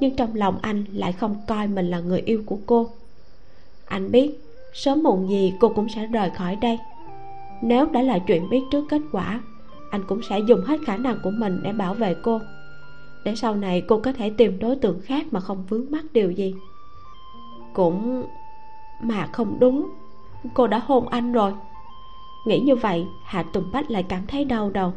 nhưng 0.00 0.16
trong 0.16 0.34
lòng 0.34 0.58
anh 0.62 0.84
lại 0.92 1.12
không 1.12 1.36
coi 1.46 1.68
mình 1.68 1.90
là 1.90 2.00
người 2.00 2.20
yêu 2.20 2.42
của 2.46 2.58
cô. 2.66 2.88
Anh 3.86 4.10
biết, 4.10 4.40
sớm 4.72 5.02
muộn 5.02 5.30
gì 5.30 5.54
cô 5.60 5.68
cũng 5.68 5.88
sẽ 5.88 6.06
rời 6.06 6.30
khỏi 6.30 6.56
đây. 6.56 6.78
Nếu 7.62 7.86
đã 7.86 8.02
là 8.02 8.18
chuyện 8.18 8.50
biết 8.50 8.62
trước 8.70 8.84
kết 8.88 9.00
quả, 9.12 9.40
anh 9.90 10.04
cũng 10.08 10.20
sẽ 10.28 10.38
dùng 10.38 10.60
hết 10.60 10.76
khả 10.86 10.96
năng 10.96 11.18
của 11.22 11.30
mình 11.30 11.60
để 11.62 11.72
bảo 11.72 11.94
vệ 11.94 12.14
cô. 12.22 12.40
Để 13.24 13.34
sau 13.34 13.56
này 13.56 13.82
cô 13.88 14.00
có 14.00 14.12
thể 14.12 14.30
tìm 14.30 14.58
đối 14.58 14.76
tượng 14.76 15.00
khác 15.00 15.26
mà 15.30 15.40
không 15.40 15.64
vướng 15.68 15.90
mắc 15.90 16.04
điều 16.12 16.30
gì. 16.30 16.54
Cũng 17.74 18.24
mà 19.02 19.28
không 19.32 19.56
đúng, 19.60 19.90
cô 20.54 20.66
đã 20.66 20.78
hôn 20.86 21.08
anh 21.08 21.32
rồi. 21.32 21.52
Nghĩ 22.46 22.60
như 22.60 22.76
vậy, 22.76 23.06
hạ 23.24 23.42
tùng 23.52 23.70
bách 23.72 23.90
lại 23.90 24.02
cảm 24.02 24.26
thấy 24.26 24.44
đau 24.44 24.70
đầu. 24.70 24.92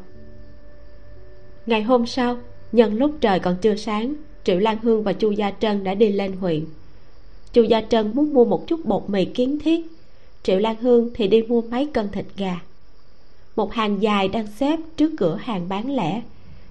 Ngày 1.66 1.84
hôm 1.84 2.06
sau, 2.06 2.38
nhân 2.72 2.98
lúc 2.98 3.12
trời 3.22 3.40
còn 3.40 3.56
chưa 3.62 3.76
sáng 3.76 4.16
triệu 4.50 4.60
lan 4.60 4.78
hương 4.82 5.04
và 5.04 5.14
chu 5.14 5.32
gia 5.32 5.52
trân 5.52 5.84
đã 5.84 5.94
đi 5.94 6.12
lên 6.12 6.32
huyện. 6.32 6.66
Chu 7.54 7.64
gia 7.64 7.82
trân 7.82 8.12
muốn 8.14 8.34
mua 8.34 8.46
một 8.46 8.68
chút 8.68 8.86
bột 8.86 9.10
mì 9.10 9.26
kiến 9.26 9.60
thiết. 9.60 9.86
Triệu 10.44 10.60
lan 10.60 10.76
hương 10.76 11.10
thì 11.14 11.28
đi 11.28 11.42
mua 11.42 11.62
mấy 11.62 11.86
cân 11.86 12.10
thịt 12.10 12.26
gà. 12.38 12.60
Một 13.56 13.74
hàng 13.74 14.02
dài 14.02 14.28
đang 14.28 14.48
xếp 14.48 14.80
trước 14.98 15.12
cửa 15.18 15.36
hàng 15.36 15.70
bán 15.70 15.96
lẻ. 15.96 16.22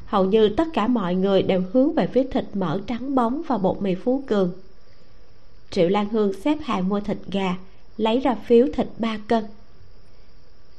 Hầu 0.07 0.25
như 0.25 0.49
tất 0.49 0.65
cả 0.73 0.87
mọi 0.87 1.15
người 1.15 1.43
đều 1.43 1.63
hướng 1.73 1.95
về 1.95 2.07
phía 2.07 2.25
thịt 2.25 2.45
mỡ 2.55 2.81
trắng 2.87 3.15
bóng 3.15 3.43
và 3.47 3.59
bột 3.59 3.83
mì 3.83 3.95
phú 3.95 4.23
cường. 4.27 4.53
Triệu 5.71 5.89
lan 5.89 6.09
hương 6.09 6.33
xếp 6.33 6.59
hàng 6.63 6.89
mua 6.89 7.01
thịt 7.01 7.19
gà, 7.33 7.57
lấy 7.97 8.21
ra 8.21 8.35
phiếu 8.47 8.67
thịt 8.75 8.87
ba 8.99 9.19
cân. 9.29 9.45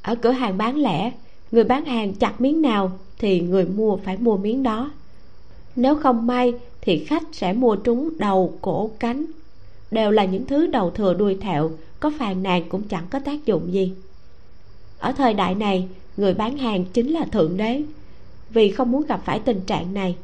Ở 0.02 0.14
cửa 0.14 0.30
hàng 0.30 0.58
bán 0.58 0.76
lẻ, 0.76 1.12
người 1.52 1.64
bán 1.64 1.84
hàng 1.84 2.14
chặt 2.14 2.40
miếng 2.40 2.62
nào 2.62 2.92
thì 3.18 3.40
người 3.40 3.64
mua 3.64 3.96
phải 3.96 4.16
mua 4.16 4.36
miếng 4.36 4.62
đó. 4.62 4.90
Nếu 5.76 5.94
không 5.94 6.26
may 6.26 6.54
thì 6.82 7.04
khách 7.04 7.22
sẽ 7.32 7.52
mua 7.52 7.76
trúng 7.76 8.18
đầu 8.18 8.58
cổ 8.60 8.90
cánh. 8.98 9.24
Đều 9.90 10.10
là 10.10 10.24
những 10.24 10.46
thứ 10.46 10.66
đầu 10.66 10.90
thừa 10.90 11.14
đuôi 11.14 11.38
thẹo, 11.40 11.70
có 12.00 12.12
phàn 12.18 12.42
nàn 12.42 12.68
cũng 12.68 12.82
chẳng 12.82 13.06
có 13.10 13.18
tác 13.18 13.46
dụng 13.46 13.72
gì. 13.72 13.92
Ở 14.98 15.12
thời 15.12 15.34
đại 15.34 15.54
này, 15.54 15.88
người 16.16 16.34
bán 16.34 16.58
hàng 16.58 16.84
chính 16.84 17.12
là 17.12 17.24
thượng 17.24 17.56
đế. 17.56 17.82
Vì 18.50 18.70
không 18.70 18.90
muốn 18.90 19.06
gặp 19.06 19.20
phải 19.24 19.38
tình 19.38 19.60
trạng 19.60 19.94
này, 19.94 20.16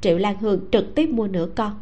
triệu 0.00 0.18
lan 0.18 0.36
hương 0.40 0.60
trực 0.72 0.94
tiếp 0.94 1.06
mua 1.06 1.28
nửa 1.28 1.48
con. 1.54 1.72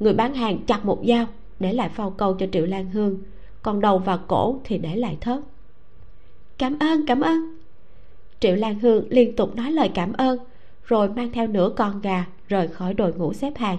Người 0.00 0.12
bán 0.12 0.34
hàng 0.34 0.58
chặt 0.66 0.84
một 0.84 1.02
dao, 1.08 1.26
để 1.60 1.72
lại 1.72 1.88
phao 1.88 2.10
câu 2.10 2.34
cho 2.34 2.46
triệu 2.52 2.66
lan 2.66 2.90
hương, 2.90 3.18
còn 3.62 3.80
đầu 3.80 3.98
và 3.98 4.16
cổ 4.16 4.60
thì 4.64 4.78
để 4.78 4.96
lại 4.96 5.16
thớt. 5.20 5.40
Cảm 6.58 6.78
ơn 6.78 7.06
cảm 7.06 7.20
ơn. 7.20 7.58
Triệu 8.40 8.56
lan 8.56 8.78
hương 8.78 9.04
liên 9.08 9.36
tục 9.36 9.56
nói 9.56 9.72
lời 9.72 9.90
cảm 9.94 10.12
ơn, 10.12 10.38
rồi 10.84 11.08
mang 11.08 11.32
theo 11.32 11.46
nửa 11.46 11.70
con 11.76 12.00
gà 12.00 12.24
rời 12.52 12.68
khỏi 12.68 12.94
đội 12.94 13.12
ngũ 13.14 13.32
xếp 13.32 13.52
hàng 13.56 13.78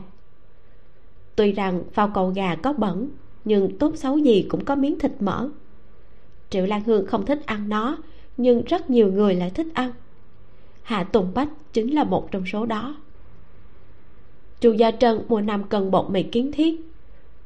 tuy 1.36 1.52
rằng 1.52 1.84
vào 1.96 2.12
cầu 2.14 2.30
gà 2.30 2.56
có 2.56 2.74
bẩn, 2.74 3.10
nhưng 3.46 3.78
tốt 3.78 3.92
xấu 3.96 4.18
gì 4.18 4.46
cũng 4.50 4.66
có 4.66 4.76
miếng 4.76 5.00
thịt 5.00 5.12
mỡ. 5.20 5.50
Triệu 6.50 6.66
lan 6.66 6.84
hương 6.84 7.08
không 7.08 7.26
thích 7.26 7.46
ăn 7.46 7.70
nó, 7.70 7.98
nhưng 8.38 8.64
rất 8.64 8.90
nhiều 8.90 9.12
người 9.12 9.36
lại 9.36 9.50
thích 9.50 9.68
ăn. 9.74 9.92
Hạ 10.84 11.04
tùng 11.04 11.32
bách 11.34 11.50
chính 11.74 11.96
là 11.96 12.04
một 12.04 12.32
trong 12.32 12.46
số 12.46 12.66
đó. 12.66 12.96
Chu 14.62 14.72
gia 14.72 14.92
trân 14.92 15.22
mua 15.28 15.42
năm 15.42 15.64
cân 15.64 15.92
bột 15.92 16.10
mì 16.10 16.24
kiến 16.24 16.52
thiết. 16.52 16.82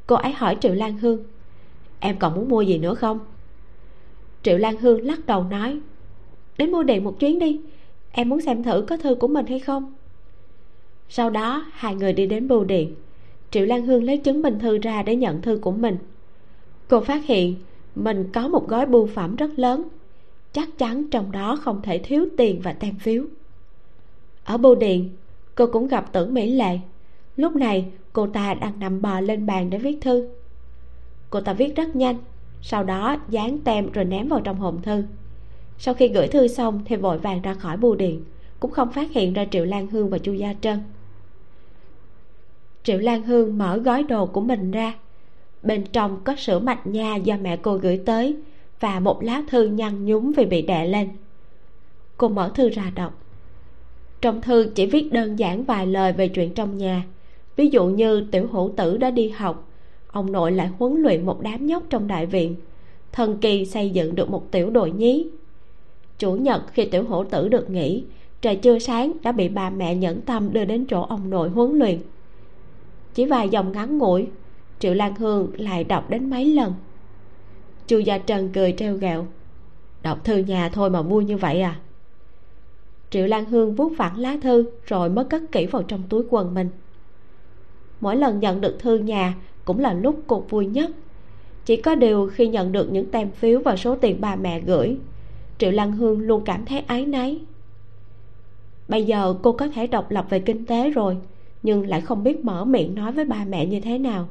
Cô 0.07 0.15
ấy 0.15 0.32
hỏi 0.32 0.57
triệu 0.61 0.73
lan 0.73 0.97
hương, 0.97 1.23
em 1.99 2.19
còn 2.19 2.36
muốn 2.36 2.49
mua 2.49 2.61
gì 2.61 2.78
nữa 2.78 2.95
không? 2.95 3.19
Triệu 4.43 4.57
lan 4.57 4.78
hương 4.78 5.05
lắc 5.05 5.25
đầu 5.25 5.43
nói, 5.43 5.80
đến 6.57 6.71
mua 6.71 6.84
điện 6.84 7.03
một 7.03 7.19
chuyến 7.19 7.39
đi, 7.39 7.61
em 8.11 8.30
muốn 8.30 8.41
xem 8.41 8.63
thử 8.63 8.86
có 8.88 8.97
thư 8.97 9.15
của 9.15 9.28
mình 9.28 9.45
hay 9.45 9.59
không? 9.59 9.93
Sau 11.10 11.30
đó, 11.30 11.66
hai 11.72 11.95
người 11.95 12.14
đi 12.14 12.26
đến 12.28 12.47
bưu 12.47 12.64
điện. 12.64 12.95
Triệu 13.51 13.66
lan 13.66 13.86
hương 13.86 14.03
lấy 14.03 14.18
chứng 14.18 14.41
minh 14.41 14.60
thư 14.60 14.78
ra 14.78 15.03
để 15.03 15.16
nhận 15.16 15.41
thư 15.41 15.58
của 15.58 15.72
mình. 15.72 15.97
Cô 16.88 17.01
phát 17.01 17.26
hiện 17.26 17.55
mình 17.95 18.30
có 18.34 18.47
một 18.47 18.68
gói 18.68 18.86
bưu 18.86 19.08
phẩm 19.08 19.36
rất 19.36 19.60
lớn. 19.60 19.84
Chắc 20.51 20.78
chắn 20.78 21.10
trong 21.10 21.32
đó 21.32 21.55
không 21.55 21.82
thể 21.82 21.97
thiếu 21.99 22.26
tiền 22.38 22.62
và 22.64 22.74
tem 22.74 22.95
phiếu. 22.95 23.24
Ở 24.43 24.58
bưu 24.58 24.76
điện, 24.76 25.10
cô 25.55 25.68
cũng 25.68 25.88
gặp 25.88 26.14
tưởng 26.14 26.34
mỹ 26.34 26.51
lệ. 26.51 26.80
Lúc 27.36 27.55
này, 27.55 27.86
cô 28.14 28.28
ta 28.28 28.53
đang 28.53 28.80
nằm 28.80 29.01
bò 29.01 29.20
lên 29.20 29.45
bàn 29.45 29.70
để 29.70 29.78
viết 29.78 29.97
thư. 30.01 30.30
Cô 31.30 31.41
ta 31.41 31.53
viết 31.53 31.76
rất 31.76 31.95
nhanh, 31.95 32.18
sau 32.62 32.84
đó 32.84 33.18
dán 33.30 33.60
tem 33.60 33.91
rồi 33.91 34.05
ném 34.05 34.28
vào 34.28 34.41
trong 34.43 34.58
hộp 34.60 34.76
thư. 34.84 35.03
Sau 35.78 35.93
khi 35.93 36.08
gửi 36.08 36.28
thư 36.28 36.47
xong 36.47 36.82
thì 36.86 36.95
vội 36.95 37.18
vàng 37.18 37.41
ra 37.41 37.53
khỏi 37.53 37.78
bưu 37.78 37.95
điện, 37.95 38.24
cũng 38.60 38.72
không 38.72 38.91
phát 38.91 39.12
hiện 39.12 39.34
ra 39.34 39.45
triệu 39.51 39.66
lan 39.66 39.88
hương 39.88 40.10
và 40.10 40.18
chu 40.18 40.34
gia 40.34 40.53
trân 40.62 40.80
triệu 42.88 42.99
lan 42.99 43.23
hương 43.23 43.57
mở 43.57 43.77
gói 43.77 44.03
đồ 44.03 44.25
của 44.25 44.41
mình 44.41 44.71
ra. 44.71 44.93
Bên 45.63 45.83
trong 45.93 46.17
có 46.23 46.35
sữa 46.35 46.59
mạch 46.59 46.88
nha 46.88 47.15
do 47.15 47.38
mẹ 47.41 47.57
cô 47.57 47.77
gửi 47.77 48.01
tới 48.05 48.35
và 48.79 48.99
một 48.99 49.23
lá 49.23 49.43
thư 49.49 49.65
nhăn 49.65 50.05
nhúm 50.05 50.31
vì 50.31 50.45
bị 50.45 50.61
đè 50.61 50.88
lên. 50.88 51.09
Cô 52.17 52.27
mở 52.27 52.51
thư 52.55 52.69
ra 52.69 52.91
đọc. 52.95 53.21
Trong 54.21 54.41
thư 54.41 54.71
chỉ 54.75 54.85
viết 54.85 55.11
đơn 55.11 55.35
giản 55.35 55.63
vài 55.63 55.88
lời 55.88 56.13
về 56.13 56.27
chuyện 56.27 56.53
trong 56.53 56.77
nhà. 56.77 57.03
Ví 57.55 57.67
dụ 57.67 57.85
như 57.85 58.27
tiểu 58.31 58.47
hữu 58.51 58.73
tử 58.75 58.97
đã 58.97 59.11
đi 59.11 59.29
học, 59.29 59.69
ông 60.11 60.31
nội 60.31 60.51
lại 60.51 60.69
huấn 60.79 61.01
luyện 61.01 61.25
một 61.25 61.41
đám 61.41 61.65
nhóc 61.67 61.83
trong 61.89 62.07
đại 62.07 62.25
viện, 62.25 62.55
thần 63.11 63.38
kỳ 63.38 63.65
xây 63.65 63.89
dựng 63.89 64.15
được 64.15 64.29
một 64.29 64.51
tiểu 64.51 64.69
đội 64.69 64.91
nhí. 64.91 65.27
Chủ 66.19 66.33
nhật 66.33 66.61
khi 66.73 66.85
tiểu 66.85 67.03
hổ 67.03 67.23
tử 67.23 67.47
được 67.47 67.69
nghỉ, 67.69 68.03
trời 68.41 68.55
chưa 68.55 68.79
sáng 68.79 69.13
đã 69.23 69.31
bị 69.31 69.49
bà 69.49 69.69
mẹ 69.69 69.95
nhẫn 69.95 70.21
tâm 70.21 70.53
đưa 70.53 70.65
đến 70.65 70.85
chỗ 70.89 71.01
ông 71.01 71.29
nội 71.29 71.49
huấn 71.49 71.79
luyện 71.79 71.99
chỉ 73.18 73.26
vài 73.26 73.49
dòng 73.49 73.72
ngắn 73.72 73.97
ngủi, 73.97 74.28
triệu 74.80 74.93
lan 74.93 75.15
hương 75.15 75.51
lại 75.57 75.84
đọc 75.84 76.09
đến 76.09 76.30
mấy 76.30 76.45
lần. 76.45 76.74
Chu 77.88 77.99
gia 77.99 78.18
trần 78.18 78.49
cười 78.53 78.74
treo 78.78 78.95
gẹo 78.95 79.28
đọc 80.03 80.24
thư 80.24 80.38
nhà 80.38 80.70
thôi 80.70 80.89
mà 80.89 81.01
vui 81.01 81.26
như 81.26 81.38
vậy 81.38 81.61
à? 81.61 81.80
Triệu 83.09 83.28
lan 83.28 83.45
hương 83.45 83.76
vuốt 83.76 83.91
phẳng 83.97 84.20
lá 84.20 84.38
thư 84.41 84.65
rồi 84.86 85.09
mới 85.09 85.26
cất 85.26 85.41
kỹ 85.51 85.65
vào 85.65 85.84
trong 85.84 86.03
túi 86.09 86.24
quần 86.30 86.53
mình. 86.53 86.70
Mỗi 88.01 88.15
lần 88.15 88.39
nhận 88.39 88.61
được 88.61 88.80
thư 88.80 88.97
nhà 88.97 89.36
cũng 89.65 89.80
là 89.80 89.93
lúc 89.93 90.22
cô 90.28 90.39
vui 90.49 90.65
nhất. 90.65 90.91
Chỉ 91.65 91.76
có 91.76 91.95
điều 91.95 92.30
khi 92.34 92.47
nhận 92.47 92.72
được 92.72 92.91
những 92.91 93.11
tem 93.11 93.32
phiếu 93.32 93.59
và 93.59 93.76
số 93.76 93.95
tiền 93.95 94.22
ba 94.22 94.36
mẹ 94.36 94.61
gửi, 94.61 94.97
triệu 95.57 95.72
lan 95.72 95.91
hương 95.91 96.20
luôn 96.20 96.43
cảm 96.45 96.65
thấy 96.65 96.80
áy 96.80 97.05
náy. 97.05 97.39
Bây 98.88 99.03
giờ 99.03 99.36
cô 99.43 99.51
có 99.51 99.68
thể 99.68 99.88
độc 99.88 100.11
lập 100.11 100.26
về 100.30 100.39
kinh 100.39 100.65
tế 100.65 100.89
rồi 100.89 101.18
nhưng 101.64 101.88
lại 101.88 102.01
không 102.01 102.24
biết 102.24 102.45
mở 102.45 102.66
miệng 102.66 102.95
nói 102.95 103.12
với 103.12 103.26
ba 103.26 103.45
mẹ 103.49 103.66
như 103.66 103.80
thế 103.80 103.97
nào. 103.97 104.28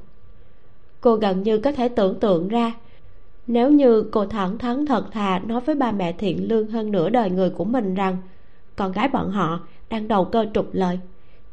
Cô 1.01 1.17
gần 1.17 1.43
như 1.43 1.59
có 1.59 1.73
thể 1.73 1.89
tưởng 1.89 2.21
tượng 2.21 2.49
ra, 2.49 2.75
nếu 3.47 3.71
như 3.71 4.03
cô 4.03 4.27
thẳng 4.27 4.59
thắn 4.59 4.87
thật 4.87 5.13
thà 5.13 5.39
nói 5.39 5.61
với 5.61 5.75
ba 5.75 5.93
mẹ 5.93 6.13
thiện 6.13 6.49
lương 6.49 6.69
hơn 6.69 6.93
nửa 6.93 7.11
đời 7.11 7.31
người 7.31 7.51
của 7.51 7.65
mình 7.65 7.95
rằng 7.95 8.17
con 8.77 8.93
gái 8.93 9.09
bọn 9.09 9.31
họ 9.31 9.61
đang 9.91 10.09
đầu 10.09 10.25
cơ 10.25 10.47
trục 10.55 10.69
lợi, 10.73 10.99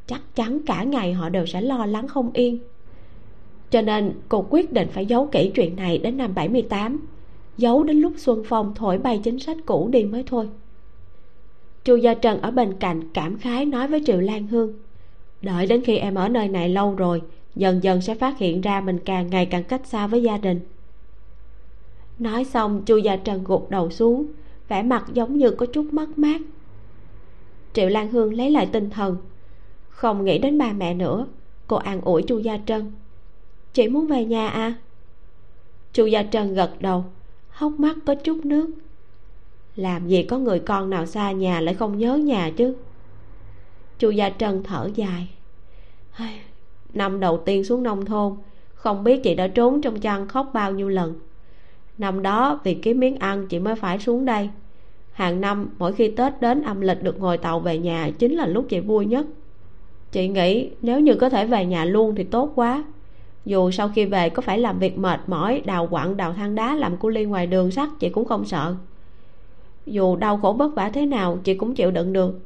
chắc 0.08 0.22
chắn 0.36 0.60
cả 0.66 0.84
ngày 0.84 1.14
họ 1.14 1.30
đều 1.30 1.46
sẽ 1.46 1.62
lo 1.62 1.86
lắng 1.86 2.08
không 2.08 2.32
yên. 2.34 2.60
Cho 3.72 3.82
nên 3.82 4.14
cô 4.30 4.46
quyết 4.50 4.74
định 4.74 4.88
phải 4.92 5.06
giấu 5.06 5.26
kỹ 5.32 5.52
chuyện 5.56 5.76
này 5.76 5.98
đến 5.98 6.18
năm 6.18 6.36
78 6.36 7.00
giấu 7.58 7.84
đến 7.84 7.98
lúc 7.98 8.14
xuân 8.18 8.44
phong 8.46 8.74
thổi 8.76 8.98
bay 8.98 9.22
chính 9.24 9.40
sách 9.40 9.58
cũ 9.66 9.90
đi 9.92 10.04
mới 10.04 10.24
thôi. 10.28 10.50
Chu 11.84 11.96
gia 11.96 12.14
trần 12.14 12.42
ở 12.42 12.52
bên 12.52 12.74
cạnh 12.80 13.02
cảm 13.14 13.38
khái 13.38 13.66
nói 13.66 13.88
với 13.88 14.02
triệu 14.06 14.20
lan 14.20 14.48
hương 14.48 14.74
đợi 15.44 15.66
đến 15.66 15.82
khi 15.82 15.98
em 15.98 16.16
ở 16.16 16.30
nơi 16.30 16.48
này 16.48 16.70
lâu 16.70 16.96
rồi, 16.96 17.22
dần 17.56 17.84
dần 17.84 18.02
sẽ 18.02 18.16
phát 18.16 18.38
hiện 18.38 18.62
ra 18.62 18.82
mình 18.82 19.00
càng 19.06 19.30
ngày 19.30 19.46
càng 19.46 19.64
cách 19.64 19.82
xa 19.86 20.08
với 20.08 20.24
gia 20.24 20.38
đình. 20.38 20.60
Nói 22.20 22.44
xong, 22.44 22.84
chu 22.86 22.98
gia 22.98 23.16
trần 23.16 23.44
gục 23.44 23.70
đầu 23.70 23.90
xuống, 23.90 24.26
vẻ 24.68 24.84
mặt 24.84 25.06
giống 25.14 25.38
như 25.38 25.52
có 25.52 25.66
chút 25.66 25.86
mất 25.92 26.18
mát. 26.18 26.42
Triệu 27.74 27.90
lan 27.90 28.12
hương 28.12 28.34
lấy 28.34 28.52
lại 28.52 28.66
tinh 28.72 28.90
thần. 28.90 29.18
Không 29.90 30.26
nghĩ 30.26 30.38
đến 30.38 30.58
ba 30.58 30.74
mẹ 30.74 30.94
nữa, 30.94 31.28
cô 31.68 31.76
an 31.76 32.02
ủi 32.02 32.24
chu 32.24 32.40
gia 32.40 32.58
trân 32.66 32.92
chị 33.74 33.88
muốn 33.88 34.08
về 34.08 34.26
nhà 34.26 34.48
à? 34.48 34.74
Chu 35.94 36.06
gia 36.06 36.24
trân 36.24 36.54
gật 36.54 36.72
đầu, 36.80 37.06
hốc 37.50 37.72
mắt 37.80 37.98
có 38.06 38.16
chút 38.16 38.46
nước. 38.46 38.70
Làm 39.76 40.08
gì 40.08 40.24
có 40.24 40.38
người 40.38 40.60
con 40.60 40.90
nào 40.90 41.06
xa 41.06 41.32
nhà 41.32 41.62
lại 41.62 41.76
không 41.76 41.98
nhớ 41.98 42.16
nhà 42.16 42.52
chứ? 42.58 42.76
Chu 44.04 44.10
gia 44.10 44.30
trân 44.30 44.64
thở 44.64 44.90
dài. 44.96 45.28
Năm 46.94 47.20
đầu 47.20 47.38
tiên 47.46 47.64
xuống 47.64 47.84
nông 47.84 48.06
thôn, 48.06 48.36
không 48.74 49.04
biết 49.04 49.24
chị 49.24 49.36
đã 49.36 49.48
trốn 49.48 49.82
trong 49.82 50.00
chăn 50.00 50.28
khóc 50.28 50.50
bao 50.54 50.72
nhiêu 50.72 50.90
lần. 50.90 51.14
Năm 51.98 52.22
đó 52.22 52.60
vì 52.64 52.74
kiếm 52.74 53.00
miếng 53.00 53.16
ăn 53.16 53.48
chị 53.48 53.60
mới 53.60 53.76
phải 53.76 54.00
xuống 54.00 54.26
đây. 54.26 54.50
Hàng 55.12 55.42
năm 55.42 55.70
mỗi 55.80 55.94
khi 55.94 56.08
tết 56.08 56.42
đến 56.42 56.64
âm 56.64 56.82
lịch 56.82 57.04
được 57.04 57.20
ngồi 57.20 57.38
tàu 57.38 57.60
về 57.60 57.78
nhà 57.78 58.12
chính 58.20 58.36
là 58.36 58.46
lúc 58.46 58.66
chị 58.70 58.80
vui 58.80 59.06
nhất. 59.06 59.26
Chị 60.12 60.28
nghĩ 60.28 60.70
nếu 60.82 61.00
như 61.00 61.16
có 61.16 61.30
thể 61.30 61.46
về 61.46 61.66
nhà 61.66 61.86
luôn 61.86 62.16
thì 62.16 62.24
tốt 62.24 62.52
quá. 62.56 62.84
Dù 63.46 63.72
sau 63.72 63.90
khi 63.90 64.06
về 64.06 64.30
có 64.30 64.42
phải 64.42 64.60
làm 64.60 64.80
việc 64.80 64.98
mệt 64.98 65.20
mỏi, 65.28 65.62
đào 65.66 65.88
quặng, 65.88 66.18
đào 66.18 66.34
than 66.34 66.56
đá, 66.56 66.76
làm 66.76 66.98
cu 66.98 67.10
ly 67.10 67.26
ngoài 67.26 67.48
đường 67.48 67.72
sắt, 67.72 67.90
chị 68.00 68.10
cũng 68.10 68.26
không 68.26 68.46
sợ. 68.46 68.76
Dù 69.86 70.16
đau 70.16 70.38
khổ 70.38 70.52
vất 70.52 70.76
vả 70.76 70.90
thế 70.90 71.06
nào, 71.06 71.38
chị 71.44 71.54
cũng 71.54 71.76
chịu 71.76 71.92
đựng 71.92 72.14
được 72.14 72.40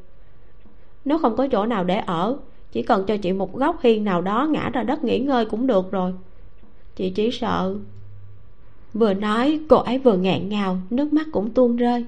nếu 1.07 1.17
không 1.17 1.35
có 1.35 1.47
chỗ 1.47 1.65
nào 1.65 1.83
để 1.83 1.97
ở, 1.97 2.37
chỉ 2.71 2.81
cần 2.81 3.05
cho 3.05 3.17
chị 3.17 3.33
một 3.33 3.55
góc 3.55 3.79
hiên 3.81 4.03
nào 4.03 4.21
đó 4.21 4.47
ngã 4.51 4.69
ra 4.69 4.83
đất 4.83 5.03
nghỉ 5.03 5.19
ngơi 5.19 5.45
cũng 5.45 5.67
được 5.67 5.91
rồi. 5.91 6.13
Chị 6.95 7.09
chỉ 7.09 7.31
sợ. 7.31 7.75
Vừa 8.93 9.13
nói, 9.13 9.59
cô 9.69 9.77
ấy 9.77 9.97
vừa 9.97 10.17
nghẹn 10.17 10.49
ngào, 10.49 10.77
nước 10.89 11.13
mắt 11.13 11.27
cũng 11.31 11.51
tuôn 11.51 11.75
rơi. 11.75 12.05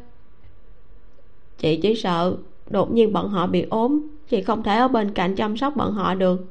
Chị 1.58 1.78
chỉ 1.78 1.96
sợ, 1.96 2.36
đột 2.70 2.92
nhiên 2.92 3.14
bọn 3.14 3.30
họ 3.30 3.48
bị 3.48 3.66
ốm, 3.70 4.02
chị 4.30 4.42
không 4.42 4.64
thể 4.64 4.78
ở 4.78 4.88
bên 4.88 5.14
cạnh 5.14 5.36
chăm 5.36 5.58
sóc 5.58 5.76
bọn 5.76 5.94
họ 5.94 6.14
được. 6.14 6.46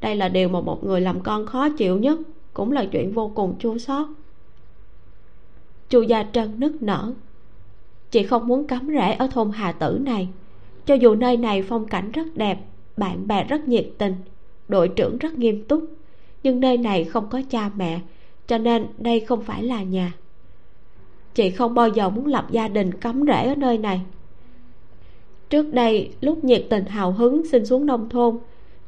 Đây 0.00 0.16
là 0.16 0.28
điều 0.28 0.48
mà 0.48 0.60
một 0.60 0.84
người 0.84 1.00
làm 1.00 1.20
con 1.20 1.46
khó 1.46 1.68
chịu 1.68 1.98
nhất, 1.98 2.18
cũng 2.54 2.72
là 2.72 2.84
chuyện 2.84 3.12
vô 3.12 3.32
cùng 3.34 3.58
chua 3.58 3.78
xót. 3.78 4.06
Chu 5.88 6.02
gia 6.02 6.24
trân 6.32 6.60
nức 6.60 6.82
nở. 6.82 7.12
Chị 8.10 8.22
không 8.22 8.46
muốn 8.48 8.66
cắm 8.66 8.86
rễ 8.86 9.12
ở 9.12 9.26
thôn 9.26 9.50
hà 9.50 9.72
tử 9.72 9.98
này 10.00 10.28
cho 10.86 10.94
dù 10.94 11.14
nơi 11.14 11.36
này 11.36 11.62
phong 11.62 11.86
cảnh 11.86 12.12
rất 12.12 12.36
đẹp, 12.36 12.58
bạn 12.96 13.26
bè 13.26 13.44
rất 13.44 13.68
nhiệt 13.68 13.86
tình, 13.98 14.14
đội 14.68 14.88
trưởng 14.88 15.18
rất 15.18 15.34
nghiêm 15.34 15.64
túc, 15.64 15.84
nhưng 16.42 16.60
nơi 16.60 16.76
này 16.76 17.04
không 17.04 17.28
có 17.30 17.42
cha 17.50 17.70
mẹ, 17.76 18.00
cho 18.46 18.58
nên 18.58 18.86
đây 18.98 19.20
không 19.20 19.42
phải 19.42 19.62
là 19.62 19.82
nhà. 19.82 20.12
Chị 21.34 21.50
không 21.50 21.74
bao 21.74 21.88
giờ 21.88 22.10
muốn 22.10 22.26
lập 22.26 22.46
gia 22.50 22.68
đình 22.68 22.92
cắm 22.94 23.24
rễ 23.26 23.48
ở 23.48 23.54
nơi 23.54 23.78
này. 23.78 24.00
Trước 25.50 25.74
đây, 25.74 26.12
lúc 26.20 26.44
nhiệt 26.44 26.66
tình 26.70 26.86
hào 26.86 27.12
hứng 27.12 27.46
xin 27.46 27.66
xuống 27.66 27.86
nông 27.86 28.08
thôn, 28.08 28.38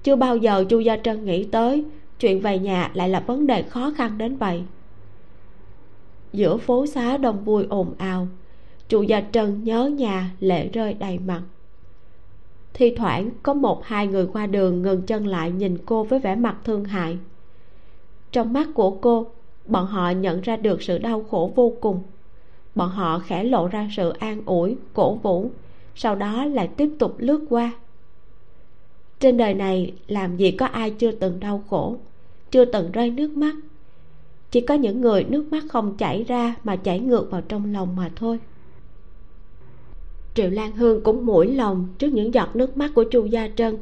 chưa 0.03 0.17
bao 0.17 0.37
giờ 0.37 0.65
chu 0.69 0.81
gia 0.81 0.97
trân 0.97 1.25
nghĩ 1.25 1.45
tới 1.45 1.85
chuyện 2.21 2.41
về 2.41 2.59
nhà 2.59 2.91
lại 2.95 3.09
là 3.09 3.21
vấn 3.21 3.47
đề 3.47 3.63
khó 3.63 3.93
khăn 3.97 4.19
đến 4.19 4.37
vậy. 4.37 4.63
Giữa 6.33 6.57
phố 6.57 6.87
xá 6.87 7.17
đông 7.17 7.45
vui 7.45 7.67
ồn 7.69 7.95
ào, 7.99 8.29
chu 8.89 9.03
gia 9.03 9.23
trân 9.33 9.65
nhớ 9.65 9.91
nhà 9.97 10.31
lệ 10.41 10.69
rơi 10.69 10.95
đầy 10.95 11.19
mặt 11.19 11.43
thi 12.75 12.95
thoảng 12.97 13.31
có 13.43 13.55
một 13.55 13.85
hai 13.85 14.07
người 14.07 14.27
qua 14.33 14.47
đường 14.47 14.83
ngừng 14.83 15.03
chân 15.03 15.27
lại 15.27 15.51
nhìn 15.51 15.79
cô 15.87 16.05
với 16.05 16.19
vẻ 16.19 16.35
mặt 16.35 16.57
thương 16.65 16.85
hại. 16.85 17.19
Trong 18.33 18.53
mắt 18.53 18.69
của 18.75 18.91
cô, 18.91 19.27
bọn 19.67 19.87
họ 19.87 20.11
nhận 20.11 20.41
ra 20.41 20.57
được 20.57 20.83
sự 20.83 20.99
đau 20.99 21.25
khổ 21.31 21.53
vô 21.55 21.73
cùng. 21.81 22.03
Bọn 22.75 22.89
họ 22.89 23.19
khẽ 23.19 23.45
lộ 23.45 23.69
ra 23.69 23.89
sự 23.97 24.11
an 24.11 24.43
ủi, 24.47 24.77
cổ 24.95 25.15
vũ, 25.15 25.51
sau 25.95 26.15
đó 26.15 26.45
lại 26.45 26.69
tiếp 26.77 26.91
tục 26.99 27.15
lướt 27.19 27.45
qua. 27.49 27.73
Trên 29.21 29.37
đời 29.37 29.55
này 29.55 29.93
làm 30.07 30.37
gì 30.37 30.51
có 30.51 30.67
ai 30.67 30.91
chưa 30.91 31.11
từng 31.13 31.41
đau 31.41 31.63
khổ, 31.71 31.97
chưa 32.51 32.65
từng 32.65 32.93
rơi 32.93 33.11
nước 33.11 33.37
mắt. 33.37 33.55
Chỉ 34.51 34.61
có 34.61 34.75
những 34.75 35.01
người 35.01 35.25
nước 35.25 35.45
mắt 35.51 35.65
không 35.69 35.97
chảy 35.97 36.25
ra 36.25 36.55
mà 36.65 36.77
chảy 36.77 37.01
ngược 37.01 37.31
vào 37.31 37.41
trong 37.41 37.73
lòng 37.73 37.97
mà 37.97 38.11
thôi 38.17 38.39
triệu 40.35 40.51
lan 40.51 40.73
hương 40.73 41.03
cũng 41.05 41.27
mũi 41.27 41.55
lòng 41.55 41.89
trước 41.99 42.13
những 42.13 42.35
giọt 42.35 42.57
nước 42.57 42.77
mắt 42.77 42.91
của 42.95 43.05
chu 43.05 43.27
gia 43.27 43.49
trân. 43.57 43.79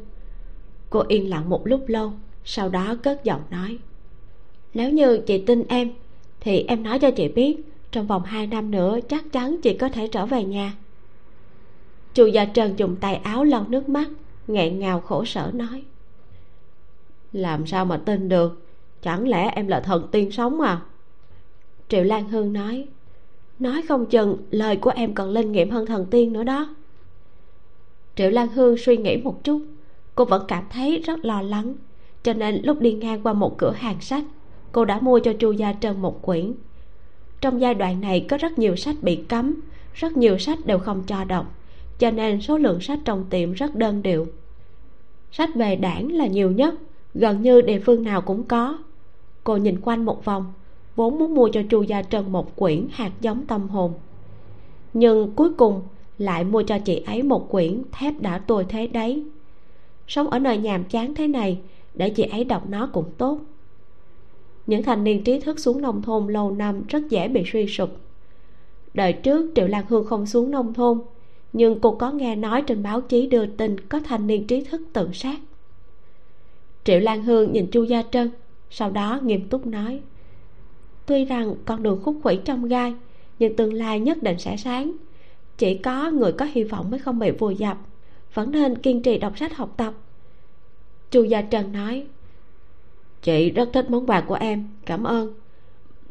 Cô 0.89 1.03
yên 1.07 1.29
lặng 1.29 1.49
một 1.49 1.67
lúc 1.67 1.83
lâu, 1.87 2.13
sau 2.43 2.69
đó 2.69 2.95
cất 3.03 3.23
giọng 3.23 3.41
nói. 3.49 3.77
Nếu 4.73 4.91
như 4.91 5.17
chị 5.17 5.43
tin 5.45 5.63
em, 5.67 5.91
thì 6.39 6.65
em 6.67 6.83
nói 6.83 6.99
cho 6.99 7.11
chị 7.11 7.27
biết, 7.27 7.57
trong 7.91 8.07
vòng 8.07 8.23
hai 8.23 8.47
năm 8.47 8.71
nữa 8.71 8.99
chắc 9.09 9.31
chắn 9.31 9.61
chị 9.61 9.77
có 9.77 9.89
thể 9.89 10.07
trở 10.07 10.25
về 10.25 10.43
nhà. 10.43 10.73
Chu 12.13 12.25
gia 12.25 12.45
trân 12.45 12.75
dùng 12.75 12.95
tay 12.95 13.15
áo 13.15 13.43
lau 13.43 13.65
nước 13.69 13.89
mắt, 13.89 14.09
nghẹn 14.47 14.79
ngào 14.79 15.01
khổ 15.01 15.25
sở 15.25 15.51
nói. 15.53 15.83
Làm 17.31 17.67
sao 17.67 17.85
mà 17.85 17.97
tin 17.97 18.29
được? 18.29 18.65
Chẳng 19.01 19.27
lẽ 19.27 19.51
em 19.55 19.67
là 19.67 19.79
thần 19.79 20.07
tiên 20.11 20.31
sống 20.31 20.61
à? 20.61 20.81
Triệu 21.89 22.03
lan 22.03 22.29
hương 22.29 22.53
nói 22.53 22.87
nói 23.59 23.81
không 23.81 24.05
chừng, 24.05 24.37
lời 24.51 24.77
của 24.77 24.89
em 24.95 25.13
còn 25.13 25.29
linh 25.29 25.51
nghiệm 25.51 25.69
hơn 25.69 25.85
thần 25.85 26.05
tiên 26.05 26.33
nữa 26.33 26.43
đó. 26.43 26.75
Triệu 28.15 28.29
lan 28.29 28.47
hương 28.47 28.77
suy 28.77 28.97
nghĩ 28.97 29.17
một 29.17 29.43
chút, 29.43 29.61
cô 30.15 30.25
vẫn 30.25 30.45
cảm 30.47 30.63
thấy 30.69 30.99
rất 31.05 31.25
lo 31.25 31.41
lắng. 31.41 31.75
Cho 32.23 32.33
nên 32.33 32.61
lúc 32.63 32.81
đi 32.81 32.93
ngang 32.93 33.21
qua 33.23 33.33
một 33.33 33.57
cửa 33.57 33.71
hàng 33.71 34.01
sách, 34.01 34.23
cô 34.71 34.85
đã 34.85 34.99
mua 34.99 35.19
cho 35.19 35.33
chu 35.33 35.51
gia 35.51 35.73
trân 35.73 36.01
một 36.01 36.21
quyển. 36.21 36.53
Trong 37.41 37.61
giai 37.61 37.73
đoạn 37.73 38.01
này 38.01 38.25
có 38.29 38.37
rất 38.37 38.59
nhiều 38.59 38.75
sách 38.75 38.95
bị 39.01 39.15
cấm, 39.15 39.55
rất 39.93 40.17
nhiều 40.17 40.37
sách 40.37 40.65
đều 40.65 40.79
không 40.79 41.03
cho 41.07 41.23
đọc, 41.23 41.55
cho 41.99 42.11
nên 42.11 42.41
số 42.41 42.57
lượng 42.57 42.81
sách 42.81 42.99
trong 43.05 43.25
tiệm 43.29 43.53
rất 43.53 43.75
đơn 43.75 44.01
điệu. 44.01 44.27
Sách 45.31 45.49
về 45.55 45.75
đảng 45.75 46.11
là 46.11 46.27
nhiều 46.27 46.51
nhất, 46.51 46.73
gần 47.13 47.41
như 47.41 47.61
địa 47.61 47.79
phương 47.79 48.03
nào 48.03 48.21
cũng 48.21 48.43
có. 48.43 48.77
Cô 49.43 49.57
nhìn 49.57 49.81
quanh 49.81 50.05
một 50.05 50.25
vòng 50.25 50.53
vốn 50.95 51.19
muốn 51.19 51.35
mua 51.35 51.49
cho 51.53 51.61
chu 51.69 51.81
gia 51.81 52.01
trân 52.01 52.31
một 52.31 52.55
quyển 52.55 52.87
hạt 52.91 53.11
giống 53.21 53.45
tâm 53.45 53.69
hồn. 53.69 53.93
Nhưng 54.93 55.31
cuối 55.35 55.53
cùng 55.53 55.81
lại 56.17 56.43
mua 56.43 56.63
cho 56.63 56.79
chị 56.79 57.03
ấy 57.05 57.23
một 57.23 57.49
quyển 57.49 57.81
thép 57.91 58.19
đã 58.19 58.37
tôi 58.37 58.65
thế 58.69 58.87
đấy. 58.87 59.23
Sống 60.07 60.29
ở 60.29 60.39
nơi 60.39 60.57
nhàm 60.57 60.83
chán 60.83 61.15
thế 61.15 61.27
này, 61.27 61.59
để 61.93 62.09
chị 62.09 62.23
ấy 62.23 62.43
đọc 62.43 62.69
nó 62.69 62.89
cũng 62.93 63.11
tốt. 63.17 63.39
Những 64.67 64.83
thanh 64.83 65.03
niên 65.03 65.23
trí 65.23 65.39
thức 65.39 65.59
xuống 65.59 65.81
nông 65.81 66.01
thôn 66.01 66.27
lâu 66.27 66.51
năm 66.51 66.83
rất 66.87 67.09
dễ 67.09 67.27
bị 67.27 67.43
suy 67.51 67.67
sụp. 67.67 67.89
Đời 68.93 69.13
trước 69.13 69.51
triệu 69.55 69.67
lan 69.67 69.85
hương 69.89 70.05
không 70.05 70.25
xuống 70.25 70.51
nông 70.51 70.73
thôn, 70.73 71.01
nhưng 71.53 71.79
cô 71.79 71.91
có 71.91 72.11
nghe 72.11 72.35
nói 72.35 72.61
trên 72.61 72.83
báo 72.83 73.01
chí 73.01 73.27
đưa 73.27 73.45
tin 73.45 73.79
có 73.79 73.99
thanh 73.99 74.27
niên 74.27 74.47
trí 74.47 74.63
thức 74.63 74.81
tự 74.93 75.09
sát. 75.13 75.39
Triệu 76.83 76.99
lan 76.99 77.23
hương 77.23 77.53
nhìn 77.53 77.67
chu 77.67 77.83
gia 77.83 78.03
trân, 78.11 78.31
sau 78.69 78.91
đó 78.91 79.19
nghiêm 79.23 79.49
túc 79.49 79.65
nói 79.65 80.01
tuy 81.05 81.25
rằng 81.25 81.55
con 81.65 81.83
đường 81.83 82.01
khúc 82.03 82.15
khuỷu 82.23 82.37
trong 82.45 82.67
gai, 82.67 82.93
nhưng 83.39 83.55
tương 83.55 83.73
lai 83.73 83.99
nhất 83.99 84.23
định 84.23 84.39
sẽ 84.39 84.57
sáng. 84.57 84.91
Chỉ 85.57 85.77
có 85.77 86.11
người 86.11 86.31
có 86.31 86.47
hy 86.53 86.63
vọng 86.63 86.91
mới 86.91 86.99
không 86.99 87.19
bị 87.19 87.31
vùi 87.31 87.55
dập, 87.55 87.77
vẫn 88.33 88.51
nên 88.51 88.77
kiên 88.77 89.01
trì 89.01 89.17
đọc 89.17 89.37
sách 89.37 89.57
học 89.57 89.73
tập. 89.77 89.93
Chu 91.11 91.23
gia 91.23 91.41
trần 91.41 91.71
nói, 91.71 92.05
chị 93.21 93.51
rất 93.51 93.69
thích 93.73 93.89
món 93.89 94.05
quà 94.05 94.21
của 94.21 94.35
em, 94.35 94.69
cảm 94.85 95.03
ơn. 95.03 95.33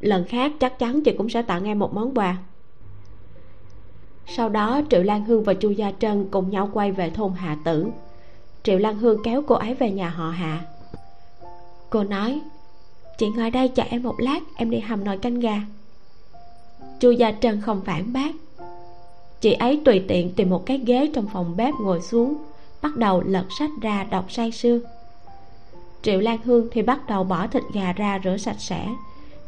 Lần 0.00 0.24
khác 0.24 0.52
chắc 0.60 0.78
chắn 0.78 1.02
chị 1.02 1.14
cũng 1.18 1.28
sẽ 1.28 1.42
tặng 1.42 1.64
em 1.64 1.78
một 1.78 1.94
món 1.94 2.14
quà. 2.14 2.36
Sau 4.26 4.48
đó, 4.48 4.82
triệu 4.90 5.02
lan 5.02 5.24
hương 5.24 5.44
và 5.44 5.54
chu 5.54 5.70
gia 5.70 5.92
trân 5.98 6.28
cùng 6.30 6.50
nhau 6.50 6.70
quay 6.72 6.92
về 6.92 7.10
thôn 7.10 7.32
hạ 7.32 7.56
tử. 7.64 7.86
Triệu 8.62 8.78
lan 8.78 8.98
hương 8.98 9.22
kéo 9.24 9.42
cô 9.46 9.54
ấy 9.54 9.74
về 9.74 9.90
nhà 9.90 10.08
họ 10.08 10.30
hạ. 10.30 10.64
Cô 11.90 12.04
nói 12.04 12.40
chị 13.18 13.28
ngồi 13.28 13.50
đây 13.50 13.68
chờ 13.68 13.82
em 13.82 14.02
một 14.02 14.14
lát, 14.18 14.40
em 14.56 14.70
đi 14.70 14.80
hầm 14.80 15.04
nồi 15.04 15.18
canh 15.18 15.40
gà. 15.40 15.60
Chu 17.00 17.10
gia 17.10 17.32
trân 17.32 17.60
không 17.60 17.80
phản 17.84 18.12
bác. 18.12 18.34
Chị 19.40 19.52
ấy 19.52 19.80
tùy 19.84 20.04
tiện 20.08 20.32
tìm 20.32 20.50
một 20.50 20.66
cái 20.66 20.78
ghế 20.78 21.10
trong 21.14 21.26
phòng 21.32 21.56
bếp 21.56 21.74
ngồi 21.74 22.00
xuống, 22.00 22.36
bắt 22.82 22.96
đầu 22.96 23.22
lật 23.26 23.44
sách 23.58 23.70
ra 23.80 24.04
đọc 24.04 24.32
say 24.32 24.52
sưa 24.52 24.80
triệu 26.02 26.20
lan 26.20 26.38
hương 26.44 26.68
thì 26.70 26.82
bắt 26.82 27.00
đầu 27.08 27.24
bỏ 27.24 27.46
thịt 27.46 27.62
gà 27.72 27.92
ra 27.92 28.20
rửa 28.24 28.36
sạch 28.36 28.60
sẽ, 28.60 28.88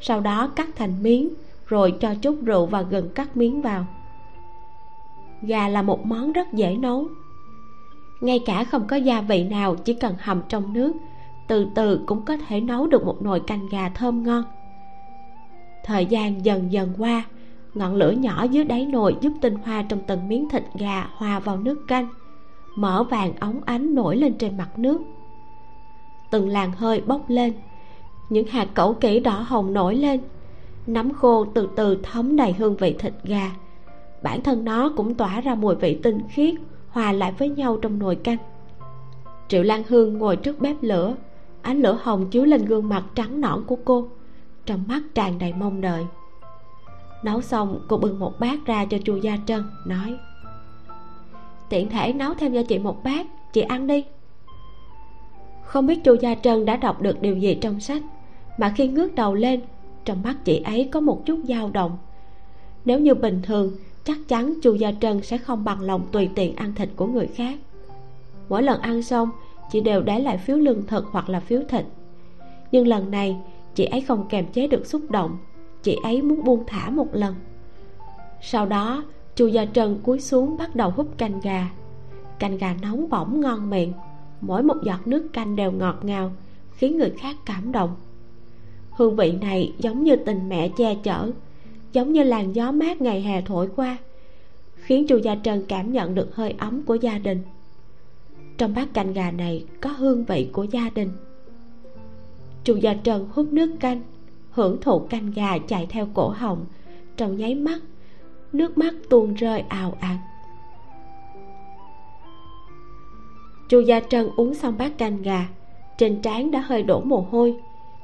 sau 0.01 0.21
đó 0.21 0.53
cắt 0.57 0.69
thành 0.77 1.03
miếng, 1.03 1.29
rồi 1.67 1.95
cho 2.01 2.15
chút 2.15 2.39
rượu 2.45 2.67
và 2.67 2.83
gừng 2.83 3.09
cắt 3.15 3.37
miếng 3.37 3.63
vào. 3.63 3.87
Gà 5.43 5.69
là 5.69 5.83
một 5.83 6.07
món 6.07 6.33
rất 6.33 6.53
dễ 6.53 6.77
nấu. 6.77 7.09
Ngay 8.21 8.41
cả 8.47 8.65
không 8.65 8.87
có 8.87 8.97
gia 8.97 9.21
vị 9.21 9.45
nào, 9.45 9.75
chỉ 9.75 9.95
cần 9.95 10.15
hầm 10.19 10.43
trong 10.49 10.73
nước 10.73 10.93
từ 11.47 11.67
từ 11.75 12.01
cũng 12.07 12.23
có 12.23 12.37
thể 12.37 12.61
nấu 12.61 12.87
được 12.87 13.05
một 13.05 13.23
nồi 13.23 13.41
canh 13.41 13.69
gà 13.71 13.89
thơm 13.89 14.23
ngon. 14.23 14.45
Thời 15.85 16.07
gian 16.07 16.45
dần 16.45 16.73
dần 16.73 16.93
qua, 16.99 17.25
ngọn 17.75 17.95
lửa 17.95 18.11
nhỏ 18.11 18.43
dưới 18.43 18.65
đáy 18.65 18.87
nồi 18.87 19.17
giúp 19.21 19.33
tinh 19.41 19.55
hoa 19.55 19.83
trong 19.83 19.99
từng 20.07 20.29
miếng 20.29 20.49
thịt 20.49 20.65
gà 20.79 21.09
hòa 21.17 21.39
vào 21.39 21.59
nước 21.59 21.85
canh 21.89 22.09
mỡ 22.77 23.03
vàng 23.03 23.33
óng 23.41 23.61
ánh 23.65 23.95
nổi 23.95 24.17
lên 24.17 24.35
trên 24.35 24.57
mặt 24.57 24.79
nước. 24.79 25.01
Từng 26.31 26.49
làn 26.49 26.73
hơi 26.73 27.01
bốc 27.01 27.25
lên, 27.29 27.53
những 28.29 28.47
hạt 28.47 28.69
cẩu 28.75 28.95
kỹ 28.95 29.21
đỏ 29.21 29.45
hồng 29.47 29.73
nổi 29.73 29.95
lên, 29.95 30.21
nấm 30.87 31.13
khô 31.13 31.45
từ 31.45 31.69
từ 31.77 31.99
thấm 32.03 32.37
đầy 32.37 32.53
hương 32.53 32.77
vị 32.77 32.97
thịt 32.99 33.13
gà. 33.25 33.51
Bản 34.23 34.43
thân 34.43 34.65
nó 34.65 34.93
cũng 34.97 35.15
tỏa 35.15 35.41
ra 35.41 35.55
mùi 35.55 35.75
vị 35.75 35.99
tinh 36.03 36.21
khiết, 36.29 36.55
hòa 36.89 37.13
lại 37.13 37.33
với 37.39 37.49
nhau 37.49 37.79
trong 37.83 37.99
nồi 37.99 38.17
canh. 38.17 38.39
Triệu 39.49 39.63
lan 39.63 39.83
hương 39.89 40.19
ngồi 40.19 40.37
trước 40.37 40.61
bếp 40.61 40.77
lửa 40.83 41.15
ánh 41.65 41.81
lửa 41.81 41.99
hồng 42.03 42.31
chiếu 42.31 42.45
lên 42.45 42.65
gương 42.65 42.89
mặt 42.89 43.05
trắng 43.15 43.41
nõn 43.41 43.65
của 43.67 43.77
cô, 43.85 44.09
trong 44.67 44.85
mắt 44.89 45.03
tràn 45.15 45.39
đầy 45.39 45.53
mong 45.53 45.81
đợi. 45.81 46.05
Nấu 47.25 47.41
xong, 47.41 47.81
cô 47.89 47.97
bưng 47.97 48.19
một 48.19 48.41
bát 48.41 48.59
ra 48.67 48.85
cho 48.85 48.99
chu 49.05 49.17
gia 49.17 49.39
trân, 49.47 49.65
nói, 49.87 50.17
tiện 51.69 51.89
thể 51.89 52.13
nấu 52.13 52.35
thêm 52.35 52.55
cho 52.55 52.63
chị 52.63 52.79
một 52.79 53.05
bát, 53.05 53.27
chị 53.53 53.61
ăn 53.61 53.87
đi. 53.87 54.05
Không 55.65 55.87
biết 55.87 56.05
chu 56.05 56.15
gia 56.15 56.35
trân 56.35 56.65
đã 56.65 56.77
đọc 56.77 57.03
được 57.03 57.23
điều 57.23 57.37
gì 57.37 57.55
trong 57.55 57.81
sách, 57.81 58.03
mà 58.59 58.73
khi 58.77 58.89
ngước 58.89 59.15
đầu 59.15 59.35
lên, 59.35 59.61
trong 60.05 60.23
mắt 60.23 60.37
chị 60.45 60.63
ấy 60.65 60.89
có 60.93 61.01
một 61.01 61.27
chút 61.27 61.41
dao 61.49 61.71
động. 61.71 61.99
Nếu 62.85 63.01
như 63.01 63.15
bình 63.15 63.43
thường, 63.43 63.73
chắc 64.05 64.19
chắn 64.29 64.55
chu 64.63 64.75
gia 64.75 64.93
trân 65.01 65.23
sẽ 65.23 65.39
không 65.39 65.65
bằng 65.65 65.81
lòng 65.81 66.07
tùy 66.13 66.29
tiện 66.35 66.57
ăn 66.57 66.75
thịt 66.75 66.89
của 66.97 67.07
người 67.07 67.27
khác. 67.27 67.59
Mỗi 68.49 68.63
lần 68.63 68.81
ăn 68.81 69.03
xong 69.03 69.31
chị 69.75 69.81
đều 69.81 70.03
để 70.03 70.19
lại 70.19 70.39
phiếu 70.39 70.57
lương 70.57 70.87
thực 70.87 71.05
hoặc 71.11 71.29
là 71.29 71.41
phiếu 71.41 71.61
thịt. 71.69 71.85
Nhưng 72.73 72.87
lần 72.87 73.11
này, 73.11 73.37
chị 73.75 73.85
ấy 73.85 74.01
không 74.01 74.27
kềm 74.29 74.47
chế 74.53 74.67
được 74.67 74.87
xúc 74.87 75.11
động, 75.11 75.39
chị 75.83 75.99
ấy 76.03 76.23
muốn 76.23 76.45
buông 76.45 76.65
thả 76.67 76.91
một 76.91 77.07
lần. 77.13 77.35
Sau 78.43 78.67
đó, 78.67 79.05
chu 79.37 79.47
gia 79.47 79.65
trân 79.65 79.99
cúi 80.03 80.21
xuống 80.21 80.57
bắt 80.57 80.77
đầu 80.77 80.91
hút 80.91 81.19
canh 81.19 81.41
gà. 81.41 81.71
Canh 82.39 82.59
gà 82.59 82.75
nóng 82.83 83.09
bỏng 83.09 83.41
ngon 83.41 83.71
miệng, 83.71 83.93
mỗi 84.41 84.63
một 84.63 84.77
giọt 84.85 85.07
nước 85.07 85.29
canh 85.33 85.57
đều 85.57 85.73
ngọt 85.73 85.97
ngào, 86.03 86.33
khiến 86.77 86.99
người 86.99 87.11
khác 87.11 87.37
cảm 87.47 87.73
động. 87.73 87.95
Hương 88.91 89.17
vị 89.17 89.33
này 89.41 89.73
giống 89.79 90.05
như 90.05 90.17
tình 90.17 90.49
mẹ 90.49 90.69
che 90.69 90.95
chở, 90.95 91.31
giống 91.93 92.13
như 92.13 92.23
làn 92.23 92.53
gió 92.53 92.73
mát 92.73 93.01
ngày 93.01 93.23
hè 93.23 93.41
thổi 93.41 93.69
qua, 93.77 93.97
khiến 94.77 95.07
chu 95.07 95.17
gia 95.17 95.37
trân 95.45 95.65
cảm 95.69 95.93
nhận 95.93 96.15
được 96.15 96.35
hơi 96.35 96.55
ấm 96.59 96.83
của 96.83 96.95
gia 96.95 97.19
đình 97.19 97.43
trong 98.59 98.75
bát 98.75 98.95
canh 98.95 99.13
gà 99.13 99.31
này 99.31 99.65
có 99.81 99.91
hương 99.91 100.25
vị 100.25 100.49
của 100.53 100.65
gia 100.65 100.91
đình. 100.95 101.11
Chu 102.65 102.77
gia 102.77 102.95
trân 103.05 103.27
hút 103.33 103.53
nước 103.53 103.71
canh, 103.81 104.01
hưởng 104.51 104.81
thụ 104.81 104.99
canh 104.99 105.31
gà 105.31 105.59
chạy 105.59 105.87
theo 105.87 106.09
cổ 106.15 106.29
họng. 106.29 106.67
Trong 107.17 107.37
nháy 107.37 107.55
mắt, 107.55 107.79
nước 108.53 108.79
mắt 108.79 108.95
tuôn 109.11 109.35
rơi 109.35 109.61
ào 109.61 109.97
ạt. 110.01 110.17
Chu 113.69 113.81
gia 113.81 114.01
trân 114.01 114.29
uống 114.37 114.55
xong 114.55 114.79
bát 114.79 114.99
canh 114.99 115.23
gà, 115.23 115.49
trên 115.99 116.23
trán 116.23 116.51
đã 116.51 116.61
hơi 116.61 116.83
đổ 116.83 117.01
mồ 117.01 117.27
hôi. 117.31 117.55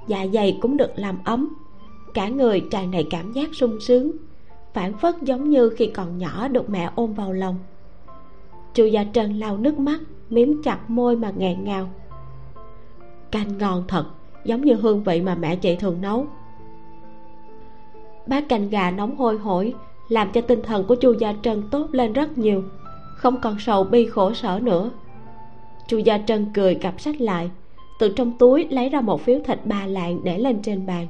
Dạ 0.09 0.27
dày 0.33 0.59
cũng 0.61 0.77
được 0.77 0.91
làm 0.97 1.19
ấm. 1.25 1.49
Cả 2.15 2.29
người 2.29 2.63
tràn 2.71 2.91
đầy 2.91 3.07
cảm 3.11 3.33
giác 3.33 3.49
sung 3.53 3.79
sướng, 3.81 4.13
phản 4.75 4.99
phất 4.99 5.15
giống 5.23 5.51
như 5.51 5.69
khi 5.69 5.87
còn 5.87 6.19
nhỏ 6.19 6.49
được 6.49 6.71
mẹ 6.71 6.91
ôm 6.95 7.15
vào 7.15 7.33
lòng. 7.33 7.59
Chu 8.75 8.85
gia 8.85 9.05
trân 9.13 9.39
lau 9.39 9.59
nước 9.59 9.79
mắt 9.79 10.01
miếm 10.31 10.63
chặt 10.63 10.91
môi 10.91 11.17
mà 11.17 11.33
nghẹn 11.37 11.65
ngào. 11.65 11.89
Canh 13.31 13.59
ngon 13.59 13.85
thật, 13.89 14.05
giống 14.45 14.61
như 14.61 14.75
hương 14.75 15.03
vị 15.03 15.21
mà 15.21 15.35
mẹ 15.35 15.57
chị 15.57 15.77
thường 15.77 16.01
nấu. 16.01 16.27
Bát 18.27 18.49
canh 18.49 18.69
gà 18.69 18.91
nóng 18.91 19.17
hôi 19.17 19.39
hổi 19.39 19.75
làm 20.09 20.33
cho 20.33 20.41
tinh 20.41 20.63
thần 20.63 20.85
của 20.87 20.95
chu 20.95 21.13
gia 21.13 21.35
trân 21.43 21.63
tốt 21.71 21.89
lên 21.93 22.13
rất 22.13 22.39
nhiều, 22.39 22.65
không 23.17 23.41
còn 23.41 23.59
sầu 23.59 23.85
bi 23.85 24.07
khổ 24.07 24.33
sở 24.33 24.61
nữa. 24.63 24.91
Chu 25.89 25.99
gia 25.99 26.19
trân 26.19 26.47
cười 26.55 26.75
cặp 26.75 27.01
sách 27.01 27.21
lại, 27.21 27.51
từ 27.99 28.13
trong 28.17 28.39
túi 28.39 28.67
lấy 28.71 28.89
ra 28.89 29.01
một 29.01 29.21
phiếu 29.21 29.39
thịt 29.45 29.59
ba 29.65 29.87
lạng 29.87 30.25
để 30.25 30.39
lên 30.39 30.63
trên 30.63 30.87
bàn. 30.87 31.07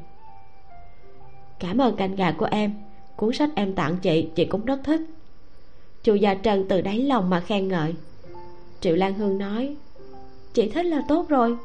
Cảm 1.58 1.78
ơn 1.78 1.96
canh 1.96 2.16
gà 2.16 2.32
của 2.32 2.48
em, 2.50 2.74
cuốn 3.16 3.32
sách 3.32 3.50
em 3.54 3.74
tặng 3.74 3.96
chị 3.96 4.28
chị 4.34 4.44
cũng 4.44 4.64
rất 4.64 4.80
thích. 4.84 5.00
Chu 6.02 6.14
gia 6.14 6.34
trân 6.34 6.68
từ 6.68 6.80
đáy 6.80 6.98
lòng 6.98 7.30
mà 7.30 7.40
khen 7.40 7.68
ngợi 7.68 7.94
triệu 8.80 8.96
lan 8.96 9.14
hương 9.14 9.38
nói, 9.38 9.76
chị 10.54 10.68
thích 10.68 10.86
là 10.86 11.02
tốt 11.08 11.28
rồi. 11.28 11.56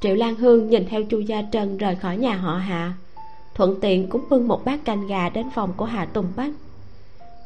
Triệu 0.00 0.14
lan 0.14 0.34
hương 0.36 0.70
nhìn 0.70 0.86
theo 0.86 1.02
chu 1.02 1.20
gia 1.20 1.42
trân 1.52 1.76
rời 1.76 1.96
khỏi 1.96 2.16
nhà 2.16 2.36
họ 2.36 2.54
hạ, 2.56 2.92
thuận 3.54 3.80
tiện 3.80 4.08
cũng 4.10 4.24
bưng 4.28 4.48
một 4.48 4.64
bát 4.64 4.84
canh 4.84 5.06
gà 5.06 5.28
đến 5.28 5.46
phòng 5.54 5.72
của 5.76 5.84
hạ 5.84 6.04
tùng 6.04 6.32
bách. 6.36 6.52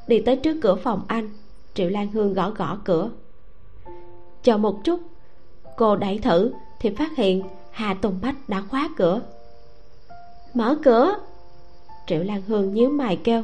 Đi 0.07 0.21
tới 0.21 0.37
trước 0.37 0.59
cửa 0.63 0.75
phòng 0.75 1.03
anh, 1.09 1.31
triệu 1.75 1.89
lan 1.89 2.11
hương 2.13 2.35
gõ 2.35 2.51
gõ 2.51 2.79
cửa. 2.85 3.11
Chờ 4.43 4.57
một 4.57 4.85
chút, 4.85 5.01
cô 5.77 5.97
đẩy 5.97 6.19
thử 6.19 6.53
thì 6.81 6.91
phát 6.91 7.17
hiện 7.17 7.43
hà 7.71 7.95
tùng 7.95 8.19
bách 8.23 8.49
đã 8.49 8.63
khóa 8.71 8.89
cửa. 8.97 9.21
Mở 10.55 10.77
cửa? 10.85 11.15
Triệu 12.07 12.23
lan 12.23 12.43
hương 12.43 12.75
nhíu 12.75 12.91
mày 12.91 13.17
kêu. 13.17 13.43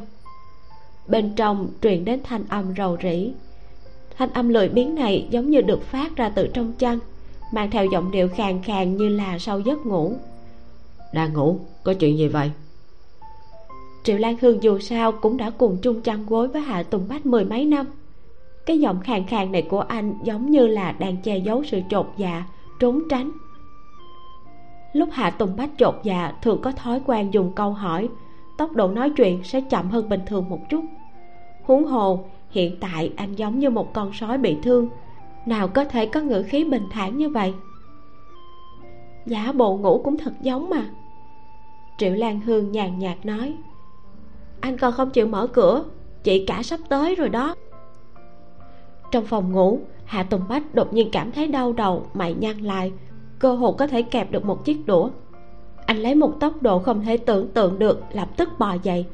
Bên 1.07 1.33
trong 1.35 1.67
truyền 1.81 2.05
đến 2.05 2.19
thanh 2.23 2.43
âm 2.49 2.73
rầu 2.77 2.97
rĩ 3.03 3.33
thanh 4.21 4.33
âm 4.33 4.49
lười 4.49 4.69
biếng 4.69 4.95
này 4.95 5.27
giống 5.29 5.49
như 5.49 5.61
được 5.61 5.83
phát 5.83 6.15
ra 6.15 6.29
từ 6.29 6.47
trong 6.47 6.73
chăn 6.73 6.99
mang 7.51 7.71
theo 7.71 7.85
giọng 7.85 8.11
điệu 8.11 8.27
khàn 8.27 8.61
khàn 8.63 8.97
như 8.97 9.09
là 9.09 9.39
sau 9.39 9.59
giấc 9.59 9.85
ngủ. 9.85 10.13
Đang 11.13 11.33
ngủ 11.33 11.59
có 11.83 11.93
chuyện 11.93 12.17
gì 12.17 12.27
vậy? 12.27 12.51
Triệu 14.03 14.17
lan 14.17 14.35
hương 14.41 14.63
dù 14.63 14.79
sao 14.79 15.11
cũng 15.11 15.37
đã 15.37 15.49
cùng 15.49 15.77
chung 15.81 16.01
chăn 16.01 16.25
gối 16.25 16.47
với 16.47 16.61
hạ 16.61 16.83
tùng 16.83 17.07
bách 17.09 17.25
mười 17.25 17.45
mấy 17.45 17.65
năm. 17.65 17.85
Cái 18.65 18.79
giọng 18.79 18.99
khàn 18.99 19.25
khàn 19.25 19.51
này 19.51 19.61
của 19.61 19.79
anh 19.79 20.13
giống 20.23 20.51
như 20.51 20.67
là 20.67 20.91
đang 20.91 21.17
che 21.17 21.37
giấu 21.37 21.63
sự 21.63 21.81
chột 21.89 22.07
dạ 22.17 22.43
trốn 22.79 23.01
tránh. 23.09 23.31
Lúc 24.93 25.09
hạ 25.11 25.29
tùng 25.29 25.55
bách 25.57 25.69
chột 25.77 25.95
dạ 26.03 26.33
thường 26.41 26.61
có 26.61 26.71
thói 26.71 27.01
quen 27.05 27.31
dùng 27.31 27.51
câu 27.55 27.73
hỏi 27.73 28.09
tốc 28.57 28.71
độ 28.71 28.87
nói 28.87 29.09
chuyện 29.17 29.43
sẽ 29.43 29.61
chậm 29.61 29.89
hơn 29.89 30.09
bình 30.09 30.21
thường 30.25 30.49
một 30.49 30.59
chút. 30.69 30.85
Huống 31.63 31.85
hồ 31.85 32.25
hiện 32.51 32.77
tại 32.79 33.11
anh 33.15 33.35
giống 33.35 33.59
như 33.59 33.69
một 33.69 33.93
con 33.93 34.13
sói 34.13 34.37
bị 34.37 34.57
thương. 34.63 34.89
Nào 35.45 35.67
có 35.67 35.85
thể 35.85 36.05
có 36.05 36.21
ngữ 36.21 36.43
khí 36.43 36.63
bình 36.63 36.87
thản 36.91 37.17
như 37.17 37.29
vậy? 37.29 37.53
Giả 39.25 39.51
bộ 39.51 39.77
ngủ 39.77 40.01
cũng 40.03 40.17
thật 40.17 40.33
giống 40.41 40.69
mà. 40.69 40.85
Triệu 41.97 42.13
lan 42.13 42.39
hương 42.39 42.71
nhàn 42.71 42.99
nhạt 42.99 43.25
nói. 43.25 43.55
Anh 44.59 44.77
còn 44.77 44.93
không 44.93 45.09
chịu 45.09 45.27
mở 45.27 45.47
cửa, 45.47 45.83
chị 46.23 46.45
cả 46.45 46.63
sắp 46.63 46.79
tới 46.89 47.15
rồi 47.15 47.29
đó. 47.29 47.55
Trong 49.11 49.25
phòng 49.25 49.51
ngủ, 49.51 49.79
hạ 50.05 50.23
tùng 50.23 50.41
bách 50.49 50.75
đột 50.75 50.93
nhiên 50.93 51.09
cảm 51.11 51.31
thấy 51.31 51.47
đau 51.47 51.73
đầu, 51.73 52.05
mày 52.13 52.33
nhăn 52.33 52.57
lại. 52.57 52.91
Cơ 53.39 53.53
hồ 53.55 53.71
có 53.71 53.87
thể 53.87 54.01
kẹp 54.01 54.31
được 54.31 54.45
một 54.45 54.65
chiếc 54.65 54.85
đũa. 54.85 55.09
Anh 55.85 55.97
lấy 55.97 56.15
một 56.15 56.39
tốc 56.39 56.61
độ 56.61 56.79
không 56.79 57.01
thể 57.01 57.17
tưởng 57.17 57.47
tượng 57.47 57.79
được, 57.79 58.03
lập 58.13 58.29
tức 58.37 58.49
bò 58.59 58.75
dậy 58.83 59.05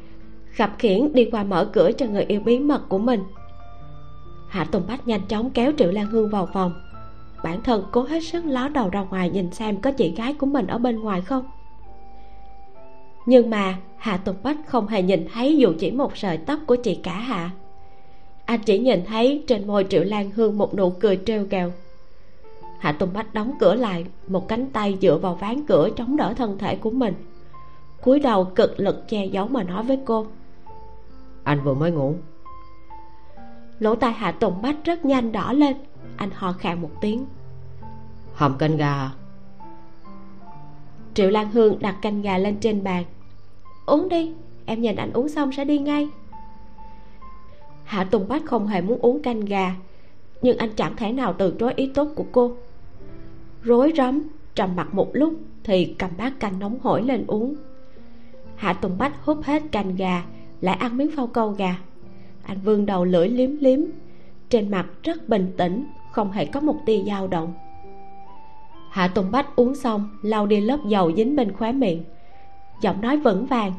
khập 0.57 0.75
khiển 0.79 1.13
đi 1.13 1.25
qua 1.31 1.43
mở 1.43 1.65
cửa 1.73 1.91
cho 1.97 2.05
người 2.05 2.23
yêu 2.23 2.41
bí 2.45 2.59
mật 2.59 2.89
của 2.89 2.97
mình. 2.97 3.23
Hạ 4.47 4.63
tùng 4.71 4.83
bách 4.87 5.07
nhanh 5.07 5.21
chóng 5.27 5.49
kéo 5.49 5.71
triệu 5.77 5.91
lan 5.91 6.05
hương 6.05 6.29
vào 6.29 6.49
phòng. 6.53 6.73
Bản 7.43 7.61
thân 7.61 7.83
cố 7.91 8.03
hết 8.03 8.23
sức 8.23 8.45
ló 8.45 8.69
đầu 8.69 8.89
ra 8.89 9.01
ngoài 9.01 9.29
nhìn 9.29 9.51
xem 9.51 9.81
có 9.81 9.91
chị 9.91 10.13
gái 10.15 10.33
của 10.33 10.45
mình 10.45 10.67
ở 10.67 10.77
bên 10.77 10.99
ngoài 10.99 11.21
không. 11.21 11.45
Nhưng 13.25 13.49
mà 13.49 13.77
hạ 13.97 14.17
tùng 14.17 14.35
bách 14.43 14.57
không 14.67 14.87
hề 14.87 15.01
nhìn 15.01 15.27
thấy 15.33 15.57
dù 15.57 15.73
chỉ 15.79 15.91
một 15.91 16.17
sợi 16.17 16.37
tóc 16.37 16.59
của 16.65 16.75
chị 16.75 16.95
cả 16.95 17.19
hạ. 17.19 17.51
Anh 18.45 18.59
chỉ 18.65 18.79
nhìn 18.79 19.05
thấy 19.05 19.43
trên 19.47 19.67
môi 19.67 19.85
triệu 19.89 20.03
lan 20.03 20.31
hương 20.31 20.57
một 20.57 20.75
nụ 20.75 20.89
cười 20.89 21.19
trêu 21.25 21.43
ghẹo. 21.49 21.71
Hạ 22.79 22.91
tùng 22.91 23.09
bách 23.13 23.33
đóng 23.33 23.53
cửa 23.59 23.75
lại, 23.75 24.05
một 24.27 24.47
cánh 24.47 24.71
tay 24.71 24.97
dựa 25.01 25.17
vào 25.17 25.35
ván 25.35 25.65
cửa 25.65 25.89
chống 25.95 26.17
đỡ 26.17 26.33
thân 26.37 26.57
thể 26.57 26.75
của 26.75 26.91
mình. 26.91 27.13
Cúi 28.01 28.19
đầu 28.19 28.45
cực 28.45 28.79
lực 28.79 29.07
che 29.09 29.25
giấu 29.25 29.47
mà 29.47 29.63
nói 29.63 29.83
với 29.83 29.99
cô 30.05 30.27
anh 31.47 31.63
vừa 31.63 31.73
mới 31.73 31.91
ngủ. 31.91 32.15
Lỗ 33.79 33.95
tai 33.95 34.11
hạ 34.11 34.31
tùng 34.31 34.61
bách 34.61 34.75
rất 34.83 35.05
nhanh 35.05 35.31
đỏ 35.31 35.53
lên. 35.53 35.77
Anh 36.17 36.29
ho 36.33 36.51
khan 36.51 36.81
một 36.81 36.91
tiếng. 37.01 37.25
Hầm 38.33 38.57
canh 38.57 38.77
gà. 38.77 39.11
Triệu 41.13 41.29
lan 41.29 41.51
hương 41.51 41.79
đặt 41.79 41.95
canh 42.01 42.21
gà 42.21 42.37
lên 42.37 42.57
trên 42.59 42.83
bàn. 42.83 43.03
Uống 43.85 44.09
đi 44.09 44.33
em 44.65 44.81
nhìn 44.81 44.95
anh 44.95 45.13
uống 45.13 45.29
xong 45.29 45.51
sẽ 45.51 45.65
đi 45.65 45.79
ngay. 45.79 46.09
Hạ 47.83 48.03
tùng 48.03 48.27
bách 48.27 48.45
không 48.45 48.67
hề 48.67 48.81
muốn 48.81 48.99
uống 49.01 49.21
canh 49.21 49.39
gà 49.39 49.75
nhưng 50.41 50.57
anh 50.57 50.69
chẳng 50.75 50.95
thể 50.95 51.11
nào 51.11 51.33
từ 51.37 51.55
chối 51.59 51.73
ý 51.75 51.91
tốt 51.93 52.07
của 52.15 52.25
cô. 52.31 52.51
Rối 53.61 53.93
rắm 53.97 54.23
trầm 54.55 54.75
mặt 54.75 54.93
một 54.93 55.09
lúc 55.13 55.33
thì 55.63 55.95
cầm 55.99 56.11
bát 56.17 56.39
canh 56.39 56.59
nóng 56.59 56.79
hổi 56.79 57.03
lên 57.03 57.23
uống. 57.27 57.55
Hạ 58.55 58.73
tùng 58.73 58.97
bách 58.97 59.25
hút 59.25 59.43
hết 59.43 59.63
canh 59.71 59.95
gà 59.95 60.23
lại 60.61 60.75
ăn 60.75 60.97
miếng 60.97 61.11
phao 61.15 61.27
câu 61.27 61.51
gà. 61.51 61.77
Anh 62.43 62.57
vương 62.63 62.85
đầu 62.85 63.05
lưỡi 63.05 63.27
liếm 63.27 63.49
liếm. 63.59 63.79
Trên 64.49 64.71
mặt 64.71 64.85
rất 65.03 65.29
bình 65.29 65.53
tĩnh, 65.57 65.85
không 66.11 66.31
hề 66.31 66.45
có 66.45 66.59
một 66.59 66.75
tia 66.85 67.03
dao 67.03 67.27
động. 67.27 67.53
Hạ 68.91 69.07
tùng 69.07 69.31
bách 69.31 69.55
uống 69.55 69.75
xong, 69.75 70.09
lau 70.21 70.45
đi 70.45 70.61
lớp 70.61 70.79
dầu 70.87 71.11
dính 71.15 71.35
bên 71.35 71.53
khóe 71.53 71.71
miệng. 71.71 72.03
Giọng 72.81 73.01
nói 73.01 73.17
vững 73.17 73.45
vàng. 73.45 73.73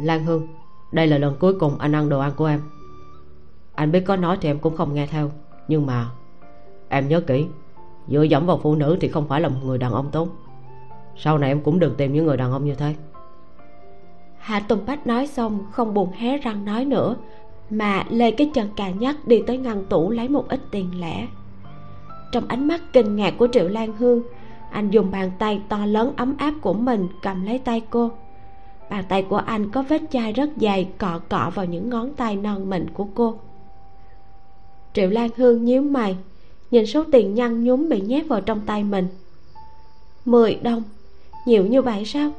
Lan 0.00 0.24
hương, 0.24 0.48
đây 0.92 1.06
là 1.06 1.18
lần 1.18 1.36
cuối 1.40 1.58
cùng 1.58 1.78
anh 1.78 1.94
ăn 1.94 2.08
đồ 2.08 2.20
ăn 2.20 2.32
của 2.36 2.46
em. 2.46 2.60
Anh 3.74 3.92
biết 3.92 4.00
có 4.00 4.16
nói 4.16 4.38
thì 4.40 4.50
em 4.50 4.58
cũng 4.58 4.76
không 4.76 4.94
nghe 4.94 5.06
theo, 5.06 5.30
nhưng 5.68 5.86
mà 5.86 6.10
em 6.88 7.08
nhớ 7.08 7.20
kỹ 7.20 7.46
dựa 8.08 8.22
dẫm 8.22 8.46
vào 8.46 8.60
phụ 8.62 8.74
nữ 8.74 8.96
thì 9.00 9.08
không 9.08 9.28
phải 9.28 9.40
là 9.40 9.48
một 9.48 9.60
người 9.64 9.78
đàn 9.78 9.92
ông 9.92 10.10
tốt. 10.10 10.28
Sau 11.16 11.38
này 11.38 11.50
em 11.50 11.60
cũng 11.60 11.78
đừng 11.78 11.94
tìm 11.94 12.12
những 12.12 12.26
người 12.26 12.36
đàn 12.36 12.52
ông 12.52 12.64
như 12.64 12.74
thế 12.74 12.94
hạ 14.48 14.60
tùng 14.60 14.86
bách 14.86 15.06
nói 15.06 15.26
xong, 15.26 15.66
không 15.70 15.94
buồn 15.94 16.12
hé 16.12 16.38
răng 16.38 16.64
nói 16.64 16.84
nữa, 16.84 17.16
mà 17.70 18.04
lê 18.10 18.30
cái 18.30 18.50
chân 18.54 18.68
cà 18.76 18.90
nhắc 18.90 19.16
đi 19.26 19.42
tới 19.46 19.58
ngăn 19.58 19.84
tủ 19.84 20.10
lấy 20.10 20.28
một 20.28 20.48
ít 20.48 20.60
tiền 20.70 21.00
lẻ. 21.00 21.26
Trong 22.32 22.48
ánh 22.48 22.68
mắt 22.68 22.80
kinh 22.92 23.16
ngạc 23.16 23.34
của 23.38 23.48
triệu 23.52 23.68
lan 23.68 23.92
hương, 23.96 24.22
anh 24.70 24.90
dùng 24.90 25.10
bàn 25.10 25.30
tay 25.38 25.60
to 25.68 25.86
lớn 25.86 26.12
ấm 26.16 26.34
áp 26.38 26.54
của 26.60 26.72
mình 26.72 27.08
cầm 27.22 27.46
lấy 27.46 27.58
tay 27.58 27.82
cô. 27.90 28.10
Bàn 28.90 29.04
tay 29.08 29.22
của 29.22 29.36
anh 29.36 29.70
có 29.70 29.82
vết 29.82 30.02
chai 30.10 30.32
rất 30.32 30.50
dày 30.56 30.88
cọ 30.98 31.20
cọ 31.28 31.50
vào 31.54 31.66
những 31.66 31.90
ngón 31.90 32.14
tay 32.14 32.36
non 32.36 32.70
mịn 32.70 32.90
của 32.90 33.06
cô. 33.14 33.34
Triệu 34.92 35.10
lan 35.10 35.30
hương 35.36 35.64
nhíu 35.64 35.82
mày, 35.82 36.16
nhìn 36.70 36.86
số 36.86 37.04
tiền 37.12 37.34
nhăn 37.34 37.64
nhúm 37.64 37.88
bị 37.88 38.00
nhét 38.00 38.28
vào 38.28 38.40
trong 38.40 38.60
tay 38.66 38.84
mình. 38.84 39.08
Mười 40.24 40.54
đồng, 40.54 40.82
nhiều 41.46 41.66
như 41.66 41.82
vậy 41.82 42.04
sao? 42.04 42.30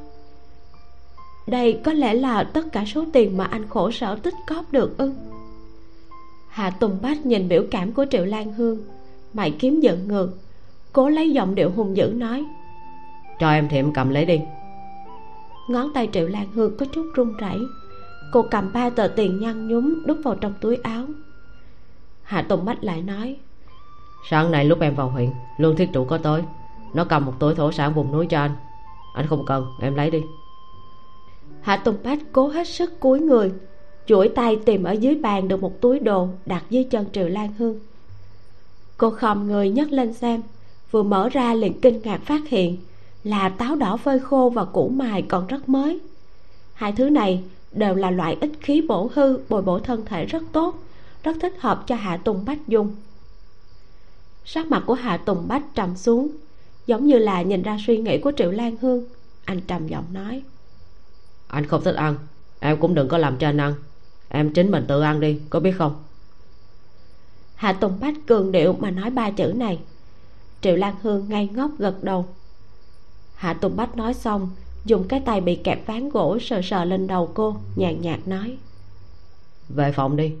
Đây 1.50 1.80
có 1.84 1.92
lẽ 1.92 2.14
là 2.14 2.44
tất 2.44 2.72
cả 2.72 2.84
số 2.84 3.04
tiền 3.12 3.36
mà 3.36 3.44
anh 3.44 3.68
khổ 3.68 3.90
sở 3.90 4.16
tích 4.16 4.34
cóp 4.46 4.72
được 4.72 4.98
ư? 4.98 5.12
Hạ 6.48 6.70
tùng 6.70 6.98
bách 7.02 7.26
nhìn 7.26 7.48
biểu 7.48 7.64
cảm 7.70 7.92
của 7.92 8.06
triệu 8.10 8.24
lan 8.24 8.52
hương 8.52 8.78
mày 9.32 9.50
kiếm 9.50 9.80
giận 9.80 10.08
ngược 10.08 10.38
cố 10.92 11.08
lấy 11.08 11.30
giọng 11.30 11.54
điệu 11.54 11.70
hung 11.70 11.96
dữ 11.96 12.12
nói. 12.16 12.44
Cho 13.40 13.50
em 13.50 13.68
thì 13.70 13.76
em 13.76 13.92
cầm 13.92 14.08
lấy 14.10 14.24
đi. 14.24 14.40
Ngón 15.68 15.92
tay 15.94 16.08
triệu 16.12 16.28
lan 16.28 16.52
hương 16.54 16.76
có 16.76 16.86
chút 16.86 17.06
run 17.14 17.36
rẩy 17.36 17.58
cô 18.32 18.42
cầm 18.50 18.72
ba 18.72 18.90
tờ 18.90 19.08
tiền 19.08 19.40
nhăn 19.40 19.68
nhúm 19.68 20.06
đút 20.06 20.18
vào 20.24 20.34
trong 20.34 20.54
túi 20.60 20.76
áo. 20.76 21.04
Hạ 22.22 22.42
tùng 22.42 22.64
bách 22.64 22.84
lại 22.84 23.02
nói 23.02 23.36
sáng 24.30 24.50
nay 24.50 24.64
lúc 24.64 24.80
em 24.80 24.94
vào 24.94 25.08
huyện 25.08 25.30
lương 25.58 25.76
thiết 25.76 25.88
trụ 25.92 26.04
có 26.04 26.18
tới 26.18 26.42
nó 26.94 27.04
cầm 27.04 27.26
một 27.26 27.32
túi 27.38 27.54
thổ 27.54 27.72
sản 27.72 27.94
vùng 27.94 28.12
núi 28.12 28.26
cho 28.26 28.40
anh. 28.40 28.50
Anh 29.14 29.26
không 29.26 29.46
cần 29.46 29.66
em 29.80 29.94
lấy 29.94 30.10
đi 30.10 30.22
hạ 31.60 31.76
tùng 31.76 31.96
bách 32.04 32.18
cố 32.32 32.48
hết 32.48 32.68
sức 32.68 33.00
cúi 33.00 33.20
người 33.20 33.52
chuỗi 34.06 34.28
tay 34.28 34.56
tìm 34.64 34.84
ở 34.84 34.92
dưới 34.92 35.14
bàn 35.14 35.48
được 35.48 35.62
một 35.62 35.80
túi 35.80 35.98
đồ 35.98 36.28
đặt 36.46 36.64
dưới 36.70 36.84
chân 36.84 37.06
triệu 37.12 37.28
lan 37.28 37.52
hương. 37.58 37.78
Cô 38.96 39.10
khom 39.10 39.46
người 39.46 39.70
nhấc 39.70 39.92
lên 39.92 40.12
xem, 40.12 40.42
vừa 40.90 41.02
mở 41.02 41.28
ra 41.28 41.54
liền 41.54 41.80
kinh 41.80 42.00
ngạc 42.02 42.18
phát 42.18 42.48
hiện 42.48 42.76
là 43.24 43.48
táo 43.48 43.76
đỏ 43.76 43.96
phơi 43.96 44.18
khô 44.18 44.50
và 44.54 44.64
củ 44.64 44.88
mài 44.88 45.22
còn 45.22 45.46
rất 45.46 45.68
mới. 45.68 46.00
Hai 46.72 46.92
thứ 46.92 47.10
này 47.10 47.42
đều 47.72 47.94
là 47.94 48.10
loại 48.10 48.36
ít 48.40 48.50
khí 48.60 48.82
bổ 48.88 49.10
hư, 49.14 49.38
bồi 49.48 49.62
bổ 49.62 49.78
thân 49.78 50.04
thể 50.04 50.24
rất 50.24 50.42
tốt, 50.52 50.74
rất 51.22 51.36
thích 51.40 51.54
hợp 51.58 51.84
cho 51.86 51.94
hạ 51.94 52.16
tùng 52.16 52.44
bách 52.44 52.68
dùng. 52.68 52.96
Sắc 54.44 54.66
mặt 54.66 54.82
của 54.86 54.94
hạ 54.94 55.16
tùng 55.16 55.48
bách 55.48 55.74
trầm 55.74 55.96
xuống, 55.96 56.28
giống 56.86 57.06
như 57.06 57.18
là 57.18 57.42
nhìn 57.42 57.62
ra 57.62 57.78
suy 57.86 57.98
nghĩ 57.98 58.18
của 58.18 58.32
triệu 58.36 58.50
lan 58.50 58.76
hương, 58.80 59.04
anh 59.44 59.60
trầm 59.60 59.86
giọng 59.86 60.04
nói 60.12 60.42
anh 61.50 61.66
không 61.66 61.82
thích 61.84 61.94
ăn. 61.94 62.14
Em 62.60 62.80
cũng 62.80 62.94
đừng 62.94 63.08
có 63.08 63.18
làm 63.18 63.36
cho 63.36 63.48
anh 63.48 63.60
ăn. 63.60 63.74
Em 64.28 64.52
chính 64.52 64.70
mình 64.70 64.84
tự 64.88 65.00
ăn 65.00 65.20
đi 65.20 65.40
có 65.50 65.60
biết 65.60 65.72
không? 65.78 66.04
Hạ 67.54 67.72
tùng 67.72 68.00
bách 68.00 68.14
cường 68.26 68.52
điệu 68.52 68.72
mà 68.72 68.90
nói 68.90 69.10
ba 69.10 69.30
chữ 69.30 69.52
này. 69.56 69.78
Triệu 70.60 70.76
lan 70.76 70.94
hương 71.02 71.28
ngay 71.28 71.48
ngốc 71.52 71.70
gật 71.78 72.04
đầu. 72.04 72.26
Hạ 73.34 73.54
tùng 73.54 73.76
bách 73.76 73.96
nói 73.96 74.14
xong 74.14 74.50
dùng 74.84 75.08
cái 75.08 75.20
tay 75.20 75.40
bị 75.40 75.56
kẹp 75.56 75.86
ván 75.86 76.08
gỗ 76.08 76.38
sờ 76.40 76.60
sờ 76.62 76.84
lên 76.84 77.06
đầu 77.06 77.30
cô 77.34 77.56
nhàn 77.76 78.00
nhạt 78.00 78.28
nói. 78.28 78.58
Về 79.68 79.92
phòng 79.92 80.16
đi. 80.16 80.34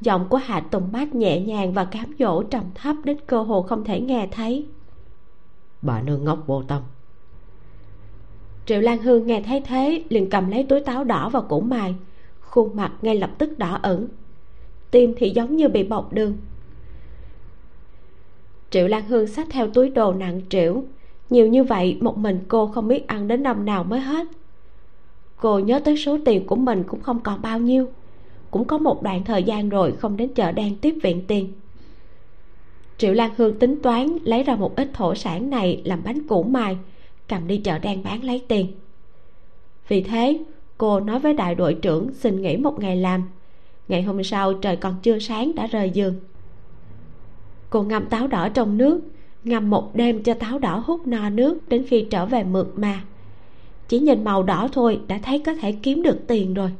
Giọng 0.00 0.28
của 0.28 0.36
hạ 0.36 0.60
tùng 0.60 0.92
bách 0.92 1.14
nhẹ 1.14 1.40
nhàng 1.40 1.72
và 1.72 1.84
cám 1.84 2.14
dỗ 2.18 2.42
trầm 2.42 2.64
thấp 2.74 2.96
đến 3.04 3.16
cơ 3.26 3.42
hồ 3.42 3.62
không 3.62 3.84
thể 3.84 4.00
nghe 4.00 4.28
thấy. 4.32 4.66
Bà 5.82 6.02
nương 6.02 6.24
ngốc 6.24 6.38
vô 6.46 6.62
tâm 6.62 6.82
triệu 8.66 8.80
lan 8.80 8.98
hương 9.02 9.26
nghe 9.26 9.42
thấy 9.46 9.60
thế, 9.60 10.02
liền 10.08 10.30
cầm 10.30 10.50
lấy 10.50 10.64
túi 10.64 10.80
táo 10.80 11.04
đỏ 11.04 11.28
và 11.28 11.40
củ 11.40 11.60
mài. 11.60 11.94
Khuôn 12.40 12.76
mặt 12.76 12.92
ngay 13.02 13.16
lập 13.16 13.30
tức 13.38 13.58
đỏ 13.58 13.78
ửng. 13.82 14.08
Tim 14.90 15.14
thì 15.16 15.30
giống 15.30 15.56
như 15.56 15.68
bị 15.68 15.84
bọc 15.84 16.12
đường. 16.12 16.36
Triệu 18.70 18.88
lan 18.88 19.02
hương 19.08 19.26
xách 19.26 19.46
theo 19.50 19.70
túi 19.70 19.90
đồ 19.90 20.12
nặng 20.12 20.40
trĩu. 20.48 20.84
Nhiều 21.30 21.46
như 21.48 21.64
vậy, 21.64 21.98
một 22.00 22.18
mình 22.18 22.40
cô 22.48 22.66
không 22.66 22.88
biết 22.88 23.06
ăn 23.06 23.28
đến 23.28 23.42
năm 23.42 23.64
nào 23.64 23.84
mới 23.84 24.00
hết. 24.00 24.26
Cô 25.36 25.58
nhớ 25.58 25.80
tới 25.84 25.96
số 25.96 26.18
tiền 26.24 26.46
của 26.46 26.56
mình 26.56 26.84
cũng 26.86 27.00
không 27.00 27.20
còn 27.20 27.42
bao 27.42 27.58
nhiêu. 27.58 27.88
Cũng 28.50 28.64
có 28.64 28.78
một 28.78 29.02
đoạn 29.02 29.24
thời 29.24 29.42
gian 29.42 29.68
rồi 29.68 29.92
không 29.92 30.16
đến 30.16 30.34
chợ 30.34 30.52
đen 30.52 30.76
tiếp 30.80 30.94
viện 31.02 31.22
tiền. 31.26 31.52
Triệu 32.98 33.12
lan 33.12 33.30
hương 33.36 33.58
tính 33.58 33.82
toán 33.82 34.18
lấy 34.24 34.42
ra 34.42 34.56
một 34.56 34.76
ít 34.76 34.90
thổ 34.94 35.14
sản 35.14 35.50
này 35.50 35.82
làm 35.84 36.00
bánh 36.04 36.26
củ 36.26 36.42
mài 36.42 36.78
cầm 37.30 37.46
đi 37.46 37.58
chợ 37.58 37.78
đen 37.78 38.02
bán 38.02 38.24
lấy 38.24 38.42
tiền. 38.48 38.66
Vì 39.88 40.00
thế, 40.00 40.38
cô 40.78 41.00
nói 41.00 41.18
với 41.18 41.34
đại 41.34 41.54
đội 41.54 41.74
trưởng 41.74 42.14
xin 42.14 42.42
nghỉ 42.42 42.56
một 42.56 42.80
ngày 42.80 42.96
làm. 42.96 43.22
Ngày 43.88 44.02
hôm 44.02 44.24
sau, 44.24 44.54
trời 44.54 44.76
còn 44.76 44.94
chưa 45.02 45.18
sáng 45.18 45.54
đã 45.54 45.66
rời 45.66 45.90
giường. 45.90 46.14
Cô 47.70 47.82
ngâm 47.82 48.06
táo 48.06 48.26
đỏ 48.26 48.48
trong 48.48 48.78
nước, 48.78 49.00
ngâm 49.44 49.70
một 49.70 49.94
đêm 49.94 50.22
cho 50.22 50.34
táo 50.34 50.58
đỏ 50.58 50.82
hút 50.86 51.06
no 51.06 51.30
nước 51.30 51.68
đến 51.68 51.86
khi 51.88 52.06
trở 52.10 52.26
về 52.26 52.44
mượt 52.44 52.78
mà. 52.78 53.04
Chỉ 53.88 53.98
nhìn 53.98 54.24
màu 54.24 54.42
đỏ 54.42 54.68
thôi 54.72 55.00
đã 55.08 55.18
thấy 55.22 55.38
có 55.38 55.54
thể 55.54 55.72
kiếm 55.72 56.02
được 56.02 56.18
tiền 56.26 56.54
rồi. 56.54 56.70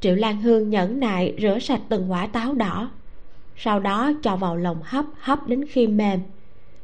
Triệu 0.00 0.14
lan 0.14 0.42
hương 0.42 0.70
nhẫn 0.70 1.00
nại 1.00 1.34
rửa 1.40 1.58
sạch 1.58 1.80
từng 1.88 2.12
quả 2.12 2.26
táo 2.26 2.54
đỏ. 2.54 2.90
Sau 3.56 3.80
đó 3.80 4.12
cho 4.22 4.36
vào 4.36 4.56
lồng 4.56 4.78
hấp 4.82 5.04
hấp 5.18 5.48
đến 5.48 5.64
khi 5.66 5.86
mềm. 5.86 6.20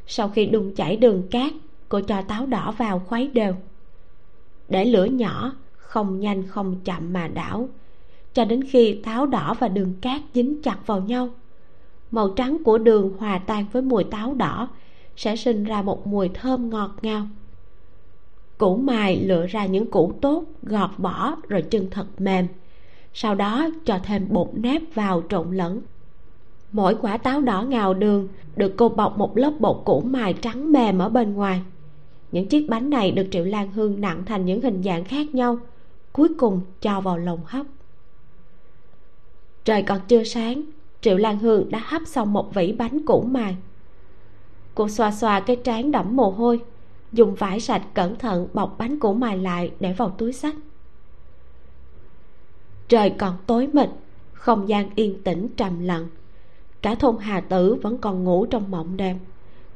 Sau 0.07 0.29
khi 0.29 0.47
đun 0.47 0.75
chảy 0.75 0.97
đường 0.97 1.23
cát 1.31 1.53
cô 1.89 2.01
cho 2.01 2.23
táo 2.23 2.47
đỏ 2.47 2.75
vào 2.79 2.99
khuấy 2.99 3.29
đều. 3.29 3.55
Để 4.69 4.85
lửa 4.85 5.05
nhỏ, 5.05 5.53
không 5.77 6.21
nhanh 6.21 6.47
không 6.47 6.77
chậm 6.85 7.13
mà 7.13 7.29
đảo. 7.29 7.69
Cho 8.35 8.45
đến 8.45 8.65
khi 8.65 9.01
táo 9.05 9.27
đỏ 9.27 9.55
và 9.59 9.69
đường 9.69 9.95
cát 10.01 10.21
dính 10.35 10.63
chặt 10.63 10.87
vào 10.87 11.01
nhau, 11.01 11.29
màu 12.11 12.29
trắng 12.29 12.59
của 12.65 12.79
đường 12.79 13.13
hòa 13.19 13.39
tan 13.39 13.67
với 13.73 13.83
mùi 13.83 14.05
táo 14.05 14.35
đỏ 14.35 14.69
sẽ 15.17 15.37
sinh 15.37 15.65
ra 15.65 15.83
một 15.83 16.07
mùi 16.07 16.29
thơm 16.29 16.71
ngọt 16.71 16.91
ngào. 17.03 17.27
Củ 18.59 18.77
mài 18.77 19.21
lựa 19.21 19.47
ra 19.47 19.67
những 19.67 19.91
củ 19.91 20.13
tốt, 20.21 20.45
gọt 20.63 20.91
bỏ 20.99 21.37
rồi 21.49 21.63
chưng 21.63 21.91
thật 21.91 22.07
mềm. 22.19 22.47
Sau 23.15 23.35
đó 23.35 23.69
cho 23.85 23.99
thêm 24.03 24.27
bột 24.29 24.49
nếp 24.53 24.83
vào 24.95 25.23
trộn 25.29 25.57
lẫn. 25.57 25.81
Mỗi 26.73 26.95
quả 26.95 27.17
táo 27.19 27.41
đỏ 27.41 27.63
ngào 27.63 27.95
đường 27.95 28.29
được 28.57 28.75
cô 28.77 28.89
bọc 28.89 29.19
một 29.19 29.37
lớp 29.37 29.53
bột 29.61 29.83
củ 29.85 30.01
mài 30.01 30.33
trắng 30.33 30.73
mềm 30.73 30.99
ở 30.99 31.09
bên 31.09 31.33
ngoài 31.35 31.63
những 32.37 32.49
chiếc 32.49 32.69
bánh 32.69 32.91
này 32.91 33.11
được 33.11 33.27
triệu 33.31 33.45
lan 33.45 33.73
hương 33.73 34.01
nặng 34.01 34.23
thành 34.27 34.45
những 34.45 34.61
hình 34.61 34.83
dạng 34.83 35.05
khác 35.05 35.35
nhau, 35.35 35.59
cuối 36.13 36.29
cùng 36.39 36.61
cho 36.81 37.01
vào 37.01 37.19
lồng 37.19 37.41
hấp. 37.45 37.67
Trời 39.65 39.83
còn 39.83 40.01
chưa 40.09 40.25
sáng, 40.25 40.63
triệu 41.01 41.17
lan 41.17 41.39
hương 41.39 41.71
đã 41.71 41.83
hấp 41.85 42.03
xong 42.07 42.33
một 42.33 42.55
vỉ 42.55 42.73
bánh 42.73 43.07
củ 43.07 43.23
mài 43.23 43.57
cô 44.75 44.89
xoa 44.89 45.13
xoa 45.13 45.41
cái 45.41 45.57
trán 45.57 45.91
đẫm 45.91 46.17
mồ 46.17 46.31
hôi, 46.31 46.61
dùng 47.13 47.35
vải 47.35 47.61
sạch 47.61 47.83
cẩn 47.95 48.17
thận 48.17 48.49
bọc 48.55 48.77
bánh 48.79 48.99
củ 48.99 49.15
mài 49.15 49.39
lại 49.39 49.73
để 49.81 49.93
vào 49.93 50.11
túi 50.11 50.33
sách. 50.33 50.55
Trời 52.89 53.11
còn 53.19 53.35
tối 53.47 53.69
mịt, 53.73 53.89
không 54.33 54.69
gian 54.69 54.91
yên 54.95 55.23
tĩnh 55.23 55.49
trầm 55.57 55.81
lặng. 55.81 56.09
Cả 56.83 56.95
thôn 56.95 57.17
hà 57.21 57.41
tử 57.41 57.75
vẫn 57.75 57.99
còn 57.99 58.25
ngủ 58.25 58.47
trong 58.47 58.71
mộng 58.71 58.97
đêm. 58.97 59.19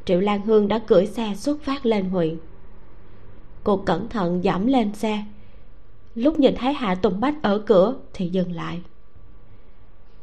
Triệu 0.04 0.20
lan 0.20 0.42
hương 0.42 0.68
đã 0.68 0.78
cưỡi 0.78 1.06
xe 1.06 1.34
xuất 1.36 1.62
phát 1.62 1.86
lên 1.86 2.04
huyện 2.04 2.36
cô 3.64 3.76
cẩn 3.76 4.08
thận 4.08 4.44
dẫm 4.44 4.66
lên 4.66 4.94
xe. 4.94 5.24
Lúc 6.14 6.38
nhìn 6.38 6.54
thấy 6.56 6.72
hạ 6.72 6.94
tùng 6.94 7.20
bách 7.20 7.42
ở 7.42 7.58
cửa 7.58 7.94
thì 8.12 8.28
dừng 8.28 8.52
lại. 8.52 8.80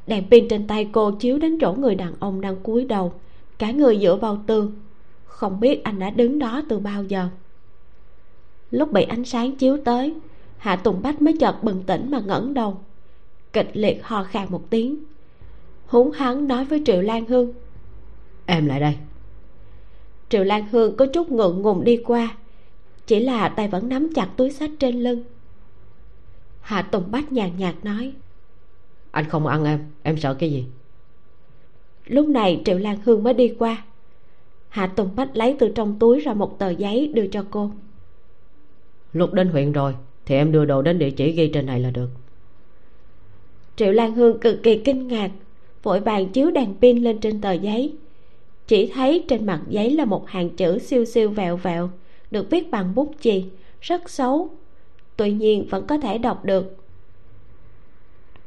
Đèn 0.07 0.29
pin 0.29 0.47
trên 0.49 0.67
tay 0.67 0.89
cô 0.91 1.11
chiếu 1.11 1.37
đến 1.37 1.57
chỗ 1.61 1.73
người 1.73 1.95
đàn 1.95 2.13
ông 2.19 2.41
đang 2.41 2.55
cúi 2.63 2.85
đầu 2.85 3.13
cả 3.57 3.71
người 3.71 3.99
dựa 4.01 4.15
vào 4.15 4.43
tường. 4.47 4.71
Không 5.25 5.59
biết 5.59 5.83
anh 5.83 5.99
đã 5.99 6.09
đứng 6.09 6.39
đó 6.39 6.61
từ 6.69 6.79
bao 6.79 7.03
giờ. 7.03 7.27
Lúc 8.71 8.91
bị 8.91 9.03
ánh 9.03 9.25
sáng 9.25 9.55
chiếu 9.55 9.77
tới 9.85 10.13
hạ 10.57 10.75
tùng 10.75 11.01
bách 11.01 11.21
mới 11.21 11.37
chợt 11.39 11.63
bừng 11.63 11.83
tỉnh 11.83 12.11
mà 12.11 12.19
ngẩng 12.19 12.53
đầu. 12.53 12.77
Kịch 13.53 13.69
liệt 13.73 14.03
ho 14.03 14.23
khan 14.23 14.47
một 14.49 14.69
tiếng. 14.69 15.03
Húng 15.87 16.11
hắn 16.11 16.47
nói 16.47 16.65
với 16.65 16.81
triệu 16.85 17.01
lan 17.01 17.25
hương. 17.25 17.53
Em 18.45 18.65
lại 18.65 18.79
đây. 18.79 18.97
Triệu 20.29 20.43
lan 20.43 20.67
hương 20.71 20.97
có 20.97 21.05
chút 21.13 21.31
ngượng 21.31 21.61
ngùng 21.61 21.83
đi 21.83 21.97
qua 22.05 22.37
chỉ 23.07 23.19
là 23.19 23.49
tay 23.49 23.67
vẫn 23.67 23.89
nắm 23.89 24.09
chặt 24.15 24.29
túi 24.37 24.51
sách 24.51 24.71
trên 24.79 25.03
lưng. 25.03 25.23
Hạ 26.61 26.81
tùng 26.81 27.11
bách 27.11 27.31
nhàn 27.31 27.51
nhạt 27.57 27.75
nói. 27.83 28.13
Anh 29.11 29.25
không 29.29 29.47
ăn 29.47 29.65
em 29.65 29.79
em 30.03 30.17
sợ 30.17 30.33
cái 30.33 30.51
gì? 30.51 30.65
Lúc 32.05 32.27
này 32.27 32.61
triệu 32.65 32.77
lan 32.77 32.97
hương 33.05 33.23
mới 33.23 33.33
đi 33.33 33.55
qua. 33.59 33.83
Hạ 34.69 34.87
tùng 34.87 35.15
bách 35.15 35.37
lấy 35.37 35.55
từ 35.59 35.71
trong 35.75 35.99
túi 35.99 36.19
ra 36.19 36.33
một 36.33 36.59
tờ 36.59 36.69
giấy 36.69 37.11
đưa 37.13 37.27
cho 37.27 37.45
cô. 37.51 37.71
Lúc 39.13 39.33
đến 39.33 39.47
huyện 39.47 39.71
rồi 39.71 39.95
thì 40.25 40.35
em 40.35 40.51
đưa 40.51 40.65
đồ 40.65 40.81
đến 40.81 40.99
địa 40.99 41.11
chỉ 41.11 41.31
ghi 41.31 41.47
trên 41.47 41.65
này 41.65 41.79
là 41.79 41.91
được. 41.91 42.09
Triệu 43.75 43.91
lan 43.91 44.13
hương 44.13 44.39
cực 44.39 44.63
kỳ 44.63 44.77
kinh 44.77 45.07
ngạc 45.07 45.31
vội 45.83 45.99
vàng 45.99 46.29
chiếu 46.29 46.51
đèn 46.51 46.75
pin 46.81 46.97
lên 46.97 47.19
trên 47.19 47.41
tờ 47.41 47.51
giấy. 47.51 47.93
Chỉ 48.67 48.91
thấy 48.93 49.23
trên 49.27 49.45
mặt 49.45 49.61
giấy 49.67 49.91
là 49.91 50.05
một 50.05 50.27
hàng 50.27 50.49
chữ 50.49 50.79
siêu 50.79 51.05
siêu 51.05 51.29
vẹo 51.29 51.57
vẹo 51.57 51.89
được 52.31 52.49
viết 52.49 52.71
bằng 52.71 52.95
bút 52.95 53.11
chì. 53.19 53.45
Rất 53.81 54.09
xấu. 54.09 54.49
Tuy 55.17 55.31
nhiên 55.31 55.67
vẫn 55.69 55.87
có 55.87 55.97
thể 55.97 56.17
đọc 56.17 56.45
được. 56.45 56.75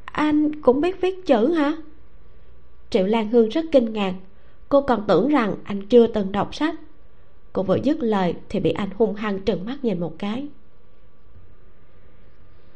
Anh 0.04 0.62
cũng 0.62 0.80
biết 0.80 1.00
viết 1.00 1.26
chữ 1.26 1.52
hả? 1.52 1.76
Triệu 2.90 3.06
lan 3.06 3.30
hương 3.30 3.48
rất 3.48 3.64
kinh 3.72 3.92
ngạc. 3.92 4.14
Cô 4.68 4.80
còn 4.80 5.04
tưởng 5.08 5.28
rằng 5.28 5.54
anh 5.64 5.86
chưa 5.86 6.06
từng 6.06 6.32
đọc 6.32 6.54
sách. 6.54 6.74
Cô 7.52 7.62
vừa 7.62 7.78
dứt 7.82 7.98
lời 8.00 8.34
thì 8.48 8.60
bị 8.60 8.70
anh 8.70 8.88
hung 8.96 9.14
hăng 9.14 9.40
trừng 9.40 9.64
mắt 9.64 9.78
nhìn 9.82 10.00
một 10.00 10.14
cái. 10.18 10.48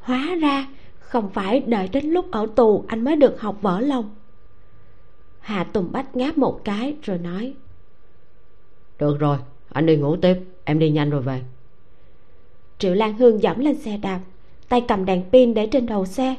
Hóa 0.00 0.34
ra 0.40 0.68
không 0.98 1.30
phải 1.30 1.60
đợi 1.60 1.88
đến 1.88 2.06
lúc 2.06 2.30
ở 2.30 2.46
tù 2.56 2.84
anh 2.88 3.04
mới 3.04 3.16
được 3.16 3.40
học 3.40 3.58
vỡ 3.62 3.80
lòng 3.80 4.10
Hà 5.40 5.64
tùng 5.64 5.92
bách 5.92 6.16
ngáp 6.16 6.38
một 6.38 6.60
cái 6.64 6.96
rồi 7.02 7.18
nói. 7.18 7.54
Được 8.98 9.16
rồi, 9.18 9.38
anh 9.68 9.86
đi 9.86 9.96
ngủ 9.96 10.16
tiếp 10.16 10.36
em 10.64 10.78
đi 10.78 10.90
nhanh 10.90 11.10
rồi 11.10 11.22
về. 11.22 11.40
Triệu 12.78 12.94
lan 12.94 13.18
hương 13.18 13.42
dẫm 13.42 13.60
lên 13.60 13.78
xe 13.78 13.96
đạp, 13.96 14.20
tay 14.68 14.84
cầm 14.88 15.04
đèn 15.04 15.22
pin 15.32 15.54
để 15.54 15.66
trên 15.66 15.86
đầu 15.86 16.06
xe, 16.06 16.36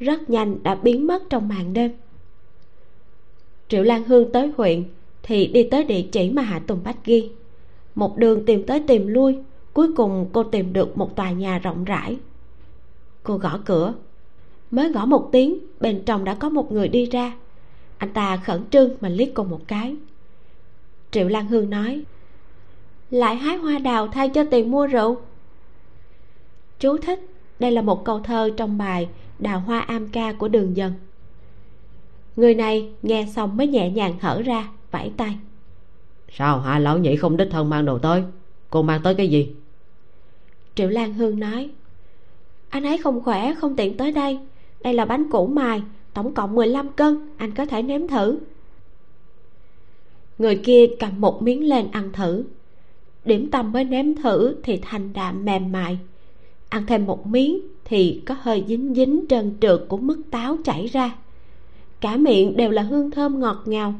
rất 0.00 0.30
nhanh 0.30 0.62
đã 0.62 0.74
biến 0.74 1.06
mất 1.06 1.22
trong 1.30 1.48
màn 1.48 1.72
đêm. 1.72 1.90
Triệu 3.68 3.82
lan 3.82 4.04
hương 4.04 4.32
tới 4.32 4.52
huyện 4.56 4.84
thì 5.22 5.46
đi 5.46 5.68
tới 5.70 5.84
địa 5.84 6.02
chỉ 6.12 6.30
mà 6.30 6.42
hạ 6.42 6.58
tùng 6.66 6.80
bách 6.84 7.04
ghi. 7.04 7.30
Một 7.94 8.16
đường 8.16 8.44
tìm 8.46 8.66
tới 8.66 8.80
tìm 8.80 9.06
lui, 9.06 9.38
cuối 9.72 9.92
cùng 9.96 10.26
cô 10.32 10.42
tìm 10.42 10.72
được 10.72 10.98
một 10.98 11.16
tòa 11.16 11.30
nhà 11.30 11.58
rộng 11.58 11.84
rãi. 11.84 12.16
Cô 13.22 13.36
gõ 13.36 13.60
cửa. 13.64 13.94
Mới 14.70 14.92
gõ 14.92 15.06
một 15.06 15.28
tiếng, 15.32 15.58
bên 15.80 16.02
trong 16.06 16.24
đã 16.24 16.34
có 16.34 16.48
một 16.48 16.72
người 16.72 16.88
đi 16.88 17.06
ra. 17.06 17.36
Anh 17.98 18.12
ta 18.12 18.36
khẩn 18.36 18.64
trương 18.70 18.90
mà 19.00 19.08
liếc 19.08 19.28
cô 19.34 19.44
một 19.44 19.60
cái. 19.68 19.96
Triệu 21.10 21.28
lan 21.28 21.46
hương 21.46 21.70
nói 21.70 22.02
lại 23.10 23.36
hái 23.36 23.56
hoa 23.56 23.78
đào 23.78 24.08
thay 24.08 24.28
cho 24.28 24.44
tiền 24.44 24.70
mua 24.70 24.86
rượu. 24.86 25.16
Chú 26.78 26.96
thích 26.98 27.20
đây 27.58 27.72
là 27.72 27.82
một 27.82 28.04
câu 28.04 28.20
thơ 28.20 28.50
trong 28.56 28.78
bài 28.78 29.08
đào 29.38 29.60
hoa 29.60 29.78
am 29.80 30.08
ca 30.08 30.32
của 30.32 30.48
đường 30.48 30.76
dân. 30.76 30.92
Người 32.36 32.54
này 32.54 32.92
nghe 33.02 33.26
xong 33.34 33.56
mới 33.56 33.66
nhẹ 33.66 33.90
nhàng 33.90 34.14
thở 34.20 34.42
ra 34.42 34.68
vẫy 34.90 35.12
tay. 35.16 35.38
Sao 36.32 36.60
hạ 36.60 36.78
lão 36.78 36.98
nhị 36.98 37.16
không 37.16 37.36
đích 37.36 37.48
thân 37.50 37.70
mang 37.70 37.84
đồ 37.84 37.98
tới? 37.98 38.22
Cô 38.70 38.82
mang 38.82 39.00
tới 39.04 39.14
cái 39.14 39.28
gì? 39.28 39.54
Triệu 40.74 40.88
lan 40.88 41.14
hương 41.14 41.40
nói 41.40 41.70
anh 42.68 42.84
ấy 42.84 42.98
không 42.98 43.24
khỏe 43.24 43.54
không 43.54 43.76
tiện 43.76 43.96
tới 43.96 44.12
đây. 44.12 44.38
Đây 44.80 44.94
là 44.94 45.04
bánh 45.04 45.30
củ 45.30 45.46
mài 45.46 45.82
tổng 46.14 46.34
cộng 46.34 46.54
15 46.54 46.92
cân 46.92 47.30
anh 47.36 47.54
có 47.54 47.66
thể 47.66 47.82
nếm 47.82 48.08
thử. 48.08 48.38
Người 50.38 50.60
kia 50.64 50.86
cầm 50.98 51.20
một 51.20 51.42
miếng 51.42 51.68
lên 51.68 51.90
ăn 51.92 52.12
thử 52.12 52.44
điểm 53.28 53.50
tâm 53.50 53.72
mới 53.72 53.84
nếm 53.84 54.14
thử 54.14 54.56
thì 54.62 54.76
thanh 54.82 55.12
đạm 55.12 55.44
mềm 55.44 55.72
mại. 55.72 55.98
Ăn 56.68 56.86
thêm 56.86 57.06
một 57.06 57.26
miếng 57.26 57.60
thì 57.84 58.22
có 58.26 58.36
hơi 58.40 58.64
dính 58.68 58.94
dính 58.94 59.24
trơn 59.28 59.56
trượt 59.60 59.80
của 59.88 59.96
mứt 59.96 60.18
táo 60.30 60.56
chảy 60.64 60.86
ra. 60.86 61.14
Cả 62.00 62.16
miệng 62.16 62.56
đều 62.56 62.70
là 62.70 62.82
hương 62.82 63.10
thơm 63.10 63.40
ngọt 63.40 63.62
ngào. 63.66 63.94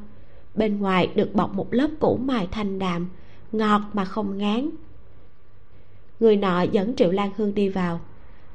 Bên 0.55 0.78
ngoài 0.78 1.10
được 1.14 1.34
bọc 1.34 1.55
một 1.55 1.74
lớp 1.74 1.88
củ 2.00 2.16
mài 2.16 2.48
thanh 2.50 2.78
đạm 2.78 3.09
ngọt 3.52 3.80
mà 3.92 4.05
không 4.05 4.38
ngán. 4.38 4.70
Người 6.20 6.36
nọ 6.36 6.62
dẫn 6.62 6.96
triệu 6.96 7.10
lan 7.10 7.30
hương 7.36 7.55
đi 7.55 7.68
vào 7.68 8.00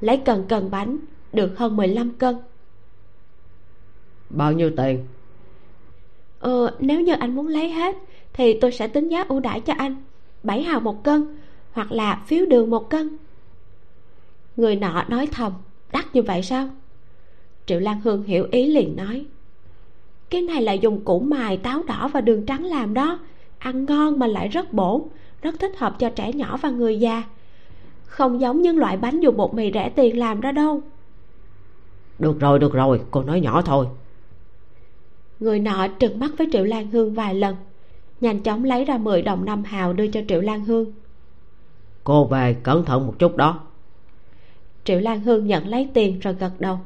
lấy 0.01 0.17
cần 0.17 0.45
cần 0.49 0.71
bánh 0.71 0.97
được 1.33 1.57
hơn 1.57 1.75
15 1.75 2.09
cân. 2.09 2.35
Bao 4.29 4.51
nhiêu 4.51 4.71
tiền? 4.77 5.05
Ờ 6.39 6.75
nếu 6.79 7.01
như 7.01 7.13
anh 7.13 7.35
muốn 7.35 7.47
lấy 7.47 7.69
hết 7.69 7.95
thì 8.33 8.59
tôi 8.61 8.71
sẽ 8.71 8.87
tính 8.87 9.09
giá 9.09 9.25
ưu 9.29 9.39
đãi 9.39 9.59
cho 9.59 9.73
anh 9.77 9.95
bảy 10.43 10.63
hào 10.63 10.79
một 10.79 11.03
cân 11.03 11.25
hoặc 11.71 11.91
là 11.91 12.23
phiếu 12.27 12.45
đường 12.45 12.69
một 12.69 12.89
cân. 12.89 13.17
Người 14.57 14.75
nọ 14.75 15.03
nói 15.07 15.27
thầm 15.31 15.53
đắt 15.91 16.05
như 16.15 16.21
vậy 16.21 16.43
sao? 16.43 16.69
Triệu 17.65 17.79
lan 17.79 18.01
hương 18.01 18.23
hiểu 18.23 18.47
ý 18.51 18.67
liền 18.67 18.95
nói 18.95 19.25
cái 20.33 20.41
này 20.41 20.61
là 20.61 20.73
dùng 20.73 21.05
củ 21.05 21.19
mài 21.19 21.57
táo 21.57 21.83
đỏ 21.83 22.09
và 22.13 22.21
đường 22.21 22.45
trắng 22.45 22.65
làm 22.65 22.93
đó 22.93 23.19
ăn 23.57 23.85
ngon 23.85 24.19
mà 24.19 24.27
lại 24.27 24.47
rất 24.47 24.73
bổ 24.73 25.07
rất 25.41 25.55
thích 25.59 25.77
hợp 25.77 25.99
cho 25.99 26.09
trẻ 26.09 26.33
nhỏ 26.33 26.57
và 26.57 26.69
người 26.69 26.99
già. 26.99 27.23
Không 28.05 28.41
giống 28.41 28.61
những 28.61 28.77
loại 28.77 28.97
bánh 28.97 29.19
dùng 29.19 29.37
bột 29.37 29.53
mì 29.53 29.71
rẻ 29.73 29.89
tiền 29.89 30.19
làm 30.19 30.41
đó 30.41 30.51
đâu. 30.51 30.81
Được 32.19 32.39
rồi 32.39 32.59
được 32.59 32.73
rồi 32.73 33.01
cô 33.11 33.23
nói 33.23 33.41
nhỏ 33.41 33.61
thôi. 33.61 33.87
Người 35.39 35.59
nọ 35.59 35.87
trừng 35.87 36.19
mắt 36.19 36.31
với 36.37 36.47
triệu 36.51 36.63
lan 36.63 36.91
hương 36.91 37.13
vài 37.13 37.35
lần 37.35 37.55
nhanh 38.23 38.39
chóng 38.39 38.63
lấy 38.63 38.85
ra 38.85 38.97
10 38.97 39.21
đồng 39.21 39.45
năm 39.45 39.63
hào 39.63 39.93
đưa 39.93 40.07
cho 40.07 40.21
triệu 40.27 40.41
lan 40.41 40.65
hương. 40.65 40.93
Cô 42.03 42.25
về 42.25 42.55
cẩn 42.63 42.85
thận 42.85 43.07
một 43.07 43.19
chút 43.19 43.35
đó. 43.35 43.59
Triệu 44.83 44.99
lan 44.99 45.21
hương 45.21 45.47
nhận 45.47 45.67
lấy 45.67 45.89
tiền 45.93 46.19
rồi 46.19 46.33
gật 46.33 46.51
đầu. 46.59 46.79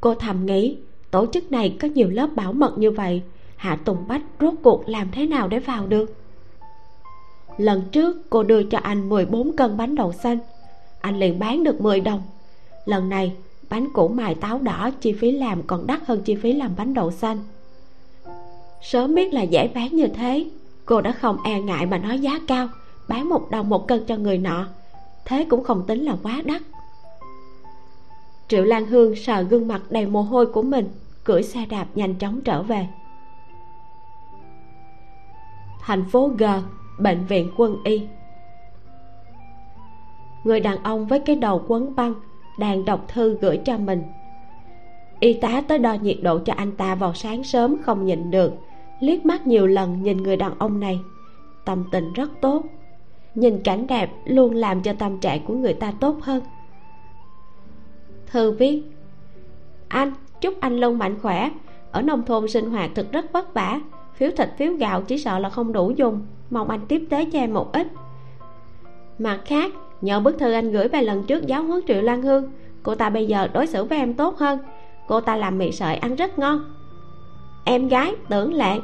Cô 0.00 0.14
thầm 0.14 0.46
nghĩ 0.46 0.76
tổ 1.10 1.26
chức 1.32 1.52
này 1.52 1.76
có 1.80 1.88
nhiều 1.88 2.10
lớp 2.10 2.26
bảo 2.36 2.52
mật 2.52 2.78
như 2.78 2.90
vậy 2.90 3.22
hạ 3.56 3.76
tùng 3.84 4.08
bách 4.08 4.22
rốt 4.40 4.54
cuộc 4.62 4.88
làm 4.88 5.10
thế 5.12 5.26
nào 5.26 5.48
để 5.48 5.58
vào 5.58 5.86
được? 5.86 6.14
Lần 7.56 7.82
trước 7.92 8.16
cô 8.30 8.42
đưa 8.42 8.62
cho 8.62 8.78
anh 8.78 9.08
14 9.08 9.56
cân 9.56 9.76
bánh 9.76 9.94
đậu 9.94 10.12
xanh. 10.12 10.38
Anh 11.00 11.18
liền 11.18 11.38
bán 11.38 11.64
được 11.64 11.80
10 11.80 12.00
đồng. 12.00 12.22
Lần 12.84 13.08
này 13.08 13.36
bánh 13.70 13.92
củ 13.92 14.08
mài 14.08 14.34
táo 14.34 14.58
đỏ 14.58 14.90
chi 15.00 15.12
phí 15.12 15.30
làm 15.30 15.62
còn 15.62 15.86
đắt 15.86 16.06
hơn 16.06 16.22
chi 16.22 16.34
phí 16.34 16.52
làm 16.52 16.70
bánh 16.76 16.94
đậu 16.94 17.10
xanh 17.10 17.38
sớm 18.82 19.14
biết 19.14 19.34
là 19.34 19.42
dễ 19.42 19.68
bán 19.68 19.88
như 19.96 20.06
thế. 20.06 20.46
Cô 20.84 21.00
đã 21.00 21.12
không 21.12 21.36
e 21.44 21.60
ngại 21.60 21.86
mà 21.86 21.98
nói 21.98 22.18
giá 22.18 22.32
cao, 22.46 22.68
bán 23.08 23.28
một 23.28 23.50
đồng 23.50 23.68
một 23.68 23.88
cân 23.88 24.04
cho 24.06 24.16
người 24.16 24.38
nọ. 24.38 24.66
Thế 25.24 25.46
cũng 25.50 25.64
không 25.64 25.86
tính 25.86 26.04
là 26.04 26.16
quá 26.22 26.42
đắt. 26.44 26.62
Triệu 28.48 28.64
lan 28.64 28.86
hương 28.86 29.16
sờ 29.16 29.42
gương 29.42 29.68
mặt 29.68 29.82
đầy 29.90 30.06
mồ 30.06 30.22
hôi 30.22 30.46
của 30.46 30.62
mình, 30.62 30.88
cưỡi 31.24 31.42
xe 31.42 31.66
đạp 31.66 31.86
nhanh 31.94 32.14
chóng 32.14 32.40
trở 32.40 32.62
về. 32.62 32.86
Thành 35.80 36.04
phố 36.10 36.28
g, 36.38 36.44
bệnh 36.98 37.26
viện 37.26 37.52
quân 37.56 37.76
y. 37.84 38.02
Người 40.44 40.60
đàn 40.60 40.82
ông 40.82 41.06
với 41.06 41.20
cái 41.20 41.36
đầu 41.36 41.64
quấn 41.68 41.96
băng, 41.96 42.14
đang 42.58 42.84
đọc 42.84 43.04
thư 43.08 43.38
gửi 43.40 43.56
cho 43.56 43.78
mình. 43.78 44.02
Y 45.20 45.32
tá 45.32 45.62
tới 45.68 45.78
đo 45.78 45.94
nhiệt 45.94 46.16
độ 46.22 46.38
cho 46.38 46.52
anh 46.56 46.76
ta 46.76 46.94
vào 46.94 47.14
sáng 47.14 47.44
sớm 47.44 47.76
không 47.82 48.04
nhịn 48.04 48.30
được 48.30 48.52
liếc 49.00 49.26
mắt 49.26 49.46
nhiều 49.46 49.66
lần 49.66 50.02
nhìn 50.02 50.16
người 50.16 50.36
đàn 50.36 50.58
ông 50.58 50.80
này. 50.80 51.00
Tâm 51.64 51.84
tình 51.90 52.12
rất 52.12 52.30
tốt. 52.40 52.64
Nhìn 53.34 53.62
cảnh 53.62 53.86
đẹp 53.86 54.10
luôn 54.24 54.54
làm 54.54 54.82
cho 54.82 54.92
tâm 54.92 55.18
trạng 55.18 55.44
của 55.44 55.54
người 55.54 55.74
ta 55.74 55.92
tốt 56.00 56.16
hơn. 56.22 56.42
Thư 58.26 58.52
viết, 58.52 58.82
anh, 59.88 60.12
chúc 60.40 60.54
anh 60.60 60.76
luôn 60.76 60.98
mạnh 60.98 61.18
khỏe. 61.22 61.50
Ở 61.92 62.02
nông 62.02 62.24
thôn 62.24 62.48
sinh 62.48 62.70
hoạt 62.70 62.90
thực 62.94 63.12
rất 63.12 63.32
vất 63.32 63.54
vả. 63.54 63.80
Phiếu 64.14 64.30
thịt, 64.36 64.48
phiếu 64.58 64.72
gạo 64.72 65.02
chỉ 65.02 65.18
sợ 65.18 65.38
là 65.38 65.50
không 65.50 65.72
đủ 65.72 65.90
dùng. 65.90 66.26
Mong 66.50 66.70
anh 66.70 66.80
tiếp 66.88 67.02
tế 67.10 67.24
cho 67.32 67.38
em 67.38 67.54
một 67.54 67.72
ít. 67.72 67.86
Mặt 69.18 69.40
khác, 69.44 69.72
nhờ 70.00 70.20
bức 70.20 70.38
thư 70.38 70.52
anh 70.52 70.70
gửi 70.72 70.88
vài 70.88 71.04
lần 71.04 71.22
trước 71.26 71.46
giáo 71.46 71.62
huấn 71.62 71.80
triệu 71.86 72.02
lan 72.02 72.22
hương, 72.22 72.52
cô 72.82 72.94
ta 72.94 73.10
bây 73.10 73.26
giờ 73.26 73.48
đối 73.54 73.66
xử 73.66 73.84
với 73.84 73.98
em 73.98 74.14
tốt 74.14 74.38
hơn. 74.38 74.58
Cô 75.08 75.20
ta 75.20 75.36
làm 75.36 75.58
mì 75.58 75.72
sợi 75.72 75.96
ăn 75.96 76.14
rất 76.14 76.38
ngon 76.38 76.64
em 77.64 77.88
gái, 77.88 78.14
tưởng 78.28 78.54
lệ. 78.54 78.80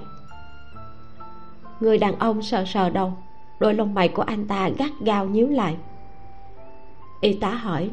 Người 1.81 1.99
đàn 1.99 2.19
ông 2.19 2.43
sờ 2.43 2.65
sờ 2.65 2.91
đầu, 2.91 3.13
đôi 3.61 3.75
lông 3.75 3.95
mày 3.95 4.09
của 4.09 4.23
anh 4.23 4.47
ta 4.47 4.69
gắt 4.69 4.91
gao 5.01 5.27
nhíu 5.27 5.49
lại. 5.49 5.77
Y 7.21 7.33
tá 7.33 7.51
hỏi, 7.51 7.91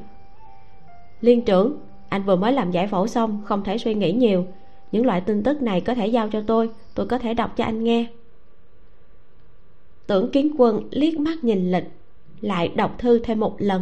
liên 1.21 1.45
trưởng, 1.45 1.77
anh 2.09 2.23
vừa 2.23 2.35
mới 2.35 2.53
làm 2.53 2.71
giải 2.71 2.87
phẫu 2.87 3.07
xong, 3.07 3.41
không 3.45 3.63
thể 3.63 3.77
suy 3.77 3.93
nghĩ 3.93 4.11
nhiều. 4.11 4.45
Những 4.91 5.05
loại 5.05 5.21
tin 5.21 5.43
tức 5.43 5.61
này 5.61 5.81
có 5.81 5.95
thể 5.95 6.07
giao 6.07 6.29
cho 6.29 6.43
tôi 6.47 6.69
tôi 6.95 7.05
có 7.05 7.17
thể 7.17 7.33
đọc 7.33 7.57
cho 7.57 7.63
anh 7.63 7.83
nghe. 7.83 8.05
Tưởng 10.07 10.31
kiến 10.31 10.55
quân 10.57 10.87
liếc 10.91 11.19
mắt 11.19 11.43
nhìn 11.43 11.71
lịch, 11.71 11.87
lại 12.41 12.67
đọc 12.67 12.95
thư 12.97 13.19
thêm 13.19 13.39
một 13.39 13.55
lần. 13.59 13.81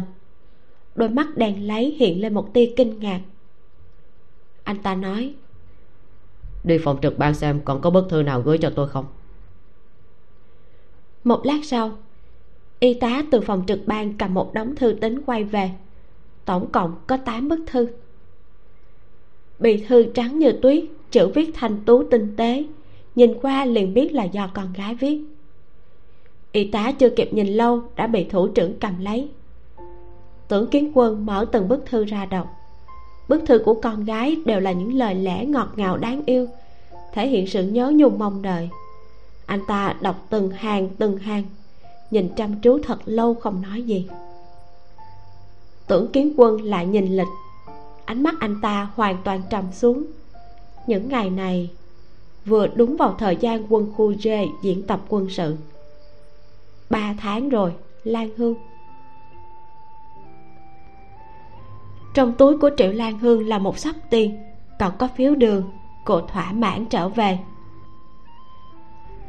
Đôi 0.94 1.08
mắt 1.08 1.26
đèn 1.36 1.66
lấy 1.66 1.96
hiện 1.98 2.20
lên 2.20 2.34
một 2.34 2.54
tia 2.54 2.72
kinh 2.76 3.00
ngạc. 3.00 3.20
Anh 4.64 4.78
ta 4.78 4.94
nói 4.94 5.34
đi 6.64 6.78
phòng 6.78 6.98
trực 7.02 7.18
ban 7.18 7.34
xem 7.34 7.60
còn 7.64 7.80
có 7.80 7.90
bức 7.90 8.08
thư 8.08 8.22
nào 8.22 8.40
gửi 8.40 8.58
cho 8.58 8.70
tôi 8.70 8.88
không? 8.88 9.04
Một 11.24 11.46
lát 11.46 11.58
sau, 11.62 11.90
y 12.80 12.94
tá 12.94 13.22
từ 13.30 13.40
phòng 13.40 13.64
trực 13.66 13.86
ban 13.86 14.18
cầm 14.18 14.34
một 14.34 14.54
đống 14.54 14.76
thư 14.76 14.92
tính 15.00 15.22
quay 15.26 15.44
về. 15.44 15.70
Tổng 16.44 16.70
cộng 16.72 16.94
có 17.06 17.16
8 17.16 17.48
bức 17.48 17.60
thư. 17.66 17.88
Bì 19.58 19.84
thư 19.84 20.04
trắng 20.04 20.38
như 20.38 20.52
tuyết, 20.52 20.84
chữ 21.10 21.28
viết 21.34 21.50
thanh 21.54 21.84
tú 21.84 22.04
tinh 22.04 22.36
tế. 22.36 22.64
Nhìn 23.14 23.34
qua 23.42 23.64
liền 23.64 23.94
biết 23.94 24.12
là 24.12 24.24
do 24.24 24.50
con 24.54 24.72
gái 24.72 24.94
viết. 24.94 25.20
Y 26.52 26.64
tá 26.70 26.92
chưa 26.92 27.10
kịp 27.10 27.32
nhìn 27.32 27.46
lâu 27.46 27.82
đã 27.96 28.06
bị 28.06 28.24
thủ 28.24 28.48
trưởng 28.48 28.78
cầm 28.78 28.98
lấy. 29.00 29.28
Tưởng 30.48 30.70
kiến 30.70 30.92
quân 30.94 31.26
mở 31.26 31.46
từng 31.52 31.68
bức 31.68 31.86
thư 31.86 32.04
ra 32.04 32.26
đọc 32.26 32.61
bức 33.28 33.42
thư 33.46 33.58
của 33.58 33.74
con 33.74 34.04
gái 34.04 34.36
đều 34.44 34.60
là 34.60 34.72
những 34.72 34.94
lời 34.94 35.14
lẽ 35.14 35.46
ngọt 35.46 35.68
ngào 35.76 35.96
đáng 35.96 36.22
yêu, 36.26 36.48
thể 37.12 37.28
hiện 37.28 37.46
sự 37.46 37.62
nhớ 37.62 37.92
nhung 37.94 38.18
mong 38.18 38.42
đợi. 38.42 38.68
Anh 39.46 39.60
ta 39.68 39.94
đọc 40.00 40.26
từng 40.30 40.50
hàng 40.50 40.88
từng 40.98 41.18
hàng, 41.18 41.44
nhìn 42.10 42.28
chăm 42.36 42.60
chú 42.60 42.78
thật 42.82 42.98
lâu 43.06 43.34
không 43.34 43.62
nói 43.62 43.82
gì. 43.82 44.08
Tưởng 45.86 46.12
kiến 46.12 46.34
quân 46.36 46.62
lại 46.62 46.86
nhìn 46.86 47.16
lịch, 47.16 47.28
ánh 48.04 48.22
mắt 48.22 48.34
anh 48.40 48.56
ta 48.62 48.90
hoàn 48.94 49.16
toàn 49.24 49.42
trầm 49.50 49.64
xuống. 49.72 50.04
Những 50.86 51.08
ngày 51.08 51.30
này, 51.30 51.70
vừa 52.44 52.66
đúng 52.66 52.96
vào 52.96 53.14
thời 53.18 53.36
gian 53.36 53.66
quân 53.68 53.92
khu 53.96 54.12
j 54.12 54.48
diễn 54.62 54.82
tập 54.86 55.00
quân 55.08 55.26
sự. 55.30 55.56
Ba 56.90 57.14
tháng 57.20 57.48
rồi, 57.48 57.72
lan 58.04 58.30
hương 58.36 58.54
trong 62.14 62.32
túi 62.32 62.58
của 62.58 62.70
triệu 62.76 62.92
lan 62.92 63.18
hương 63.18 63.48
là 63.48 63.58
một 63.58 63.78
sắp 63.78 63.94
tiền, 64.10 64.38
còn 64.78 64.92
có 64.98 65.08
phiếu 65.16 65.34
đường, 65.34 65.62
cô 66.04 66.20
thỏa 66.20 66.52
mãn 66.52 66.86
trở 66.86 67.08
về. 67.08 67.38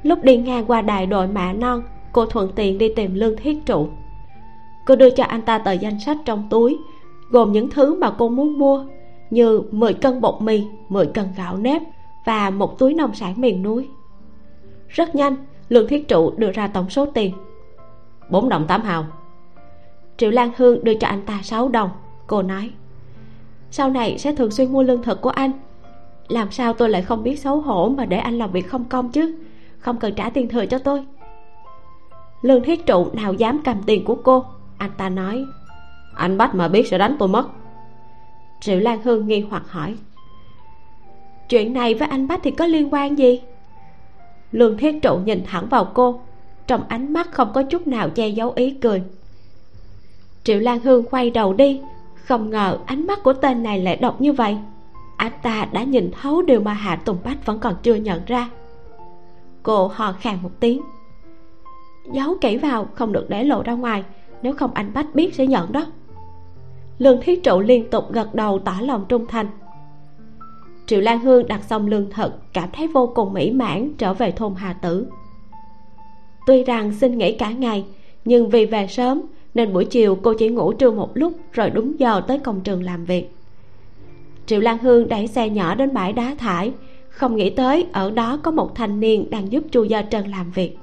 Lúc 0.03 0.23
đi 0.23 0.37
ngang 0.37 0.65
qua 0.65 0.81
đài 0.81 1.05
đội 1.05 1.27
mạ 1.27 1.53
non, 1.53 1.83
cô 2.11 2.25
thuận 2.25 2.51
tiện 2.55 2.77
đi 2.77 2.93
tìm 2.95 3.15
lương 3.15 3.37
thiết 3.37 3.65
trụ. 3.65 3.87
Cô 4.85 4.95
đưa 4.95 5.09
cho 5.09 5.23
anh 5.23 5.41
ta 5.41 5.57
tờ 5.57 5.71
danh 5.71 5.99
sách 5.99 6.17
trong 6.25 6.47
túi, 6.49 6.77
gồm 7.29 7.51
những 7.51 7.69
thứ 7.69 7.99
mà 7.99 8.11
cô 8.17 8.29
muốn 8.29 8.59
mua 8.59 8.85
như 9.29 9.61
10 9.71 9.93
cân 9.93 10.21
bột 10.21 10.41
mì 10.41 10.63
10 10.89 11.05
cân 11.05 11.25
gạo 11.37 11.57
nếp 11.57 11.81
và 12.25 12.49
một 12.49 12.79
túi 12.79 12.93
nông 12.93 13.15
sản 13.15 13.33
miền 13.41 13.63
núi. 13.63 13.87
Rất 14.87 15.15
nhanh, 15.15 15.35
lương 15.69 15.87
thiết 15.87 16.07
trụ 16.07 16.31
đưa 16.37 16.51
ra 16.51 16.67
tổng 16.67 16.89
số 16.89 17.05
tiền. 17.05 17.33
4 18.29 18.49
đồng 18.49 18.67
8 18.67 18.81
hào. 18.81 19.05
Triệu 20.17 20.31
lan 20.31 20.51
hương 20.57 20.83
đưa 20.83 20.93
cho 20.93 21.07
anh 21.07 21.21
ta 21.25 21.39
6 21.43 21.69
đồng 21.69 21.89
cô 22.27 22.41
nói, 22.41 22.69
sau 23.71 23.89
này 23.89 24.17
sẽ 24.17 24.35
thường 24.35 24.51
xuyên 24.51 24.71
mua 24.71 24.83
lương 24.83 25.03
thực 25.03 25.21
của 25.21 25.29
anh. 25.29 25.51
Làm 26.27 26.51
sao 26.51 26.73
tôi 26.73 26.89
lại 26.89 27.01
không 27.01 27.23
biết 27.23 27.39
xấu 27.39 27.61
hổ 27.61 27.89
mà 27.89 28.05
để 28.05 28.17
anh 28.17 28.37
làm 28.37 28.51
việc 28.51 28.69
không 28.69 28.85
công 28.85 29.11
chứ? 29.11 29.35
Không 29.79 29.97
cần 29.97 30.15
trả 30.15 30.29
tiền 30.29 30.49
thừa 30.49 30.65
cho 30.65 30.79
tôi. 30.79 31.05
Lương 32.41 32.63
thiết 32.63 32.85
trụ 32.85 33.07
nào 33.13 33.33
dám 33.33 33.61
cầm 33.65 33.83
tiền 33.85 34.05
của 34.05 34.15
cô, 34.15 34.45
anh 34.77 34.91
ta 34.97 35.09
nói, 35.09 35.45
anh 36.15 36.37
bách 36.37 36.55
mà 36.55 36.67
biết 36.67 36.87
sẽ 36.87 36.97
đánh 36.97 37.15
tôi 37.19 37.27
mất. 37.27 37.47
Triệu 38.61 38.79
lan 38.79 39.01
hương 39.03 39.27
nghi 39.27 39.45
hoặc 39.49 39.63
hỏi, 39.69 39.95
chuyện 41.49 41.73
này 41.73 41.93
với 41.93 42.07
anh 42.07 42.27
bách 42.27 42.39
thì 42.43 42.51
có 42.51 42.65
liên 42.65 42.93
quan 42.93 43.17
gì? 43.17 43.41
Lương 44.51 44.77
thiết 44.77 45.01
trụ 45.01 45.17
nhìn 45.17 45.43
thẳng 45.45 45.67
vào 45.69 45.85
cô, 45.93 46.21
trong 46.67 46.83
ánh 46.87 47.13
mắt 47.13 47.31
không 47.31 47.53
có 47.53 47.63
chút 47.63 47.87
nào 47.87 48.09
che 48.09 48.27
giấu 48.27 48.51
ý 48.55 48.71
cười. 48.71 49.03
Triệu 50.43 50.59
lan 50.59 50.79
hương 50.79 51.03
quay 51.03 51.29
đầu 51.29 51.53
đi 51.53 51.81
không 52.25 52.49
ngờ 52.49 52.77
ánh 52.85 53.07
mắt 53.07 53.23
của 53.23 53.33
tên 53.33 53.63
này 53.63 53.79
lại 53.79 53.95
độc 53.95 54.21
như 54.21 54.33
vậy. 54.33 54.57
Anh 55.17 55.31
ta 55.41 55.67
đã 55.71 55.83
nhìn 55.83 56.11
thấu 56.21 56.41
điều 56.41 56.61
mà 56.61 56.73
hạ 56.73 56.95
tùng 56.95 57.17
bách 57.23 57.45
vẫn 57.45 57.59
còn 57.59 57.75
chưa 57.83 57.95
nhận 57.95 58.21
ra. 58.25 58.49
Cô 59.63 59.87
hò 59.87 60.13
khàn 60.19 60.37
một 60.43 60.51
tiếng. 60.59 60.81
Giấu 62.11 62.35
kỹ 62.41 62.57
vào, 62.57 62.87
không 62.93 63.11
được 63.11 63.29
để 63.29 63.43
lộ 63.43 63.63
ra 63.63 63.73
ngoài. 63.73 64.03
Nếu 64.41 64.53
không 64.53 64.71
anh 64.73 64.91
bách 64.93 65.15
biết 65.15 65.35
sẽ 65.35 65.47
nhận 65.47 65.71
đó. 65.71 65.85
Lương 66.97 67.21
thí 67.21 67.35
trụ 67.35 67.59
liên 67.59 67.89
tục 67.89 68.11
gật 68.11 68.35
đầu 68.35 68.59
tỏ 68.59 68.75
lòng 68.81 69.05
trung 69.09 69.25
thành. 69.27 69.47
Triệu 70.85 71.01
lan 71.01 71.19
hương 71.19 71.47
đặt 71.47 71.63
xong 71.63 71.87
lương 71.87 72.09
thực, 72.11 72.53
cảm 72.53 72.69
thấy 72.73 72.87
vô 72.87 73.11
cùng 73.15 73.33
mỹ 73.33 73.51
mãn, 73.51 73.93
trở 73.97 74.13
về 74.13 74.31
thôn 74.31 74.55
hà 74.55 74.73
tử. 74.73 75.07
Tuy 76.47 76.63
rằng 76.63 76.91
xin 76.91 77.17
nghỉ 77.17 77.37
cả 77.37 77.51
ngày, 77.51 77.85
nhưng 78.25 78.49
vì 78.49 78.65
về 78.65 78.87
sớm 78.87 79.21
nên 79.53 79.73
buổi 79.73 79.85
chiều 79.85 80.15
cô 80.15 80.33
chỉ 80.33 80.49
ngủ 80.49 80.73
trưa 80.73 80.91
một 80.91 81.11
lúc 81.13 81.33
rồi 81.51 81.69
đúng 81.69 81.99
giờ 81.99 82.21
tới 82.27 82.39
công 82.39 82.61
trường 82.61 82.83
làm 82.83 83.05
việc. 83.05 83.31
Triệu 84.45 84.59
lan 84.59 84.77
hương 84.77 85.07
đẩy 85.07 85.27
xe 85.27 85.49
nhỏ 85.49 85.75
đến 85.75 85.93
bãi 85.93 86.13
đá 86.13 86.35
thải. 86.39 86.71
Không 87.09 87.35
nghĩ 87.35 87.49
tới 87.49 87.85
ở 87.91 88.11
đó 88.11 88.37
có 88.43 88.51
một 88.51 88.75
thanh 88.75 88.99
niên 88.99 89.29
đang 89.29 89.51
giúp 89.51 89.63
chu 89.71 89.83
gia 89.83 90.01
trân 90.01 90.27
làm 90.27 90.51
việc. 90.51 90.77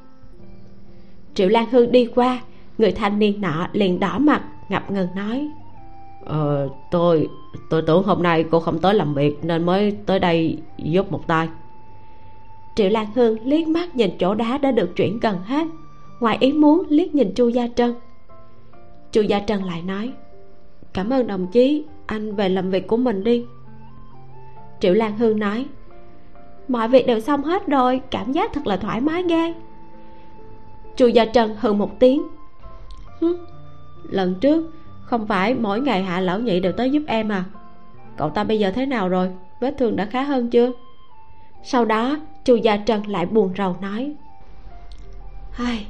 Triệu 1.35 1.49
lan 1.49 1.67
hương 1.71 1.93
đi 1.93 2.09
qua 2.15 2.41
người 2.79 2.93
thanh 2.93 3.19
niên 3.19 3.41
nọ 3.41 3.69
liền 3.73 4.01
đỏ 4.01 4.19
mặt 4.19 4.43
ngập 4.69 4.91
ngừng 4.91 5.09
nói. 5.17 5.49
Ờ 6.25 6.69
tôi 6.91 7.29
tôi 7.71 7.83
tưởng 7.83 8.03
hôm 8.03 8.23
nay 8.23 8.45
cô 8.51 8.61
không 8.61 8.79
tới 8.79 8.95
làm 8.95 9.15
việc 9.15 9.45
nên 9.45 9.67
mới 9.67 9.97
tới 10.07 10.19
đây 10.19 10.59
giúp 10.79 11.13
một 11.13 11.27
tay. 11.27 11.49
Triệu 12.77 12.89
lan 12.89 13.07
hương 13.15 13.39
liếc 13.45 13.69
mắt 13.69 13.97
nhìn 13.97 14.11
chỗ 14.19 14.35
đá 14.35 14.59
đã 14.59 14.73
được 14.73 14.97
chuyển 14.97 15.21
gần 15.21 15.37
hết. 15.45 15.67
Ngoài 16.21 16.37
ý 16.41 16.53
muốn 16.53 16.83
liếc 16.89 17.15
nhìn 17.15 17.35
chu 17.35 17.49
gia 17.49 17.69
trân 17.77 17.95
chu 19.12 19.23
gia 19.23 19.41
trân 19.41 19.62
lại 19.62 19.82
nói, 19.82 20.12
cảm 20.93 21.11
ơn 21.11 21.27
đồng 21.27 21.47
chí, 21.47 21.85
anh 22.07 22.35
về 22.35 22.49
làm 22.49 22.70
việc 22.70 22.87
của 22.87 22.97
mình 22.97 23.24
đi. 23.24 23.45
Triệu 24.81 24.95
lan 24.95 25.19
hương 25.19 25.39
nói, 25.39 25.66
mọi 26.69 26.89
việc 26.89 27.07
đều 27.07 27.20
xong 27.20 27.43
hết 27.43 27.66
rồi, 27.66 28.01
cảm 28.11 28.32
giác 28.32 28.53
thật 28.53 28.66
là 28.66 28.77
thoải 28.77 29.01
mái 29.01 29.23
ghê. 29.23 29.55
Chu 30.97 31.07
gia 31.07 31.24
trân 31.24 31.57
hừ 31.61 31.73
một 31.73 32.01
tiếng 32.01 32.23
lần 34.11 34.35
trước 34.41 34.74
không 35.05 35.27
phải 35.27 35.55
mỗi 35.55 35.81
ngày 35.81 36.03
hạ 36.03 36.20
lão 36.20 36.41
nhị 36.41 36.61
đều 36.61 36.73
tới 36.73 36.91
giúp 36.91 37.03
em 37.07 37.28
à? 37.28 37.45
Cậu 38.16 38.31
ta 38.31 38.45
bây 38.45 38.59
giờ 38.59 38.73
thế 38.74 38.87
nào 38.87 39.09
rồi? 39.09 39.31
Vết 39.61 39.74
thương 39.78 39.97
đã 39.97 40.05
khá 40.05 40.23
hơn 40.23 40.51
chưa? 40.51 40.73
Sau 41.62 41.85
đó, 41.85 42.16
chu 42.45 42.57
gia 42.57 42.77
trân 42.77 43.03
lại 43.03 43.27
buồn 43.27 43.53
rầu 43.59 43.77
nói, 43.81 44.15
Ai? 45.57 45.87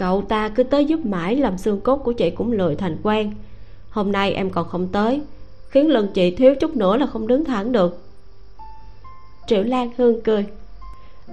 Cậu 0.00 0.22
ta 0.22 0.48
cứ 0.48 0.62
tới 0.62 0.84
giúp 0.84 1.06
mãi 1.06 1.36
làm 1.36 1.58
xương 1.58 1.80
cốt 1.80 1.96
của 1.96 2.12
chị 2.12 2.30
cũng 2.30 2.52
lười 2.52 2.76
thành 2.76 2.96
quen. 3.02 3.32
Hôm 3.90 4.12
nay 4.12 4.32
em 4.32 4.50
còn 4.50 4.68
không 4.68 4.88
tới, 4.88 5.20
khiến 5.68 5.88
lưng 5.88 6.08
chị 6.14 6.30
thiếu 6.30 6.54
chút 6.54 6.76
nữa 6.76 6.96
là 6.96 7.06
không 7.06 7.26
đứng 7.26 7.44
thẳng 7.44 7.72
được. 7.72 8.02
Triệu 9.46 9.62
lan 9.62 9.90
hương 9.96 10.22
cười. 10.22 10.46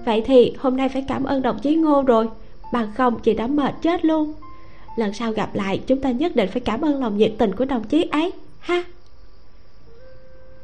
Vậy 0.06 0.24
thì 0.26 0.54
hôm 0.60 0.78
nay 0.78 0.90
phải 0.90 1.06
cảm 1.08 1.24
ơn 1.24 1.42
đồng 1.42 1.60
chí 1.60 1.76
ngô 1.76 2.02
rồi, 2.02 2.28
bằng 2.74 2.92
không 2.98 3.20
chị 3.20 3.34
đã 3.34 3.48
mệt 3.48 3.74
chết 3.82 4.06
luôn. 4.06 4.34
Lần 4.98 5.14
sau 5.14 5.32
gặp 5.32 5.56
lại, 5.56 5.82
chúng 5.88 6.02
ta 6.02 6.12
nhất 6.12 6.36
định 6.36 6.50
phải 6.52 6.62
cảm 6.62 6.82
ơn 6.82 7.02
lòng 7.02 7.18
nhiệt 7.18 7.34
tình 7.38 7.56
của 7.56 7.66
đồng 7.66 7.84
chí 7.84 8.10
ấy, 8.12 8.32
ha. 8.60 8.84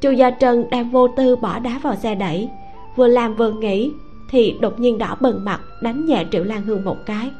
Chu 0.00 0.10
gia 0.10 0.30
trân 0.30 0.64
đang 0.70 0.90
vô 0.90 1.08
tư 1.08 1.36
bỏ 1.36 1.58
đá 1.58 1.80
vào 1.82 1.96
xe 1.96 2.14
đẩy, 2.14 2.48
vừa 2.96 3.06
làm 3.06 3.34
vừa 3.34 3.52
nghĩ, 3.52 3.90
thì 4.30 4.54
đột 4.60 4.80
nhiên 4.80 4.98
đỏ 4.98 5.16
bừng 5.20 5.44
mặt, 5.44 5.60
đánh 5.80 6.06
nhẹ 6.06 6.24
triệu 6.32 6.44
lan 6.44 6.62
hương 6.62 6.84
một 6.84 6.96
cái 7.06 7.30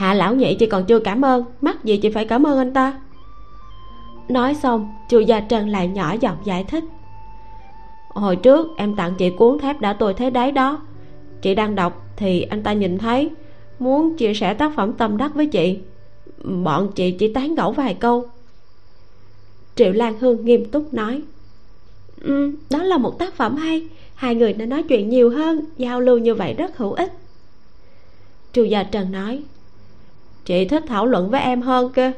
hạ 0.00 0.14
lão 0.14 0.34
nhị 0.34 0.54
chị 0.54 0.66
còn 0.66 0.84
chưa 0.84 0.98
cảm 0.98 1.24
ơn 1.24 1.44
mắc 1.60 1.84
gì 1.84 1.96
chị 1.96 2.10
phải 2.10 2.24
cảm 2.24 2.46
ơn 2.46 2.58
anh 2.58 2.72
ta. 2.72 3.00
Nói 4.28 4.54
xong 4.54 4.94
chu 5.08 5.20
gia 5.20 5.40
trân 5.40 5.68
lại 5.68 5.88
nhỏ 5.88 6.16
giọng 6.20 6.36
giải 6.44 6.64
thích. 6.64 6.84
Hồi 8.08 8.36
trước 8.36 8.68
em 8.76 8.96
tặng 8.96 9.14
chị 9.18 9.30
cuốn 9.30 9.58
thép 9.58 9.80
đã 9.80 9.92
tôi 9.92 10.14
thế 10.14 10.30
đấy 10.30 10.52
đó. 10.52 10.80
Chị 11.42 11.54
đang 11.54 11.74
đọc 11.74 12.06
thì 12.16 12.42
anh 12.42 12.62
ta 12.62 12.72
nhìn 12.72 12.98
thấy 12.98 13.30
muốn 13.78 14.16
chia 14.16 14.34
sẻ 14.34 14.54
tác 14.54 14.72
phẩm 14.76 14.92
tâm 14.92 15.16
đắc 15.16 15.34
với 15.34 15.46
chị. 15.46 15.78
Bọn 16.44 16.92
chị 16.92 17.10
chỉ 17.10 17.32
tán 17.32 17.54
gẫu 17.54 17.72
vài 17.72 17.94
câu. 17.94 18.24
Triệu 19.74 19.92
lan 19.92 20.18
hương 20.20 20.44
nghiêm 20.44 20.64
túc 20.64 20.94
nói 20.94 21.22
ừ, 22.20 22.52
đó 22.70 22.82
là 22.82 22.98
một 22.98 23.18
tác 23.18 23.34
phẩm 23.34 23.56
hay 23.56 23.88
hai 24.14 24.34
người 24.34 24.52
nên 24.52 24.68
nói 24.68 24.82
chuyện 24.82 25.08
nhiều 25.08 25.30
hơn 25.30 25.64
giao 25.76 26.00
lưu 26.00 26.18
như 26.18 26.34
vậy 26.34 26.54
rất 26.54 26.76
hữu 26.76 26.92
ích. 26.92 27.12
Chu 28.52 28.64
gia 28.64 28.82
trần 28.82 29.12
nói 29.12 29.42
chị 30.50 30.64
thích 30.64 30.84
thảo 30.86 31.06
luận 31.06 31.30
với 31.30 31.40
em 31.40 31.62
hơn 31.62 31.92
cơ. 31.92 32.12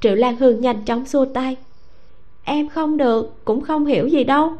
Triệu 0.00 0.14
lan 0.14 0.36
hương 0.36 0.60
nhanh 0.60 0.84
chóng 0.84 1.06
xua 1.06 1.24
tay. 1.24 1.56
Em 2.44 2.68
không 2.68 2.96
được, 2.96 3.44
cũng 3.44 3.60
không 3.60 3.86
hiểu 3.86 4.06
gì 4.06 4.24
đâu. 4.24 4.52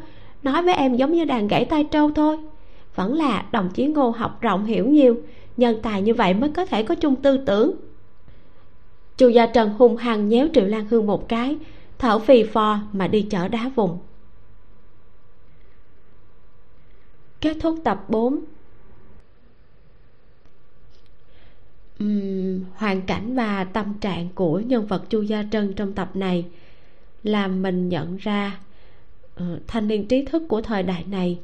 Nói 0.42 0.62
với 0.62 0.74
em 0.74 0.96
giống 0.96 1.12
như 1.12 1.24
đàn 1.24 1.48
gãy 1.48 1.64
tay 1.64 1.84
trâu 1.84 2.10
thôi. 2.10 2.38
Vẫn 2.94 3.14
là 3.14 3.44
đồng 3.52 3.70
chí 3.74 3.86
ngô 3.86 4.10
học 4.10 4.40
rộng 4.40 4.64
hiểu 4.64 4.88
nhiều. 4.88 5.16
Nhân 5.56 5.78
tài 5.82 6.02
như 6.02 6.14
vậy 6.14 6.34
mới 6.34 6.50
có 6.50 6.66
thể 6.66 6.82
có 6.82 6.94
chung 6.94 7.16
tư 7.16 7.36
tưởng. 7.46 7.72
Chu 9.16 9.28
gia 9.28 9.46
trần 9.46 9.70
hung 9.78 9.96
hăng 9.96 10.28
nhéo 10.28 10.48
triệu 10.54 10.66
lan 10.66 10.86
hương 10.90 11.06
một 11.06 11.28
cái, 11.28 11.56
thở 11.98 12.18
phì 12.18 12.44
phò 12.44 12.78
mà 12.92 13.08
đi 13.08 13.22
chở 13.30 13.48
đá 13.48 13.70
vùng. 13.74 13.98
Kết 17.40 17.56
thúc 17.60 17.78
tập 17.84 18.04
4 18.08 18.38
um, 22.00 22.60
hoàn 22.74 23.02
cảnh 23.02 23.34
và 23.34 23.64
tâm 23.64 23.94
trạng 24.00 24.28
của 24.34 24.60
nhân 24.60 24.86
vật 24.86 25.10
chu 25.10 25.22
gia 25.22 25.44
trân 25.52 25.72
trong 25.72 25.92
tập 25.92 26.10
này 26.14 26.44
làm 27.22 27.62
mình 27.62 27.88
nhận 27.88 28.16
ra 28.16 28.58
uh, 29.42 29.44
thanh 29.66 29.88
niên 29.88 30.06
trí 30.06 30.24
thức 30.24 30.42
của 30.48 30.62
thời 30.62 30.82
đại 30.82 31.04
này 31.08 31.38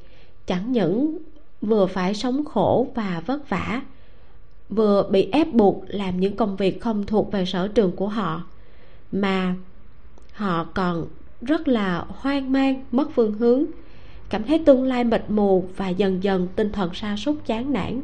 chẳng 0.47 0.73
những 0.73 1.19
vừa 1.61 1.87
phải 1.87 2.15
sống 2.15 2.45
khổ 2.45 2.89
và 2.95 3.23
vất 3.27 3.49
vả 3.49 3.83
vừa 4.69 5.09
bị 5.11 5.29
ép 5.33 5.53
buộc 5.53 5.85
làm 5.87 6.21
những 6.21 6.37
công 6.37 6.57
việc 6.57 6.81
không 6.81 7.07
thuộc 7.07 7.33
về 7.33 7.45
sở 7.45 7.69
trường 7.69 7.93
của 7.93 8.09
họ 8.09 8.45
mà 9.13 9.55
họ 10.33 10.65
còn 10.75 11.07
rất 11.43 11.69
là 11.69 12.05
hoang 12.09 12.53
mang 12.53 12.85
mất 12.93 13.09
phương 13.15 13.33
hướng 13.33 13.65
cảm 14.31 14.45
thấy 14.45 14.63
tương 14.67 14.83
lai 14.83 15.05
mịt 15.05 15.23
mù 15.29 15.65
và 15.77 15.89
dần 15.89 16.23
dần 16.23 16.49
tinh 16.57 16.73
thần 16.73 16.95
sa 16.95 17.17
sút 17.17 17.47
chán 17.47 17.73
nản 17.73 18.01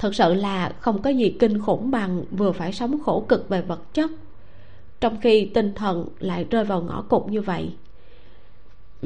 thật 0.00 0.14
sự 0.14 0.34
là 0.34 0.72
không 0.80 1.02
có 1.02 1.10
gì 1.10 1.36
kinh 1.38 1.58
khủng 1.58 1.90
bằng 1.90 2.24
vừa 2.30 2.52
phải 2.52 2.72
sống 2.72 2.98
khổ 3.04 3.24
cực 3.28 3.48
về 3.48 3.62
vật 3.62 3.94
chất 3.94 4.10
trong 5.00 5.20
khi 5.20 5.44
tinh 5.44 5.72
thần 5.74 6.08
lại 6.20 6.46
rơi 6.50 6.64
vào 6.64 6.82
ngõ 6.82 7.02
cụt 7.02 7.22
như 7.30 7.40
vậy. 7.40 7.70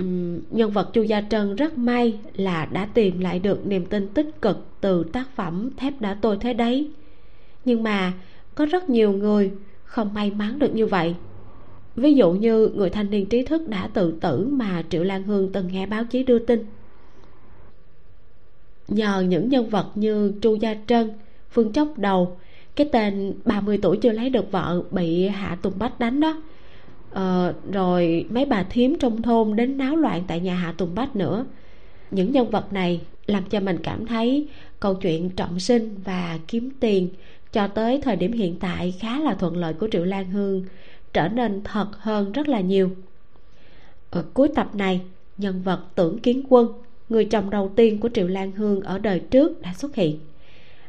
Uhm, 0.01 0.41
nhân 0.51 0.71
vật 0.71 0.91
chu 0.93 1.03
gia 1.03 1.21
trân 1.21 1.57
rất 1.57 1.79
may 1.79 2.19
là 2.35 2.67
đã 2.67 2.89
tìm 2.95 3.21
lại 3.21 3.39
được 3.39 3.67
niềm 3.67 3.87
tin 3.87 4.09
tích 4.09 4.43
cực 4.43 4.67
từ 4.81 5.05
tác 5.05 5.37
phẩm 5.37 5.71
thép 5.77 6.01
đã 6.01 6.19
tôi 6.23 6.39
thế 6.41 6.53
đấy. 6.53 6.91
Nhưng 7.65 7.83
mà 7.83 8.13
có 8.55 8.67
rất 8.67 8.91
nhiều 8.91 9.13
người 9.13 9.53
không 9.85 10.15
may 10.15 10.31
mắn 10.31 10.59
được 10.59 10.75
như 10.75 10.87
vậy. 10.87 11.15
Ví 11.97 12.15
dụ 12.15 12.33
như 12.33 12.69
người 12.75 12.91
thanh 12.91 13.11
niên 13.11 13.27
trí 13.27 13.45
thức 13.45 13.69
đã 13.69 13.89
tự 13.95 14.19
tử 14.21 14.49
mà 14.53 14.83
triệu 14.91 15.05
lan 15.05 15.23
hương 15.23 15.53
từng 15.53 15.69
nghe 15.73 15.87
báo 15.87 16.05
chí 16.05 16.23
đưa 16.23 16.39
tin 16.39 16.67
nhờ 18.89 19.21
những 19.21 19.49
nhân 19.49 19.69
vật 19.69 19.87
như 19.95 20.33
chu 20.43 20.55
gia 20.55 20.75
trân 20.87 21.11
phương 21.51 21.73
chốc 21.73 21.99
đầu 21.99 22.37
cái 22.77 22.89
tên 22.93 23.35
30 23.45 23.79
tuổi 23.83 23.97
chưa 23.97 24.13
lấy 24.13 24.31
được 24.31 24.53
vợ 24.53 24.83
bị 24.91 25.29
hạ 25.29 25.59
tùng 25.63 25.73
bách 25.79 25.99
đánh 25.99 26.21
đó. 26.21 26.43
Ờ, 27.11 27.55
rồi 27.73 28.27
mấy 28.31 28.45
bà 28.45 28.63
thím 28.63 28.99
trong 28.99 29.23
thôn 29.23 29.57
đến 29.57 29.79
náo 29.79 29.97
loạn 29.97 30.23
tại 30.29 30.41
nhà 30.41 30.55
hạ 30.55 30.75
tùng 30.79 30.95
bách 30.95 31.17
nữa. 31.17 31.45
Những 32.11 32.33
nhân 32.33 32.51
vật 32.51 32.73
này 32.73 33.01
làm 33.27 33.45
cho 33.45 33.61
mình 33.61 33.79
cảm 33.83 34.07
thấy 34.07 34.49
câu 34.81 34.95
chuyện 34.95 35.31
trọng 35.31 35.61
sinh 35.61 35.95
và 36.05 36.39
kiếm 36.49 36.71
tiền 36.81 37.09
cho 37.53 37.67
tới 37.67 38.01
thời 38.01 38.17
điểm 38.17 38.33
hiện 38.33 38.59
tại 38.61 38.95
khá 39.01 39.21
là 39.21 39.35
thuận 39.35 39.57
lợi 39.57 39.75
của 39.75 39.89
triệu 39.93 40.05
lan 40.05 40.31
hương 40.31 40.65
trở 41.13 41.29
nên 41.29 41.63
thật 41.65 41.89
hơn 41.99 42.33
rất 42.33 42.49
là 42.49 42.61
nhiều. 42.61 42.91
Ở 44.11 44.25
cuối 44.35 44.49
tập 44.55 44.75
này 44.75 45.01
nhân 45.39 45.63
vật 45.63 45.81
tưởng 45.95 46.19
kiến 46.19 46.43
quân 46.49 46.69
người 47.09 47.25
chồng 47.25 47.51
đầu 47.51 47.73
tiên 47.77 48.01
của 48.01 48.09
triệu 48.15 48.29
lan 48.29 48.53
hương 48.53 48.81
ở 48.81 48.99
đời 48.99 49.21
trước 49.21 49.61
đã 49.63 49.73
xuất 49.75 49.95
hiện. 49.95 50.19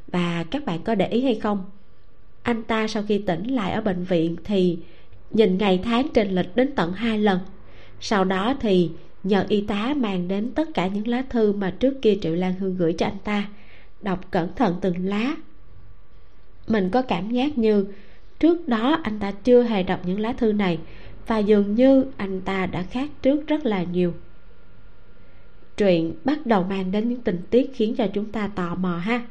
Và 0.07 0.45
các 0.51 0.65
bạn 0.65 0.81
có 0.83 0.95
để 0.95 1.07
ý 1.07 1.21
hay 1.21 1.35
không? 1.35 1.63
Anh 2.41 2.63
ta 2.63 2.87
sau 2.87 3.03
khi 3.07 3.17
tỉnh 3.17 3.47
lại 3.47 3.71
ở 3.71 3.81
bệnh 3.81 4.03
viện 4.03 4.35
thì 4.43 4.77
nhìn 5.31 5.57
ngày 5.57 5.79
tháng 5.83 6.07
trên 6.13 6.35
lịch 6.35 6.55
đến 6.55 6.71
tận 6.75 6.93
hai 6.93 7.19
lần. 7.19 7.39
Sau 7.99 8.23
đó 8.23 8.55
thì 8.59 8.89
nhờ 9.23 9.45
y 9.49 9.61
tá 9.61 9.93
mang 9.97 10.27
đến 10.27 10.51
tất 10.51 10.69
cả 10.73 10.87
những 10.87 11.07
lá 11.07 11.23
thư 11.29 11.53
mà 11.53 11.69
trước 11.79 12.01
kia 12.01 12.17
triệu 12.21 12.35
lan 12.35 12.53
hương 12.59 12.77
gửi 12.77 12.93
cho 12.93 13.05
anh 13.05 13.17
ta, 13.23 13.49
đọc 14.01 14.31
cẩn 14.31 14.53
thận 14.55 14.75
từng 14.81 15.05
lá. 15.07 15.35
Mình 16.67 16.89
có 16.89 17.01
cảm 17.01 17.31
giác 17.31 17.57
như 17.57 17.85
trước 18.39 18.67
đó 18.67 18.99
anh 19.03 19.19
ta 19.19 19.31
chưa 19.31 19.63
hề 19.63 19.83
đọc 19.83 19.99
những 20.05 20.19
lá 20.19 20.33
thư 20.33 20.53
này 20.53 20.79
và 21.27 21.37
dường 21.37 21.75
như 21.75 22.05
anh 22.17 22.41
ta 22.41 22.65
đã 22.65 22.83
khác 22.83 23.09
trước 23.21 23.47
rất 23.47 23.65
là 23.65 23.83
nhiều 23.83 24.13
truyện 25.77 26.13
bắt 26.23 26.45
đầu 26.45 26.63
mang 26.63 26.91
đến 26.91 27.09
những 27.09 27.21
tình 27.21 27.41
tiết 27.49 27.71
khiến 27.73 27.95
cho 27.95 28.07
chúng 28.07 28.31
ta 28.31 28.47
tò 28.55 28.75
mò 28.75 28.97
ha. 28.97 29.21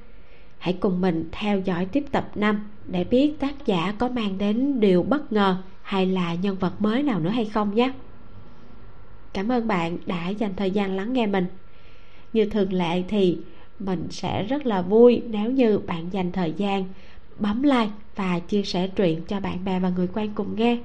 Hãy 0.58 0.76
cùng 0.80 1.00
mình 1.00 1.28
theo 1.32 1.60
dõi 1.60 1.86
tiếp 1.92 2.04
tập 2.12 2.30
5 2.34 2.70
để 2.86 3.04
biết 3.04 3.34
tác 3.40 3.66
giả 3.66 3.94
có 3.98 4.08
mang 4.08 4.38
đến 4.38 4.80
điều 4.80 5.02
bất 5.02 5.32
ngờ 5.32 5.56
hay 5.82 6.06
là 6.06 6.34
nhân 6.34 6.56
vật 6.60 6.82
mới 6.82 7.02
nào 7.02 7.20
nữa 7.20 7.30
hay 7.30 7.44
không 7.44 7.74
nhé. 7.74 7.92
Cảm 9.32 9.52
ơn 9.52 9.66
bạn 9.66 9.98
đã 10.06 10.28
dành 10.28 10.54
thời 10.56 10.70
gian 10.70 10.96
lắng 10.96 11.12
nghe 11.12 11.26
mình. 11.26 11.46
Như 12.32 12.44
thường 12.44 12.72
lệ 12.72 13.02
thì 13.08 13.38
mình 13.78 14.06
sẽ 14.10 14.42
rất 14.42 14.66
là 14.66 14.82
vui 14.82 15.22
nếu 15.28 15.50
như 15.50 15.78
bạn 15.78 16.12
dành 16.12 16.32
thời 16.32 16.52
gian 16.56 16.84
bấm 17.38 17.62
like 17.62 17.90
và 18.16 18.38
chia 18.38 18.62
sẻ 18.62 18.88
truyện 18.88 19.22
cho 19.28 19.40
bạn 19.40 19.64
bè 19.64 19.80
và 19.80 19.88
người 19.88 20.08
quen 20.12 20.30
cùng 20.34 20.56
nghe. 20.56 20.78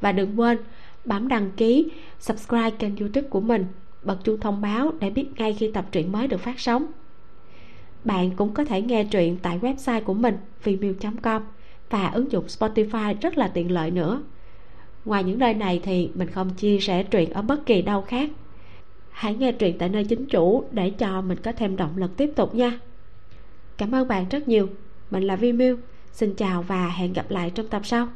Và 0.00 0.12
đừng 0.12 0.40
quên 0.40 0.58
bấm 1.04 1.28
đăng 1.28 1.50
ký, 1.50 1.90
subscribe 2.20 2.70
kênh 2.70 2.96
youtube 2.96 3.28
của 3.28 3.40
mình 3.40 3.66
bật 4.02 4.24
chuông 4.24 4.40
thông 4.40 4.60
báo 4.60 4.92
để 5.00 5.10
biết 5.10 5.26
ngay 5.36 5.54
khi 5.54 5.70
tập 5.74 5.84
truyện 5.92 6.12
mới 6.12 6.28
được 6.28 6.40
phát 6.40 6.60
sóng. 6.60 6.86
Bạn 8.04 8.30
cũng 8.36 8.54
có 8.54 8.64
thể 8.64 8.82
nghe 8.82 9.04
truyện 9.04 9.36
tại 9.42 9.58
website 9.58 10.02
của 10.02 10.14
mình, 10.14 10.36
vimeo 10.64 10.94
com, 11.22 11.42
và 11.90 12.08
ứng 12.08 12.32
dụng 12.32 12.44
spotify 12.46 13.14
rất 13.20 13.38
là 13.38 13.48
tiện 13.48 13.70
lợi 13.70 13.90
nữa. 13.90 14.22
Ngoài 15.04 15.24
những 15.24 15.38
nơi 15.38 15.54
này 15.54 15.80
thì 15.82 16.10
mình 16.14 16.28
không 16.28 16.50
chia 16.50 16.78
sẻ 16.80 17.02
truyện 17.02 17.30
ở 17.30 17.42
bất 17.42 17.66
kỳ 17.66 17.82
đâu 17.82 18.02
khác. 18.02 18.30
Hãy 19.10 19.34
nghe 19.34 19.52
truyện 19.52 19.78
tại 19.78 19.88
nơi 19.88 20.04
chính 20.04 20.26
chủ 20.26 20.64
để 20.70 20.90
cho 20.90 21.20
mình 21.20 21.38
có 21.38 21.52
thêm 21.52 21.76
động 21.76 21.96
lực 21.96 22.16
tiếp 22.16 22.30
tục 22.36 22.54
nha. 22.54 22.80
Cảm 23.76 23.94
ơn 23.94 24.08
bạn 24.08 24.28
rất 24.28 24.48
nhiều. 24.48 24.68
Mình 25.10 25.22
là 25.22 25.36
Vimeo. 25.36 25.76
xin 26.12 26.34
chào 26.34 26.62
và 26.62 26.88
hẹn 26.88 27.12
gặp 27.12 27.30
lại 27.30 27.50
trong 27.54 27.68
tập 27.68 27.82
sau. 27.84 28.08